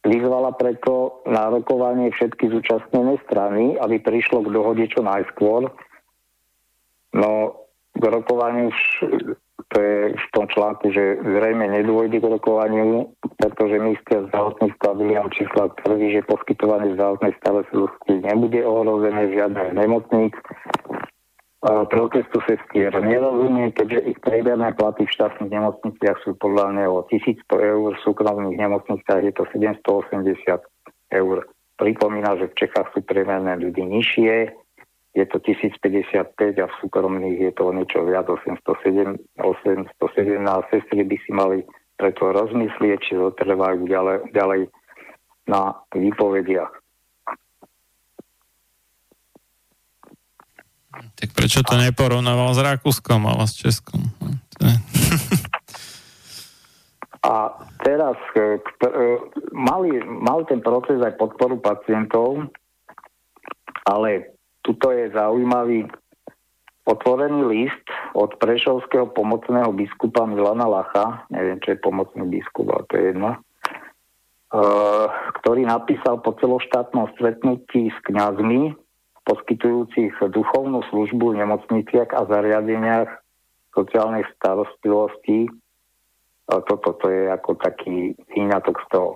vyzvala 0.02 0.52
preto 0.58 1.22
nárokovanie 1.28 2.10
všetky 2.10 2.50
zúčastnené 2.50 3.20
strany, 3.28 3.78
aby 3.78 4.02
prišlo 4.02 4.42
k 4.42 4.52
dohode 4.52 4.84
čo 4.90 5.06
najskôr. 5.06 5.70
No, 7.14 7.30
k 7.94 8.02
rokovaniu 8.02 8.74
to 9.54 9.76
je 9.78 9.98
v 10.14 10.28
tom 10.34 10.46
článku, 10.50 10.90
že 10.90 11.18
zrejme 11.22 11.66
nedôjde 11.70 12.18
k 12.18 12.26
rokovaniu, 12.26 13.14
pretože 13.38 13.78
minister 13.78 14.26
zdravotníctva 14.30 14.88
William 14.98 15.30
Čísla 15.30 15.70
tvrdí, 15.82 16.14
že 16.14 16.26
poskytovanie 16.26 16.94
zdravotnej 16.98 17.34
starostlivosti 17.42 18.12
nebude 18.22 18.60
ohrozené 18.66 19.30
žiadne 19.30 19.74
nemocníc. 19.74 20.34
Protestu 21.64 22.44
sestier 22.44 22.92
nerozumie, 22.92 23.72
keďže 23.72 24.00
ich 24.12 24.18
prieberné 24.20 24.76
platy 24.76 25.08
v 25.08 25.14
štátnych 25.16 25.48
nemocniciach 25.48 26.20
sú 26.20 26.36
podľa 26.36 26.76
neho 26.76 27.08
1100 27.08 27.40
eur, 27.48 27.90
v 27.96 28.04
súkromných 28.04 28.60
nemocniciach 28.60 29.24
je 29.24 29.32
to 29.32 29.48
780 29.48 30.60
eur. 31.14 31.36
Pripomína, 31.80 32.36
že 32.36 32.52
v 32.52 32.58
Čechách 32.58 32.92
sú 32.92 33.00
priemerné 33.02 33.56
ľudí 33.58 33.80
nižšie, 33.80 34.52
je 35.14 35.24
to 35.30 35.38
1055 35.38 36.58
a 36.58 36.66
v 36.66 36.74
súkromných 36.82 37.38
je 37.38 37.52
to 37.54 37.70
niečo 37.70 38.02
viac, 38.02 38.26
807, 38.26 39.14
817. 39.38 39.94
Sestry 40.74 41.02
by 41.06 41.16
si 41.22 41.30
mali 41.30 41.58
preto 41.94 42.34
rozmyslieť, 42.34 42.98
či 42.98 43.12
zotrvajú 43.14 43.86
ďalej, 43.86 44.34
ďalej 44.34 44.60
na 45.46 45.78
výpovediach. 45.94 46.72
Tak 51.14 51.30
prečo 51.34 51.62
to 51.62 51.78
neporovnával 51.78 52.54
s 52.54 52.60
Rakúskom, 52.62 53.26
ale 53.26 53.46
s 53.46 53.54
Českom? 53.58 54.02
A 57.24 57.56
teraz 57.80 58.20
e, 58.36 58.60
e, 58.60 58.88
mali, 59.56 59.96
mal 60.04 60.44
ten 60.44 60.60
proces 60.60 61.00
aj 61.00 61.16
podporu 61.16 61.56
pacientov, 61.56 62.52
ale 63.88 64.33
Tuto 64.64 64.96
je 64.96 65.12
zaujímavý 65.12 65.84
otvorený 66.88 67.44
list 67.48 67.84
od 68.16 68.36
prešovského 68.40 69.12
pomocného 69.12 69.72
biskupa 69.76 70.24
Milana 70.24 70.64
Lacha, 70.64 71.28
neviem, 71.28 71.60
čo 71.60 71.76
je 71.76 71.84
pomocný 71.84 72.24
biskup, 72.28 72.72
ale 72.72 72.82
to 72.88 72.94
je 72.96 73.04
jedno, 73.12 73.30
uh, 73.36 75.08
ktorý 75.40 75.68
napísal 75.68 76.20
po 76.24 76.36
celoštátnom 76.40 77.12
stretnutí 77.16 77.92
s 77.92 77.98
kňazmi, 78.08 78.76
poskytujúcich 79.24 80.20
duchovnú 80.32 80.84
službu 80.92 81.32
v 81.32 81.38
nemocniciach 81.44 82.12
a 82.12 82.28
zariadeniach 82.28 83.08
sociálnej 83.72 84.28
starostlivosti. 84.36 85.48
Toto 86.44 86.92
to 87.00 87.06
je 87.08 87.32
ako 87.32 87.56
taký 87.56 88.12
výňatok 88.36 88.76
z 88.84 88.86
toho. 88.92 89.12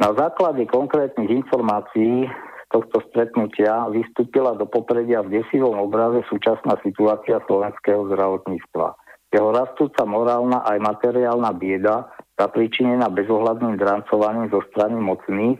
Na 0.00 0.16
základe 0.16 0.64
konkrétnych 0.64 1.28
informácií 1.28 2.24
tohto 2.70 3.02
stretnutia 3.10 3.90
vystúpila 3.90 4.54
do 4.54 4.64
popredia 4.64 5.26
v 5.26 5.42
desivom 5.42 5.76
obraze 5.82 6.22
súčasná 6.30 6.78
situácia 6.86 7.42
slovenského 7.44 8.06
zdravotníctva. 8.08 8.94
Jeho 9.30 9.50
rastúca 9.54 10.02
morálna 10.06 10.62
aj 10.66 10.78
materiálna 10.82 11.50
bieda 11.54 12.10
zapríčinená 12.38 13.10
bezohľadným 13.10 13.78
drancovaním 13.78 14.50
zo 14.50 14.62
strany 14.70 14.98
mocných, 14.98 15.58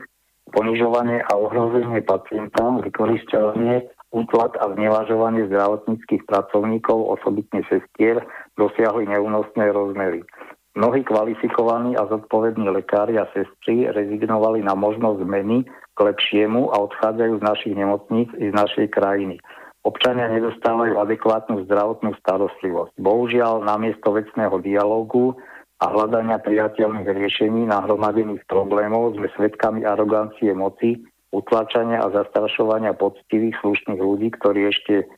ponižovanie 0.51 1.23
a 1.23 1.31
ohrozenie 1.39 2.03
pacienta, 2.03 2.67
vykoristovanie, 2.83 3.87
útlak 4.11 4.59
a 4.59 4.75
znevažovanie 4.75 5.47
zdravotníckých 5.47 6.27
pracovníkov, 6.27 7.15
osobitne 7.15 7.63
sestier, 7.71 8.19
dosiahli 8.59 9.07
neúnosné 9.07 9.71
rozmery. 9.71 10.27
Mnohí 10.71 11.03
kvalifikovaní 11.03 11.99
a 11.99 12.07
zodpovední 12.07 12.71
lekári 12.71 13.19
a 13.19 13.27
sestry 13.35 13.91
rezignovali 13.91 14.63
na 14.63 14.71
možnosť 14.71 15.19
zmeny 15.27 15.67
k 15.67 15.99
lepšiemu 15.99 16.71
a 16.71 16.79
odchádzajú 16.87 17.33
z 17.39 17.43
našich 17.43 17.75
nemocníc 17.75 18.31
i 18.39 18.49
z 18.49 18.53
našej 18.55 18.87
krajiny. 18.87 19.35
Občania 19.83 20.31
nedostávajú 20.31 20.95
adekvátnu 20.95 21.67
zdravotnú 21.67 22.15
starostlivosť. 22.23 22.95
Bohužiaľ, 23.01 23.67
namiesto 23.67 24.15
vecného 24.15 24.61
dialogu 24.63 25.35
a 25.81 25.89
hľadania 25.89 26.37
priateľných 26.39 27.09
riešení 27.09 27.67
nahromadených 27.67 28.45
problémov 28.45 29.17
sme 29.17 29.27
svedkami 29.33 29.81
arogancie 29.83 30.53
moci, 30.53 31.01
utlačania 31.33 31.99
a 32.05 32.13
zastrašovania 32.13 32.93
poctivých 32.93 33.57
slušných 33.59 33.99
ľudí, 33.99 34.29
ktorí 34.37 34.69
ešte 34.69 35.09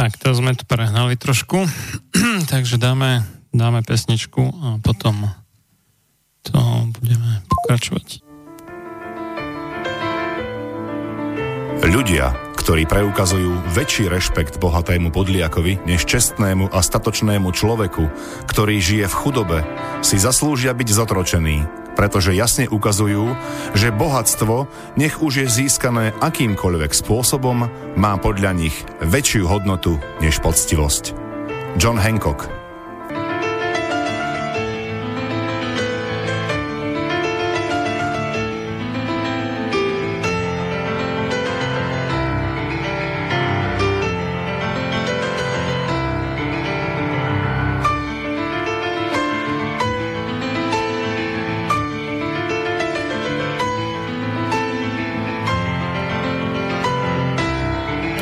Tak, 0.00 0.16
to 0.16 0.32
sme 0.32 0.56
tu 0.56 0.64
prehnali 0.64 1.12
trošku, 1.12 1.68
takže 2.52 2.80
dáme, 2.80 3.20
dáme 3.52 3.84
pesničku 3.84 4.40
a 4.40 4.66
potom 4.80 5.28
to 6.40 6.56
budeme 6.96 7.44
pokračovať. 7.44 8.24
Ľudia, 11.84 12.32
ktorí 12.56 12.88
preukazujú 12.88 13.76
väčší 13.76 14.08
rešpekt 14.08 14.56
bohatému 14.56 15.12
podliakovi 15.12 15.84
než 15.84 16.08
čestnému 16.08 16.72
a 16.72 16.80
statočnému 16.80 17.52
človeku, 17.52 18.08
ktorý 18.48 18.80
žije 18.80 19.04
v 19.04 19.18
chudobe, 19.20 19.58
si 20.00 20.16
zaslúžia 20.16 20.72
byť 20.72 20.88
zotročení, 20.96 21.79
pretože 22.00 22.32
jasne 22.32 22.64
ukazujú, 22.64 23.36
že 23.76 23.92
bohatstvo, 23.92 24.64
nech 24.96 25.20
už 25.20 25.44
je 25.44 25.46
získané 25.52 26.16
akýmkoľvek 26.16 26.96
spôsobom, 26.96 27.68
má 28.00 28.12
podľa 28.16 28.56
nich 28.56 28.76
väčšiu 29.04 29.44
hodnotu 29.44 30.00
než 30.24 30.40
poctivosť. 30.40 31.12
John 31.76 32.00
Hancock 32.00 32.59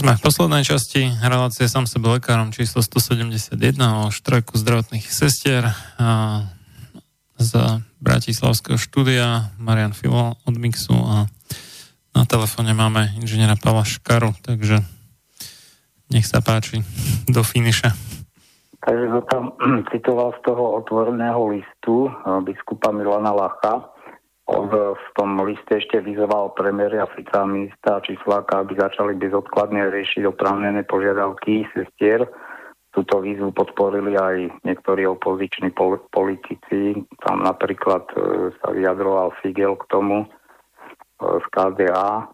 Sme 0.00 0.16
v 0.16 0.24
poslednej 0.24 0.64
časti 0.64 1.12
relácie 1.20 1.68
sám 1.68 1.84
sebe 1.84 2.08
lekárom 2.08 2.56
číslo 2.56 2.80
171 2.80 3.52
o 3.76 4.08
štrajku 4.08 4.56
zdravotných 4.56 5.04
sestier 5.04 5.76
a 6.00 6.40
z 7.36 7.84
Bratislavského 8.00 8.80
štúdia 8.80 9.52
Marian 9.60 9.92
Filo 9.92 10.40
od 10.48 10.56
Mixu 10.56 10.96
a 10.96 11.28
na 12.16 12.24
telefóne 12.24 12.72
máme 12.72 13.12
inžiniera 13.20 13.60
Pavla 13.60 13.84
Škaru, 13.84 14.32
takže 14.40 14.80
nech 16.08 16.24
sa 16.24 16.40
páči 16.40 16.80
do 17.28 17.44
finiša. 17.44 17.92
Takže 18.80 19.04
to 19.04 19.20
tam 19.28 19.52
citoval 19.92 20.32
z 20.40 20.48
toho 20.48 20.80
otvoreného 20.80 21.52
listu 21.52 22.08
eh, 22.08 22.40
biskupa 22.48 22.88
Milana 22.88 23.36
Lacha. 23.36 23.84
On 24.50 24.66
v 24.66 25.08
tom 25.14 25.38
liste 25.46 25.78
ešte 25.78 26.02
vyzval 26.02 26.50
premiéra 26.58 27.06
Fica 27.14 27.46
ministra 27.46 28.02
Čísláka, 28.02 28.66
aby 28.66 28.74
začali 28.74 29.14
bezodkladne 29.14 29.94
riešiť 29.94 30.26
oprávnené 30.26 30.82
požiadavky 30.90 31.70
sestier. 31.70 32.26
Túto 32.90 33.22
výzvu 33.22 33.54
podporili 33.54 34.18
aj 34.18 34.50
niektorí 34.66 35.06
opoziční 35.06 35.70
politici. 36.10 36.98
Tam 37.22 37.46
napríklad 37.46 38.10
eh, 38.18 38.50
sa 38.58 38.74
vyjadroval 38.74 39.30
Figel 39.38 39.78
k 39.78 39.86
tomu 39.86 40.26
eh, 40.26 41.38
z 41.38 41.46
KDA, 41.54 42.26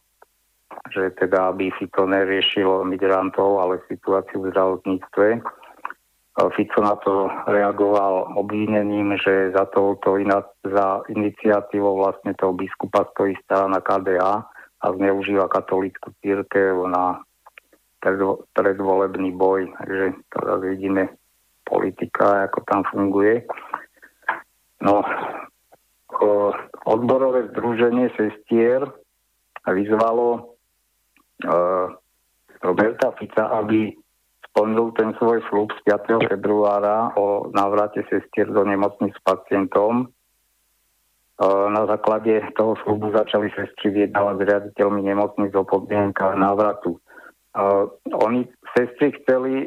že 0.88 1.12
teda 1.20 1.52
aby 1.52 1.68
si 1.76 1.84
to 1.92 2.08
neriešilo 2.08 2.80
migrantov, 2.88 3.60
ale 3.60 3.84
situáciu 3.92 4.40
v 4.40 4.56
zdravotníctve 4.56 5.26
Fico 6.36 6.84
na 6.84 6.96
to 7.00 7.32
reagoval 7.48 8.36
obvinením, 8.36 9.16
že 9.16 9.56
za 9.56 9.64
touto 9.72 10.20
za 10.68 11.00
iniciatívou 11.08 11.96
vlastne 11.96 12.36
toho 12.36 12.52
biskupa 12.52 13.08
stojí 13.16 13.32
strana 13.40 13.80
KDA 13.80 14.44
a 14.76 14.86
zneužíva 14.92 15.48
katolickú 15.48 16.12
církev 16.20 16.76
na 16.92 17.24
predvolebný 18.52 19.32
boj. 19.32 19.72
Takže 19.80 20.04
teraz 20.28 20.58
vidíme 20.60 21.02
politika, 21.64 22.52
ako 22.52 22.58
tam 22.68 22.80
funguje. 22.92 23.48
No, 24.84 25.00
odborové 26.84 27.48
združenie 27.48 28.12
sestier 28.12 28.84
vyzvalo 29.64 30.52
Roberta 32.60 33.08
Fica, 33.16 33.56
aby 33.56 33.96
splnil 34.56 34.88
ten 34.96 35.12
svoj 35.20 35.44
slub 35.52 35.68
z 35.76 35.80
5. 35.84 36.32
februára 36.32 37.12
o 37.20 37.52
návrate 37.52 38.08
sestier 38.08 38.48
do 38.48 38.64
nemocnic 38.64 39.12
s 39.12 39.20
pacientom. 39.20 40.08
E, 40.08 41.44
na 41.68 41.84
základe 41.84 42.40
toho 42.56 42.72
slubu 42.80 43.12
začali 43.12 43.52
sestry 43.52 43.92
vyjednávať 43.92 44.36
s 44.40 44.46
riaditeľmi 44.48 45.04
nemocnic 45.04 45.52
o 45.52 45.68
podmienkach 45.68 46.40
návratu. 46.40 46.96
Uh, 47.56 47.88
oni 48.20 48.44
sestry 48.76 49.16
chceli, 49.16 49.64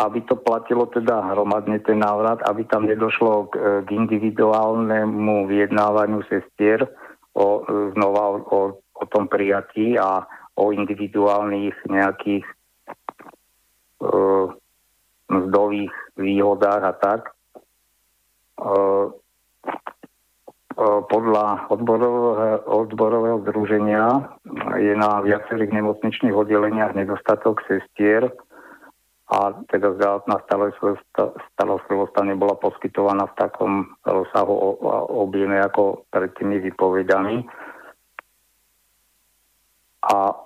aby 0.00 0.24
to 0.24 0.40
platilo 0.40 0.88
teda 0.88 1.36
hromadne 1.36 1.76
ten 1.84 2.00
návrat, 2.00 2.40
aby 2.48 2.64
tam 2.64 2.88
nedošlo 2.88 3.52
k, 3.52 3.84
k 3.84 3.88
individuálnemu 3.92 5.44
vyjednávaniu 5.44 6.24
sestier 6.32 6.88
o, 7.36 7.60
znova 7.92 8.40
o, 8.40 8.80
o 8.80 9.04
tom 9.12 9.28
prijatí 9.28 10.00
a 10.00 10.24
o 10.56 10.72
individuálnych 10.72 11.76
nejakých 11.92 12.48
mzdových 15.28 15.94
výhodách 16.16 16.82
a 16.84 16.92
tak. 16.92 17.20
Podľa 21.08 21.72
odborového, 21.72 22.60
odborového 22.68 23.38
združenia 23.48 24.28
je 24.76 24.92
na 24.92 25.24
viacerých 25.24 25.72
nemocničných 25.72 26.36
oddeleniach 26.36 26.92
nedostatok 26.92 27.64
sestier 27.64 28.28
a 29.26 29.56
teda 29.72 29.96
zdravotná 29.96 30.36
starostlivosť 31.56 32.14
nebola 32.22 32.54
poskytovaná 32.60 33.26
v 33.32 33.38
takom 33.40 33.72
rozsahu 34.04 34.54
objeme 35.16 35.58
ako 35.64 36.06
pred 36.12 36.30
tými 36.36 36.60
výpovedami. 36.60 37.42
A 40.06 40.45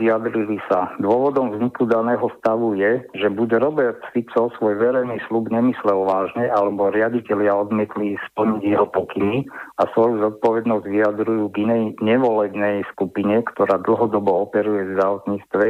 vyjadrili 0.00 0.56
sa. 0.66 0.92
Dôvodom 0.98 1.52
vzniku 1.54 1.84
daného 1.84 2.26
stavu 2.40 2.74
je, 2.76 3.04
že 3.12 3.28
buď 3.28 3.60
Robert 3.60 4.00
Fico 4.10 4.48
svoj 4.56 4.80
verejný 4.80 5.20
slub 5.28 5.52
nemyslel 5.52 6.04
vážne, 6.08 6.48
alebo 6.48 6.88
riaditeľia 6.88 7.52
odmietli 7.52 8.16
splniť 8.32 8.62
jeho 8.64 8.88
pokyny 8.88 9.44
a 9.76 9.82
svoju 9.92 10.24
zodpovednosť 10.24 10.84
vyjadrujú 10.88 11.44
k 11.52 11.56
inej 11.68 11.82
nevolebnej 12.00 12.88
skupine, 12.96 13.44
ktorá 13.44 13.78
dlhodobo 13.84 14.48
operuje 14.48 14.88
v 14.88 14.94
zdravotníctve 14.96 15.66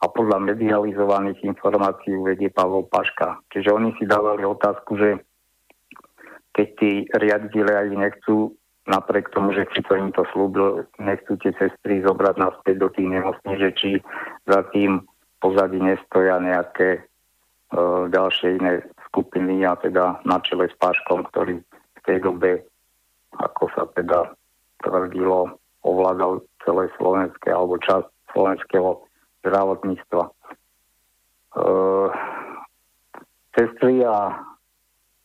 a 0.00 0.04
podľa 0.08 0.38
medializovaných 0.40 1.44
informácií 1.44 2.16
uvedie 2.16 2.48
Pavol 2.48 2.88
Paška. 2.88 3.40
Čiže 3.52 3.68
oni 3.72 3.92
si 4.00 4.08
dávali 4.08 4.44
otázku, 4.44 4.96
že 4.96 5.20
keď 6.50 6.68
tí 6.76 6.92
riaditeľia 7.14 7.88
ich 7.88 7.96
nechcú 7.96 8.36
napriek 8.88 9.28
tomu, 9.30 9.52
že 9.52 9.68
to 9.68 9.92
im 9.92 10.12
to 10.12 10.24
slúbil, 10.32 10.86
nechcú 10.96 11.36
tie 11.40 11.52
sestry 11.60 12.00
zobrať 12.00 12.40
naspäť 12.40 12.76
do 12.80 12.88
tých 12.88 13.08
nemocní, 13.08 13.52
že 13.60 13.70
či 13.76 13.90
za 14.48 14.64
tým 14.72 15.04
pozadí 15.40 15.80
nestoja 15.80 16.40
nejaké 16.40 17.04
uh, 17.74 18.08
ďalšie 18.08 18.60
iné 18.60 18.84
skupiny 19.10 19.64
a 19.66 19.76
teda 19.76 20.22
na 20.24 20.38
čele 20.44 20.70
s 20.70 20.74
Páškom, 20.80 21.28
ktorý 21.32 21.60
v 21.60 22.00
tej 22.06 22.18
dobe, 22.24 22.64
ako 23.36 23.68
sa 23.76 23.84
teda 23.92 24.32
tvrdilo, 24.80 25.60
ovládal 25.84 26.44
celé 26.64 26.88
slovenské 26.96 27.52
alebo 27.52 27.80
časť 27.80 28.06
slovenského 28.32 29.00
zdravotníctva. 29.44 30.24
Uh, 31.50 32.08
sestry 33.58 34.06
a 34.06 34.38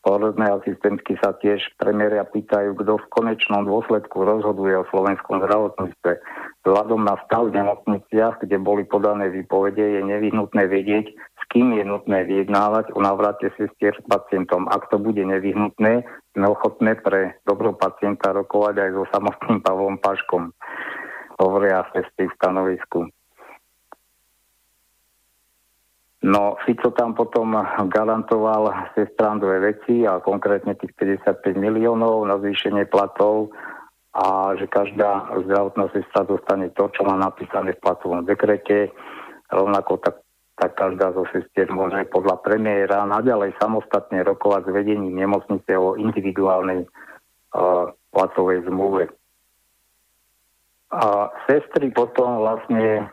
porodné 0.06 0.46
asistentky 0.46 1.18
sa 1.18 1.34
tiež 1.42 1.58
premiéria 1.82 2.22
pýtajú, 2.22 2.78
kto 2.78 3.02
v 3.02 3.10
konečnom 3.10 3.66
dôsledku 3.66 4.22
rozhoduje 4.22 4.78
o 4.78 4.86
slovenskom 4.94 5.42
zdravotníctve. 5.42 6.22
Vzhľadom 6.62 7.02
na 7.02 7.18
stav 7.26 7.50
v 7.50 7.58
nemocniciach, 7.58 8.38
kde 8.38 8.62
boli 8.62 8.86
podané 8.86 9.34
výpovede, 9.34 9.98
je 9.98 10.02
nevyhnutné 10.06 10.70
vedieť, 10.70 11.10
s 11.10 11.42
kým 11.50 11.74
je 11.74 11.82
nutné 11.82 12.22
vyjednávať 12.22 12.94
o 12.94 13.02
navrate 13.02 13.50
sestier 13.58 13.98
s 13.98 14.02
pacientom. 14.06 14.70
Ak 14.70 14.86
to 14.94 15.02
bude 15.02 15.18
nevyhnutné, 15.18 16.06
sme 16.38 16.46
ochotné 16.46 17.02
pre 17.02 17.42
dobro 17.42 17.74
pacienta 17.74 18.30
rokovať 18.30 18.78
aj 18.78 18.90
so 18.94 19.04
samotným 19.10 19.58
Pavlom 19.58 19.98
Paškom. 19.98 20.54
Hovoria 21.42 21.82
sestry 21.90 22.30
v 22.30 22.36
stanovisku. 22.38 23.10
No, 26.24 26.56
Fico 26.64 26.90
tam 26.96 27.12
potom 27.12 27.52
garantoval 27.92 28.72
sestrám 28.96 29.36
dve 29.36 29.76
veci 29.76 30.08
a 30.08 30.16
konkrétne 30.24 30.72
tých 30.72 30.96
55 30.96 31.44
miliónov 31.60 32.24
na 32.24 32.40
zvýšenie 32.40 32.88
platov 32.88 33.52
a 34.16 34.56
že 34.56 34.64
každá 34.64 35.28
zdravotná 35.44 35.92
sestra 35.92 36.24
dostane 36.24 36.72
to, 36.72 36.88
čo 36.88 37.04
má 37.04 37.20
napísané 37.20 37.76
v 37.76 37.82
platovom 37.84 38.24
dekrete. 38.24 38.88
Rovnako 39.52 40.00
tak, 40.00 40.24
tak 40.56 40.72
každá 40.72 41.12
zo 41.12 41.28
sestier 41.36 41.68
môže 41.68 42.00
podľa 42.08 42.40
premiéra 42.40 43.04
naďalej 43.04 43.52
samostatne 43.60 44.24
rokovať 44.24 44.66
s 44.66 44.72
vedením 44.72 45.20
nemocnice 45.20 45.68
o 45.76 46.00
individuálnej 46.00 46.88
uh, 46.88 47.92
platovej 48.08 48.64
zmluve. 48.64 49.12
A 50.96 51.28
sestry 51.44 51.92
potom 51.92 52.40
vlastne 52.40 53.12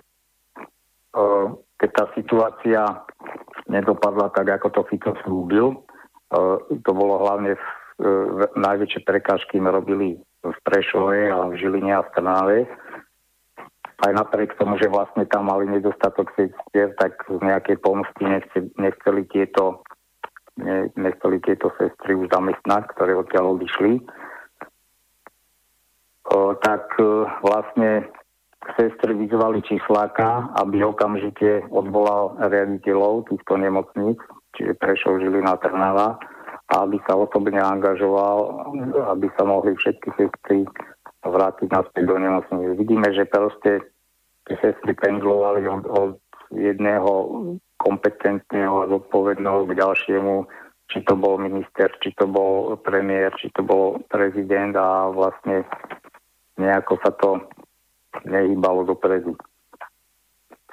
uh, 1.19 1.51
keď 1.83 1.91
tá 1.91 2.05
situácia 2.15 2.81
nedopadla 3.67 4.31
tak, 4.31 4.55
ako 4.55 4.71
to 4.71 4.81
Fico 4.87 5.11
slúbil. 5.27 5.75
E, 5.75 5.77
to 6.79 6.91
bolo 6.95 7.19
hlavne 7.27 7.59
v, 7.59 7.65
e, 7.99 8.07
v 8.07 8.41
najväčšie 8.55 9.03
prekážky 9.03 9.59
robili 9.59 10.15
v 10.39 10.57
Prešove 10.63 11.27
a 11.27 11.51
v 11.51 11.59
Žiline 11.59 11.91
a 11.91 12.07
v 12.07 12.11
Trnave. 12.15 12.59
Aj 13.99 14.11
napriek 14.15 14.55
tomu, 14.55 14.79
že 14.79 14.87
vlastne 14.87 15.27
tam 15.27 15.51
mali 15.51 15.67
nedostatok 15.67 16.31
sestier, 16.39 16.95
tak 16.95 17.19
z 17.27 17.43
nejakej 17.43 17.75
pomsty 17.83 18.31
nechceli, 18.31 18.71
nechceli 18.79 19.27
tieto 19.27 19.83
ne, 20.55 20.87
nechceli 20.95 21.43
tieto 21.43 21.67
sestry 21.75 22.15
už 22.15 22.31
zamestnať, 22.31 22.95
ktoré 22.95 23.11
odtiaľ 23.19 23.59
odišli. 23.59 23.99
O, 26.31 26.55
e, 26.55 26.55
tak 26.63 26.95
vlastne 27.43 28.07
sestry 28.79 29.13
vyzvali 29.13 29.59
čísláka, 29.63 30.49
aby 30.59 30.83
okamžite 30.83 31.67
odvolal 31.69 32.39
riaditeľov 32.39 33.27
týchto 33.27 33.59
nemocníc, 33.59 34.19
čiže 34.55 34.79
Prešov, 34.79 35.19
Žilina, 35.19 35.59
Trnava, 35.59 36.19
a 36.71 36.73
aby 36.87 36.97
sa 37.05 37.19
osobne 37.19 37.59
angažoval, 37.59 38.65
aby 39.13 39.27
sa 39.35 39.43
mohli 39.43 39.75
všetky 39.75 40.09
sestry 40.15 40.63
vrátiť 41.23 41.67
naspäť 41.69 42.03
do 42.07 42.17
nemocnice. 42.17 42.79
Vidíme, 42.79 43.07
že 43.11 43.27
proste 43.27 43.83
tie 44.47 44.55
sestry 44.59 44.95
pendlovali 44.95 45.67
od, 45.67 45.83
od 45.87 46.11
jedného 46.55 47.11
kompetentného 47.79 48.87
a 48.87 48.89
zodpovedného 48.91 49.67
k 49.67 49.77
ďalšiemu, 49.79 50.35
či 50.91 50.99
to 51.03 51.13
bol 51.15 51.35
minister, 51.39 51.91
či 52.03 52.15
to 52.15 52.27
bol 52.27 52.75
premiér, 52.79 53.31
či 53.39 53.51
to 53.55 53.63
bol 53.63 53.99
prezident 54.11 54.75
a 54.75 55.11
vlastne 55.11 55.67
nejako 56.59 56.99
sa 57.01 57.11
to 57.17 57.43
nehýbalo 58.21 58.85
dopredu. 58.85 59.33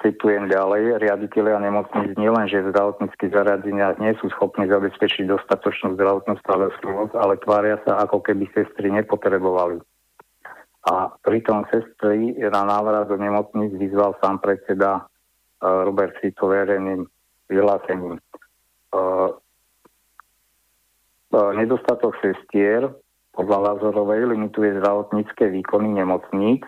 Citujem 0.01 0.49
ďalej, 0.49 0.97
riaditeľia 0.97 1.61
nemocníc 1.61 2.17
nielen, 2.17 2.49
že 2.49 2.65
v 2.65 2.73
zdravotníckých 2.73 3.37
zariadeniach 3.37 4.01
nie 4.01 4.17
sú 4.17 4.33
schopní 4.33 4.65
zabezpečiť 4.65 5.29
dostatočnú 5.29 5.93
zdravotnú 5.93 6.41
starostlivosť, 6.41 7.13
ale 7.21 7.37
tvária 7.37 7.77
sa, 7.85 8.01
ako 8.01 8.25
keby 8.25 8.49
sestry 8.49 8.89
nepotrebovali. 8.89 9.77
A 10.89 11.13
pritom 11.21 11.69
sestry 11.69 12.33
na 12.41 12.65
návrat 12.65 13.13
do 13.13 13.17
nemocníc 13.21 13.77
vyzval 13.77 14.17
sám 14.17 14.41
predseda 14.41 15.05
uh, 15.05 15.85
Robert 15.85 16.17
Fico 16.17 16.49
verejným 16.49 17.05
vyhlásením. 17.45 18.17
Uh, 18.89 19.37
uh, 21.29 21.51
nedostatok 21.53 22.17
sestier 22.25 22.89
podľa 23.37 23.57
Lázorovej 23.69 24.33
limituje 24.33 24.81
zdravotnícke 24.81 25.45
výkony 25.53 25.93
nemocníc 25.93 26.65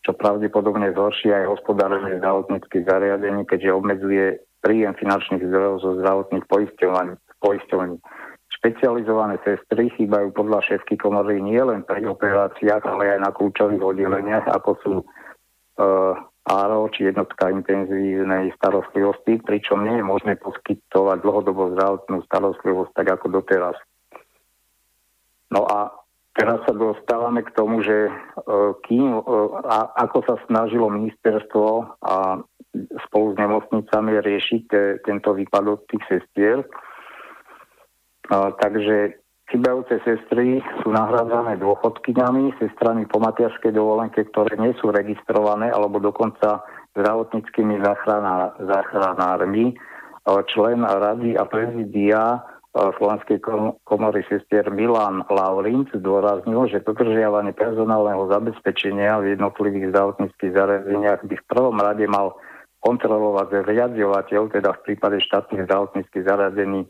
čo 0.00 0.16
pravdepodobne 0.16 0.92
zhorší 0.96 1.28
aj 1.32 1.60
hospodárenie 1.60 2.16
zdravotníckých 2.20 2.88
zariadení, 2.88 3.44
keďže 3.44 3.76
obmedzuje 3.76 4.24
príjem 4.64 4.96
finančných 4.96 5.44
zdrojov 5.44 5.76
zo 5.80 5.90
zdravotných 6.00 6.44
poisťovaní. 6.48 7.96
Špecializované 8.60 9.40
sestry 9.40 9.88
chýbajú 9.96 10.36
podľa 10.36 10.60
šéfky 10.68 11.00
komory 11.00 11.40
nie 11.40 11.60
len 11.60 11.80
pri 11.84 12.04
operáciách, 12.04 12.84
ale 12.84 13.16
aj 13.16 13.20
na 13.24 13.30
kľúčových 13.32 13.80
oddeleniach, 13.80 14.44
ako 14.52 14.70
sú 14.84 14.94
e, 15.00 15.04
ARO 16.44 16.92
či 16.92 17.08
jednotka 17.08 17.48
intenzívnej 17.48 18.52
starostlivosti, 18.60 19.40
pričom 19.40 19.84
nie 19.84 20.00
je 20.00 20.04
možné 20.04 20.36
poskytovať 20.40 21.18
dlhodobo 21.24 21.72
zdravotnú 21.72 22.20
starostlivosť 22.28 22.92
tak 22.96 23.06
ako 23.16 23.40
doteraz. 23.40 23.76
No 25.48 25.64
a 25.64 25.99
Teraz 26.40 26.64
sa 26.64 26.72
dostávame 26.72 27.44
k 27.44 27.52
tomu, 27.52 27.84
že 27.84 28.08
e, 28.08 28.12
kým, 28.88 29.12
e, 29.12 29.22
a, 29.68 29.92
ako 30.08 30.24
sa 30.24 30.34
snažilo 30.48 30.88
ministerstvo 30.88 32.00
a 32.00 32.40
spolu 33.04 33.26
s 33.32 33.36
nemocnicami 33.36 34.16
riešiť 34.24 34.60
te, 34.72 34.82
tento 35.04 35.36
výpadok 35.36 35.84
tých 35.92 36.04
sestier. 36.08 36.64
A, 38.32 38.56
takže 38.56 39.20
chybajúce 39.52 40.00
sestry 40.00 40.64
sú 40.80 40.88
nahrádzané 40.88 41.60
dôchodkyňami, 41.60 42.56
sestrami 42.56 43.04
po 43.04 43.20
materskej 43.20 43.76
dovolenke, 43.76 44.24
ktoré 44.32 44.56
nie 44.56 44.72
sú 44.80 44.88
registrované, 44.88 45.68
alebo 45.68 46.00
dokonca 46.00 46.64
zdravotníckými 46.96 47.84
záchranármi. 48.64 49.76
Člen 50.24 50.84
rady 50.84 51.34
a 51.36 51.44
prezidia 51.48 52.44
Slovenskej 52.70 53.42
komory 53.82 54.22
sestier 54.30 54.70
Milan 54.70 55.26
Laurinc 55.26 55.90
zdôraznil, 55.90 56.70
že 56.70 56.86
dodržiavanie 56.86 57.50
personálneho 57.50 58.30
zabezpečenia 58.30 59.18
v 59.18 59.34
jednotlivých 59.34 59.90
zdravotníckých 59.90 60.54
zariadeniach 60.54 61.26
by 61.26 61.34
v 61.34 61.48
prvom 61.50 61.74
rade 61.82 62.06
mal 62.06 62.38
kontrolovať 62.80 63.66
riadiovateľ, 63.66 64.54
teda 64.54 64.70
v 64.72 64.82
prípade 64.86 65.18
štátnych 65.18 65.66
zdravotníckých 65.66 66.24
zariadení 66.24 66.86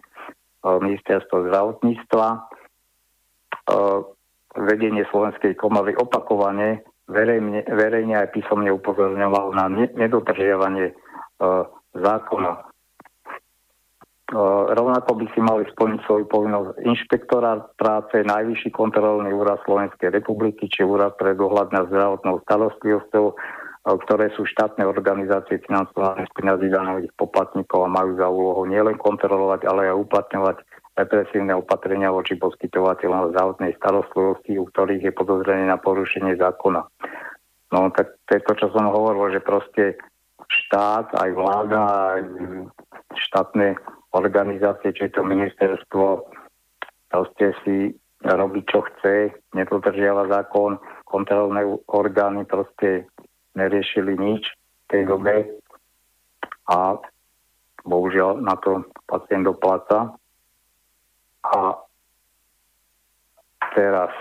ministerstvo 0.63 1.49
zdravotníctva. 1.49 2.27
Vedenie 4.61 5.09
Slovenskej 5.09 5.57
komory 5.57 5.97
opakovane 5.97 6.85
verejne, 7.09 7.65
verejne 7.67 8.21
aj 8.21 8.37
písomne 8.37 8.69
upozorňoval 8.71 9.57
na 9.57 9.67
nedodržiavanie 9.97 10.93
zákona. 11.97 12.70
Rovnako 14.31 15.11
by 15.19 15.27
si 15.35 15.41
mali 15.43 15.67
splniť 15.75 16.07
svoju 16.07 16.25
povinnosť 16.31 16.87
inšpektora 16.87 17.67
práce, 17.75 18.23
Najvyšší 18.23 18.71
kontrolný 18.71 19.35
úrad 19.35 19.59
Slovenskej 19.67 20.15
republiky 20.15 20.71
či 20.71 20.87
úrad 20.87 21.19
pre 21.19 21.35
dohľad 21.35 21.75
na 21.75 21.83
zdravotnou 21.91 22.39
starostlivosťou, 22.47 23.35
ktoré 24.07 24.31
sú 24.39 24.47
štátne 24.47 24.87
organizácie 24.87 25.59
financované 25.67 26.31
z 26.31 26.33
peniazí 26.39 26.71
danových 26.71 27.11
poplatníkov 27.19 27.83
a 27.83 27.91
majú 27.91 28.11
za 28.15 28.31
úlohu 28.31 28.63
nielen 28.71 28.95
kontrolovať, 29.03 29.67
ale 29.67 29.91
aj 29.91 29.99
uplatňovať 29.99 30.57
represívne 30.95 31.59
opatrenia 31.59 32.15
voči 32.15 32.39
poskytovateľom 32.39 33.35
zdravotnej 33.35 33.75
starostlivosti, 33.83 34.63
u 34.63 34.69
ktorých 34.71 35.11
je 35.11 35.13
podozrenie 35.17 35.67
na 35.67 35.81
porušenie 35.81 36.39
zákona. 36.39 36.87
No 37.75 37.91
tak 37.91 38.15
to 38.29 38.31
je 38.39 38.43
to, 38.47 38.53
čo 38.63 38.67
som 38.71 38.87
hovoril, 38.95 39.35
že 39.35 39.43
proste 39.43 39.99
štát, 40.47 41.19
aj 41.19 41.31
vláda, 41.35 41.83
aj 42.15 42.21
štátne 43.17 43.75
organizácie, 44.15 44.91
či 44.93 45.11
to 45.15 45.23
ministerstvo 45.23 46.27
proste 47.11 47.55
si 47.63 47.95
robí, 48.23 48.63
čo 48.69 48.85
chce, 48.85 49.35
nedodržiava 49.57 50.29
zákon, 50.29 50.77
kontrolné 51.09 51.65
orgány 51.89 52.45
proste 52.45 53.09
neriešili 53.57 54.15
nič 54.15 54.45
v 54.47 54.85
tej 54.93 55.03
dobe 55.09 55.35
a 56.71 57.01
bohužiaľ 57.83 58.45
na 58.45 58.55
to 58.61 58.85
pacient 59.09 59.49
dopláca. 59.49 60.15
A 61.41 61.59
teraz 63.73 64.13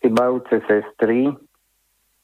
chybajúce 0.00 0.62
sestry 0.70 1.34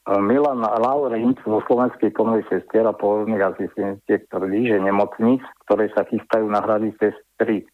Milan 0.09 0.65
Laurenc 0.65 1.37
vo 1.45 1.61
Slovenskej 1.69 2.17
komore 2.17 2.41
sestier 2.49 2.89
a 2.89 2.97
pôvodných 2.97 3.45
asistentiek 3.45 4.25
tvrdí, 4.33 4.73
že 4.73 4.81
nemocnic, 4.81 5.45
ktoré 5.69 5.93
sa 5.93 6.09
chystajú 6.09 6.49
nahradiť 6.49 6.93
sestry 6.97 7.69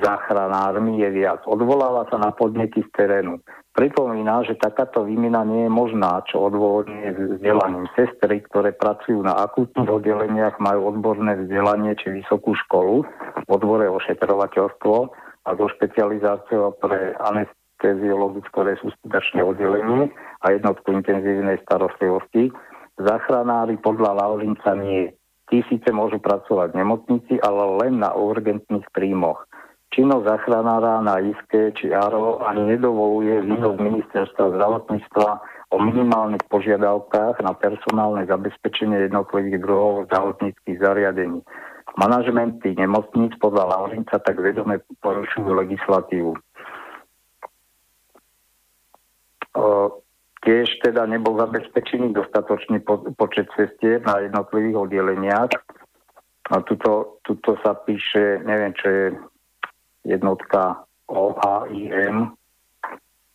záchranármi 0.00 1.04
je 1.04 1.08
viac. 1.12 1.44
Odvoláva 1.44 2.08
sa 2.08 2.16
na 2.16 2.32
podneky 2.32 2.80
z 2.80 2.90
terénu. 2.96 3.44
Pripomína, 3.76 4.44
že 4.44 4.56
takáto 4.56 5.04
výmena 5.04 5.44
nie 5.44 5.68
je 5.68 5.72
možná, 5.72 6.24
čo 6.28 6.48
odôvodňuje 6.48 7.40
vzdelaním. 7.40 7.88
Sestry, 7.96 8.40
ktoré 8.52 8.72
pracujú 8.72 9.20
na 9.20 9.36
akútnych 9.36 9.88
oddeleniach, 9.88 10.60
majú 10.60 10.92
odborné 10.92 11.44
vzdelanie 11.44 11.96
či 11.96 12.12
vysokú 12.12 12.56
školu 12.68 13.04
v 13.44 13.48
odbore 13.48 13.88
ošetrovateľstvo 13.88 14.96
a 15.42 15.50
so 15.58 15.66
špecializáciou 15.76 16.78
pre 16.78 17.16
anest- 17.82 17.92
anesteziologické 17.92 18.58
resuscitačné 18.62 19.42
oddelenie 19.42 20.14
a 20.40 20.54
jednotku 20.54 20.94
intenzívnej 20.94 21.58
starostlivosti. 21.66 22.54
Záchranári 23.02 23.76
podľa 23.82 24.22
Laurinca 24.22 24.78
nie. 24.78 25.10
Tí 25.50 25.66
síce 25.68 25.90
môžu 25.92 26.22
pracovať 26.22 26.72
v 26.72 26.78
nemocnici, 26.80 27.34
ale 27.42 27.84
len 27.84 28.00
na 28.00 28.14
urgentných 28.14 28.86
príjmoch. 28.94 29.44
Činnosť 29.92 30.24
záchranára 30.24 31.04
na 31.04 31.20
ISKE 31.20 31.76
či 31.76 31.92
ARO 31.92 32.40
ani 32.40 32.64
nedovoluje 32.64 33.44
výnos 33.44 33.76
ministerstva 33.76 34.56
zdravotníctva 34.56 35.28
o 35.68 35.76
minimálnych 35.76 36.48
požiadavkách 36.48 37.44
na 37.44 37.52
personálne 37.52 38.24
zabezpečenie 38.24 39.12
jednotlivých 39.12 39.60
druhov 39.60 40.08
zdravotníckých 40.08 40.80
zariadení. 40.80 41.44
Manažmenty 42.00 42.72
nemocníc 42.72 43.36
podľa 43.36 43.68
Laurinca 43.68 44.16
tak 44.16 44.40
vedome 44.40 44.80
porušujú 45.04 45.52
legislatívu. 45.52 46.32
Tiež 50.42 50.68
teda 50.82 51.06
nebol 51.06 51.38
zabezpečený 51.38 52.18
dostatočný 52.18 52.82
po, 52.82 52.98
počet 53.14 53.46
cestier 53.54 54.02
na 54.02 54.18
jednotlivých 54.18 54.76
oddeleniach. 54.76 55.52
A 56.50 56.58
tuto, 56.66 57.22
tuto 57.22 57.54
sa 57.62 57.78
píše, 57.78 58.42
neviem, 58.42 58.74
čo 58.74 58.86
je 58.90 59.04
jednotka 60.02 60.82
OAIM. 61.06 62.34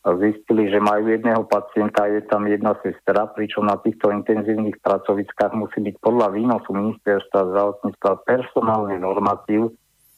Zistili, 0.08 0.72
že 0.72 0.80
majú 0.80 1.12
jedného 1.12 1.44
pacienta, 1.48 2.08
je 2.08 2.24
tam 2.28 2.48
jedna 2.48 2.76
sestra, 2.80 3.28
pričom 3.28 3.68
na 3.68 3.76
týchto 3.80 4.08
intenzívnych 4.08 4.80
pracoviskách 4.80 5.52
musí 5.52 5.84
byť 5.84 5.96
podľa 6.00 6.32
výnosu 6.32 6.72
ministerstva 6.72 7.40
zdravotníctva 7.52 8.12
personálny 8.24 9.04
normatív 9.04 9.76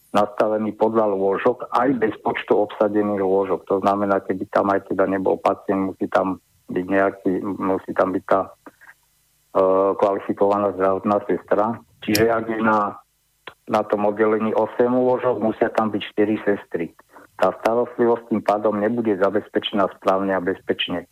nastavený 0.09 0.73
podľa 0.73 1.13
lôžok 1.13 1.69
aj 1.69 1.89
bez 2.01 2.13
počtu 2.25 2.57
obsadených 2.57 3.21
lôžok. 3.21 3.69
To 3.69 3.75
znamená, 3.85 4.25
keby 4.25 4.49
tam 4.49 4.73
aj 4.73 4.89
teda 4.89 5.05
nebol 5.05 5.37
pacient, 5.37 5.93
musí 5.93 6.09
tam 6.09 6.41
byť 6.69 6.85
nejaký, 6.85 7.31
musí 7.45 7.91
tam 7.93 8.13
byť 8.13 8.23
tá 8.25 8.41
e, 8.45 8.49
kvalifikovaná 9.97 10.73
zdravotná 10.77 11.17
sestra. 11.29 11.77
Čiže 12.01 12.25
ak 12.25 12.45
je 12.49 12.59
na, 12.61 12.97
na 13.69 13.81
tom 13.85 14.09
oddelení 14.09 14.53
8 14.53 14.81
lôžok, 14.89 15.35
musia 15.41 15.69
tam 15.73 15.93
byť 15.93 16.01
4 16.17 16.47
sestry. 16.47 16.89
Tá 17.37 17.53
starostlivosť 17.63 18.33
tým 18.33 18.41
pádom 18.43 18.75
nebude 18.81 19.13
zabezpečená 19.15 19.87
správne 19.95 20.33
a 20.35 20.41
bezpečne. 20.41 21.05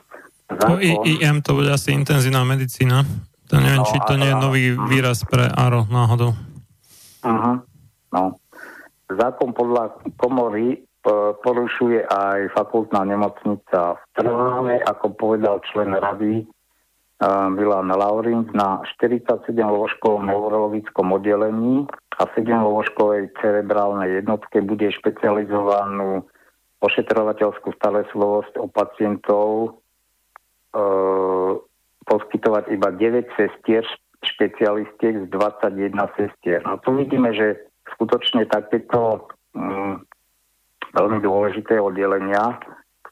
Zákon... 0.49 0.79
To 0.79 1.05
IM 1.05 1.39
to 1.45 1.51
bude 1.53 1.69
asi 1.69 1.93
intenzívna 1.93 2.43
medicína. 2.43 3.05
To 3.47 3.55
neviem, 3.63 3.79
no, 3.79 3.87
či 3.87 3.97
to 4.03 4.13
nie 4.19 4.27
je 4.27 4.35
nový 4.35 4.63
výraz 4.91 5.23
pre 5.23 5.47
ARO 5.47 5.87
náhodou. 5.87 6.35
Uh-huh. 7.23 7.63
No. 8.11 8.23
Zákon 9.07 9.55
podľa 9.55 10.03
komory 10.19 10.83
porušuje 11.43 12.03
aj 12.03 12.51
fakultná 12.51 13.07
nemocnica 13.07 13.95
v 13.95 14.03
Trnave, 14.11 14.83
ako 14.83 15.15
povedal 15.15 15.63
člen 15.71 15.95
rady 15.95 16.43
Milan 17.25 17.89
Laurin 17.89 18.45
na 18.53 18.83
47 18.99 19.49
lôžkovom 19.57 20.29
neurologickom 20.29 21.17
oddelení 21.17 21.89
a 22.19 22.23
7 22.29 22.45
lôžkovej 22.45 23.33
cerebrálnej 23.41 24.21
jednotke 24.21 24.61
bude 24.61 24.91
špecializovanú 24.93 26.21
ošetrovateľskú 26.77 27.73
starostlivosť 27.73 28.53
o 28.61 28.69
pacientov 28.69 29.49
e, 29.65 29.69
poskytovať 32.05 32.63
iba 32.69 32.89
9 32.93 33.33
sestier 33.33 33.81
špecialistiek 34.21 35.25
z 35.25 35.27
21 35.33 35.97
sestier. 36.13 36.61
No 36.61 36.77
tu 36.85 36.93
vidíme, 36.93 37.33
že 37.33 37.65
skutočne 37.95 38.49
takéto 38.49 39.31
mm, 39.55 40.03
veľmi 40.97 41.19
dôležité 41.21 41.79
oddelenia, 41.79 42.59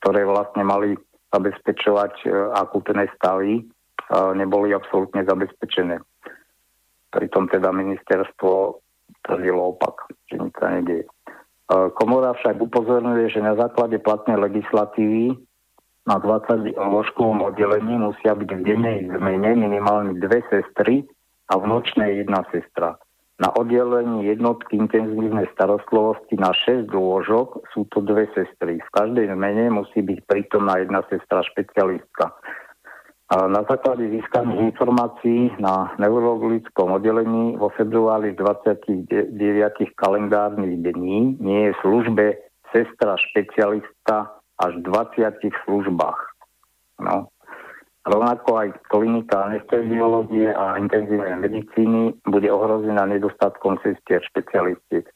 ktoré 0.02 0.26
vlastne 0.26 0.64
mali 0.66 0.98
zabezpečovať 1.34 2.14
e, 2.24 2.28
akútne 2.56 3.06
stavy, 3.20 3.60
e, 3.60 3.64
neboli 4.38 4.72
absolútne 4.72 5.28
zabezpečené. 5.28 6.00
Pritom 7.12 7.48
teda 7.48 7.72
ministerstvo 7.72 8.80
tvrdilo 9.24 9.76
opak, 9.76 10.12
že 10.32 10.40
nič 10.40 10.54
sa 10.56 10.72
nedieje. 10.72 11.06
E, 11.06 11.12
komora 11.98 12.36
však 12.40 12.62
upozorňuje, 12.62 13.34
že 13.34 13.42
na 13.44 13.58
základe 13.60 14.00
platnej 14.00 14.40
legislatívy 14.40 15.36
na 16.06 16.22
20 16.22 16.78
ložkovom 16.78 17.42
oddelení 17.50 17.98
musia 17.98 18.38
byť 18.38 18.50
v 18.54 18.62
dennej 18.62 19.00
zmene 19.10 19.58
minimálne 19.58 20.14
dve 20.22 20.46
sestry 20.54 21.02
a 21.50 21.58
v 21.58 21.66
nočnej 21.66 22.22
jedna 22.22 22.46
sestra. 22.54 22.94
Na 23.36 23.52
oddelení 23.52 24.32
jednotky 24.32 24.80
intenzívnej 24.80 25.52
starostlivosti 25.52 26.40
na 26.40 26.56
6 26.56 26.88
lôžok 26.88 27.68
sú 27.76 27.84
to 27.92 28.00
dve 28.00 28.32
sestry. 28.32 28.80
V 28.80 28.90
každej 28.96 29.28
zmene 29.28 29.76
musí 29.76 30.00
byť 30.00 30.24
prítomná 30.24 30.80
jedna 30.80 31.04
sestra 31.12 31.44
špecialistka. 31.44 32.32
Na 33.26 33.66
základe 33.68 34.08
získaných 34.08 34.72
informácií 34.72 35.52
na 35.60 35.92
neurologickom 36.00 36.96
oddelení 36.96 37.60
vo 37.60 37.74
februári 37.76 38.38
29 38.38 39.34
kalendárnych 40.00 40.80
dní 40.80 41.36
nie 41.42 41.60
je 41.68 41.72
v 41.74 41.82
službe 41.84 42.26
sestra 42.72 43.20
špecialista 43.20 44.32
až 44.62 44.80
v 44.80 44.88
20 44.88 45.42
službách. 45.68 46.20
No. 47.04 47.28
Rovnako 48.06 48.50
aj 48.62 48.70
klinika 48.86 49.50
anesteziológie 49.50 50.54
a 50.54 50.78
intenzívnej 50.78 51.42
medicíny 51.42 52.14
bude 52.30 52.46
ohrozená 52.54 53.10
nedostatkom 53.10 53.82
sestier 53.82 54.22
špecialistiek. 54.30 55.10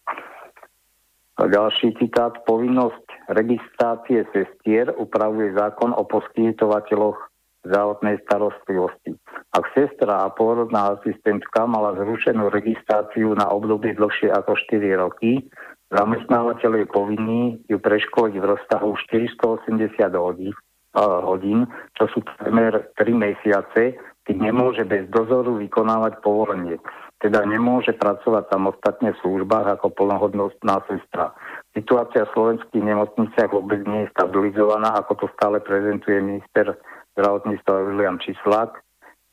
Ďalší 1.37 1.95
citát. 2.01 2.33
Povinnosť 2.49 3.29
registrácie 3.29 4.25
sestier 4.33 4.89
upravuje 4.97 5.53
zákon 5.53 5.93
o 5.93 6.03
poskytovateľoch 6.09 7.29
zdravotnej 7.61 8.25
starostlivosti. 8.25 9.13
Ak 9.53 9.69
sestra 9.77 10.25
a 10.25 10.33
pôrodná 10.33 10.97
asistentka 10.97 11.69
mala 11.69 11.93
zrušenú 11.93 12.49
registráciu 12.49 13.37
na 13.37 13.53
obdobie 13.53 13.93
dlhšie 13.93 14.33
ako 14.33 14.57
4 14.57 14.97
roky, 14.97 15.45
zamestnávateľ 15.93 16.71
je 16.73 16.87
povinný 16.89 17.41
ju 17.69 17.77
preškoliť 17.77 18.35
v 18.35 18.45
rozsahu 18.57 18.97
480 18.97 19.93
hodín 20.17 20.57
hodín, 20.97 21.69
čo 21.93 22.09
sú 22.09 22.25
takmer 22.25 22.89
3 22.97 23.13
mesiace, 23.13 23.99
keď 24.25 24.35
nemôže 24.37 24.85
bez 24.85 25.09
dozoru 25.09 25.57
vykonávať 25.57 26.21
povolenie. 26.21 26.77
Teda 27.19 27.43
nemôže 27.43 27.91
pracovať 27.97 28.47
samostatne 28.47 29.11
v 29.11 29.21
službách 29.25 29.75
ako 29.75 29.91
plnohodnostná 29.91 30.79
sestra. 30.87 31.35
Situácia 31.75 32.23
v 32.23 32.33
slovenských 32.33 32.83
nemocniciach 32.85 33.51
vôbec 33.51 33.83
nie 33.83 34.07
je 34.07 34.13
stabilizovaná, 34.15 34.95
ako 34.95 35.25
to 35.25 35.27
stále 35.35 35.59
prezentuje 35.59 36.23
minister 36.23 36.79
zdravotníctva 37.17 37.73
William 37.91 38.17
Čislák, 38.23 38.71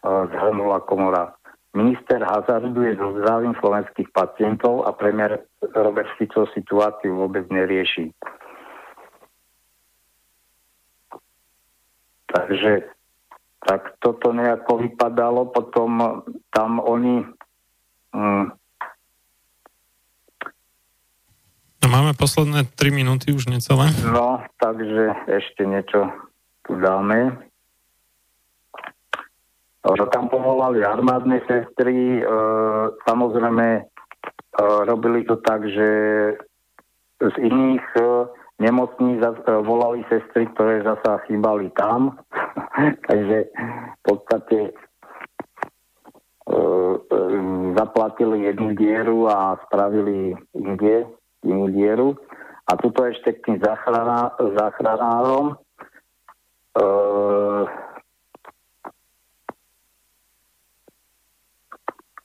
zhrnula 0.02 0.82
komora. 0.82 1.38
Minister 1.76 2.24
hazarduje 2.24 2.96
so 2.96 3.14
zdravím 3.20 3.54
slovenských 3.60 4.08
pacientov 4.10 4.88
a 4.88 4.96
premiér 4.96 5.44
Robert 5.76 6.08
Fico 6.16 6.48
situáciu 6.56 7.14
vôbec 7.14 7.46
nerieši. 7.52 8.10
Takže 12.26 12.96
tak 13.66 13.98
toto 13.98 14.30
nejako 14.30 14.86
vypadalo, 14.86 15.50
potom 15.50 16.22
tam 16.54 16.78
oni... 16.78 17.26
Mm, 18.14 18.46
no, 21.82 21.86
máme 21.90 22.14
posledné 22.14 22.70
3 22.78 22.94
minúty 22.94 23.34
už 23.34 23.50
necelé. 23.50 23.90
No, 24.06 24.46
takže 24.62 25.18
ešte 25.26 25.66
niečo 25.66 26.14
tu 26.62 26.78
dáme. 26.78 27.46
Tam 29.86 30.26
povolali 30.26 30.82
armádne 30.82 31.38
sestry, 31.46 32.18
e, 32.18 32.22
samozrejme 33.06 33.66
e, 33.78 33.82
robili 34.82 35.22
to 35.22 35.38
tak, 35.38 35.62
že 35.62 35.88
z 37.22 37.34
iných 37.38 37.86
e, 37.94 38.02
nemocní 38.58 39.20
e, 39.20 39.52
volali 39.62 40.04
sestry, 40.08 40.46
ktoré 40.56 40.82
zasa 40.82 41.18
chýbali 41.28 41.70
tam. 41.76 42.16
Takže 43.08 43.38
v 43.96 44.00
podstate 44.02 44.58
e, 44.58 44.72
e, 46.48 47.18
zaplatili 47.76 48.48
jednu 48.48 48.72
dieru 48.72 49.28
a 49.28 49.60
spravili 49.68 50.36
inde 50.56 51.06
inú 51.44 51.68
dieru. 51.68 52.16
A 52.66 52.74
tuto 52.74 53.06
ešte 53.06 53.38
k 53.38 53.42
tým 53.46 53.58
záchranárom. 54.58 55.54
E, 55.54 56.84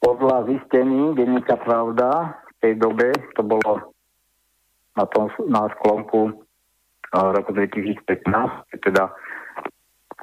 podľa 0.01 0.37
zistení 0.49 1.13
denníka 1.13 1.61
Pravda 1.61 2.41
v 2.41 2.53
tej 2.57 2.73
dobe, 2.81 3.13
to 3.37 3.45
bolo 3.45 3.90
na, 4.97 5.05
tom, 5.07 5.31
na 5.47 5.71
sklonku 5.77 6.43
roku 7.11 7.51
2015, 7.51 8.03
teda 8.83 9.11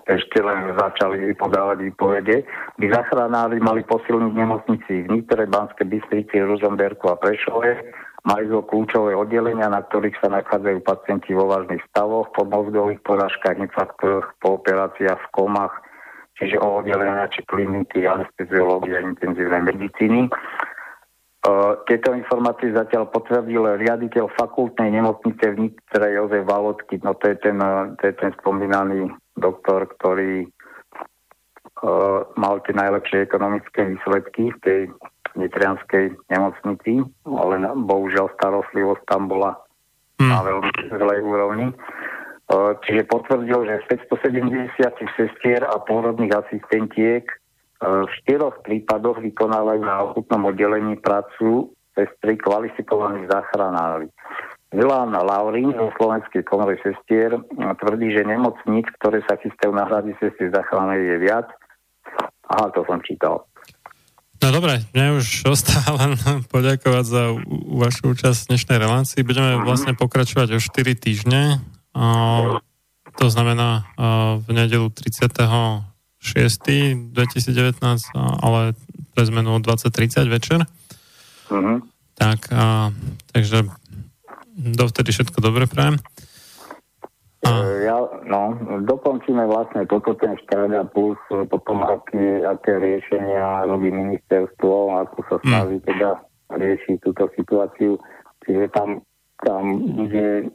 ešte 0.08 0.40
len 0.40 0.72
začali 0.72 1.36
podávať 1.36 1.84
výpovede, 1.84 2.36
by 2.80 2.86
zachránári 2.88 3.60
mali 3.60 3.84
posilniť 3.84 4.32
nemocnici 4.32 5.04
v 5.04 5.06
Nitre, 5.12 5.44
Banské 5.44 5.84
Bystrici, 5.84 6.40
Rožomberku 6.40 7.12
a 7.12 7.20
Prešove, 7.20 7.76
mali 8.24 8.48
zo 8.48 8.64
kľúčové 8.64 9.12
oddelenia, 9.12 9.68
na 9.68 9.84
ktorých 9.84 10.16
sa 10.24 10.32
nachádzajú 10.32 10.80
pacienti 10.80 11.36
vo 11.36 11.52
vážnych 11.52 11.84
stavoch, 11.92 12.32
po 12.32 12.48
mozgových 12.48 13.04
porážkach, 13.04 13.60
infarktoch, 13.60 14.32
po 14.40 14.56
operáciách 14.56 15.20
v 15.28 15.32
komách, 15.36 15.76
čiže 16.40 16.56
o 16.56 16.80
oddelenia 16.80 17.28
či 17.28 17.44
kliniky, 17.44 18.08
anesteziológie 18.08 18.96
a 18.96 19.04
intenzívnej 19.04 19.76
medicíny. 19.76 20.32
Tieto 21.86 22.18
informácie 22.18 22.74
zatiaľ 22.74 23.14
potvrdil 23.14 23.78
riaditeľ 23.78 24.26
fakultnej 24.34 24.90
nemocnice 24.90 25.54
v 25.54 25.70
Nitre 25.70 26.10
Jozef 26.18 26.42
Valotky. 26.42 26.98
No 27.06 27.14
to 27.14 27.30
je 27.30 27.36
ten, 27.38 27.62
to 27.94 28.02
je 28.02 28.14
ten 28.18 28.34
spomínaný 28.42 29.06
doktor, 29.38 29.86
ktorý 29.86 30.50
uh, 30.50 32.26
mal 32.34 32.58
tie 32.66 32.74
najlepšie 32.74 33.22
ekonomické 33.22 33.86
výsledky 33.86 34.50
v 34.50 34.58
tej 34.66 34.80
nitrianskej 35.38 36.18
nemocnici, 36.26 37.06
ale 37.22 37.54
bohužiaľ 37.86 38.34
starostlivosť 38.34 39.02
tam 39.06 39.30
bola 39.30 39.54
hmm. 40.18 40.30
na 40.34 40.38
veľmi 40.42 40.70
zlej 40.90 41.20
úrovni. 41.22 41.66
Uh, 42.50 42.74
čiže 42.82 43.06
potvrdil, 43.06 43.62
že 43.62 43.86
570 44.10 44.74
sestier 45.14 45.62
a 45.62 45.78
pôrodných 45.86 46.34
asistentiek 46.34 47.30
v 47.78 48.10
štyroch 48.22 48.62
prípadoch 48.66 49.22
vykonávajú 49.22 49.80
na 49.86 49.94
akutnom 50.02 50.50
oddelení 50.50 50.98
prácu 50.98 51.70
sestry 51.94 52.38
kvalifikovaných 52.38 53.30
záchranári. 53.30 54.10
Milan 54.74 55.16
Laurín 55.16 55.72
zo 55.72 55.88
Slovenskej 55.96 56.44
komory 56.44 56.76
sestier 56.84 57.32
tvrdí, 57.56 58.12
že 58.12 58.28
nemocníc, 58.28 58.84
ktoré 59.00 59.24
sa 59.24 59.40
chystajú 59.40 59.72
na 59.72 59.88
hrady 59.88 60.12
sestry 60.20 60.52
záchranári 60.52 61.16
je 61.16 61.18
viac. 61.24 61.48
Aha, 62.52 62.68
to 62.76 62.84
som 62.84 63.00
čítal. 63.00 63.48
No 64.38 64.54
dobre, 64.54 64.78
mne 64.94 65.18
už 65.18 65.50
ostáva 65.50 65.98
len 66.06 66.14
poďakovať 66.46 67.04
za 67.08 67.22
vašu 67.74 68.14
účasť 68.14 68.38
v 68.38 68.48
dnešnej 68.54 68.78
relácii. 68.78 69.20
Budeme 69.26 69.58
mm-hmm. 69.58 69.66
vlastne 69.66 69.92
pokračovať 69.98 70.48
o 70.54 70.58
4 70.62 70.94
týždne. 70.94 71.58
to 73.18 73.26
znamená 73.26 73.88
v 74.38 74.48
nedelu 74.54 74.86
30. 74.94 75.97
6. 76.18 77.14
2019, 77.14 77.82
ale 78.16 78.74
pre 79.14 79.22
zmenu 79.26 79.54
o 79.54 79.58
20.30 79.58 80.28
večer. 80.28 80.60
Uh-huh. 81.48 81.80
Tak, 82.18 82.50
a, 82.50 82.90
takže 83.32 83.70
dovtedy 84.58 85.14
všetko 85.14 85.38
dobre 85.38 85.70
prajem. 85.70 86.02
A... 87.46 87.50
E, 87.50 87.86
ja, 87.86 87.98
no, 88.26 88.58
dokončíme 88.82 89.46
vlastne 89.46 89.86
toto 89.86 90.18
ten 90.18 90.34
štráda 90.42 90.90
plus 90.90 91.18
potom 91.30 91.86
aké, 91.86 92.42
aké 92.42 92.82
riešenia 92.82 93.70
robí 93.70 93.94
ministerstvo, 93.94 94.98
ako 95.06 95.18
sa 95.30 95.36
snaží 95.46 95.78
hmm. 95.78 95.86
teda 95.86 96.10
riešiť 96.58 96.96
túto 96.98 97.30
situáciu. 97.38 98.02
Čiže 98.42 98.74
tam, 98.74 99.06
tam 99.46 99.62
bude 99.94 100.50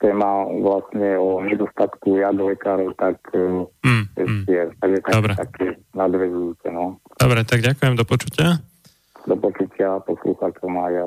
téma 0.00 0.48
vlastne 0.64 1.20
o 1.20 1.44
nedostatku 1.44 2.16
jad 2.16 2.36
lekárov, 2.36 2.96
tak 2.96 3.20
mm, 3.32 4.02
ešte, 4.16 4.52
mm. 4.52 4.72
Takže 4.80 4.98
tak, 5.04 5.12
Dobre. 5.12 5.32
také 5.36 5.66
nadvezujúce. 5.92 6.66
No. 6.72 6.96
Dobre, 7.20 7.44
tak 7.44 7.60
ďakujem, 7.60 7.94
do 7.96 8.04
počutia. 8.08 8.60
Do 9.28 9.36
počutia 9.36 10.00
poslúchačom 10.06 10.72
a 10.80 10.86
ja. 10.88 11.04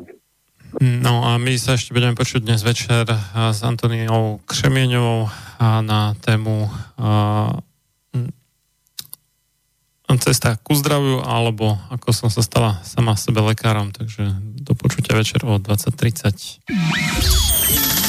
No 0.78 1.26
a 1.26 1.42
my 1.42 1.58
sa 1.58 1.74
ešte 1.74 1.98
budeme 1.98 2.14
počuť 2.14 2.46
dnes 2.46 2.62
večer 2.62 3.10
s 3.34 3.60
Antoniou 3.66 4.38
Křemieňovou 4.46 5.26
na 5.82 6.14
tému 6.22 6.70
cesta 10.20 10.60
ku 10.62 10.76
zdraviu, 10.76 11.24
alebo 11.26 11.80
ako 11.90 12.14
som 12.14 12.30
sa 12.30 12.46
stala 12.46 12.78
sama 12.86 13.16
sebe 13.16 13.42
lekárom, 13.42 13.90
takže 13.90 14.30
do 14.62 14.76
počutia 14.76 15.16
večer 15.16 15.46
o 15.48 15.58
20.30. 15.58 18.09